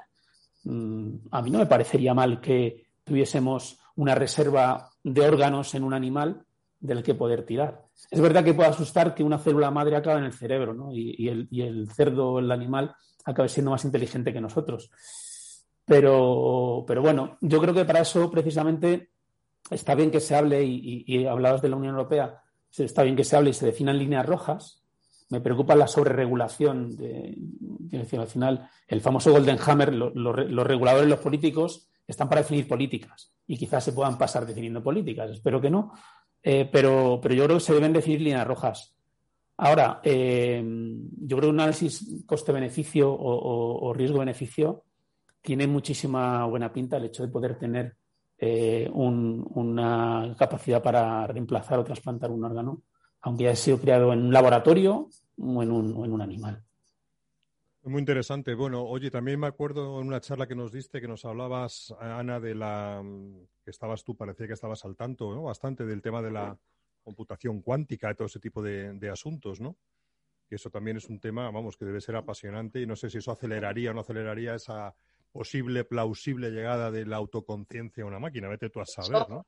mm, 0.64 1.10
a 1.30 1.42
mí 1.42 1.50
no 1.50 1.58
me 1.58 1.66
parecería 1.66 2.14
mal 2.14 2.40
que 2.40 2.86
tuviésemos 3.04 3.78
una 3.96 4.14
reserva 4.14 4.88
de 5.02 5.20
órganos 5.20 5.74
en 5.74 5.84
un 5.84 5.92
animal 5.92 6.45
del 6.80 7.02
que 7.02 7.14
poder 7.14 7.44
tirar. 7.44 7.84
Es 8.10 8.20
verdad 8.20 8.44
que 8.44 8.54
puede 8.54 8.68
asustar 8.68 9.14
que 9.14 9.24
una 9.24 9.38
célula 9.38 9.70
madre 9.70 9.96
acabe 9.96 10.18
en 10.18 10.26
el 10.26 10.32
cerebro, 10.32 10.74
¿no? 10.74 10.92
Y, 10.92 11.28
el, 11.28 11.48
y 11.50 11.62
el, 11.62 11.90
cerdo, 11.90 12.38
el 12.38 12.50
animal, 12.50 12.94
acabe 13.24 13.48
siendo 13.48 13.70
más 13.70 13.84
inteligente 13.84 14.32
que 14.32 14.40
nosotros. 14.40 14.90
Pero, 15.84 16.84
pero 16.86 17.02
bueno, 17.02 17.38
yo 17.40 17.60
creo 17.60 17.74
que 17.74 17.84
para 17.84 18.00
eso 18.00 18.30
precisamente 18.30 19.10
está 19.70 19.94
bien 19.94 20.10
que 20.10 20.20
se 20.20 20.34
hable, 20.34 20.62
y, 20.64 21.04
y, 21.06 21.26
hablabas 21.26 21.62
de 21.62 21.68
la 21.68 21.76
Unión 21.76 21.94
Europea, 21.94 22.42
está 22.76 23.02
bien 23.02 23.16
que 23.16 23.24
se 23.24 23.36
hable 23.36 23.50
y 23.50 23.54
se 23.54 23.66
definan 23.66 23.98
líneas 23.98 24.26
rojas. 24.26 24.82
Me 25.30 25.40
preocupa 25.40 25.74
la 25.74 25.88
sobreregulación. 25.88 26.96
De, 26.96 27.34
decir, 27.36 28.20
al 28.20 28.28
final, 28.28 28.68
el 28.86 29.00
famoso 29.00 29.32
Golden 29.32 29.58
Hammer, 29.64 29.94
lo, 29.94 30.10
lo, 30.10 30.32
los 30.32 30.66
reguladores, 30.66 31.08
los 31.08 31.20
políticos, 31.20 31.88
están 32.06 32.28
para 32.28 32.42
definir 32.42 32.68
políticas 32.68 33.32
y 33.46 33.56
quizás 33.56 33.84
se 33.84 33.92
puedan 33.92 34.18
pasar 34.18 34.46
definiendo 34.46 34.82
políticas. 34.82 35.30
Espero 35.30 35.60
que 35.60 35.70
no. 35.70 35.92
Eh, 36.48 36.68
pero, 36.70 37.18
pero 37.20 37.34
yo 37.34 37.44
creo 37.44 37.56
que 37.56 37.64
se 37.64 37.74
deben 37.74 37.92
definir 37.92 38.20
líneas 38.20 38.46
rojas. 38.46 38.94
Ahora, 39.56 40.00
eh, 40.04 40.62
yo 40.64 41.36
creo 41.36 41.48
que 41.48 41.54
un 41.54 41.58
análisis 41.58 42.22
coste-beneficio 42.24 43.12
o, 43.12 43.92
riesgo-beneficio 43.92 44.84
tiene 45.42 45.66
muchísima 45.66 46.44
buena 46.46 46.72
pinta 46.72 46.98
el 46.98 47.06
hecho 47.06 47.24
de 47.24 47.32
poder 47.32 47.58
tener 47.58 47.96
eh, 48.38 48.88
un, 48.92 49.44
una 49.56 50.36
capacidad 50.38 50.80
para 50.80 51.26
reemplazar 51.26 51.80
o 51.80 51.84
trasplantar 51.84 52.30
un 52.30 52.44
órgano, 52.44 52.82
aunque 53.22 53.48
haya 53.48 53.56
sido 53.56 53.80
creado 53.80 54.12
en 54.12 54.26
un 54.26 54.32
laboratorio 54.32 55.08
o 55.38 55.62
en 55.64 55.72
un 55.72 56.22
animal. 56.22 56.62
Muy 57.86 58.00
interesante. 58.00 58.54
Bueno, 58.54 58.82
oye, 58.82 59.12
también 59.12 59.38
me 59.38 59.46
acuerdo 59.46 60.00
en 60.00 60.08
una 60.08 60.20
charla 60.20 60.48
que 60.48 60.56
nos 60.56 60.72
diste 60.72 61.00
que 61.00 61.06
nos 61.06 61.24
hablabas, 61.24 61.94
Ana, 62.00 62.40
de 62.40 62.56
la 62.56 63.00
que 63.62 63.70
estabas 63.70 64.02
tú, 64.02 64.16
parecía 64.16 64.48
que 64.48 64.54
estabas 64.54 64.84
al 64.84 64.96
tanto, 64.96 65.32
¿no? 65.32 65.44
Bastante 65.44 65.86
del 65.86 66.02
tema 66.02 66.20
de 66.20 66.32
la 66.32 66.58
computación 67.04 67.62
cuántica 67.62 68.10
y 68.10 68.16
todo 68.16 68.26
ese 68.26 68.40
tipo 68.40 68.60
de, 68.60 68.92
de 68.94 69.08
asuntos, 69.08 69.60
¿no? 69.60 69.76
Y 70.50 70.56
eso 70.56 70.68
también 70.68 70.96
es 70.96 71.08
un 71.08 71.20
tema, 71.20 71.48
vamos, 71.52 71.76
que 71.76 71.84
debe 71.84 72.00
ser 72.00 72.16
apasionante 72.16 72.80
y 72.80 72.86
no 72.86 72.96
sé 72.96 73.08
si 73.08 73.18
eso 73.18 73.30
aceleraría 73.30 73.92
o 73.92 73.94
no 73.94 74.00
aceleraría 74.00 74.56
esa 74.56 74.96
posible, 75.30 75.84
plausible 75.84 76.50
llegada 76.50 76.90
de 76.90 77.06
la 77.06 77.16
autoconciencia 77.16 78.02
a 78.02 78.06
una 78.06 78.18
máquina. 78.18 78.48
Vete 78.48 78.68
tú 78.68 78.80
a 78.80 78.86
saber, 78.86 79.28
¿no? 79.28 79.46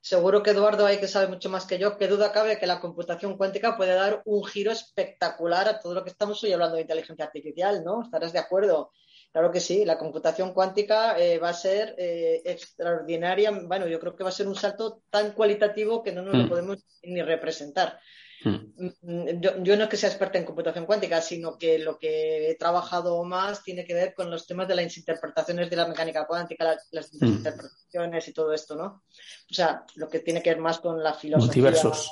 Seguro 0.00 0.42
que 0.42 0.50
Eduardo 0.50 0.86
hay 0.86 0.98
que 0.98 1.08
sabe 1.08 1.26
mucho 1.26 1.50
más 1.50 1.66
que 1.66 1.78
yo. 1.78 1.98
Qué 1.98 2.06
duda 2.06 2.32
cabe 2.32 2.58
que 2.58 2.66
la 2.66 2.80
computación 2.80 3.36
cuántica 3.36 3.76
puede 3.76 3.94
dar 3.94 4.22
un 4.24 4.44
giro 4.44 4.70
espectacular 4.70 5.68
a 5.68 5.80
todo 5.80 5.94
lo 5.94 6.04
que 6.04 6.10
estamos 6.10 6.42
hoy 6.44 6.52
hablando 6.52 6.76
de 6.76 6.82
inteligencia 6.82 7.24
artificial, 7.24 7.82
¿no? 7.84 8.02
¿Estarás 8.02 8.32
de 8.32 8.38
acuerdo? 8.38 8.92
Claro 9.32 9.50
que 9.50 9.60
sí, 9.60 9.84
la 9.84 9.98
computación 9.98 10.54
cuántica 10.54 11.18
eh, 11.18 11.38
va 11.38 11.50
a 11.50 11.54
ser 11.54 11.94
eh, 11.98 12.40
extraordinaria. 12.44 13.50
Bueno, 13.50 13.86
yo 13.86 14.00
creo 14.00 14.16
que 14.16 14.22
va 14.22 14.30
a 14.30 14.32
ser 14.32 14.48
un 14.48 14.54
salto 14.54 15.02
tan 15.10 15.32
cualitativo 15.32 16.02
que 16.02 16.12
no 16.12 16.22
nos 16.22 16.34
mm. 16.34 16.38
lo 16.38 16.48
podemos 16.48 16.78
ni 17.02 17.20
representar. 17.20 18.00
Mm. 18.44 19.40
Yo, 19.40 19.62
yo, 19.62 19.76
no 19.76 19.84
es 19.84 19.88
que 19.88 19.96
sea 19.96 20.08
experta 20.08 20.38
en 20.38 20.44
computación 20.44 20.86
cuántica, 20.86 21.20
sino 21.20 21.58
que 21.58 21.78
lo 21.78 21.98
que 21.98 22.50
he 22.50 22.54
trabajado 22.54 23.22
más 23.24 23.62
tiene 23.62 23.84
que 23.84 23.94
ver 23.94 24.14
con 24.14 24.30
los 24.30 24.46
temas 24.46 24.68
de 24.68 24.76
las 24.76 24.96
interpretaciones 24.96 25.68
de 25.68 25.76
la 25.76 25.88
mecánica 25.88 26.26
cuántica, 26.26 26.64
las, 26.64 26.88
las 26.92 27.12
mm. 27.14 27.24
interpretaciones 27.26 28.28
y 28.28 28.32
todo 28.32 28.52
esto, 28.52 28.76
¿no? 28.76 29.02
O 29.50 29.54
sea, 29.54 29.84
lo 29.96 30.08
que 30.08 30.20
tiene 30.20 30.42
que 30.42 30.50
ver 30.50 30.60
más 30.60 30.78
con 30.78 31.02
la 31.02 31.14
filosofía. 31.14 31.46
Multiversos. 31.46 32.10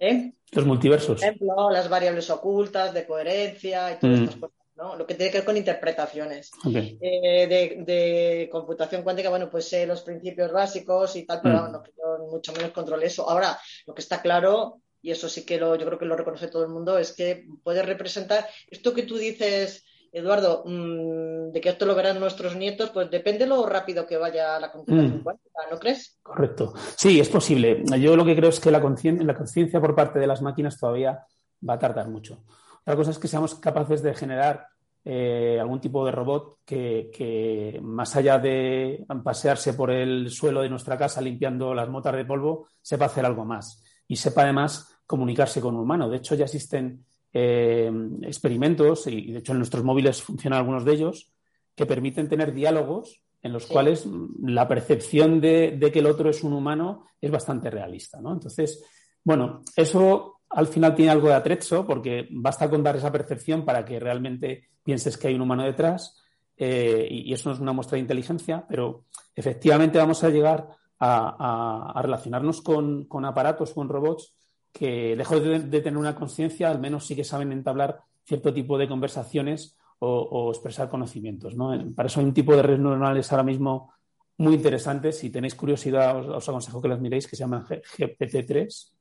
¿Eh? 0.00 0.32
Los 0.50 0.66
multiversos. 0.66 1.20
Por 1.20 1.28
ejemplo, 1.28 1.70
las 1.70 1.88
variables 1.88 2.28
ocultas 2.30 2.92
de 2.92 3.06
coherencia 3.06 3.92
y 3.92 3.98
todas 3.98 4.18
mm. 4.18 4.24
estas 4.24 4.40
cosas. 4.40 4.56
¿no? 4.76 4.96
Lo 4.96 5.06
que 5.06 5.14
tiene 5.14 5.30
que 5.30 5.38
ver 5.38 5.44
con 5.44 5.56
interpretaciones. 5.56 6.50
Okay. 6.64 6.98
Eh, 7.00 7.46
de, 7.46 7.84
de, 7.84 8.48
computación 8.50 9.04
cuántica, 9.04 9.30
bueno, 9.30 9.48
pues 9.48 9.68
sé 9.68 9.86
los 9.86 10.02
principios 10.02 10.50
básicos 10.50 11.14
y 11.14 11.24
tal, 11.24 11.40
pero 11.40 11.62
mm. 11.62 11.72
no, 11.72 11.84
yo 11.84 12.26
mucho 12.28 12.52
menos 12.52 12.72
controle 12.72 13.06
eso. 13.06 13.28
Ahora, 13.30 13.56
lo 13.86 13.94
que 13.94 14.02
está 14.02 14.20
claro 14.20 14.80
y 15.04 15.10
eso 15.10 15.28
sí 15.28 15.44
que 15.44 15.58
lo, 15.58 15.76
yo 15.76 15.84
creo 15.84 15.98
que 15.98 16.06
lo 16.06 16.16
reconoce 16.16 16.48
todo 16.48 16.62
el 16.62 16.70
mundo, 16.70 16.96
es 16.96 17.12
que 17.12 17.46
puede 17.62 17.82
representar 17.82 18.46
esto 18.70 18.94
que 18.94 19.02
tú 19.02 19.18
dices, 19.18 19.84
Eduardo, 20.10 20.64
mmm, 20.64 21.52
de 21.52 21.60
que 21.60 21.68
esto 21.68 21.84
lo 21.84 21.94
verán 21.94 22.18
nuestros 22.18 22.56
nietos, 22.56 22.88
pues 22.88 23.10
depende 23.10 23.46
lo 23.46 23.66
rápido 23.66 24.06
que 24.06 24.16
vaya 24.16 24.58
la 24.58 24.72
computación 24.72 25.18
mm. 25.18 25.22
cuántica, 25.22 25.60
¿no 25.70 25.78
crees? 25.78 26.18
Correcto. 26.22 26.72
Sí, 26.96 27.20
es 27.20 27.28
posible. 27.28 27.82
Yo 28.00 28.16
lo 28.16 28.24
que 28.24 28.34
creo 28.34 28.48
es 28.48 28.58
que 28.58 28.70
la 28.70 28.80
conciencia 28.80 29.78
por 29.78 29.94
parte 29.94 30.18
de 30.18 30.26
las 30.26 30.40
máquinas 30.40 30.80
todavía 30.80 31.22
va 31.68 31.74
a 31.74 31.78
tardar 31.78 32.08
mucho. 32.08 32.42
Otra 32.80 32.96
cosa 32.96 33.10
es 33.10 33.18
que 33.18 33.28
seamos 33.28 33.56
capaces 33.56 34.02
de 34.02 34.14
generar 34.14 34.68
eh, 35.04 35.58
algún 35.60 35.82
tipo 35.82 36.06
de 36.06 36.12
robot 36.12 36.60
que, 36.64 37.10
que, 37.12 37.78
más 37.82 38.16
allá 38.16 38.38
de 38.38 39.04
pasearse 39.22 39.74
por 39.74 39.90
el 39.90 40.30
suelo 40.30 40.62
de 40.62 40.70
nuestra 40.70 40.96
casa 40.96 41.20
limpiando 41.20 41.74
las 41.74 41.90
motas 41.90 42.16
de 42.16 42.24
polvo, 42.24 42.68
sepa 42.80 43.04
hacer 43.04 43.26
algo 43.26 43.44
más 43.44 43.82
y 44.06 44.16
sepa 44.16 44.42
además 44.42 44.93
comunicarse 45.06 45.60
con 45.60 45.74
un 45.74 45.82
humano. 45.82 46.08
De 46.08 46.16
hecho, 46.16 46.34
ya 46.34 46.44
existen 46.44 47.04
eh, 47.32 47.90
experimentos, 48.22 49.06
y 49.06 49.32
de 49.32 49.38
hecho 49.38 49.52
en 49.52 49.58
nuestros 49.58 49.84
móviles 49.84 50.22
funcionan 50.22 50.60
algunos 50.60 50.84
de 50.84 50.92
ellos, 50.92 51.32
que 51.74 51.86
permiten 51.86 52.28
tener 52.28 52.52
diálogos 52.54 53.20
en 53.42 53.52
los 53.52 53.64
sí. 53.64 53.72
cuales 53.72 54.06
la 54.42 54.66
percepción 54.66 55.40
de, 55.40 55.76
de, 55.78 55.92
que 55.92 55.98
el 55.98 56.06
otro 56.06 56.30
es 56.30 56.42
un 56.42 56.52
humano 56.52 57.06
es 57.20 57.30
bastante 57.30 57.70
realista. 57.70 58.20
¿no? 58.20 58.32
Entonces, 58.32 58.82
bueno, 59.22 59.62
eso 59.76 60.40
al 60.50 60.66
final 60.68 60.94
tiene 60.94 61.10
algo 61.10 61.28
de 61.28 61.34
atrezzo 61.34 61.84
porque 61.84 62.28
basta 62.30 62.70
con 62.70 62.82
dar 62.82 62.96
esa 62.96 63.12
percepción 63.12 63.64
para 63.64 63.84
que 63.84 63.98
realmente 63.98 64.68
pienses 64.82 65.18
que 65.18 65.28
hay 65.28 65.34
un 65.34 65.42
humano 65.42 65.64
detrás 65.64 66.22
eh, 66.56 67.06
y, 67.10 67.32
eso 67.32 67.48
no 67.48 67.54
es 67.54 67.60
una 67.60 67.72
muestra 67.72 67.96
de 67.96 68.02
inteligencia, 68.02 68.64
pero 68.68 69.04
efectivamente 69.34 69.98
vamos 69.98 70.22
a 70.22 70.30
llegar 70.30 70.68
a, 71.00 71.36
a, 71.38 71.98
a 71.98 72.02
relacionarnos 72.02 72.62
con, 72.62 73.06
con 73.06 73.24
aparatos, 73.24 73.74
con 73.74 73.88
robots 73.88 74.34
que 74.74 75.14
lejos 75.14 75.40
de, 75.40 75.80
tener 75.80 75.96
una 75.96 76.16
conciencia, 76.16 76.68
al 76.68 76.80
menos 76.80 77.06
sí 77.06 77.14
que 77.14 77.22
saben 77.22 77.52
entablar 77.52 78.00
cierto 78.24 78.52
tipo 78.52 78.76
de 78.76 78.88
conversaciones 78.88 79.78
o, 80.00 80.50
expresar 80.50 80.90
conocimientos. 80.90 81.54
¿no? 81.54 81.72
Para 81.94 82.08
eso 82.08 82.18
hay 82.18 82.26
un 82.26 82.34
tipo 82.34 82.54
de 82.56 82.62
redes 82.62 82.80
neuronales 82.80 83.30
ahora 83.30 83.44
mismo 83.44 83.94
muy 84.38 84.54
interesantes. 84.54 85.16
Si 85.16 85.30
tenéis 85.30 85.54
curiosidad, 85.54 86.18
os, 86.28 86.48
aconsejo 86.48 86.82
que 86.82 86.88
las 86.88 87.00
miréis, 87.00 87.28
que 87.28 87.36
se 87.36 87.44
llaman 87.44 87.64
GPT-3, 87.64 88.92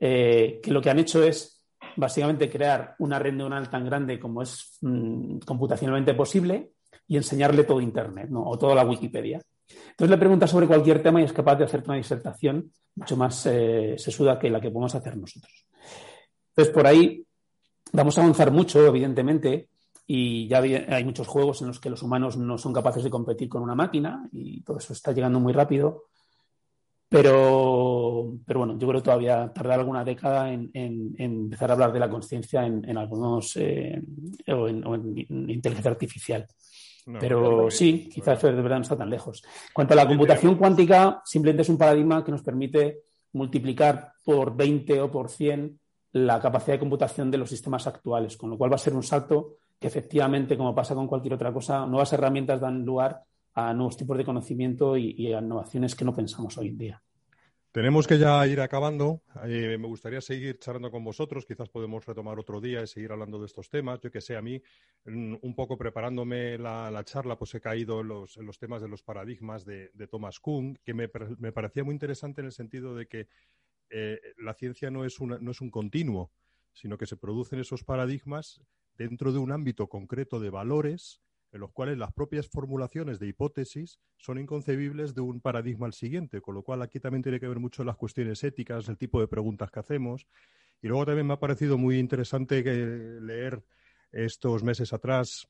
eh, 0.00 0.60
que 0.62 0.70
lo 0.70 0.80
que 0.80 0.90
han 0.90 0.98
hecho 0.98 1.22
es 1.22 1.62
básicamente 1.96 2.50
crear 2.50 2.96
una 2.98 3.18
red 3.18 3.34
neuronal 3.34 3.68
tan 3.68 3.84
grande 3.84 4.18
como 4.18 4.40
es 4.40 4.78
mmm, 4.80 5.38
computacionalmente 5.40 6.14
posible 6.14 6.72
y 7.06 7.18
enseñarle 7.18 7.64
todo 7.64 7.82
Internet 7.82 8.30
¿no? 8.30 8.48
o 8.48 8.58
toda 8.58 8.74
la 8.74 8.84
Wikipedia. 8.86 9.42
Entonces 9.68 10.10
le 10.10 10.18
preguntas 10.18 10.50
sobre 10.50 10.66
cualquier 10.66 11.02
tema 11.02 11.20
y 11.20 11.24
es 11.24 11.32
capaz 11.32 11.56
de 11.56 11.64
hacerte 11.64 11.88
una 11.90 11.96
disertación 11.96 12.70
mucho 12.94 13.16
más 13.16 13.46
eh, 13.46 13.96
sesuda 13.98 14.38
que 14.38 14.50
la 14.50 14.60
que 14.60 14.70
podemos 14.70 14.94
hacer 14.94 15.16
nosotros. 15.16 15.66
Entonces, 16.50 16.72
por 16.72 16.86
ahí 16.86 17.24
vamos 17.92 18.16
a 18.16 18.22
avanzar 18.22 18.50
mucho, 18.50 18.86
evidentemente, 18.86 19.68
y 20.06 20.46
ya 20.48 20.58
hay 20.58 21.04
muchos 21.04 21.26
juegos 21.26 21.60
en 21.60 21.68
los 21.68 21.80
que 21.80 21.90
los 21.90 22.02
humanos 22.02 22.36
no 22.36 22.56
son 22.58 22.72
capaces 22.72 23.02
de 23.02 23.10
competir 23.10 23.48
con 23.48 23.62
una 23.62 23.74
máquina 23.74 24.28
y 24.32 24.62
todo 24.62 24.78
eso 24.78 24.92
está 24.92 25.12
llegando 25.12 25.40
muy 25.40 25.52
rápido. 25.52 26.04
Pero, 27.08 28.32
pero 28.44 28.60
bueno, 28.60 28.78
yo 28.78 28.88
creo 28.88 29.00
que 29.00 29.04
todavía 29.04 29.52
tardará 29.52 29.76
alguna 29.76 30.04
década 30.04 30.52
en, 30.52 30.70
empezar 31.16 31.70
a 31.70 31.74
hablar 31.74 31.92
de 31.92 32.00
la 32.00 32.10
conciencia 32.10 32.66
en, 32.66 32.98
algunos 32.98 33.56
eh, 33.56 34.02
o 34.48 34.68
en 34.68 35.16
inteligencia 35.48 35.90
artificial. 35.90 36.46
No, 37.06 37.20
pero 37.20 37.70
sí, 37.70 38.08
quizás 38.12 38.42
de 38.42 38.50
verdad 38.50 38.76
no 38.76 38.82
está 38.82 38.96
tan 38.96 39.10
lejos. 39.10 39.42
En 39.44 39.72
cuanto 39.72 39.94
a 39.94 39.96
la 39.96 40.08
computación 40.08 40.56
cuántica, 40.56 41.22
simplemente 41.24 41.62
es 41.62 41.68
un 41.68 41.78
paradigma 41.78 42.24
que 42.24 42.32
nos 42.32 42.42
permite 42.42 43.02
multiplicar 43.32 44.12
por 44.24 44.56
20 44.56 45.00
o 45.00 45.10
por 45.10 45.28
100 45.30 45.78
la 46.12 46.40
capacidad 46.40 46.74
de 46.74 46.80
computación 46.80 47.30
de 47.30 47.38
los 47.38 47.48
sistemas 47.48 47.86
actuales, 47.86 48.36
con 48.36 48.50
lo 48.50 48.58
cual 48.58 48.72
va 48.72 48.76
a 48.76 48.78
ser 48.78 48.94
un 48.94 49.02
salto 49.02 49.58
que 49.78 49.86
efectivamente, 49.86 50.56
como 50.56 50.74
pasa 50.74 50.94
con 50.94 51.06
cualquier 51.06 51.34
otra 51.34 51.52
cosa, 51.52 51.86
nuevas 51.86 52.12
herramientas 52.12 52.60
dan 52.60 52.84
lugar 52.84 53.22
a 53.54 53.72
nuevos 53.72 53.96
tipos 53.96 54.16
de 54.16 54.24
conocimiento 54.24 54.96
y, 54.96 55.14
y 55.16 55.32
a 55.32 55.40
innovaciones 55.40 55.94
que 55.94 56.04
no 56.04 56.14
pensamos 56.14 56.56
hoy 56.58 56.68
en 56.68 56.78
día. 56.78 57.02
Tenemos 57.76 58.06
que 58.06 58.18
ya 58.18 58.46
ir 58.46 58.62
acabando. 58.62 59.20
Eh, 59.44 59.76
me 59.78 59.86
gustaría 59.86 60.22
seguir 60.22 60.58
charlando 60.58 60.90
con 60.90 61.04
vosotros. 61.04 61.44
Quizás 61.44 61.68
podemos 61.68 62.06
retomar 62.06 62.38
otro 62.38 62.58
día 62.58 62.82
y 62.82 62.86
seguir 62.86 63.12
hablando 63.12 63.38
de 63.38 63.44
estos 63.44 63.68
temas. 63.68 64.00
Yo 64.00 64.10
que 64.10 64.22
sé, 64.22 64.34
a 64.34 64.40
mí, 64.40 64.62
un 65.04 65.54
poco 65.54 65.76
preparándome 65.76 66.56
la, 66.56 66.90
la 66.90 67.04
charla, 67.04 67.36
pues 67.36 67.54
he 67.54 67.60
caído 67.60 68.00
en 68.00 68.08
los, 68.08 68.58
temas 68.58 68.80
de 68.80 68.88
los 68.88 69.02
paradigmas 69.02 69.66
de, 69.66 69.90
Thomas 70.10 70.40
Kuhn, 70.40 70.78
que 70.82 70.94
me, 70.94 71.08
parecía 71.08 71.84
muy 71.84 71.92
interesante 71.92 72.40
en 72.40 72.46
el 72.46 72.52
sentido 72.52 72.96
de 72.96 73.08
que 73.08 73.28
eh, 73.90 74.22
la 74.38 74.54
ciencia 74.54 74.90
no 74.90 75.04
es, 75.04 75.20
no 75.20 75.50
es 75.50 75.60
un 75.60 75.70
continuo, 75.70 76.32
sino 76.72 76.96
que 76.96 77.04
se 77.04 77.18
producen 77.18 77.58
esos 77.58 77.84
paradigmas 77.84 78.62
dentro 78.96 79.32
de 79.32 79.38
un 79.38 79.52
ámbito 79.52 79.86
concreto 79.90 80.40
de 80.40 80.48
valores 80.48 81.20
en 81.56 81.60
los 81.60 81.72
cuales 81.72 81.98
las 81.98 82.12
propias 82.12 82.48
formulaciones 82.48 83.18
de 83.18 83.28
hipótesis 83.28 83.98
son 84.16 84.38
inconcebibles 84.38 85.14
de 85.14 85.22
un 85.22 85.40
paradigma 85.40 85.86
al 85.86 85.94
siguiente, 85.94 86.40
con 86.40 86.54
lo 86.54 86.62
cual 86.62 86.82
aquí 86.82 87.00
también 87.00 87.22
tiene 87.22 87.40
que 87.40 87.48
ver 87.48 87.58
mucho 87.58 87.82
las 87.82 87.96
cuestiones 87.96 88.44
éticas, 88.44 88.88
el 88.88 88.98
tipo 88.98 89.20
de 89.20 89.26
preguntas 89.26 89.70
que 89.70 89.80
hacemos. 89.80 90.26
Y 90.82 90.88
luego 90.88 91.06
también 91.06 91.26
me 91.26 91.32
ha 91.32 91.40
parecido 91.40 91.78
muy 91.78 91.98
interesante 91.98 92.62
leer 93.20 93.64
estos 94.12 94.62
meses 94.62 94.92
atrás 94.92 95.48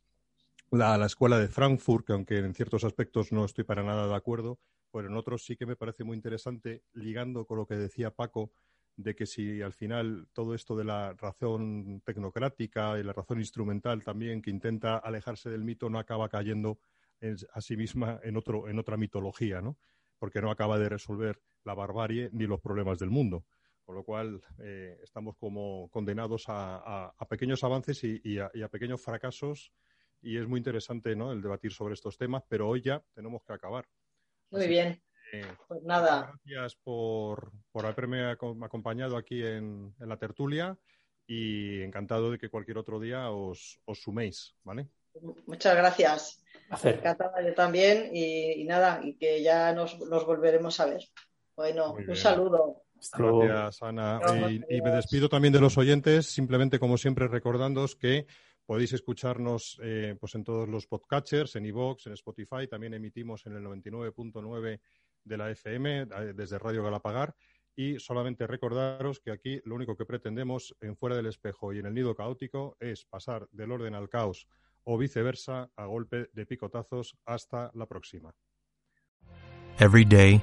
la, 0.70 0.96
la, 0.96 1.06
escuela 1.06 1.38
de 1.38 1.48
Frankfurt, 1.48 2.06
que 2.06 2.12
aunque 2.12 2.38
en 2.38 2.54
ciertos 2.54 2.84
aspectos 2.84 3.32
no 3.32 3.44
estoy 3.44 3.64
para 3.64 3.82
nada 3.82 4.06
de 4.06 4.14
acuerdo, 4.14 4.58
pero 4.92 5.08
en 5.08 5.16
otros 5.16 5.44
sí 5.44 5.56
que 5.56 5.66
me 5.66 5.76
parece 5.76 6.04
muy 6.04 6.16
interesante, 6.16 6.82
ligando 6.94 7.46
con 7.46 7.58
lo 7.58 7.66
que 7.66 7.74
decía 7.74 8.10
Paco, 8.10 8.52
de 8.96 9.14
que 9.14 9.26
si 9.26 9.60
al 9.62 9.72
final 9.72 10.28
todo 10.32 10.54
esto 10.54 10.76
de 10.76 10.84
la 10.84 11.12
razón 11.12 12.00
tecnocrática 12.04 12.98
y 12.98 13.02
la 13.02 13.12
razón 13.12 13.38
instrumental 13.38 14.02
también 14.02 14.40
que 14.40 14.50
intenta 14.50 14.96
alejarse 14.96 15.50
del 15.50 15.64
mito 15.64 15.90
no 15.90 15.98
acaba 15.98 16.28
cayendo 16.28 16.78
a 17.52 17.60
sí 17.60 17.76
misma 17.76 18.20
en, 18.22 18.36
otro, 18.36 18.68
en 18.68 18.78
otra 18.78 18.96
mitología, 18.96 19.60
¿no? 19.60 19.78
porque 20.18 20.40
no 20.40 20.50
acaba 20.50 20.78
de 20.78 20.88
resolver 20.88 21.40
la 21.64 21.74
barbarie 21.74 22.30
ni 22.32 22.46
los 22.46 22.60
problemas 22.60 22.98
del 22.98 23.10
mundo. 23.10 23.44
Con 23.84 23.94
lo 23.94 24.02
cual, 24.02 24.42
eh, 24.58 24.98
estamos 25.02 25.36
como 25.36 25.88
condenados 25.90 26.46
a, 26.48 27.14
pequeños 27.28 27.62
avances 27.62 28.02
y, 28.02 28.38
a, 28.38 28.68
pequeños 28.68 29.00
fracasos. 29.00 29.72
Y 30.20 30.38
es 30.38 30.48
muy 30.48 30.58
interesante 30.58 31.14
¿no? 31.14 31.30
el 31.32 31.40
debatir 31.40 31.72
sobre 31.72 31.94
estos 31.94 32.16
temas, 32.16 32.42
pero 32.48 32.68
hoy 32.68 32.80
ya 32.80 33.04
tenemos 33.14 33.44
que 33.44 33.52
acabar. 33.52 33.86
Muy 34.50 34.66
bien. 34.66 35.05
Pues 35.68 35.82
nada. 35.82 36.32
Gracias 36.44 36.76
por, 36.82 37.52
haberme 37.74 38.30
acompañado 38.30 39.16
aquí 39.16 39.44
en, 39.44 39.94
la 39.98 40.16
tertulia 40.16 40.76
y 41.26 41.82
encantado 41.82 42.30
de 42.30 42.38
que 42.38 42.48
cualquier 42.48 42.78
otro 42.78 43.00
día 43.00 43.30
os, 43.30 43.80
os 43.84 44.00
suméis, 44.00 44.54
¿vale? 44.62 44.88
Muchas 45.46 45.76
gracias. 45.76 46.42
Encantada 46.82 47.42
yo 47.42 47.54
también 47.54 48.10
y, 48.14 48.64
nada, 48.64 49.00
y 49.02 49.14
que 49.14 49.42
ya 49.42 49.72
nos, 49.72 49.98
volveremos 49.98 50.78
a 50.80 50.86
ver. 50.86 51.02
Bueno, 51.56 51.92
un 51.92 52.16
saludo. 52.16 52.82
Gracias, 53.12 53.82
Ana. 53.82 54.20
Y, 54.68 54.80
me 54.80 54.90
despido 54.90 55.28
también 55.28 55.52
de 55.52 55.60
los 55.60 55.78
oyentes, 55.78 56.26
simplemente 56.26 56.78
como 56.78 56.98
siempre 56.98 57.28
recordándoos 57.28 57.94
que 57.94 58.26
podéis 58.64 58.92
escucharnos 58.94 59.78
eh, 59.82 60.16
pues 60.18 60.34
en 60.34 60.42
todos 60.42 60.68
los 60.68 60.86
podcatchers, 60.86 61.54
en 61.56 61.66
iVoox, 61.66 62.06
en 62.06 62.14
Spotify, 62.14 62.66
también 62.68 62.94
emitimos 62.94 63.46
en 63.46 63.56
el 63.56 63.64
99.9 63.64 64.80
de 65.26 65.36
la 65.36 65.50
FM 65.50 66.06
desde 66.34 66.58
Radio 66.58 66.82
Galapagar. 66.82 67.34
Y 67.78 67.98
solamente 67.98 68.46
recordaros 68.46 69.20
que 69.20 69.30
aquí 69.30 69.60
lo 69.66 69.74
único 69.74 69.96
que 69.96 70.06
pretendemos 70.06 70.74
en 70.80 70.96
Fuera 70.96 71.14
del 71.14 71.26
Espejo 71.26 71.74
y 71.74 71.78
en 71.78 71.86
el 71.86 71.92
Nido 71.92 72.14
Caótico 72.14 72.78
es 72.80 73.04
pasar 73.04 73.46
del 73.52 73.70
orden 73.70 73.94
al 73.94 74.08
caos 74.08 74.48
o 74.84 74.96
viceversa 74.96 75.68
a 75.76 75.84
golpe 75.84 76.30
de 76.32 76.46
picotazos. 76.46 77.18
Hasta 77.26 77.70
la 77.74 77.84
próxima. 77.86 78.32
Every 79.78 80.06
day 80.06 80.42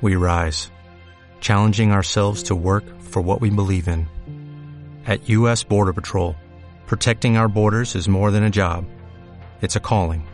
we 0.00 0.16
rise, 0.16 0.72
challenging 1.40 1.92
ourselves 1.92 2.42
to 2.44 2.56
work 2.56 2.84
for 3.00 3.22
what 3.22 3.40
we 3.40 3.48
believe 3.48 3.86
in. 3.86 4.08
At 5.06 5.28
U.S. 5.28 5.62
Border 5.62 5.92
Patrol, 5.92 6.34
protecting 6.86 7.36
our 7.36 7.48
borders 7.48 7.94
is 7.94 8.08
more 8.08 8.32
than 8.32 8.42
a 8.42 8.50
job, 8.50 8.86
it's 9.60 9.76
a 9.76 9.80
calling. 9.80 10.26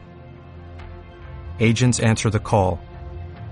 Agents 1.61 2.01
answer 2.01 2.31
the 2.31 2.41
call, 2.41 2.81